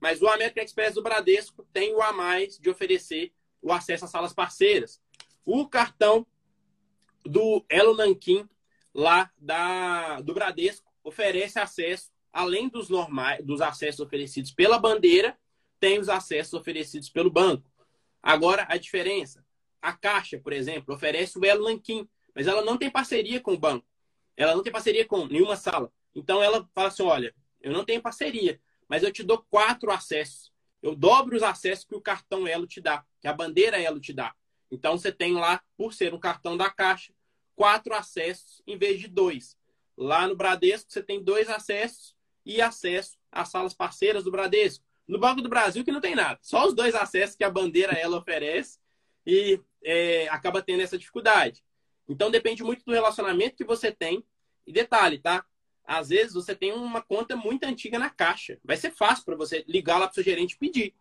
Mas 0.00 0.22
o 0.22 0.28
American 0.28 0.62
Express 0.62 0.94
do 0.94 1.02
Bradesco 1.02 1.66
tem 1.72 1.92
o 1.92 2.00
a 2.00 2.12
mais 2.12 2.56
de 2.56 2.70
oferecer 2.70 3.32
o 3.60 3.72
acesso 3.72 4.04
às 4.04 4.10
salas 4.12 4.32
parceiras. 4.32 5.02
O 5.44 5.68
cartão 5.68 6.24
do 7.24 7.66
Elo 7.68 7.96
Nanquim, 7.96 8.48
lá 8.94 9.32
da, 9.36 10.20
do 10.20 10.32
Bradesco, 10.32 10.88
oferece 11.02 11.58
acesso, 11.58 12.12
além 12.32 12.68
dos 12.68 12.88
normais, 12.88 13.44
dos 13.44 13.60
acessos 13.60 13.98
oferecidos 13.98 14.52
pela 14.52 14.78
bandeira, 14.78 15.36
tem 15.80 15.98
os 15.98 16.08
acessos 16.08 16.54
oferecidos 16.54 17.10
pelo 17.10 17.30
banco. 17.30 17.68
Agora, 18.22 18.64
a 18.70 18.76
diferença. 18.76 19.44
A 19.82 19.92
Caixa, 19.92 20.38
por 20.38 20.52
exemplo, 20.52 20.94
oferece 20.94 21.36
o 21.36 21.44
Elo 21.44 21.64
Nanquim, 21.64 22.08
mas 22.32 22.46
ela 22.46 22.62
não 22.62 22.78
tem 22.78 22.88
parceria 22.88 23.40
com 23.40 23.54
o 23.54 23.58
banco. 23.58 23.89
Ela 24.40 24.54
não 24.56 24.62
tem 24.62 24.72
parceria 24.72 25.06
com 25.06 25.26
nenhuma 25.26 25.54
sala. 25.54 25.92
Então, 26.14 26.42
ela 26.42 26.66
fala 26.74 26.88
assim, 26.88 27.02
olha, 27.02 27.34
eu 27.60 27.72
não 27.72 27.84
tenho 27.84 28.00
parceria, 28.00 28.58
mas 28.88 29.02
eu 29.02 29.12
te 29.12 29.22
dou 29.22 29.44
quatro 29.50 29.90
acessos. 29.90 30.50
Eu 30.82 30.96
dobro 30.96 31.36
os 31.36 31.42
acessos 31.42 31.84
que 31.84 31.94
o 31.94 32.00
cartão 32.00 32.48
Elo 32.48 32.66
te 32.66 32.80
dá, 32.80 33.04
que 33.20 33.28
a 33.28 33.34
bandeira 33.34 33.78
Elo 33.78 34.00
te 34.00 34.14
dá. 34.14 34.34
Então 34.70 34.96
você 34.96 35.12
tem 35.12 35.34
lá, 35.34 35.62
por 35.76 35.92
ser 35.92 36.14
um 36.14 36.18
cartão 36.18 36.56
da 36.56 36.70
Caixa, 36.70 37.12
quatro 37.54 37.92
acessos 37.92 38.62
em 38.66 38.78
vez 38.78 38.98
de 38.98 39.08
dois. 39.08 39.58
Lá 39.94 40.26
no 40.26 40.34
Bradesco 40.34 40.90
você 40.90 41.02
tem 41.02 41.22
dois 41.22 41.50
acessos 41.50 42.16
e 42.46 42.62
acesso 42.62 43.18
às 43.30 43.50
salas 43.50 43.74
parceiras 43.74 44.24
do 44.24 44.30
Bradesco. 44.30 44.82
No 45.06 45.18
Banco 45.18 45.42
do 45.42 45.50
Brasil 45.50 45.84
que 45.84 45.92
não 45.92 46.00
tem 46.00 46.14
nada, 46.14 46.38
só 46.40 46.66
os 46.66 46.72
dois 46.72 46.94
acessos 46.94 47.36
que 47.36 47.44
a 47.44 47.50
bandeira 47.50 47.92
ela 47.92 48.16
oferece 48.16 48.78
e 49.26 49.60
é, 49.84 50.28
acaba 50.28 50.62
tendo 50.62 50.80
essa 50.80 50.96
dificuldade. 50.96 51.62
Então 52.08 52.30
depende 52.30 52.62
muito 52.62 52.84
do 52.84 52.92
relacionamento 52.92 53.56
que 53.56 53.64
você 53.64 53.92
tem. 53.92 54.24
E 54.66 54.72
detalhe, 54.72 55.18
tá? 55.18 55.44
às 55.90 56.08
vezes 56.08 56.34
você 56.34 56.54
tem 56.54 56.72
uma 56.72 57.02
conta 57.02 57.34
muito 57.34 57.64
antiga 57.64 57.98
na 57.98 58.08
caixa. 58.08 58.60
Vai 58.62 58.76
ser 58.76 58.92
fácil 58.92 59.24
para 59.24 59.34
você 59.34 59.64
ligar 59.66 59.98
lá 59.98 60.06
para 60.06 60.12
o 60.12 60.14
seu 60.14 60.22
gerente 60.22 60.52
e 60.52 60.56
pedir. 60.56 60.94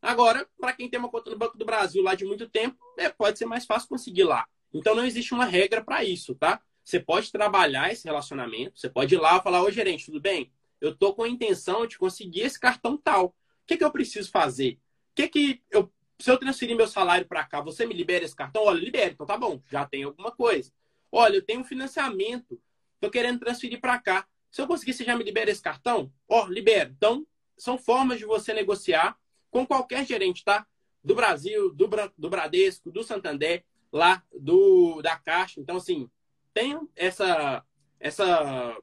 Agora, 0.00 0.48
para 0.58 0.72
quem 0.72 0.88
tem 0.88 0.98
uma 0.98 1.08
conta 1.08 1.30
no 1.30 1.38
Banco 1.38 1.56
do 1.56 1.64
Brasil 1.64 2.02
lá 2.02 2.16
de 2.16 2.24
muito 2.24 2.48
tempo, 2.48 2.76
é, 2.98 3.08
pode 3.08 3.38
ser 3.38 3.46
mais 3.46 3.64
fácil 3.64 3.88
conseguir 3.88 4.24
lá. 4.24 4.44
Então 4.74 4.96
não 4.96 5.04
existe 5.04 5.32
uma 5.32 5.44
regra 5.44 5.80
para 5.80 6.02
isso, 6.02 6.34
tá? 6.34 6.60
Você 6.82 6.98
pode 6.98 7.30
trabalhar 7.30 7.92
esse 7.92 8.04
relacionamento, 8.04 8.80
você 8.80 8.90
pode 8.90 9.14
ir 9.14 9.18
lá 9.18 9.36
e 9.36 9.42
falar, 9.42 9.62
ô 9.62 9.70
gerente, 9.70 10.06
tudo 10.06 10.20
bem? 10.20 10.50
Eu 10.80 10.92
tô 10.92 11.14
com 11.14 11.22
a 11.22 11.28
intenção 11.28 11.86
de 11.86 11.96
conseguir 11.96 12.40
esse 12.40 12.58
cartão 12.58 12.96
tal. 12.96 13.36
que, 13.64 13.76
que 13.76 13.84
eu 13.84 13.92
preciso 13.92 14.28
fazer? 14.28 14.76
que 15.14 15.28
que 15.28 15.62
eu, 15.70 15.88
se 16.18 16.28
eu 16.28 16.36
transferir 16.36 16.74
meu 16.74 16.88
salário 16.88 17.28
para 17.28 17.44
cá, 17.44 17.60
você 17.60 17.86
me 17.86 17.94
libera 17.94 18.24
esse 18.24 18.34
cartão? 18.34 18.64
Olha, 18.64 18.80
libera, 18.80 19.12
então 19.12 19.24
tá 19.24 19.36
bom, 19.36 19.62
já 19.70 19.86
tem 19.86 20.02
alguma 20.02 20.32
coisa. 20.32 20.72
Olha, 21.12 21.36
eu 21.36 21.42
tenho 21.42 21.60
um 21.60 21.64
financiamento, 21.64 22.60
tô 23.02 23.10
querendo 23.10 23.40
transferir 23.40 23.80
para 23.80 23.98
cá. 23.98 24.24
Se 24.48 24.62
eu 24.62 24.66
conseguir, 24.68 24.92
você 24.92 25.02
já 25.04 25.16
me 25.16 25.24
libera 25.24 25.50
esse 25.50 25.60
cartão? 25.60 26.12
Ó, 26.28 26.44
oh, 26.44 26.46
libera. 26.46 26.94
Então, 26.96 27.26
são 27.58 27.76
formas 27.76 28.18
de 28.18 28.24
você 28.24 28.54
negociar 28.54 29.18
com 29.50 29.66
qualquer 29.66 30.06
gerente, 30.06 30.44
tá? 30.44 30.64
Do 31.02 31.12
Brasil, 31.12 31.74
do, 31.74 31.90
do 32.16 32.30
Bradesco, 32.30 32.92
do 32.92 33.02
Santander, 33.02 33.64
lá 33.92 34.22
do 34.32 35.02
da 35.02 35.16
Caixa. 35.16 35.60
Então, 35.60 35.78
assim, 35.78 36.08
tenho 36.54 36.88
essa, 36.94 37.64
essa, 37.98 38.76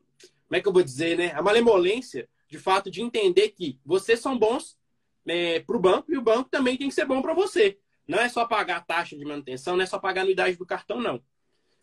como 0.48 0.58
é 0.58 0.62
que 0.62 0.68
eu 0.68 0.74
vou 0.74 0.84
dizer, 0.84 1.18
né? 1.18 1.32
A 1.32 1.42
malemolência 1.42 2.28
de 2.50 2.60
fato 2.60 2.92
de 2.92 3.02
entender 3.02 3.52
que 3.52 3.80
vocês 3.86 4.20
são 4.20 4.38
bons 4.38 4.78
é, 5.26 5.62
para 5.62 5.78
o 5.78 5.80
banco 5.80 6.12
e 6.12 6.18
o 6.18 6.22
banco 6.22 6.50
também 6.50 6.76
tem 6.76 6.90
que 6.90 6.96
ser 6.96 7.06
bom 7.06 7.22
para 7.22 7.34
você. 7.34 7.80
Não 8.06 8.20
é 8.20 8.28
só 8.28 8.46
pagar 8.46 8.78
a 8.78 8.82
taxa 8.82 9.16
de 9.16 9.24
manutenção, 9.24 9.78
não 9.78 9.84
é 9.84 9.88
só 9.88 9.98
pagar 9.98 10.22
a 10.22 10.24
anuidade 10.24 10.58
do 10.58 10.66
cartão, 10.66 11.00
não. 11.00 11.24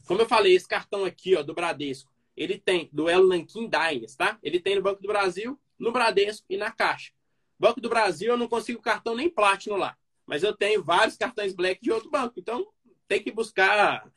Como 0.06 0.20
eu 0.20 0.26
falei, 0.26 0.54
esse 0.54 0.68
cartão 0.68 1.04
aqui, 1.04 1.34
ó, 1.34 1.42
do 1.42 1.54
Bradesco, 1.54 2.10
ele 2.36 2.58
tem 2.58 2.88
do 2.92 3.08
Elo 3.08 3.28
Nankin 3.28 3.68
Diners, 3.68 4.14
tá? 4.14 4.38
Ele 4.42 4.60
tem 4.60 4.74
no 4.74 4.82
Banco 4.82 5.00
do 5.00 5.08
Brasil, 5.08 5.58
no 5.78 5.90
Bradesco 5.90 6.44
e 6.50 6.56
na 6.56 6.70
Caixa. 6.70 7.12
Banco 7.58 7.80
do 7.80 7.88
Brasil, 7.88 8.32
eu 8.32 8.36
não 8.36 8.48
consigo 8.48 8.82
cartão 8.82 9.14
nem 9.14 9.30
Platinum 9.30 9.76
lá. 9.76 9.96
Mas 10.26 10.42
eu 10.42 10.54
tenho 10.54 10.82
vários 10.82 11.16
cartões 11.16 11.54
Black 11.54 11.80
de 11.80 11.90
outro 11.90 12.10
banco. 12.10 12.38
Então, 12.38 12.66
tem 13.08 13.22
que 13.22 13.32
buscar. 13.32 14.10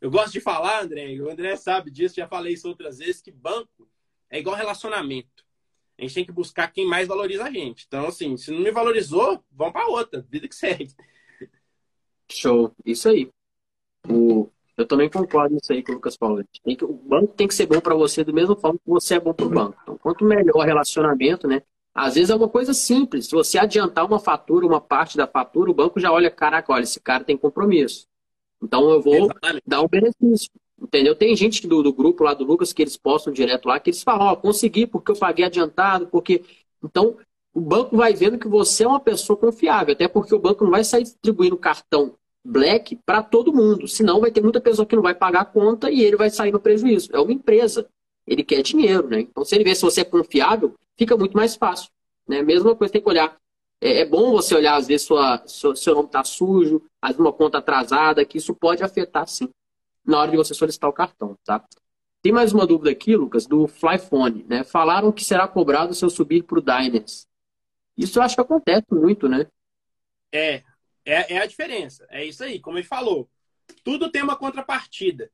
Eu 0.00 0.10
gosto 0.10 0.32
de 0.32 0.40
falar, 0.40 0.82
André, 0.82 1.18
o 1.20 1.30
André 1.30 1.56
sabe 1.56 1.90
disso, 1.90 2.16
já 2.16 2.28
falei 2.28 2.52
isso 2.52 2.68
outras 2.68 2.98
vezes, 2.98 3.22
que 3.22 3.32
banco 3.32 3.88
é 4.30 4.38
igual 4.38 4.54
relacionamento. 4.54 5.44
A 5.98 6.02
gente 6.02 6.14
tem 6.14 6.24
que 6.24 6.32
buscar 6.32 6.70
quem 6.72 6.86
mais 6.86 7.08
valoriza 7.08 7.44
a 7.44 7.50
gente. 7.50 7.84
Então, 7.86 8.06
assim, 8.06 8.36
se 8.36 8.50
não 8.50 8.60
me 8.60 8.70
valorizou, 8.70 9.44
vamos 9.50 9.72
para 9.72 9.86
outra. 9.86 10.26
Vida 10.28 10.48
que 10.48 10.54
segue. 10.54 10.92
Show. 12.30 12.74
Isso 12.84 13.08
aí. 13.08 13.30
O... 14.08 14.50
Eu 14.76 14.86
também 14.86 15.08
concordo 15.08 15.54
nisso 15.54 15.72
aí 15.72 15.82
com 15.82 15.92
o 15.92 15.94
Lucas 15.96 16.16
falou. 16.16 16.42
Tem 16.64 16.76
que... 16.76 16.84
O 16.84 16.92
banco 16.92 17.28
tem 17.28 17.46
que 17.46 17.54
ser 17.54 17.66
bom 17.66 17.80
para 17.80 17.94
você 17.94 18.24
do 18.24 18.34
mesmo 18.34 18.56
forma 18.56 18.78
que 18.78 18.90
você 18.90 19.14
é 19.14 19.20
bom 19.20 19.32
para 19.32 19.46
o 19.46 19.50
banco. 19.50 19.78
Então, 19.82 19.96
quanto 19.98 20.24
melhor 20.24 20.56
o 20.56 20.62
relacionamento, 20.62 21.46
né? 21.46 21.62
Às 21.94 22.16
vezes 22.16 22.30
é 22.30 22.34
uma 22.34 22.48
coisa 22.48 22.74
simples. 22.74 23.26
Se 23.26 23.32
você 23.32 23.56
adiantar 23.56 24.04
uma 24.04 24.18
fatura, 24.18 24.66
uma 24.66 24.80
parte 24.80 25.16
da 25.16 25.28
fatura, 25.28 25.70
o 25.70 25.74
banco 25.74 26.00
já 26.00 26.10
olha, 26.10 26.28
caraca, 26.28 26.72
olha, 26.72 26.82
esse 26.82 26.98
cara 26.98 27.22
tem 27.22 27.36
compromisso. 27.36 28.08
Então 28.60 28.90
eu 28.90 29.00
vou 29.00 29.26
Exatamente. 29.26 29.62
dar 29.64 29.80
um 29.80 29.88
benefício. 29.88 30.50
Entendeu? 30.80 31.14
Tem 31.14 31.36
gente 31.36 31.68
do, 31.68 31.82
do 31.82 31.92
grupo 31.92 32.24
lá 32.24 32.34
do 32.34 32.44
Lucas 32.44 32.72
que 32.72 32.82
eles 32.82 32.96
postam 32.96 33.32
direto 33.32 33.66
lá, 33.66 33.78
que 33.78 33.90
eles 33.90 34.02
falam, 34.02 34.26
ó, 34.26 34.32
oh, 34.32 34.36
consegui 34.36 34.88
porque 34.88 35.12
eu 35.12 35.16
paguei 35.16 35.44
adiantado, 35.44 36.08
porque. 36.08 36.42
Então, 36.82 37.16
o 37.54 37.60
banco 37.60 37.96
vai 37.96 38.12
vendo 38.12 38.38
que 38.38 38.48
você 38.48 38.82
é 38.82 38.88
uma 38.88 38.98
pessoa 38.98 39.36
confiável, 39.36 39.94
até 39.94 40.08
porque 40.08 40.34
o 40.34 40.38
banco 40.38 40.64
não 40.64 40.72
vai 40.72 40.82
sair 40.82 41.04
distribuindo 41.04 41.56
cartão 41.56 42.16
black 42.44 42.96
para 43.06 43.22
todo 43.22 43.52
mundo. 43.52 43.88
Senão 43.88 44.20
vai 44.20 44.30
ter 44.30 44.42
muita 44.42 44.60
pessoa 44.60 44.84
que 44.84 44.94
não 44.94 45.02
vai 45.02 45.14
pagar 45.14 45.40
a 45.40 45.44
conta 45.44 45.90
e 45.90 46.02
ele 46.02 46.16
vai 46.16 46.30
sair 46.30 46.52
no 46.52 46.60
prejuízo. 46.60 47.08
É 47.12 47.18
uma 47.18 47.32
empresa. 47.32 47.88
Ele 48.26 48.44
quer 48.44 48.62
dinheiro, 48.62 49.08
né? 49.08 49.20
Então, 49.20 49.44
se 49.44 49.54
ele 49.54 49.64
vê 49.64 49.74
se 49.74 49.82
você 49.82 50.02
é 50.02 50.04
confiável, 50.04 50.74
fica 50.96 51.16
muito 51.16 51.36
mais 51.36 51.56
fácil. 51.56 51.90
Né? 52.26 52.42
Mesma 52.42 52.74
coisa 52.74 52.92
tem 52.92 53.02
que 53.02 53.08
olhar. 53.08 53.36
É, 53.80 54.00
é 54.00 54.04
bom 54.04 54.30
você 54.32 54.54
olhar, 54.54 54.76
às 54.76 54.86
vezes, 54.86 55.06
sua, 55.06 55.42
seu, 55.46 55.74
seu 55.76 55.94
nome 55.94 56.06
está 56.06 56.24
sujo, 56.24 56.82
às 57.00 57.16
uma 57.16 57.32
conta 57.32 57.58
atrasada, 57.58 58.24
que 58.24 58.38
isso 58.38 58.54
pode 58.54 58.82
afetar 58.82 59.26
sim 59.26 59.48
na 60.04 60.20
hora 60.20 60.30
de 60.30 60.36
você 60.36 60.54
solicitar 60.54 60.88
o 60.88 60.92
cartão, 60.92 61.36
tá? 61.44 61.64
Tem 62.22 62.32
mais 62.32 62.52
uma 62.52 62.66
dúvida 62.66 62.90
aqui, 62.90 63.16
Lucas, 63.16 63.46
do 63.46 63.66
Flyphone, 63.66 64.44
né? 64.48 64.64
Falaram 64.64 65.12
que 65.12 65.24
será 65.24 65.46
cobrado 65.46 65.94
se 65.94 66.04
eu 66.04 66.10
subir 66.10 66.42
para 66.42 66.58
o 66.58 66.62
Diners. 66.62 67.26
Isso 67.96 68.18
eu 68.18 68.22
acho 68.22 68.34
que 68.34 68.40
acontece 68.40 68.86
muito, 68.90 69.28
né? 69.28 69.46
É, 70.32 70.62
é, 71.04 71.34
é 71.34 71.38
a 71.38 71.46
diferença. 71.46 72.06
É 72.10 72.24
isso 72.24 72.42
aí, 72.42 72.60
como 72.60 72.78
ele 72.78 72.86
falou. 72.86 73.28
Tudo 73.82 74.10
tem 74.10 74.22
uma 74.22 74.36
contrapartida. 74.36 75.30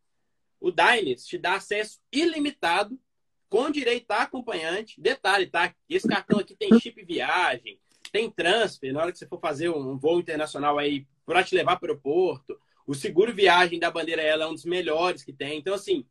O 0.61 0.71
Diners 0.71 1.25
te 1.25 1.39
dá 1.39 1.55
acesso 1.55 2.01
ilimitado 2.13 3.01
com 3.49 3.71
direito 3.71 4.11
a 4.11 4.23
acompanhante. 4.23 5.01
Detalhe, 5.01 5.47
tá? 5.47 5.75
Esse 5.89 6.07
cartão 6.07 6.39
aqui 6.39 6.55
tem 6.55 6.79
chip 6.79 7.03
viagem, 7.05 7.81
tem 8.13 8.31
transfer, 8.31 8.93
na 8.93 9.01
hora 9.03 9.13
que 9.13 9.19
você 9.19 9.27
for 9.27 9.41
fazer 9.41 9.71
um 9.71 9.99
voo 9.99 10.21
internacional 10.21 10.79
aí 10.79 11.07
para 11.25 11.43
te 11.43 11.55
levar 11.55 11.77
para 11.77 11.87
o 11.87 11.91
aeroporto. 11.91 12.61
O 12.87 12.95
seguro 12.95 13.33
viagem 13.33 13.79
da 13.79 13.91
bandeira 13.91 14.23
ela 14.23 14.45
é 14.45 14.47
um 14.47 14.55
dos 14.55 14.65
melhores 14.65 15.23
que 15.23 15.33
tem. 15.33 15.59
Então, 15.59 15.75
assim, 15.75 16.07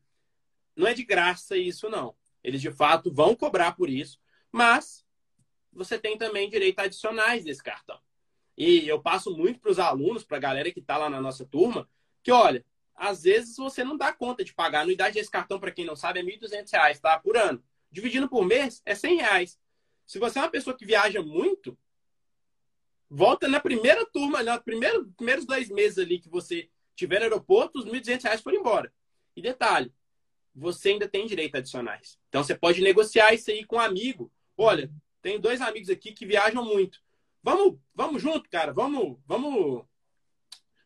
não 0.75 0.87
é 0.87 0.93
de 0.93 1.03
graça 1.03 1.57
isso, 1.57 1.89
não. 1.89 2.15
Eles, 2.43 2.61
de 2.61 2.71
fato, 2.71 3.11
vão 3.13 3.35
cobrar 3.35 3.73
por 3.73 3.89
isso. 3.89 4.17
Mas 4.51 5.05
você 5.71 5.99
tem 5.99 6.17
também 6.17 6.49
direito 6.49 6.79
adicionais 6.79 7.43
desse 7.43 7.61
cartão. 7.61 7.99
E 8.59 8.85
eu 8.89 9.01
passo 9.01 9.31
muito 9.31 9.57
para 9.61 9.71
os 9.71 9.79
alunos, 9.79 10.25
para 10.25 10.35
a 10.35 10.39
galera 10.41 10.69
que 10.69 10.81
está 10.81 10.97
lá 10.97 11.09
na 11.09 11.21
nossa 11.21 11.45
turma, 11.45 11.89
que, 12.21 12.29
olha, 12.29 12.65
às 12.93 13.23
vezes 13.23 13.55
você 13.55 13.85
não 13.85 13.95
dá 13.95 14.11
conta 14.11 14.43
de 14.43 14.53
pagar. 14.53 14.79
A 14.79 14.81
anuidade 14.81 15.13
desse 15.13 15.31
cartão, 15.31 15.57
para 15.57 15.71
quem 15.71 15.85
não 15.85 15.95
sabe, 15.95 16.19
é 16.19 16.23
R$ 16.23 16.37
1.200, 16.37 16.99
tá? 16.99 17.17
Por 17.17 17.37
ano. 17.37 17.63
Dividindo 17.89 18.27
por 18.27 18.45
mês, 18.45 18.81
é 18.85 18.93
R$ 18.93 19.15
reais. 19.15 19.57
Se 20.05 20.19
você 20.19 20.39
é 20.39 20.41
uma 20.41 20.51
pessoa 20.51 20.75
que 20.75 20.85
viaja 20.85 21.21
muito, 21.21 21.77
volta 23.09 23.47
na 23.47 23.61
primeira 23.61 24.05
turma, 24.05 24.43
nos 24.43 24.59
primeiros, 24.59 25.07
primeiros 25.15 25.45
dois 25.45 25.69
meses 25.69 25.97
ali 25.97 26.19
que 26.19 26.27
você 26.27 26.69
tiver 26.97 27.19
no 27.19 27.23
aeroporto, 27.23 27.79
os 27.79 27.85
R$ 27.85 27.91
1.200 27.91 28.41
foram 28.41 28.59
embora. 28.59 28.93
E 29.37 29.41
detalhe, 29.41 29.93
você 30.53 30.89
ainda 30.89 31.07
tem 31.07 31.25
direito 31.25 31.55
adicionais. 31.55 32.19
Então 32.27 32.43
você 32.43 32.55
pode 32.55 32.81
negociar 32.81 33.33
isso 33.33 33.49
aí 33.51 33.63
com 33.63 33.77
um 33.77 33.79
amigo. 33.79 34.29
Olha, 34.57 34.91
tenho 35.21 35.39
dois 35.39 35.61
amigos 35.61 35.89
aqui 35.89 36.11
que 36.11 36.25
viajam 36.25 36.65
muito. 36.65 37.01
Vamos, 37.41 37.79
vamos 37.93 38.21
junto, 38.21 38.49
cara. 38.49 38.73
Vamos, 38.73 39.17
vamos, 39.25 39.85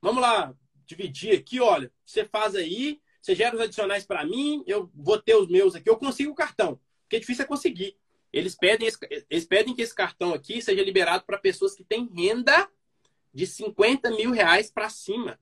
vamos 0.02 0.22
lá 0.22 0.56
dividir 0.86 1.38
aqui. 1.38 1.60
Olha, 1.60 1.92
você 2.06 2.26
faz 2.26 2.56
aí, 2.56 3.02
você 3.22 3.36
gera 3.36 3.56
os 3.56 3.62
adicionais 3.62 4.06
para 4.06 4.26
mim, 4.26 4.64
eu 4.68 4.92
vou 4.94 5.22
ter 5.22 5.36
os 5.36 5.48
meus 5.48 5.76
aqui. 5.76 5.90
Eu 5.90 5.98
consigo 5.98 6.32
o 6.32 6.36
cartão, 6.36 6.80
porque 7.02 7.18
é 7.18 7.20
difícil 7.20 7.44
é 7.44 7.48
conseguir. 7.48 7.98
Eles 8.32 8.56
pedem, 8.56 8.90
eles 9.30 9.46
pedem 9.46 9.76
que 9.76 9.82
esse 9.82 9.94
cartão 9.94 10.34
aqui 10.34 10.62
seja 10.62 10.84
liberado 10.84 11.24
para 11.24 11.38
pessoas 11.38 11.76
que 11.76 11.84
têm 11.84 12.10
renda 12.12 12.68
de 13.34 13.46
50 13.46 14.12
mil 14.12 14.32
reais 14.32 14.72
para 14.72 14.90
cima. 14.90 15.40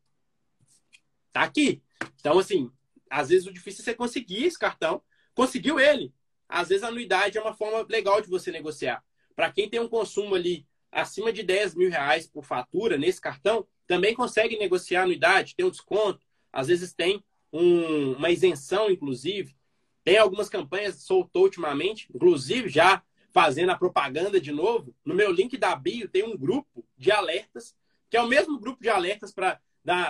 Tá 1.31 1.43
aqui. 1.43 1.81
Então, 2.19 2.37
assim, 2.37 2.69
às 3.09 3.29
vezes 3.29 3.47
o 3.47 3.53
difícil 3.53 3.81
é 3.81 3.85
você 3.85 3.93
conseguir 3.93 4.45
esse 4.45 4.59
cartão. 4.59 5.01
Conseguiu 5.33 5.79
ele. 5.79 6.13
Às 6.47 6.69
vezes 6.69 6.83
a 6.83 6.89
anuidade 6.89 7.37
é 7.37 7.41
uma 7.41 7.53
forma 7.53 7.85
legal 7.89 8.21
de 8.21 8.27
você 8.27 8.51
negociar. 8.51 9.03
Para 9.35 9.51
quem 9.51 9.69
tem 9.69 9.79
um 9.79 9.87
consumo 9.87 10.35
ali 10.35 10.67
acima 10.91 11.31
de 11.31 11.43
10 11.43 11.75
mil 11.75 11.89
reais 11.89 12.27
por 12.27 12.43
fatura 12.43 12.97
nesse 12.97 13.21
cartão, 13.21 13.65
também 13.87 14.13
consegue 14.13 14.57
negociar 14.57 15.03
anuidade, 15.03 15.55
tem 15.55 15.65
um 15.65 15.71
desconto. 15.71 16.25
Às 16.51 16.67
vezes 16.67 16.93
tem 16.93 17.23
um, 17.51 18.13
uma 18.13 18.29
isenção, 18.29 18.89
inclusive. 18.89 19.55
Tem 20.03 20.17
algumas 20.17 20.49
campanhas 20.49 21.03
soltou 21.03 21.43
ultimamente, 21.43 22.07
inclusive 22.13 22.69
já 22.69 23.03
fazendo 23.31 23.69
a 23.69 23.77
propaganda 23.77 24.39
de 24.39 24.51
novo. 24.51 24.95
No 25.05 25.15
meu 25.15 25.31
link 25.31 25.57
da 25.57 25.75
bio 25.75 26.09
tem 26.09 26.23
um 26.23 26.37
grupo 26.37 26.85
de 26.97 27.11
alertas, 27.11 27.75
que 28.09 28.17
é 28.17 28.21
o 28.21 28.27
mesmo 28.27 28.59
grupo 28.59 28.81
de 28.81 28.89
alertas 28.89 29.31
para. 29.31 29.59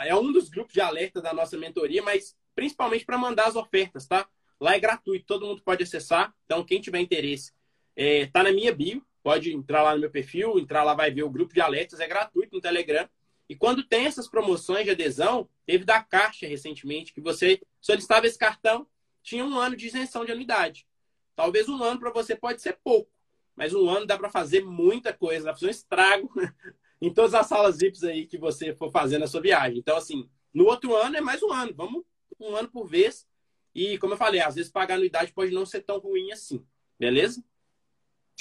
É 0.06 0.16
um 0.16 0.32
dos 0.34 0.50
grupos 0.50 0.74
de 0.74 0.82
alerta 0.82 1.22
da 1.22 1.34
nossa 1.34 1.58
mentoria, 1.58 2.04
mas 2.04 2.36
principalmente 2.54 3.06
para 3.06 3.18
mandar 3.18 3.48
as 3.48 3.56
ofertas, 3.56 4.06
tá? 4.06 4.28
Lá 4.60 4.76
é 4.76 4.80
gratuito, 4.80 5.26
todo 5.26 5.46
mundo 5.46 5.62
pode 5.64 5.84
acessar. 5.84 6.34
Então, 6.46 6.64
quem 6.64 6.82
tiver 6.82 7.00
interesse, 7.00 7.54
é, 7.96 8.26
tá 8.28 8.44
na 8.44 8.52
minha 8.52 8.74
bio, 8.74 9.02
pode 9.24 9.54
entrar 9.54 9.84
lá 9.84 9.94
no 9.94 10.02
meu 10.02 10.12
perfil, 10.12 10.60
entrar 10.60 10.84
lá, 10.84 10.94
vai 10.94 11.12
ver 11.12 11.24
o 11.24 11.30
grupo 11.30 11.54
de 11.54 11.62
alertas, 11.62 12.00
é 12.00 12.08
gratuito 12.08 12.56
no 12.56 12.62
Telegram. 12.62 13.08
E 13.48 13.56
quando 13.56 13.84
tem 13.84 14.06
essas 14.06 14.30
promoções 14.30 14.86
de 14.86 14.92
adesão, 14.92 15.50
teve 15.66 15.84
da 15.84 16.02
Caixa 16.02 16.48
recentemente, 16.48 17.14
que 17.14 17.22
você 17.22 17.62
solicitava 17.82 18.26
esse 18.26 18.38
cartão, 18.38 18.88
tinha 19.22 19.46
um 19.46 19.60
ano 19.60 19.76
de 19.76 19.88
isenção 19.88 20.26
de 20.26 20.32
anuidade. 20.32 20.88
Talvez 21.36 21.68
um 21.68 21.84
ano 21.84 22.00
para 22.00 22.12
você 22.12 22.36
pode 22.36 22.62
ser 22.62 22.80
pouco, 22.84 23.12
mas 23.56 23.74
um 23.74 23.90
ano 23.90 24.06
dá 24.06 24.18
para 24.18 24.30
fazer 24.30 24.64
muita 24.64 25.14
coisa, 25.14 25.46
dá 25.46 25.52
para 25.52 25.60
fazer 25.60 25.68
um 25.68 25.72
estrago 25.72 26.32
em 27.02 27.14
todas 27.14 27.34
as 27.34 27.48
salas 27.48 27.78
VIPs 27.80 28.04
aí 28.04 28.26
que 28.26 28.38
você 28.38 28.74
for 28.74 28.92
fazer 28.92 29.18
na 29.18 29.28
sua 29.28 29.42
viagem. 29.42 29.80
Então, 29.80 29.98
assim, 29.98 30.30
no 30.54 30.66
outro 30.66 30.96
ano 30.96 31.18
é 31.18 31.22
mais 31.22 31.42
um 31.42 31.52
ano. 31.52 31.74
Vamos 31.76 32.04
um 32.40 32.56
ano 32.56 32.70
por 32.70 32.88
vez. 32.88 33.28
E, 33.74 33.98
como 33.98 34.14
eu 34.14 34.18
falei, 34.18 34.42
às 34.42 34.56
vezes 34.56 34.72
pagar 34.72 34.96
anuidade 34.96 35.34
pode 35.34 35.52
não 35.52 35.66
ser 35.66 35.82
tão 35.82 36.00
ruim 36.00 36.32
assim. 36.32 36.66
Beleza? 37.00 37.44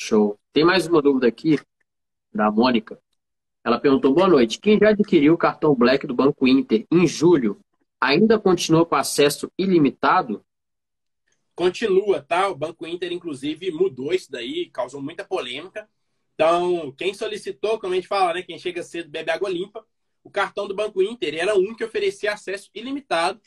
Show. 0.02 0.40
Tem 0.50 0.64
mais 0.64 0.86
uma 0.86 1.02
dúvida 1.02 1.26
aqui, 1.26 1.58
da 2.32 2.50
Mônica. 2.50 2.98
Ela 3.62 3.78
perguntou: 3.78 4.14
boa 4.14 4.26
noite. 4.26 4.58
Quem 4.58 4.78
já 4.78 4.88
adquiriu 4.88 5.34
o 5.34 5.38
cartão 5.38 5.74
Black 5.74 6.06
do 6.06 6.14
Banco 6.14 6.48
Inter 6.48 6.86
em 6.90 7.06
julho 7.06 7.60
ainda 8.00 8.38
continua 8.38 8.86
com 8.86 8.94
acesso 8.94 9.52
ilimitado? 9.58 10.42
Continua, 11.54 12.22
tá? 12.22 12.48
O 12.48 12.56
Banco 12.56 12.86
Inter, 12.86 13.12
inclusive, 13.12 13.70
mudou 13.70 14.14
isso 14.14 14.32
daí, 14.32 14.70
causou 14.70 15.02
muita 15.02 15.22
polêmica. 15.22 15.86
Então, 16.34 16.90
quem 16.96 17.12
solicitou, 17.12 17.78
como 17.78 17.92
a 17.92 17.96
gente 17.96 18.08
fala, 18.08 18.32
né? 18.32 18.42
Quem 18.42 18.58
chega 18.58 18.82
cedo 18.82 19.10
bebe 19.10 19.30
água 19.30 19.50
limpa. 19.50 19.84
O 20.24 20.30
cartão 20.30 20.66
do 20.66 20.74
Banco 20.74 21.02
Inter 21.02 21.34
era 21.34 21.54
um 21.54 21.74
que 21.74 21.84
oferecia 21.84 22.32
acesso 22.32 22.70
ilimitado 22.74 23.38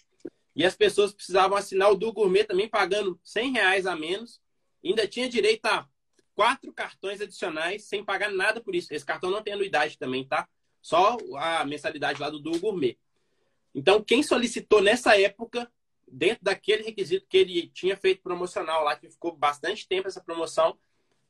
e 0.56 0.64
as 0.64 0.76
pessoas 0.76 1.12
precisavam 1.12 1.58
assinar 1.58 1.91
o 1.91 1.95
do 1.95 2.14
Gourmet 2.14 2.43
também 2.43 2.70
pagando 2.70 3.20
100 3.24 3.54
reais 3.54 3.88
a 3.88 3.95
menos. 3.95 4.39
Ainda 4.86 5.08
tinha 5.08 5.28
direito 5.28 5.66
a 5.66 5.88
quatro 6.36 6.72
cartões 6.74 7.22
adicionais 7.22 7.84
sem 7.84 8.04
pagar 8.04 8.32
nada 8.32 8.62
por 8.62 8.76
isso. 8.76 8.94
Esse 8.94 9.06
cartão 9.06 9.30
não 9.30 9.42
tem 9.42 9.54
anuidade 9.54 9.98
também, 9.98 10.26
tá? 10.26 10.48
Só 10.82 11.18
a 11.38 11.66
mensalidade 11.66 12.20
lá 12.20 12.30
do 12.30 12.40
Duo 12.40 12.60
Gourmet. 12.60 12.98
Então, 13.74 14.04
quem 14.04 14.22
solicitou 14.22 14.82
nessa 14.82 15.20
época, 15.20 15.72
dentro 16.08 16.44
daquele 16.44 16.84
requisito 16.84 17.26
que 17.28 17.38
ele 17.38 17.68
tinha 17.70 17.98
feito 17.98 18.22
promocional 18.22 18.84
lá, 18.84 18.96
que 18.96 19.10
ficou 19.10 19.36
bastante 19.36 19.88
tempo 19.88 20.08
essa 20.08 20.22
promoção, 20.22 20.78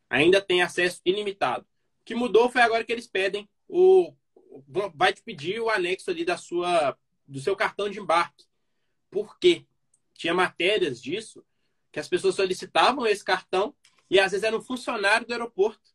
ainda 0.10 0.42
tem 0.42 0.62
acesso 0.62 1.02
ilimitado. 1.06 1.64
O 2.02 2.06
que 2.06 2.16
mudou 2.16 2.50
foi 2.50 2.62
agora 2.62 2.84
que 2.84 2.92
eles 2.92 3.08
pedem 3.08 3.48
o. 3.68 4.14
Vai 4.94 5.14
te 5.14 5.24
pedir 5.24 5.60
o 5.60 5.70
anexo 5.70 6.12
ali 6.12 6.24
da 6.24 6.38
sua, 6.38 6.98
do 7.28 7.40
seu 7.40 7.56
cartão 7.56 7.90
de 7.90 8.00
embarque. 8.00 8.46
Por 9.10 9.40
quê? 9.40 9.66
Tinha 10.14 10.34
matérias 10.34 11.02
disso 11.02 11.44
que 11.92 12.00
as 12.00 12.08
pessoas 12.08 12.36
solicitavam 12.36 13.06
esse 13.06 13.24
cartão 13.24 13.74
e 14.10 14.20
às 14.20 14.32
vezes 14.32 14.44
era 14.44 14.56
um 14.56 14.62
funcionário 14.62 15.26
do 15.26 15.34
aeroporto. 15.34 15.92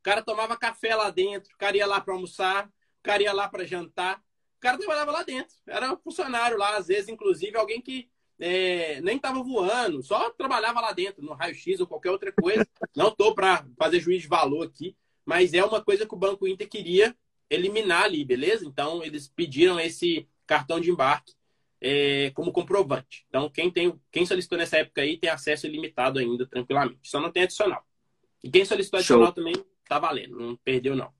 O 0.00 0.02
cara 0.02 0.22
tomava 0.22 0.56
café 0.56 0.94
lá 0.94 1.10
dentro, 1.10 1.52
o 1.54 1.58
cara 1.58 1.76
ia 1.76 1.86
lá 1.86 2.00
para 2.00 2.14
almoçar, 2.14 2.66
o 2.66 3.02
cara 3.02 3.22
ia 3.22 3.32
lá 3.32 3.48
para 3.48 3.66
jantar, 3.66 4.18
o 4.56 4.60
cara 4.60 4.78
trabalhava 4.78 5.10
lá 5.10 5.22
dentro. 5.22 5.54
Era 5.66 5.92
um 5.92 5.96
funcionário 5.96 6.56
lá, 6.56 6.76
às 6.76 6.86
vezes, 6.86 7.08
inclusive, 7.08 7.56
alguém 7.56 7.80
que 7.80 8.10
é, 8.38 9.00
nem 9.02 9.16
estava 9.16 9.42
voando, 9.42 10.02
só 10.02 10.30
trabalhava 10.30 10.80
lá 10.80 10.92
dentro, 10.92 11.22
no 11.22 11.34
raio-x 11.34 11.80
ou 11.80 11.86
qualquer 11.86 12.10
outra 12.10 12.32
coisa. 12.32 12.66
Não 12.96 13.08
estou 13.08 13.34
para 13.34 13.66
fazer 13.78 14.00
juízo 14.00 14.22
de 14.22 14.28
valor 14.28 14.66
aqui, 14.66 14.96
mas 15.24 15.52
é 15.52 15.64
uma 15.64 15.84
coisa 15.84 16.06
que 16.06 16.14
o 16.14 16.18
Banco 16.18 16.48
Inter 16.48 16.68
queria 16.68 17.14
eliminar 17.50 18.04
ali, 18.04 18.24
beleza? 18.24 18.64
Então, 18.64 19.04
eles 19.04 19.28
pediram 19.28 19.78
esse 19.78 20.26
cartão 20.46 20.80
de 20.80 20.90
embarque 20.90 21.34
é, 21.80 22.30
como 22.30 22.52
comprovante. 22.52 23.24
Então, 23.28 23.48
quem, 23.48 23.70
tem, 23.70 23.98
quem 24.12 24.26
solicitou 24.26 24.58
nessa 24.58 24.78
época 24.78 25.00
aí 25.00 25.16
tem 25.16 25.30
acesso 25.30 25.66
ilimitado 25.66 26.18
ainda, 26.18 26.46
tranquilamente. 26.46 27.08
Só 27.08 27.20
não 27.20 27.32
tem 27.32 27.44
adicional. 27.44 27.84
E 28.42 28.50
quem 28.50 28.64
solicitou 28.64 28.98
adicional 28.98 29.26
Show. 29.26 29.34
também 29.34 29.54
tá 29.88 29.98
valendo, 29.98 30.38
não 30.38 30.56
perdeu 30.56 30.94
não. 30.94 31.12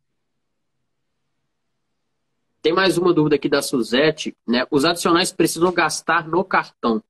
Tem 2.63 2.73
mais 2.73 2.99
uma 2.99 3.13
dúvida 3.13 3.37
aqui 3.37 3.49
da 3.49 3.63
Suzette, 3.63 4.37
né? 4.47 4.67
Os 4.71 4.85
adicionais 4.85 5.33
precisam 5.33 5.73
gastar 5.73 6.29
no 6.29 6.45
cartão. 6.45 7.03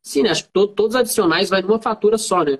Sim, 0.00 0.22
né? 0.22 0.30
Acho 0.30 0.44
que 0.44 0.52
todo, 0.52 0.72
todos 0.72 0.94
os 0.94 1.00
adicionais 1.00 1.50
vai 1.50 1.62
numa 1.62 1.82
fatura 1.82 2.16
só, 2.16 2.44
né? 2.44 2.58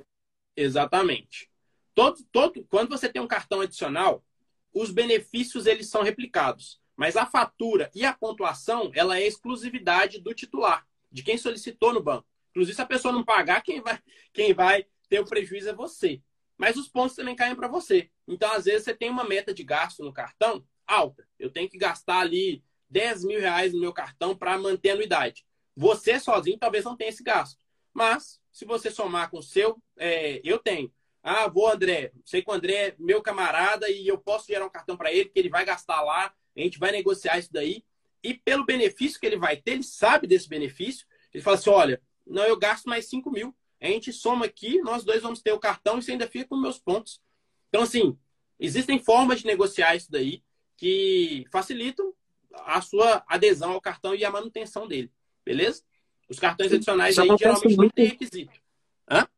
Exatamente. 0.57 1.49
Todo, 1.95 2.19
todo, 2.33 2.67
quando 2.69 2.89
você 2.89 3.09
tem 3.09 3.23
um 3.23 3.29
cartão 3.29 3.61
adicional, 3.61 4.25
os 4.73 4.91
benefícios 4.91 5.67
eles 5.67 5.89
são 5.89 6.03
replicados. 6.03 6.81
Mas 6.97 7.17
a 7.17 7.27
fatura 7.27 7.91
e 7.95 8.05
a 8.05 8.13
pontuação, 8.13 8.91
ela 8.95 9.19
é 9.19 9.27
exclusividade 9.27 10.21
do 10.21 10.33
titular, 10.35 10.87
de 11.11 11.23
quem 11.23 11.37
solicitou 11.37 11.93
no 11.93 12.03
banco. 12.03 12.27
Inclusive, 12.51 12.77
se 12.77 12.83
a 12.83 12.87
pessoa 12.87 13.13
não 13.13 13.25
pagar, 13.25 13.63
quem 13.63 13.81
vai, 13.81 13.99
quem 14.33 14.55
vai 14.55 14.87
ter 15.09 15.21
o 15.21 15.25
prejuízo 15.25 15.69
é 15.69 15.75
você. 15.75 16.23
Mas 16.57 16.77
os 16.77 16.89
pontos 16.89 17.17
também 17.17 17.35
caem 17.35 17.57
para 17.57 17.67
você. 17.67 18.11
Então, 18.29 18.53
às 18.53 18.65
vezes, 18.65 18.85
você 18.85 18.95
tem 18.95 19.11
uma 19.11 19.25
meta 19.25 19.53
de 19.53 19.65
gasto 19.65 20.05
no 20.05 20.13
cartão 20.13 20.65
alta. 20.87 21.27
Eu 21.39 21.51
tenho 21.51 21.69
que 21.69 21.77
gastar 21.77 22.21
ali 22.21 22.63
10 22.89 23.25
mil 23.25 23.41
reais 23.41 23.73
no 23.73 23.81
meu 23.81 23.93
cartão 23.93 24.37
para 24.37 24.57
manter 24.57 24.91
a 24.91 24.93
anuidade. 24.95 25.45
Você 25.77 26.21
sozinho 26.21 26.59
talvez 26.59 26.85
não 26.85 26.97
tenha 26.97 27.11
esse 27.11 27.25
gasto. 27.25 27.59
Mas, 27.93 28.41
se 28.53 28.65
você 28.65 28.91
somar 28.91 29.31
com 29.31 29.39
o 29.39 29.43
seu, 29.43 29.83
é, 29.97 30.41
eu 30.45 30.59
tenho. 30.59 30.93
Ah, 31.23 31.49
vou, 31.49 31.69
André. 31.69 32.13
Sei 32.25 32.43
que 32.43 32.51
o 32.51 32.55
André 32.55 32.75
é 32.75 32.95
meu 32.99 33.21
camarada 33.21 33.89
e 33.91 34.07
eu 34.07 34.19
posso 34.19 34.47
gerar 34.47 34.67
um 34.67 34.71
cartão 34.71 34.97
para 34.97 35.13
ele, 35.13 35.29
que 35.29 35.39
ele 35.39 35.49
vai 35.49 35.65
gastar 35.65 36.03
lá 36.03 36.33
a 36.57 36.61
gente 36.61 36.79
vai 36.79 36.93
negociar 36.93 37.39
isso 37.39 37.53
daí. 37.53 37.85
E 38.23 38.35
pelo 38.35 38.65
benefício 38.65 39.21
que 39.21 39.27
ele 39.27 39.37
vai 39.37 39.57
ter, 39.57 39.73
ele 39.73 39.83
sabe 39.83 40.27
desse 40.27 40.49
benefício. 40.49 41.07
Ele 41.33 41.43
fala 41.43 41.57
assim: 41.57 41.71
olha, 41.71 42.01
não, 42.27 42.45
eu 42.45 42.57
gasto 42.57 42.87
mais 42.87 43.09
5 43.09 43.31
mil. 43.31 43.55
A 43.81 43.87
gente 43.87 44.13
soma 44.13 44.47
aqui, 44.47 44.81
nós 44.81 45.05
dois 45.05 45.23
vamos 45.23 45.43
ter 45.43 45.53
o 45.53 45.59
cartão 45.59 45.99
e 45.99 46.03
você 46.03 46.13
ainda 46.13 46.27
fica 46.27 46.49
com 46.49 46.57
meus 46.57 46.79
pontos. 46.79 47.21
Então, 47.69 47.83
assim, 47.83 48.17
existem 48.59 48.99
formas 48.99 49.41
de 49.41 49.47
negociar 49.47 49.95
isso 49.95 50.11
daí 50.11 50.43
que 50.77 51.45
facilitam 51.53 52.15
a 52.53 52.81
sua 52.81 53.23
adesão 53.27 53.73
ao 53.73 53.81
cartão 53.81 54.15
e 54.15 54.25
a 54.25 54.31
manutenção 54.31 54.89
dele. 54.89 55.11
Beleza? 55.45 55.83
Os 56.29 56.39
cartões 56.39 56.73
adicionais 56.73 57.19
aí 57.19 57.29
geralmente 57.37 57.77
não 57.77 57.91
tem 57.91 58.07
requisito. 58.07 58.53
Hã? 59.11 59.29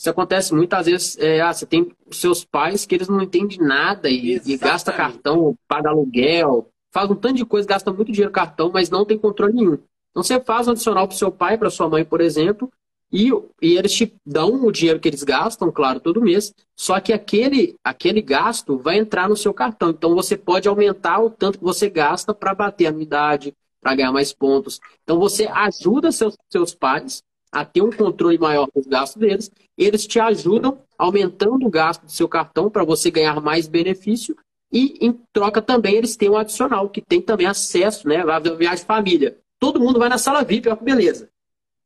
Isso 0.00 0.08
acontece 0.08 0.54
muitas 0.54 0.86
vezes. 0.86 1.18
É, 1.18 1.42
ah, 1.42 1.52
você 1.52 1.66
tem 1.66 1.92
seus 2.10 2.42
pais 2.42 2.86
que 2.86 2.94
eles 2.94 3.06
não 3.06 3.20
entendem 3.20 3.58
nada 3.58 4.08
e, 4.08 4.40
e 4.46 4.56
gasta 4.56 4.90
cartão, 4.90 5.54
paga 5.68 5.90
aluguel, 5.90 6.70
faz 6.90 7.10
um 7.10 7.14
tanto 7.14 7.34
de 7.34 7.44
coisa, 7.44 7.68
gasta 7.68 7.92
muito 7.92 8.10
dinheiro 8.10 8.32
cartão, 8.32 8.70
mas 8.72 8.88
não 8.88 9.04
tem 9.04 9.18
controle 9.18 9.52
nenhum. 9.52 9.78
Então 10.10 10.22
você 10.22 10.40
faz 10.40 10.66
um 10.66 10.70
adicional 10.70 11.06
para 11.06 11.18
seu 11.18 11.30
pai, 11.30 11.58
para 11.58 11.68
sua 11.68 11.86
mãe, 11.86 12.02
por 12.02 12.22
exemplo, 12.22 12.72
e, 13.12 13.28
e 13.60 13.76
eles 13.76 13.92
te 13.92 14.16
dão 14.24 14.64
o 14.64 14.72
dinheiro 14.72 14.98
que 14.98 15.06
eles 15.06 15.22
gastam, 15.22 15.70
claro, 15.70 16.00
todo 16.00 16.22
mês, 16.22 16.54
só 16.74 16.98
que 16.98 17.12
aquele, 17.12 17.76
aquele 17.84 18.22
gasto 18.22 18.78
vai 18.78 18.96
entrar 18.96 19.28
no 19.28 19.36
seu 19.36 19.52
cartão. 19.52 19.90
Então 19.90 20.14
você 20.14 20.34
pode 20.34 20.66
aumentar 20.66 21.20
o 21.20 21.28
tanto 21.28 21.58
que 21.58 21.64
você 21.64 21.90
gasta 21.90 22.32
para 22.32 22.54
bater 22.54 22.86
a 22.86 22.88
anuidade, 22.88 23.54
para 23.82 23.94
ganhar 23.94 24.12
mais 24.12 24.32
pontos. 24.32 24.80
Então 25.02 25.18
você 25.18 25.46
ajuda 25.46 26.10
seus, 26.10 26.38
seus 26.48 26.74
pais 26.74 27.22
a 27.52 27.64
ter 27.64 27.82
um 27.82 27.90
controle 27.90 28.38
maior 28.38 28.68
dos 28.74 28.86
gastos 28.86 29.20
deles, 29.20 29.50
eles 29.76 30.06
te 30.06 30.20
ajudam 30.20 30.82
aumentando 30.96 31.66
o 31.66 31.70
gasto 31.70 32.04
do 32.04 32.12
seu 32.12 32.28
cartão 32.28 32.70
para 32.70 32.84
você 32.84 33.10
ganhar 33.10 33.40
mais 33.40 33.66
benefício 33.66 34.36
e 34.72 35.04
em 35.04 35.12
troca 35.32 35.60
também 35.60 35.96
eles 35.96 36.16
têm 36.16 36.30
um 36.30 36.36
adicional 36.36 36.88
que 36.88 37.00
tem 37.00 37.20
também 37.20 37.46
acesso, 37.46 38.06
né, 38.06 38.18
a 38.18 38.38
viagem 38.38 38.84
família. 38.84 39.36
Todo 39.58 39.80
mundo 39.80 39.98
vai 39.98 40.08
na 40.08 40.18
sala 40.18 40.44
VIP, 40.44 40.68
ó, 40.68 40.76
beleza. 40.76 41.28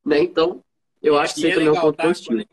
Né? 0.04 0.20
Então, 0.20 0.62
eu 1.02 1.18
acho 1.18 1.34
que 1.34 1.40
isso 1.40 1.48
é 1.48 1.54
também 1.54 1.68
é 1.68 1.72
um 1.72 1.80
ponto 1.80 1.96
tá? 1.96 2.02
positivo. 2.04 2.36
Quando, 2.36 2.48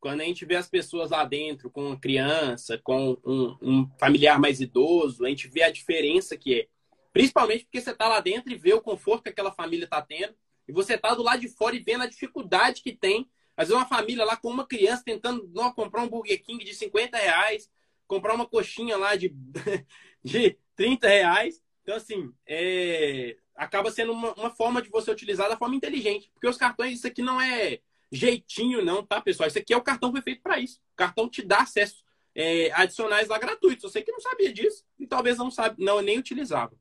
quando 0.00 0.20
a 0.20 0.24
gente 0.24 0.44
vê 0.44 0.56
as 0.56 0.68
pessoas 0.68 1.10
lá 1.10 1.24
dentro 1.24 1.70
com 1.70 1.86
uma 1.86 1.98
criança, 1.98 2.78
com 2.82 3.16
um, 3.24 3.56
um 3.62 3.90
familiar 3.98 4.40
mais 4.40 4.60
idoso, 4.60 5.24
a 5.24 5.28
gente 5.28 5.46
vê 5.46 5.62
a 5.62 5.70
diferença 5.70 6.36
que 6.36 6.60
é. 6.60 6.66
Principalmente 7.12 7.64
porque 7.64 7.80
você 7.80 7.90
está 7.90 8.06
lá 8.06 8.20
dentro 8.20 8.52
e 8.52 8.56
vê 8.56 8.74
o 8.74 8.82
conforto 8.82 9.22
que 9.22 9.30
aquela 9.30 9.52
família 9.52 9.84
está 9.84 10.02
tendo 10.02 10.34
e 10.68 10.72
você 10.72 10.94
está 10.94 11.14
do 11.14 11.22
lado 11.22 11.40
de 11.40 11.48
fora 11.48 11.74
e 11.74 11.80
vendo 11.80 12.02
a 12.02 12.06
dificuldade 12.06 12.82
que 12.82 12.94
tem. 12.94 13.28
Às 13.56 13.68
vezes 13.68 13.82
uma 13.82 13.88
família 13.88 14.24
lá 14.24 14.36
com 14.36 14.50
uma 14.50 14.66
criança 14.66 15.02
tentando 15.04 15.50
não, 15.52 15.72
comprar 15.72 16.02
um 16.02 16.08
Burger 16.08 16.40
King 16.42 16.62
de 16.64 16.74
50 16.74 17.16
reais, 17.16 17.70
comprar 18.06 18.34
uma 18.34 18.46
coxinha 18.46 18.96
lá 18.96 19.16
de, 19.16 19.34
de 20.22 20.58
30 20.76 21.08
reais. 21.08 21.62
Então, 21.82 21.96
assim, 21.96 22.32
é, 22.46 23.36
acaba 23.56 23.90
sendo 23.90 24.12
uma, 24.12 24.34
uma, 24.34 24.50
forma 24.50 24.82
de 24.82 24.90
você 24.90 25.10
utilizar 25.10 25.48
da 25.48 25.56
forma 25.56 25.74
inteligente. 25.74 26.30
Porque 26.34 26.46
os 26.46 26.58
cartões, 26.58 26.98
isso 26.98 27.06
aqui 27.06 27.22
não 27.22 27.40
é 27.40 27.80
jeitinho, 28.12 28.84
não, 28.84 29.04
tá, 29.04 29.20
pessoal? 29.20 29.48
Isso 29.48 29.58
aqui 29.58 29.72
é 29.72 29.76
o 29.76 29.82
cartão 29.82 30.12
foi 30.12 30.20
feito 30.20 30.42
para 30.42 30.58
isso. 30.58 30.80
O 30.92 30.96
cartão 30.96 31.28
te 31.28 31.42
dá 31.42 31.60
acesso 31.60 32.04
é, 32.34 32.70
adicionais 32.72 33.28
lá 33.28 33.38
gratuitos. 33.38 33.90
Você 33.90 34.02
que 34.02 34.12
não 34.12 34.20
sabia 34.20 34.52
disso 34.52 34.84
e 34.98 35.06
talvez 35.06 35.38
não 35.38 35.50
sabe, 35.50 35.82
não 35.82 36.02
nem 36.02 36.18
utilizava. 36.18 36.76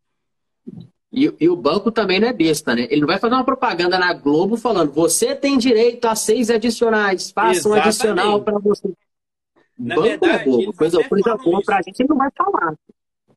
E, 1.18 1.34
e, 1.40 1.50
o 1.50 1.56
banco 1.56 1.92
também 1.92 2.20
não 2.20 2.28
é 2.28 2.34
besta, 2.34 2.76
né? 2.76 2.88
Ele 2.92 3.02
não 3.02 3.08
vai 3.08 3.18
fazer 3.18 3.34
uma 3.34 3.44
propaganda 3.44 3.98
na 3.98 4.14
Globo 4.14 4.56
falando: 4.56 4.92
você 4.92 5.36
tem 5.36 5.58
direito 5.58 6.06
a 6.06 6.16
seis 6.16 6.52
adicionais, 6.52 7.32
faça 7.32 7.68
um 7.68 7.74
adicional 7.74 8.44
para 8.44 8.60
você. 8.60 8.94
Na 9.76 9.96
banco 9.96 10.08
verdade, 10.08 10.42
é 10.42 10.46
bobo, 10.46 10.74
coisa, 10.74 11.04
coisa 11.10 11.36
boa 11.36 11.62
para 11.64 11.78
a 11.78 11.82
gente, 11.82 12.00
ele 12.00 12.10
não 12.10 12.18
vai 12.18 12.30
falar. 12.38 12.76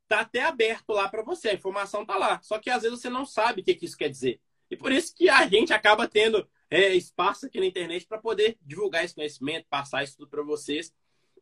Tá 0.06 0.20
até 0.20 0.42
aberto 0.42 0.90
lá 0.90 1.08
para 1.08 1.22
você, 1.22 1.48
a 1.48 1.54
informação 1.54 2.04
tá 2.04 2.16
lá. 2.18 2.38
Só 2.42 2.58
que 2.58 2.68
às 2.68 2.82
vezes 2.82 3.00
você 3.00 3.08
não 3.08 3.24
sabe 3.24 3.62
o 3.62 3.64
que, 3.64 3.74
que 3.74 3.86
isso 3.86 3.96
quer 3.96 4.10
dizer. 4.10 4.38
E 4.70 4.76
por 4.76 4.92
isso 4.92 5.14
que 5.14 5.30
a 5.30 5.46
gente 5.46 5.72
acaba 5.72 6.06
tendo 6.06 6.46
é, 6.68 6.94
espaço 6.94 7.46
aqui 7.46 7.58
na 7.60 7.66
internet 7.66 8.06
para 8.06 8.18
poder 8.18 8.58
divulgar 8.60 9.04
esse 9.04 9.14
conhecimento, 9.14 9.66
passar 9.70 10.04
isso 10.04 10.18
tudo 10.18 10.28
para 10.28 10.42
vocês. 10.42 10.92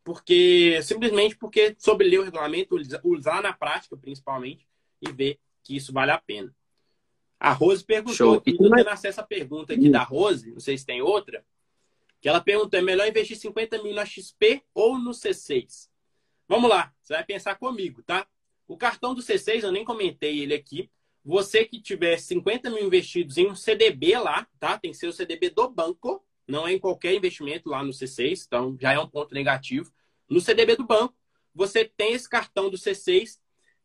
Porque 0.05 0.79
simplesmente 0.83 1.35
porque 1.35 1.75
sobre 1.77 2.07
ler 2.07 2.19
o 2.19 2.23
regulamento, 2.23 2.77
usar 3.03 3.41
na 3.41 3.51
prática 3.51 3.97
principalmente 3.97 4.65
e 5.01 5.11
ver 5.11 5.37
que 5.69 5.75
isso 5.75 5.93
vale 5.93 6.09
a 6.09 6.17
pena. 6.17 6.51
A 7.39 7.53
Rose 7.53 7.83
perguntou 7.83 8.15
Show. 8.15 8.33
aqui, 8.33 8.57
tô 8.57 8.71
tendo 8.71 8.89
acesso 8.89 9.21
à 9.21 9.23
pergunta 9.23 9.73
aqui 9.73 9.87
da 9.87 10.01
Rose, 10.01 10.51
não 10.51 10.59
sei 10.59 10.75
se 10.75 10.83
tem 10.83 10.99
outra, 10.99 11.45
que 12.19 12.27
ela 12.27 12.41
perguntou, 12.41 12.79
é 12.79 12.81
melhor 12.81 13.07
investir 13.07 13.37
50 13.37 13.83
mil 13.83 13.93
na 13.93 14.03
XP 14.03 14.63
ou 14.73 14.97
no 14.97 15.11
C6? 15.11 15.87
Vamos 16.47 16.71
lá, 16.71 16.91
você 16.99 17.13
vai 17.13 17.23
pensar 17.23 17.53
comigo, 17.53 18.01
tá? 18.01 18.25
O 18.67 18.75
cartão 18.75 19.13
do 19.13 19.21
C6, 19.21 19.61
eu 19.61 19.71
nem 19.71 19.85
comentei 19.85 20.39
ele 20.39 20.55
aqui. 20.55 20.89
Você 21.23 21.63
que 21.63 21.79
tiver 21.79 22.17
50 22.17 22.71
mil 22.71 22.87
investidos 22.87 23.37
em 23.37 23.47
um 23.47 23.55
CDB 23.55 24.17
lá, 24.17 24.47
tá? 24.59 24.75
Tem 24.79 24.89
que 24.89 24.97
ser 24.97 25.07
o 25.07 25.13
CDB 25.13 25.51
do 25.51 25.69
banco, 25.69 26.25
não 26.47 26.67
é 26.67 26.73
em 26.73 26.79
qualquer 26.79 27.13
investimento 27.13 27.69
lá 27.69 27.83
no 27.83 27.91
C6, 27.91 28.45
então 28.47 28.75
já 28.81 28.91
é 28.91 28.99
um 28.99 29.07
ponto 29.07 29.35
negativo. 29.35 29.93
No 30.27 30.41
CDB 30.41 30.75
do 30.75 30.85
banco, 30.85 31.13
você 31.53 31.85
tem 31.85 32.13
esse 32.13 32.27
cartão 32.27 32.71
do 32.71 32.77
C6 32.77 33.37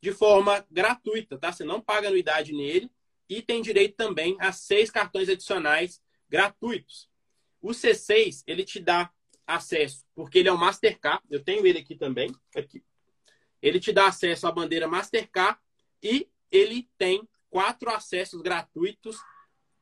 de 0.05 0.13
forma 0.13 0.63
gratuita, 0.71 1.39
tá? 1.39 1.51
Você 1.51 1.65
não 1.65 1.81
paga 1.81 2.09
anuidade 2.09 2.53
nele 2.53 2.91
e 3.27 3.41
tem 3.41 3.63
direito 3.63 3.97
também 3.97 4.37
a 4.39 4.53
seis 4.53 4.91
cartões 4.91 5.31
adicionais 5.31 5.99
gratuitos. 6.29 7.09
O 7.59 7.71
C6, 7.71 8.43
ele 8.47 8.65
te 8.65 8.79
dá 8.79 9.11
acesso, 9.47 10.05
porque 10.15 10.41
ele 10.41 10.51
é 10.51 10.53
o 10.53 10.59
Mastercard, 10.59 11.25
eu 11.31 11.43
tenho 11.43 11.67
ele 11.67 11.79
aqui 11.79 11.97
também, 11.97 12.31
aqui. 12.55 12.85
Ele 13.63 13.81
te 13.81 13.93
dá 13.93 14.09
acesso 14.09 14.47
à 14.47 14.53
bandeira 14.53 14.87
Mastercard 14.87 15.59
e 16.03 16.29
ele 16.51 16.87
tem 16.99 17.27
quatro 17.49 17.89
acessos 17.91 18.43
gratuitos 18.43 19.17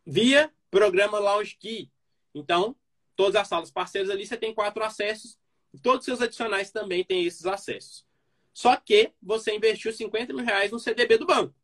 via 0.07 0.55
programa 0.70 1.19
Lounge 1.19 1.57
Key. 1.59 1.90
Então, 2.32 2.77
todas 3.16 3.35
as 3.35 3.49
salas 3.49 3.73
parceiras 3.73 4.09
ali, 4.09 4.24
você 4.24 4.36
tem 4.36 4.55
quatro 4.55 4.85
acessos 4.85 5.36
todos 5.81 6.01
os 6.01 6.05
seus 6.05 6.20
adicionais 6.20 6.70
também 6.70 7.05
têm 7.05 7.24
esses 7.24 7.47
acessos. 7.47 8.05
Só 8.52 8.76
que 8.76 9.12
você 9.22 9.54
investiu 9.54 9.92
50 9.92 10.32
mil 10.32 10.44
reais 10.44 10.70
no 10.70 10.78
CDB 10.78 11.18
do 11.18 11.26
banco. 11.26 11.54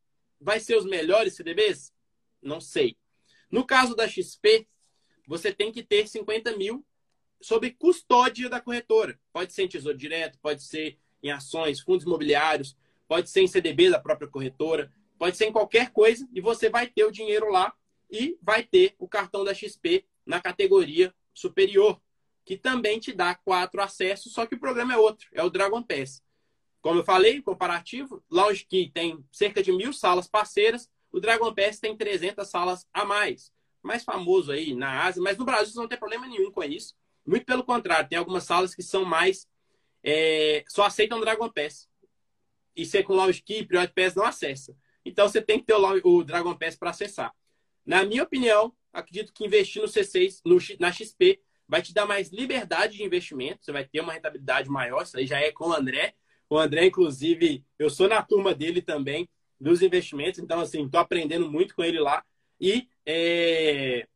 Vai 0.40 0.60
ser 0.60 0.76
os 0.76 0.84
melhores 0.84 1.34
CDBs? 1.34 1.92
Não 2.40 2.60
sei. 2.60 2.96
No 3.50 3.64
caso 3.64 3.94
da 3.94 4.08
XP, 4.08 4.66
você 5.26 5.52
tem 5.52 5.70
que 5.70 5.82
ter 5.82 6.06
50 6.06 6.56
mil 6.56 6.84
sob 7.40 7.70
custódia 7.72 8.48
da 8.48 8.60
corretora. 8.60 9.18
Pode 9.32 9.52
ser 9.52 9.64
em 9.64 9.68
tesouro 9.68 9.96
direto, 9.96 10.38
pode 10.40 10.62
ser 10.62 10.98
em 11.22 11.30
ações, 11.30 11.80
fundos 11.80 12.06
imobiliários, 12.06 12.76
pode 13.06 13.28
ser 13.30 13.40
em 13.40 13.48
CDB 13.48 13.90
da 13.90 14.00
própria 14.00 14.28
corretora, 14.28 14.92
pode 15.18 15.36
ser 15.36 15.46
em 15.46 15.52
qualquer 15.52 15.90
coisa 15.90 16.28
e 16.32 16.40
você 16.40 16.68
vai 16.68 16.86
ter 16.86 17.04
o 17.04 17.10
dinheiro 17.10 17.50
lá 17.50 17.74
e 18.10 18.38
vai 18.42 18.62
ter 18.62 18.94
o 18.98 19.08
cartão 19.08 19.44
da 19.44 19.52
XP 19.52 20.04
na 20.24 20.40
categoria 20.40 21.14
superior, 21.34 22.00
que 22.44 22.56
também 22.56 22.98
te 22.98 23.12
dá 23.12 23.34
quatro 23.34 23.80
acessos, 23.80 24.32
só 24.32 24.46
que 24.46 24.54
o 24.54 24.60
problema 24.60 24.94
é 24.94 24.96
outro, 24.96 25.28
é 25.32 25.42
o 25.42 25.50
Dragon 25.50 25.82
Pass. 25.82 26.22
Como 26.80 27.00
eu 27.00 27.04
falei, 27.04 27.42
comparativo, 27.42 28.22
Lounge 28.30 28.64
Key 28.64 28.90
tem 28.92 29.24
cerca 29.32 29.62
de 29.62 29.72
mil 29.72 29.92
salas 29.92 30.28
parceiras, 30.28 30.88
o 31.10 31.20
Dragon 31.20 31.52
Pass 31.54 31.80
tem 31.80 31.96
300 31.96 32.46
salas 32.48 32.86
a 32.92 33.04
mais. 33.04 33.52
Mais 33.82 34.04
famoso 34.04 34.52
aí 34.52 34.74
na 34.74 35.04
Ásia, 35.04 35.22
mas 35.22 35.38
no 35.38 35.44
Brasil 35.44 35.74
não 35.80 35.88
tem 35.88 35.98
problema 35.98 36.26
nenhum 36.26 36.50
com 36.50 36.62
isso. 36.62 36.94
Muito 37.26 37.44
pelo 37.44 37.64
contrário, 37.64 38.08
tem 38.08 38.18
algumas 38.18 38.44
salas 38.44 38.74
que 38.74 38.82
são 38.82 39.04
mais. 39.04 39.46
É, 40.02 40.64
só 40.68 40.84
aceitam 40.84 41.20
Dragon 41.20 41.50
Pass. 41.50 41.88
E 42.76 42.86
ser 42.86 43.02
com 43.02 43.14
Lounge 43.14 43.42
Key, 43.42 43.66
Priority 43.66 43.92
Pass 43.92 44.14
não 44.14 44.24
acessa. 44.24 44.76
Então 45.04 45.28
você 45.28 45.40
tem 45.40 45.58
que 45.58 45.66
ter 45.66 45.74
o, 45.74 46.22
Dragon 46.22 46.54
Pass 46.54 46.76
para 46.76 46.90
acessar. 46.90 47.34
Na 47.84 48.04
minha 48.04 48.22
opinião, 48.22 48.72
acredito 48.92 49.32
que 49.32 49.44
investir 49.44 49.82
no 49.82 49.88
C6, 49.88 50.40
no, 50.44 50.58
na 50.78 50.92
XP, 50.92 51.40
vai 51.66 51.82
te 51.82 51.92
dar 51.92 52.06
mais 52.06 52.30
liberdade 52.30 52.96
de 52.96 53.02
investimento. 53.02 53.64
Você 53.64 53.72
vai 53.72 53.84
ter 53.84 54.00
uma 54.00 54.12
rentabilidade 54.12 54.68
maior. 54.68 55.02
Isso 55.02 55.16
aí 55.16 55.26
já 55.26 55.40
é 55.40 55.50
com 55.50 55.68
o 55.68 55.72
André. 55.72 56.14
O 56.50 56.58
André, 56.58 56.86
inclusive, 56.86 57.64
eu 57.78 57.90
sou 57.90 58.08
na 58.08 58.22
turma 58.22 58.54
dele 58.54 58.80
também, 58.80 59.28
dos 59.60 59.82
investimentos. 59.82 60.38
Então, 60.38 60.60
assim, 60.60 60.84
estou 60.84 61.00
aprendendo 61.00 61.50
muito 61.50 61.74
com 61.74 61.84
ele 61.84 61.98
lá. 61.98 62.24
E, 62.60 62.88
é... 63.04 64.06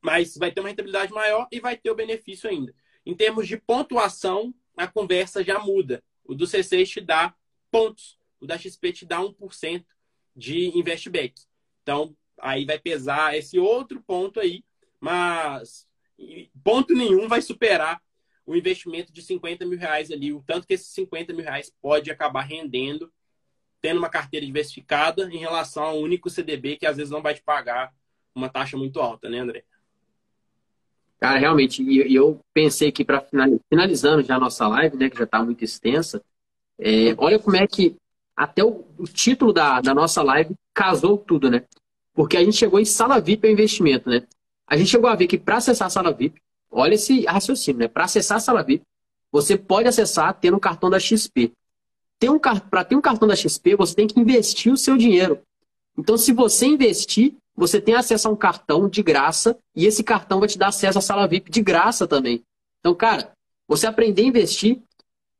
Mas 0.00 0.36
vai 0.36 0.50
ter 0.50 0.60
uma 0.60 0.68
rentabilidade 0.68 1.12
maior 1.12 1.46
e 1.50 1.60
vai 1.60 1.76
ter 1.76 1.90
o 1.90 1.94
benefício 1.94 2.50
ainda. 2.50 2.74
Em 3.06 3.14
termos 3.14 3.46
de 3.46 3.56
pontuação, 3.56 4.54
a 4.76 4.86
conversa 4.86 5.44
já 5.44 5.58
muda. 5.58 6.02
O 6.24 6.34
do 6.34 6.44
C6 6.44 6.86
te 6.88 7.00
dá 7.00 7.34
pontos. 7.70 8.18
O 8.40 8.46
da 8.46 8.58
XP 8.58 8.92
te 8.92 9.06
dá 9.06 9.20
1% 9.20 9.84
de 10.34 10.76
investback. 10.76 11.40
Então, 11.82 12.16
aí 12.38 12.64
vai 12.64 12.78
pesar 12.78 13.36
esse 13.36 13.58
outro 13.58 14.02
ponto 14.02 14.40
aí. 14.40 14.64
Mas 15.00 15.86
ponto 16.62 16.94
nenhum 16.94 17.28
vai 17.28 17.42
superar 17.42 18.00
o 18.46 18.56
investimento 18.56 19.12
de 19.12 19.22
50 19.22 19.64
mil 19.64 19.78
reais 19.78 20.10
ali, 20.10 20.32
o 20.32 20.42
tanto 20.46 20.66
que 20.66 20.74
esses 20.74 20.88
50 20.88 21.32
mil 21.32 21.44
reais 21.44 21.72
pode 21.80 22.10
acabar 22.10 22.42
rendendo, 22.42 23.12
tendo 23.80 23.98
uma 23.98 24.08
carteira 24.08 24.44
diversificada 24.44 25.28
em 25.32 25.38
relação 25.38 25.84
ao 25.84 25.98
único 25.98 26.30
CDB 26.30 26.76
que 26.76 26.86
às 26.86 26.96
vezes 26.96 27.10
não 27.10 27.22
vai 27.22 27.34
te 27.34 27.42
pagar 27.42 27.92
uma 28.34 28.48
taxa 28.48 28.76
muito 28.76 29.00
alta, 29.00 29.28
né, 29.28 29.38
André? 29.38 29.64
Cara, 31.20 31.38
realmente, 31.38 31.82
e 31.82 32.14
eu 32.14 32.40
pensei 32.52 32.90
que 32.90 33.04
para 33.04 33.24
finalizando 33.68 34.24
já 34.24 34.36
a 34.36 34.40
nossa 34.40 34.66
live, 34.66 34.96
né, 34.96 35.08
que 35.08 35.16
já 35.16 35.24
está 35.24 35.40
muito 35.42 35.62
extensa, 35.62 36.20
é, 36.78 37.14
olha 37.16 37.38
como 37.38 37.56
é 37.56 37.64
que 37.66 37.96
até 38.36 38.64
o, 38.64 38.84
o, 38.98 39.04
título 39.04 39.52
da, 39.52 39.80
da 39.80 39.94
nossa 39.94 40.20
live 40.22 40.54
casou 40.74 41.16
tudo, 41.16 41.48
né? 41.48 41.64
Porque 42.12 42.36
a 42.36 42.44
gente 42.44 42.56
chegou 42.56 42.80
em 42.80 42.84
sala 42.84 43.20
VIP 43.20 43.42
para 43.42 43.50
investimento, 43.50 44.10
né? 44.10 44.26
A 44.66 44.76
gente 44.76 44.90
chegou 44.90 45.08
a 45.08 45.14
ver 45.14 45.28
que 45.28 45.38
para 45.38 45.58
acessar 45.58 45.86
a 45.86 45.90
sala 45.90 46.12
VIP, 46.12 46.40
Olha 46.72 46.94
esse 46.94 47.26
raciocínio, 47.26 47.80
né? 47.80 47.88
Para 47.88 48.04
acessar 48.04 48.38
a 48.38 48.40
sala 48.40 48.62
VIP, 48.62 48.82
você 49.30 49.58
pode 49.58 49.86
acessar 49.86 50.32
tendo 50.40 50.56
um 50.56 50.60
cartão 50.60 50.88
da 50.88 50.98
XP. 50.98 51.52
Um, 52.24 52.38
Para 52.38 52.84
ter 52.84 52.96
um 52.96 53.00
cartão 53.00 53.28
da 53.28 53.36
XP, 53.36 53.76
você 53.76 53.94
tem 53.94 54.06
que 54.06 54.18
investir 54.18 54.72
o 54.72 54.76
seu 54.76 54.96
dinheiro. 54.96 55.40
Então, 55.98 56.16
se 56.16 56.32
você 56.32 56.66
investir, 56.66 57.34
você 57.54 57.80
tem 57.80 57.94
acesso 57.94 58.28
a 58.28 58.30
um 58.30 58.36
cartão 58.36 58.88
de 58.88 59.02
graça 59.02 59.58
e 59.74 59.86
esse 59.86 60.02
cartão 60.02 60.38
vai 60.38 60.48
te 60.48 60.56
dar 60.56 60.68
acesso 60.68 60.98
à 60.98 61.02
sala 61.02 61.26
VIP 61.26 61.50
de 61.50 61.60
graça 61.60 62.06
também. 62.06 62.42
Então, 62.80 62.94
cara, 62.94 63.32
você 63.68 63.86
aprender 63.86 64.22
a 64.22 64.26
investir, 64.26 64.80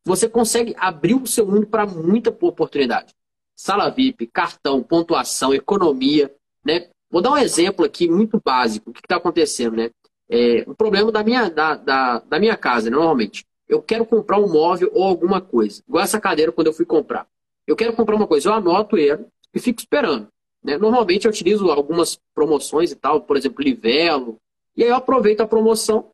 você 0.04 0.28
consegue 0.28 0.74
abrir 0.76 1.14
o 1.14 1.26
seu 1.26 1.46
mundo 1.46 1.66
para 1.66 1.86
muita 1.86 2.30
oportunidade. 2.30 3.14
Sala 3.56 3.88
VIP, 3.88 4.26
cartão, 4.26 4.82
pontuação, 4.82 5.54
economia, 5.54 6.34
né? 6.64 6.88
Vou 7.10 7.22
dar 7.22 7.30
um 7.30 7.36
exemplo 7.36 7.84
aqui 7.84 8.08
muito 8.08 8.40
básico. 8.44 8.90
O 8.90 8.92
que 8.92 9.00
está 9.00 9.16
acontecendo, 9.16 9.76
né? 9.76 9.90
É, 10.34 10.64
o 10.66 10.74
problema 10.74 11.12
da 11.12 11.22
minha, 11.22 11.50
da, 11.50 11.76
da, 11.76 12.18
da 12.20 12.40
minha 12.40 12.56
casa, 12.56 12.88
né, 12.88 12.96
normalmente. 12.96 13.44
Eu 13.68 13.82
quero 13.82 14.06
comprar 14.06 14.38
um 14.38 14.50
móvel 14.50 14.90
ou 14.94 15.04
alguma 15.04 15.42
coisa. 15.42 15.82
Igual 15.86 16.02
essa 16.02 16.18
cadeira 16.18 16.50
quando 16.50 16.68
eu 16.68 16.72
fui 16.72 16.86
comprar. 16.86 17.26
Eu 17.66 17.76
quero 17.76 17.92
comprar 17.92 18.16
uma 18.16 18.26
coisa, 18.26 18.48
eu 18.48 18.54
anoto 18.54 18.96
ele 18.96 19.26
e 19.54 19.60
fico 19.60 19.80
esperando. 19.80 20.28
Né? 20.64 20.78
Normalmente 20.78 21.26
eu 21.26 21.30
utilizo 21.30 21.70
algumas 21.70 22.18
promoções 22.34 22.90
e 22.90 22.96
tal, 22.96 23.20
por 23.20 23.36
exemplo, 23.36 23.62
Livelo. 23.62 24.38
E 24.74 24.82
aí 24.82 24.88
eu 24.88 24.96
aproveito 24.96 25.42
a 25.42 25.46
promoção, 25.46 26.10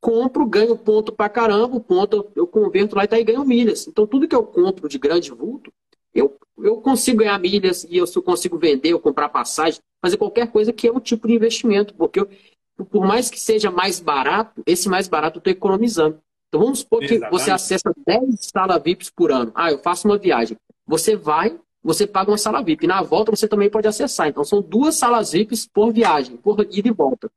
compro, 0.00 0.46
ganho 0.46 0.76
ponto 0.76 1.12
pra 1.12 1.28
caramba, 1.28 1.76
o 1.76 1.80
ponto 1.80 2.30
eu 2.34 2.46
converto 2.46 2.96
lá 2.96 3.04
e 3.04 3.08
tá 3.08 3.16
aí 3.16 3.24
ganho 3.24 3.44
milhas. 3.44 3.86
Então 3.86 4.06
tudo 4.06 4.26
que 4.26 4.34
eu 4.34 4.44
compro 4.44 4.88
de 4.88 4.98
grande 4.98 5.30
vulto, 5.30 5.70
eu, 6.14 6.38
eu 6.58 6.80
consigo 6.80 7.18
ganhar 7.18 7.38
milhas 7.38 7.84
e 7.84 7.98
eu 7.98 8.06
consigo 8.22 8.56
vender 8.56 8.94
ou 8.94 9.00
comprar 9.00 9.28
passagem, 9.28 9.80
fazer 10.00 10.16
qualquer 10.16 10.50
coisa 10.50 10.72
que 10.72 10.88
é 10.88 10.92
um 10.92 11.00
tipo 11.00 11.28
de 11.28 11.34
investimento, 11.34 11.94
porque 11.94 12.20
eu, 12.20 12.28
por 12.84 13.06
mais 13.06 13.30
que 13.30 13.40
seja 13.40 13.70
mais 13.70 14.00
barato, 14.00 14.62
esse 14.66 14.88
mais 14.88 15.08
barato 15.08 15.38
eu 15.38 15.40
estou 15.40 15.52
economizando. 15.52 16.20
Então 16.48 16.60
vamos 16.60 16.80
supor 16.80 17.00
que 17.00 17.14
Exatamente. 17.14 17.30
você 17.30 17.50
acessa 17.50 17.92
10 18.06 18.22
salas 18.40 18.82
VIPs 18.82 19.10
por 19.10 19.30
ano. 19.30 19.52
Ah, 19.54 19.70
eu 19.70 19.78
faço 19.78 20.08
uma 20.08 20.16
viagem. 20.16 20.56
Você 20.86 21.14
vai, 21.14 21.58
você 21.82 22.06
paga 22.06 22.30
uma 22.30 22.38
sala 22.38 22.62
VIP. 22.62 22.86
Na 22.86 23.02
volta 23.02 23.30
você 23.30 23.46
também 23.46 23.68
pode 23.68 23.86
acessar. 23.86 24.28
Então 24.28 24.44
são 24.44 24.62
duas 24.62 24.94
salas 24.94 25.32
VIPs 25.32 25.66
por 25.66 25.92
viagem, 25.92 26.36
por 26.36 26.66
ida 26.70 26.88
e 26.88 26.92
volta. 26.92 27.30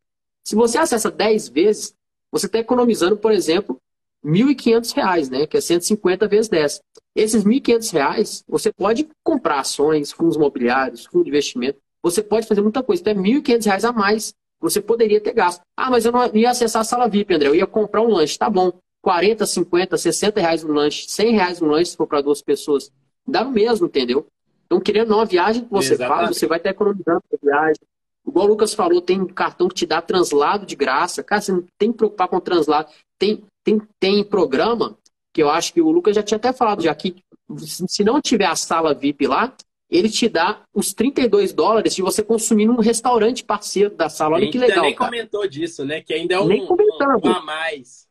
Se 0.43 0.55
você 0.55 0.77
acessa 0.77 1.11
10 1.11 1.49
vezes, 1.49 1.93
você 2.31 2.45
está 2.45 2.59
economizando, 2.59 3.17
por 3.17 3.31
exemplo, 3.31 3.77
R$ 4.23 4.31
1.500, 4.31 5.29
né? 5.29 5.45
que 5.45 5.57
é 5.57 5.61
150 5.61 6.27
vezes 6.27 6.49
10. 6.49 6.81
Esses 7.15 7.43
R$ 7.43 7.51
1.500, 7.59 8.43
você 8.47 8.71
pode 8.71 9.09
comprar 9.23 9.59
ações, 9.59 10.11
fundos 10.11 10.37
imobiliários, 10.37 11.05
fundo 11.05 11.25
de 11.25 11.29
investimento. 11.29 11.79
Você 12.01 12.23
pode 12.23 12.47
fazer 12.47 12.61
muita 12.61 12.81
coisa. 12.81 13.01
Então 13.01 13.13
é 13.13 13.27
R$ 13.27 13.41
1.500 13.41 13.89
a 13.89 13.91
mais 13.91 14.33
você 14.61 14.79
poderia 14.79 15.19
ter 15.19 15.33
gasto. 15.33 15.61
Ah, 15.75 15.89
mas 15.89 16.05
eu 16.05 16.11
não 16.11 16.33
ia 16.35 16.51
acessar 16.51 16.81
a 16.81 16.85
sala 16.85 17.09
VIP, 17.09 17.33
André. 17.33 17.47
Eu 17.47 17.55
ia 17.55 17.67
comprar 17.67 18.01
um 18.01 18.09
lanche. 18.09 18.37
Tá 18.37 18.49
bom. 18.49 18.71
40, 19.01 19.45
50, 19.47 19.97
60 19.97 20.39
reais 20.39 20.63
no 20.63 20.73
lanche, 20.73 21.09
100 21.09 21.31
reais 21.33 21.59
no 21.59 21.67
lanche 21.67 21.91
se 21.91 21.97
for 21.97 22.05
para 22.05 22.21
duas 22.21 22.39
pessoas. 22.39 22.91
Dá 23.27 23.43
no 23.43 23.49
mesmo, 23.49 23.87
entendeu? 23.87 24.27
Então, 24.67 24.79
querendo 24.79 25.13
uma 25.15 25.25
viagem 25.25 25.63
que 25.63 25.71
você 25.71 25.93
Exatamente. 25.93 26.25
faz, 26.25 26.37
você 26.37 26.45
vai 26.45 26.59
estar 26.59 26.69
economizando 26.69 27.23
a 27.33 27.37
viagem. 27.43 27.81
Igual 28.25 28.45
o 28.45 28.49
Lucas 28.49 28.75
falou, 28.75 29.01
tem 29.01 29.25
cartão 29.25 29.67
que 29.67 29.73
te 29.73 29.85
dá 29.87 30.01
translado 30.01 30.67
de 30.67 30.75
graça. 30.75 31.23
Cara, 31.23 31.41
você 31.41 31.51
não 31.51 31.65
tem 31.79 31.91
que 31.91 31.97
preocupar 31.97 32.27
com 32.27 32.39
translado. 32.39 32.91
Tem, 33.17 33.43
tem, 33.63 33.81
tem 33.99 34.23
programa 34.23 34.95
que 35.33 35.41
eu 35.41 35.49
acho 35.49 35.73
que 35.73 35.81
o 35.81 35.89
Lucas 35.89 36.15
já 36.15 36.21
tinha 36.21 36.37
até 36.37 36.53
falado 36.53 36.83
já 36.83 36.93
que 36.93 37.15
se 37.57 38.03
não 38.03 38.21
tiver 38.21 38.45
a 38.45 38.55
sala 38.55 38.93
VIP 38.93 39.27
lá, 39.27 39.53
ele 39.91 40.09
te 40.09 40.29
dá 40.29 40.61
os 40.73 40.93
32 40.93 41.51
dólares 41.51 41.93
de 41.93 42.01
você 42.01 42.23
consumir 42.23 42.65
num 42.65 42.79
restaurante 42.79 43.43
parceiro 43.43 43.93
da 43.93 44.07
sala. 44.07 44.37
Olha 44.37 44.49
que 44.49 44.57
legal. 44.57 44.83
nem 44.83 44.95
cara. 44.95 45.11
comentou 45.11 45.45
disso, 45.45 45.83
né? 45.83 46.01
Que 46.01 46.13
ainda 46.13 46.35
é 46.35 46.39
um, 46.39 46.47
nem 46.47 46.63
um, 46.63 46.73
um 46.73 47.29
a 47.29 47.41
mais. 47.41 48.07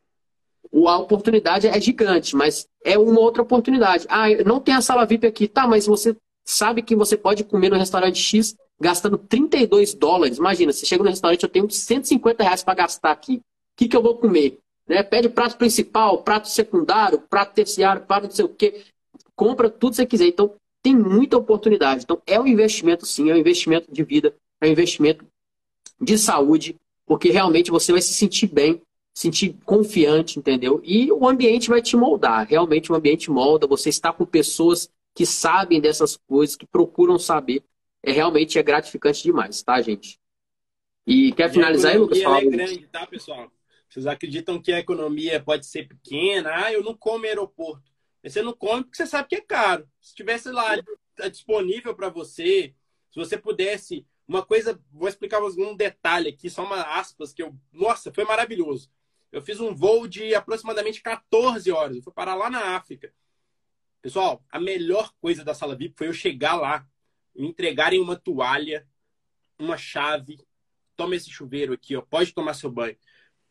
A 0.73 0.99
oportunidade 0.99 1.67
é 1.67 1.81
gigante, 1.81 2.37
mas 2.37 2.69
é 2.85 2.99
uma 2.99 3.19
outra 3.19 3.43
oportunidade. 3.43 4.07
Ah, 4.11 4.27
não 4.45 4.61
tem 4.61 4.75
a 4.75 4.83
sala 4.83 5.07
VIP 5.07 5.27
aqui. 5.27 5.49
Tá, 5.49 5.67
mas 5.67 5.87
você 5.87 6.15
sabe 6.45 6.83
que 6.83 6.95
você 6.95 7.17
pode 7.17 7.45
comer 7.45 7.71
no 7.71 7.79
restaurante 7.79 8.21
X 8.21 8.55
gastando 8.79 9.17
32 9.17 9.95
dólares. 9.95 10.37
Imagina, 10.37 10.73
você 10.73 10.85
chega 10.85 11.03
no 11.03 11.09
restaurante, 11.09 11.43
eu 11.43 11.49
tenho 11.49 11.69
150 11.71 12.45
reais 12.45 12.63
para 12.63 12.75
gastar 12.75 13.11
aqui. 13.11 13.37
O 13.37 13.43
que, 13.77 13.89
que 13.89 13.97
eu 13.97 14.03
vou 14.03 14.17
comer? 14.19 14.59
Né? 14.87 15.03
Pede 15.03 15.31
prato 15.31 15.57
principal, 15.57 16.23
prato 16.23 16.49
secundário, 16.49 17.21
prato 17.21 17.55
terciário, 17.55 18.03
prato 18.03 18.25
não 18.25 18.31
sei 18.31 18.45
o 18.45 18.51
quê. 18.51 18.85
Compra 19.35 19.71
tudo 19.71 19.93
que 19.93 19.97
você 19.97 20.07
quiser. 20.07 20.27
Então, 20.27 20.55
tem 20.83 20.97
muita 20.97 21.37
oportunidade. 21.37 22.05
Então, 22.05 22.21
é 22.27 22.41
um 22.41 22.47
investimento, 22.47 23.07
sim, 23.07 23.31
é 23.31 23.35
um 23.35 23.39
investimento 23.39 23.93
de 23.93 24.03
vida, 24.03 24.35
é 24.61 24.67
um 24.67 24.71
investimento 24.71 25.25
de 26.01 26.17
saúde, 26.17 26.77
porque 27.05 27.31
realmente 27.31 27.71
você 27.71 27.93
vai 27.93 28.01
se 28.01 28.15
sentir 28.15 28.47
bem, 28.47 28.81
sentir 29.15 29.57
confiante, 29.65 30.39
entendeu? 30.39 30.81
E 30.85 31.11
o 31.13 31.29
ambiente 31.29 31.69
vai 31.69 31.83
te 31.83 31.97
moldar. 31.97 32.47
Realmente 32.47 32.91
o 32.91 32.95
ambiente 32.95 33.31
molda, 33.31 33.67
você 33.67 33.89
está 33.89 34.13
com 34.13 34.25
pessoas 34.25 34.89
que 35.15 35.27
sabem 35.27 35.81
dessas 35.81 36.17
coisas, 36.17 36.57
que 36.57 36.67
procuram 36.67 37.19
saber. 37.19 37.63
É 38.03 38.13
realmente 38.13 38.59
é 38.59 38.63
gratificante 38.63 39.23
demais, 39.23 39.63
tá, 39.63 39.81
gente? 39.83 40.19
E 41.07 41.33
quer 41.33 41.51
finalizar 41.51 41.93
aí, 41.93 41.99
Lucas? 41.99 42.19
A 42.19 42.21
economia 42.21 42.49
é 42.49 42.51
grande, 42.51 42.87
tá, 42.87 43.07
pessoal? 43.07 43.51
Vocês 43.89 44.07
acreditam 44.07 44.63
que 44.63 44.73
a 44.73 44.79
economia 44.79 45.43
pode 45.43 45.67
ser 45.67 45.89
pequena? 45.89 46.51
Ah, 46.55 46.73
eu 46.73 46.83
não 46.83 46.95
como 46.97 47.27
aeroporto. 47.27 47.90
Você 48.23 48.43
não 48.43 48.53
come 48.53 48.85
porque 48.85 48.97
você 48.97 49.07
sabe 49.07 49.29
que 49.29 49.37
é 49.37 49.41
caro. 49.41 49.89
Se 50.01 50.15
tivesse 50.15 50.51
lá 50.51 50.77
disponível 51.31 51.95
para 51.95 52.09
você, 52.09 52.75
se 53.11 53.19
você 53.19 53.37
pudesse. 53.37 54.07
Uma 54.29 54.45
coisa, 54.45 54.81
vou 54.93 55.09
explicar 55.09 55.43
um 55.43 55.75
detalhe 55.75 56.29
aqui, 56.29 56.49
só 56.49 56.65
uma 56.65 56.83
aspas 56.83 57.33
que 57.33 57.43
eu. 57.43 57.57
Nossa, 57.73 58.13
foi 58.13 58.25
maravilhoso. 58.25 58.89
Eu 59.33 59.43
fiz 59.43 59.59
um 59.59 59.75
voo 59.75 60.07
de 60.07 60.35
aproximadamente 60.35 61.03
14 61.03 61.71
horas. 61.73 61.97
Eu 61.97 62.03
fui 62.03 62.13
parar 62.13 62.35
lá 62.35 62.49
na 62.49 62.77
África. 62.77 63.13
Pessoal, 64.03 64.45
a 64.51 64.61
melhor 64.61 65.13
coisa 65.21 65.45
da 65.45 65.53
sala 65.53 65.77
VIP 65.77 65.95
foi 65.97 66.09
eu 66.09 66.13
chegar 66.13 66.55
lá, 66.55 66.87
me 67.35 67.49
entregarem 67.49 68.01
uma 68.01 68.17
toalha, 68.17 68.87
uma 69.59 69.77
chave. 69.77 70.39
Toma 70.97 71.17
esse 71.17 71.31
chuveiro 71.31 71.73
aqui, 71.73 71.97
ó, 71.97 72.01
pode 72.03 72.33
tomar 72.33 72.55
seu 72.55 72.71
banho. 72.71 72.97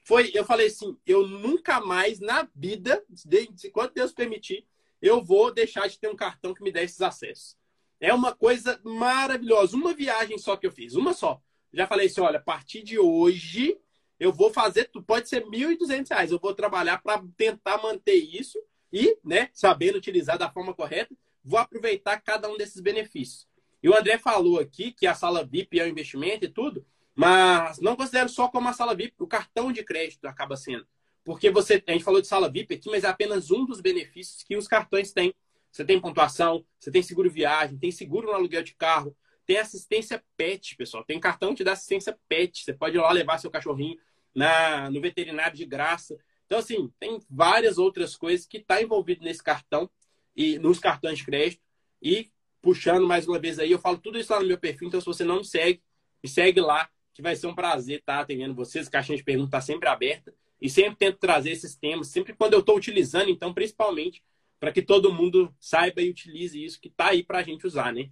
Foi, 0.10 0.32
eu 0.34 0.44
falei 0.44 0.66
assim, 0.66 0.98
eu 1.06 1.28
nunca 1.28 1.80
mais 1.80 2.20
na 2.20 2.50
vida, 2.56 3.06
desde 3.24 3.70
quando 3.70 3.94
Deus 3.94 4.12
permitir, 4.12 4.66
eu 5.00 5.24
vou 5.24 5.54
deixar 5.54 5.88
de 5.88 6.00
ter 6.00 6.08
um 6.08 6.16
cartão 6.16 6.52
que 6.52 6.64
me 6.64 6.72
dê 6.72 6.82
esses 6.82 7.00
acessos. 7.00 7.56
É 8.00 8.12
uma 8.12 8.36
coisa 8.36 8.82
maravilhosa. 8.84 9.78
Uma 9.78 9.94
viagem 9.94 10.40
só 10.40 10.58
que 10.58 10.66
eu 10.66 10.72
fiz, 10.72 10.96
uma 10.96 11.14
só. 11.14 11.40
Já 11.72 11.86
falei 11.86 12.08
assim, 12.08 12.22
olha, 12.22 12.40
a 12.40 12.42
partir 12.42 12.82
de 12.82 12.98
hoje 12.98 13.80
eu 14.20 14.34
vou 14.34 14.52
fazer, 14.52 14.90
pode 15.06 15.30
ser 15.30 15.44
R$ 15.44 15.76
1.200, 15.78 16.32
eu 16.32 16.40
vou 16.40 16.56
trabalhar 16.56 17.04
para 17.04 17.24
tentar 17.38 17.80
manter 17.80 18.16
isso 18.16 18.58
e, 18.92 19.16
né, 19.24 19.52
sabendo 19.54 20.00
utilizar 20.00 20.40
da 20.40 20.50
forma 20.50 20.74
correta, 20.74 21.16
vou 21.44 21.60
aproveitar 21.60 22.20
cada 22.20 22.50
um 22.50 22.58
desses 22.58 22.82
benefícios. 22.82 23.48
E 23.84 23.88
o 23.88 23.96
André 23.96 24.18
falou 24.18 24.60
aqui 24.60 24.92
que 24.92 25.06
a 25.06 25.14
sala 25.14 25.46
VIP 25.46 25.80
é 25.80 25.84
um 25.84 25.90
investimento 25.90 26.46
e 26.46 26.50
tudo, 26.50 26.84
mas 27.20 27.82
não 27.82 27.98
considero 27.98 28.30
só 28.30 28.48
como 28.48 28.70
a 28.70 28.72
sala 28.72 28.96
VIP, 28.96 29.14
o 29.20 29.28
cartão 29.28 29.74
de 29.74 29.84
crédito 29.84 30.24
acaba 30.24 30.56
sendo. 30.56 30.88
Porque 31.22 31.52
você, 31.52 31.84
a 31.86 31.92
gente 31.92 32.06
falou 32.06 32.22
de 32.22 32.28
sala 32.28 32.50
VIP 32.50 32.76
aqui, 32.76 32.90
mas 32.90 33.04
é 33.04 33.08
apenas 33.08 33.52
um 33.52 33.66
dos 33.66 33.82
benefícios 33.82 34.42
que 34.42 34.56
os 34.56 34.70
cartões 34.70 35.12
têm. 35.12 35.36
Você 35.70 35.84
tem 35.84 36.00
pontuação, 36.00 36.64
você 36.80 36.90
tem 36.90 37.04
seguro 37.04 37.30
viagem, 37.30 37.78
tem 37.78 37.92
seguro 37.92 38.28
no 38.28 38.34
aluguel 38.34 38.64
de 38.64 38.74
carro, 38.74 39.14
tem 39.46 39.58
assistência 39.58 40.24
PET, 40.38 40.78
pessoal. 40.78 41.04
Tem 41.04 41.20
cartão 41.20 41.54
que 41.54 41.62
dá 41.62 41.74
assistência 41.74 42.18
PET. 42.30 42.64
Você 42.64 42.72
pode 42.72 42.96
ir 42.96 43.02
lá 43.02 43.12
levar 43.12 43.38
seu 43.38 43.52
cachorrinho 43.52 43.98
na, 44.34 44.90
no 44.90 45.02
veterinário 45.02 45.58
de 45.58 45.66
graça. 45.66 46.18
Então, 46.46 46.60
assim, 46.60 46.90
tem 47.02 47.20
várias 47.30 47.78
outras 47.78 48.16
coisas 48.16 48.46
que 48.46 48.60
está 48.60 48.82
envolvido 48.82 49.26
nesse 49.26 49.44
cartão 49.44 49.90
e 50.34 50.58
nos 50.58 50.80
cartões 50.80 51.18
de 51.18 51.26
crédito. 51.26 51.62
E 52.02 52.32
puxando 52.62 53.06
mais 53.06 53.28
uma 53.28 53.38
vez 53.40 53.60
aí, 53.60 53.74
eu 53.74 53.80
falo 53.80 53.98
tudo 53.98 54.18
isso 54.18 54.32
lá 54.32 54.40
no 54.40 54.48
meu 54.48 54.58
perfil. 54.58 54.88
Então, 54.88 55.02
se 55.02 55.06
você 55.06 55.26
não 55.26 55.40
me 55.40 55.46
segue, 55.46 55.84
me 56.24 56.30
segue 56.30 56.62
lá, 56.62 56.90
que 57.20 57.24
vai 57.24 57.36
ser 57.36 57.48
um 57.48 57.54
prazer 57.54 58.00
estar 58.00 58.22
atendendo 58.22 58.56
vocês. 58.56 58.88
A 58.88 58.92
caixinha 58.92 59.18
de 59.18 59.24
perguntas 59.26 59.50
está 59.50 59.60
sempre 59.60 59.90
aberta. 59.90 60.34
E 60.62 60.70
sempre 60.70 60.96
tento 60.96 61.18
trazer 61.18 61.52
esses 61.52 61.76
temas, 61.76 62.08
sempre 62.08 62.34
quando 62.34 62.54
eu 62.54 62.62
estou 62.62 62.78
utilizando, 62.78 63.30
então, 63.30 63.54
principalmente, 63.54 64.24
para 64.58 64.72
que 64.72 64.82
todo 64.82 65.14
mundo 65.14 65.54
saiba 65.60 66.02
e 66.02 66.10
utilize 66.10 66.62
isso 66.62 66.80
que 66.80 66.88
está 66.88 67.08
aí 67.08 67.22
para 67.22 67.40
a 67.40 67.44
gente 67.44 67.68
usar, 67.68 67.94
né? 67.94 68.10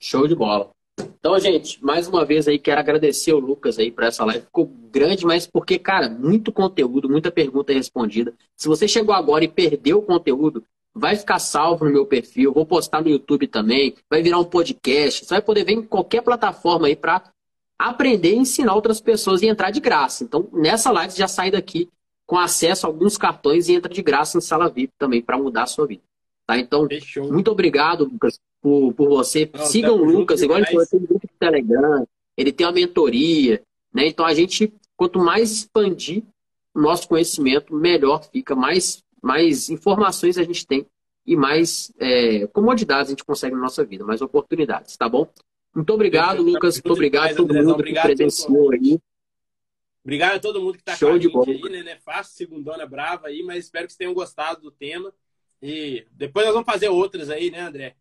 Show 0.00 0.26
de 0.26 0.34
bola. 0.34 0.70
Então, 0.98 1.38
gente, 1.38 1.82
mais 1.82 2.08
uma 2.08 2.24
vez 2.24 2.48
aí 2.48 2.58
quero 2.58 2.80
agradecer 2.80 3.32
o 3.32 3.38
Lucas 3.38 3.78
aí 3.78 3.90
por 3.90 4.02
essa 4.02 4.24
live. 4.24 4.44
Ficou 4.44 4.66
grande, 4.66 5.24
mas 5.24 5.46
porque, 5.46 5.78
cara, 5.78 6.08
muito 6.08 6.52
conteúdo, 6.52 7.08
muita 7.08 7.30
pergunta 7.30 7.72
respondida. 7.72 8.34
Se 8.56 8.66
você 8.66 8.88
chegou 8.88 9.14
agora 9.14 9.44
e 9.44 9.48
perdeu 9.48 9.98
o 9.98 10.02
conteúdo, 10.02 10.64
vai 10.98 11.16
ficar 11.16 11.38
salvo 11.38 11.84
no 11.84 11.92
meu 11.92 12.06
perfil, 12.06 12.52
vou 12.52 12.66
postar 12.66 13.02
no 13.02 13.08
YouTube 13.08 13.46
também, 13.46 13.94
vai 14.10 14.22
virar 14.22 14.38
um 14.38 14.44
podcast. 14.44 15.24
Você 15.24 15.34
vai 15.34 15.42
poder 15.42 15.64
ver 15.64 15.72
em 15.72 15.82
qualquer 15.82 16.22
plataforma 16.22 16.86
aí 16.86 16.96
para 16.96 17.22
aprender 17.78 18.32
e 18.32 18.38
ensinar 18.38 18.74
outras 18.74 19.00
pessoas 19.00 19.40
e 19.42 19.46
entrar 19.46 19.70
de 19.70 19.80
graça. 19.80 20.24
Então, 20.24 20.48
nessa 20.52 20.90
live 20.90 21.12
você 21.12 21.18
já 21.18 21.28
sai 21.28 21.50
daqui 21.50 21.88
com 22.26 22.36
acesso 22.36 22.86
a 22.86 22.90
alguns 22.90 23.16
cartões 23.16 23.68
e 23.68 23.74
entra 23.74 23.92
de 23.92 24.02
graça 24.02 24.36
em 24.36 24.40
sala 24.40 24.68
VIP 24.68 24.92
também 24.98 25.22
para 25.22 25.38
mudar 25.38 25.62
a 25.62 25.66
sua 25.66 25.86
vida. 25.86 26.02
Tá? 26.46 26.58
Então, 26.58 26.86
Fechou. 26.86 27.32
muito 27.32 27.50
obrigado, 27.50 28.04
Lucas, 28.04 28.38
por, 28.60 28.92
por 28.92 29.08
você. 29.08 29.48
Não, 29.52 29.64
Sigam 29.64 29.96
o 29.96 30.04
Lucas, 30.04 30.42
igual 30.42 30.58
ele 30.58 30.66
falou, 30.66 30.86
tem 30.86 31.00
um 31.00 31.06
grupo 31.06 31.26
de 31.26 31.34
Telegram, 31.38 32.06
ele 32.36 32.52
tem 32.52 32.66
uma 32.66 32.72
mentoria, 32.72 33.62
né? 33.92 34.06
Então 34.06 34.24
a 34.24 34.34
gente, 34.34 34.72
quanto 34.96 35.18
mais 35.18 35.50
expandir 35.50 36.22
o 36.74 36.80
nosso 36.80 37.08
conhecimento, 37.08 37.74
melhor 37.74 38.22
fica, 38.24 38.54
mais, 38.54 39.02
mais 39.22 39.70
informações 39.70 40.38
a 40.38 40.42
gente 40.42 40.66
tem 40.66 40.86
e 41.26 41.36
mais 41.36 41.92
é, 41.98 42.46
comodidades 42.48 43.08
a 43.08 43.12
gente 43.12 43.24
consegue 43.24 43.54
na 43.54 43.60
nossa 43.60 43.84
vida, 43.84 44.04
mais 44.04 44.22
oportunidades, 44.22 44.96
tá 44.96 45.08
bom? 45.08 45.30
Muito 45.74 45.92
obrigado, 45.92 46.42
Lucas. 46.42 46.76
Muito 46.76 46.92
obrigado 46.92 47.32
a 47.32 47.34
todo 47.34 47.54
mundo 47.54 47.74
obrigado 47.74 48.08
que 48.08 48.14
presenciou 48.14 48.72
aí. 48.72 48.98
Obrigado 50.02 50.36
a 50.36 50.40
todo 50.40 50.60
mundo 50.60 50.74
que 50.74 50.80
está 50.80 50.96
com 50.96 51.06
a 51.06 51.18
gente 51.18 51.50
aí, 51.50 51.70
né? 51.70 51.82
Não 51.82 51.92
é 51.92 51.96
fácil, 51.96 52.34
segundona 52.34 52.86
brava 52.86 53.28
aí, 53.28 53.42
mas 53.42 53.64
espero 53.64 53.86
que 53.86 53.92
vocês 53.92 53.98
tenham 53.98 54.14
gostado 54.14 54.62
do 54.62 54.70
tema. 54.70 55.12
E 55.60 56.06
depois 56.12 56.46
nós 56.46 56.54
vamos 56.54 56.66
fazer 56.66 56.88
outras 56.88 57.28
aí, 57.28 57.50
né, 57.50 57.60
André? 57.60 57.94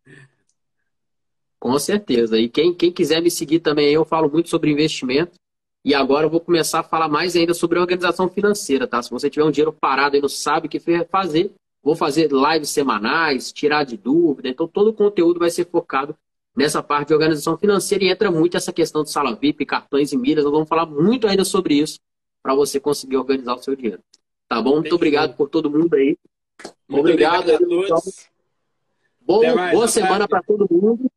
Com 1.60 1.78
certeza. 1.80 2.40
E 2.40 2.48
quem, 2.48 2.74
quem 2.74 2.92
quiser 2.92 3.22
me 3.22 3.30
seguir 3.30 3.60
também, 3.60 3.92
eu 3.94 4.06
falo 4.06 4.30
muito 4.30 4.48
sobre 4.48 4.72
investimento. 4.72 5.38
E 5.88 5.96
agora 5.96 6.26
eu 6.26 6.30
vou 6.30 6.42
começar 6.42 6.82
a 6.82 6.84
falar 6.84 7.08
mais 7.08 7.34
ainda 7.34 7.54
sobre 7.54 7.80
organização 7.80 8.28
financeira, 8.28 8.86
tá? 8.86 9.02
Se 9.02 9.10
você 9.10 9.30
tiver 9.30 9.46
um 9.46 9.52
dinheiro 9.52 9.72
parado 9.72 10.18
e 10.18 10.22
não 10.22 10.28
sabe 10.28 10.68
o 10.68 10.70
que 10.70 10.82
fazer, 11.10 11.50
vou 11.82 11.96
fazer 11.96 12.30
lives 12.30 12.72
semanais, 12.72 13.54
tirar 13.54 13.86
de 13.86 13.96
dúvida. 13.96 14.50
Então 14.50 14.68
todo 14.68 14.90
o 14.90 14.94
conteúdo 14.94 15.40
vai 15.40 15.50
ser 15.50 15.66
focado 15.66 16.14
nessa 16.54 16.84
parte 16.84 17.08
de 17.08 17.14
organização 17.14 17.58
financeira 17.58 18.04
e 18.04 18.10
entra 18.10 18.30
muito 18.30 18.58
essa 18.58 18.74
questão 18.74 19.02
de 19.02 19.12
sala 19.12 19.34
VIP, 19.34 19.66
cartões 19.66 20.12
e 20.12 20.18
milhas. 20.18 20.44
Nós 20.44 20.52
vamos 20.52 20.68
falar 20.68 20.86
muito 20.86 21.26
ainda 21.26 21.46
sobre 21.46 21.76
isso 21.76 22.02
para 22.44 22.54
você 22.54 22.82
conseguir 22.82 23.16
organizar 23.16 23.56
o 23.56 23.64
seu 23.64 23.74
dinheiro. 23.74 24.02
Tá 24.50 24.62
bom? 24.62 24.82
Muito 24.82 24.94
obrigado 24.94 25.38
por 25.38 25.48
todo 25.48 25.72
mundo 25.72 25.94
aí. 25.94 26.18
Muito 26.90 27.00
obrigado, 27.00 27.50
obrigado 27.50 27.86
a 27.86 27.88
todos. 27.88 28.28
Bom, 29.22 29.42
boa 29.72 29.88
semana 29.88 30.28
para 30.28 30.44
todo 30.44 30.68
mundo. 30.70 31.10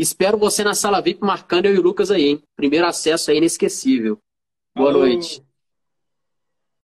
Espero 0.00 0.38
você 0.38 0.64
na 0.64 0.72
sala 0.72 1.02
VIP 1.02 1.20
marcando 1.22 1.66
eu 1.66 1.74
e 1.74 1.78
o 1.78 1.82
Lucas 1.82 2.10
aí, 2.10 2.24
hein? 2.24 2.42
Primeiro 2.56 2.86
acesso 2.86 3.30
aí 3.30 3.36
inesquecível. 3.36 4.16
Boa 4.74 4.92
noite. 4.92 5.44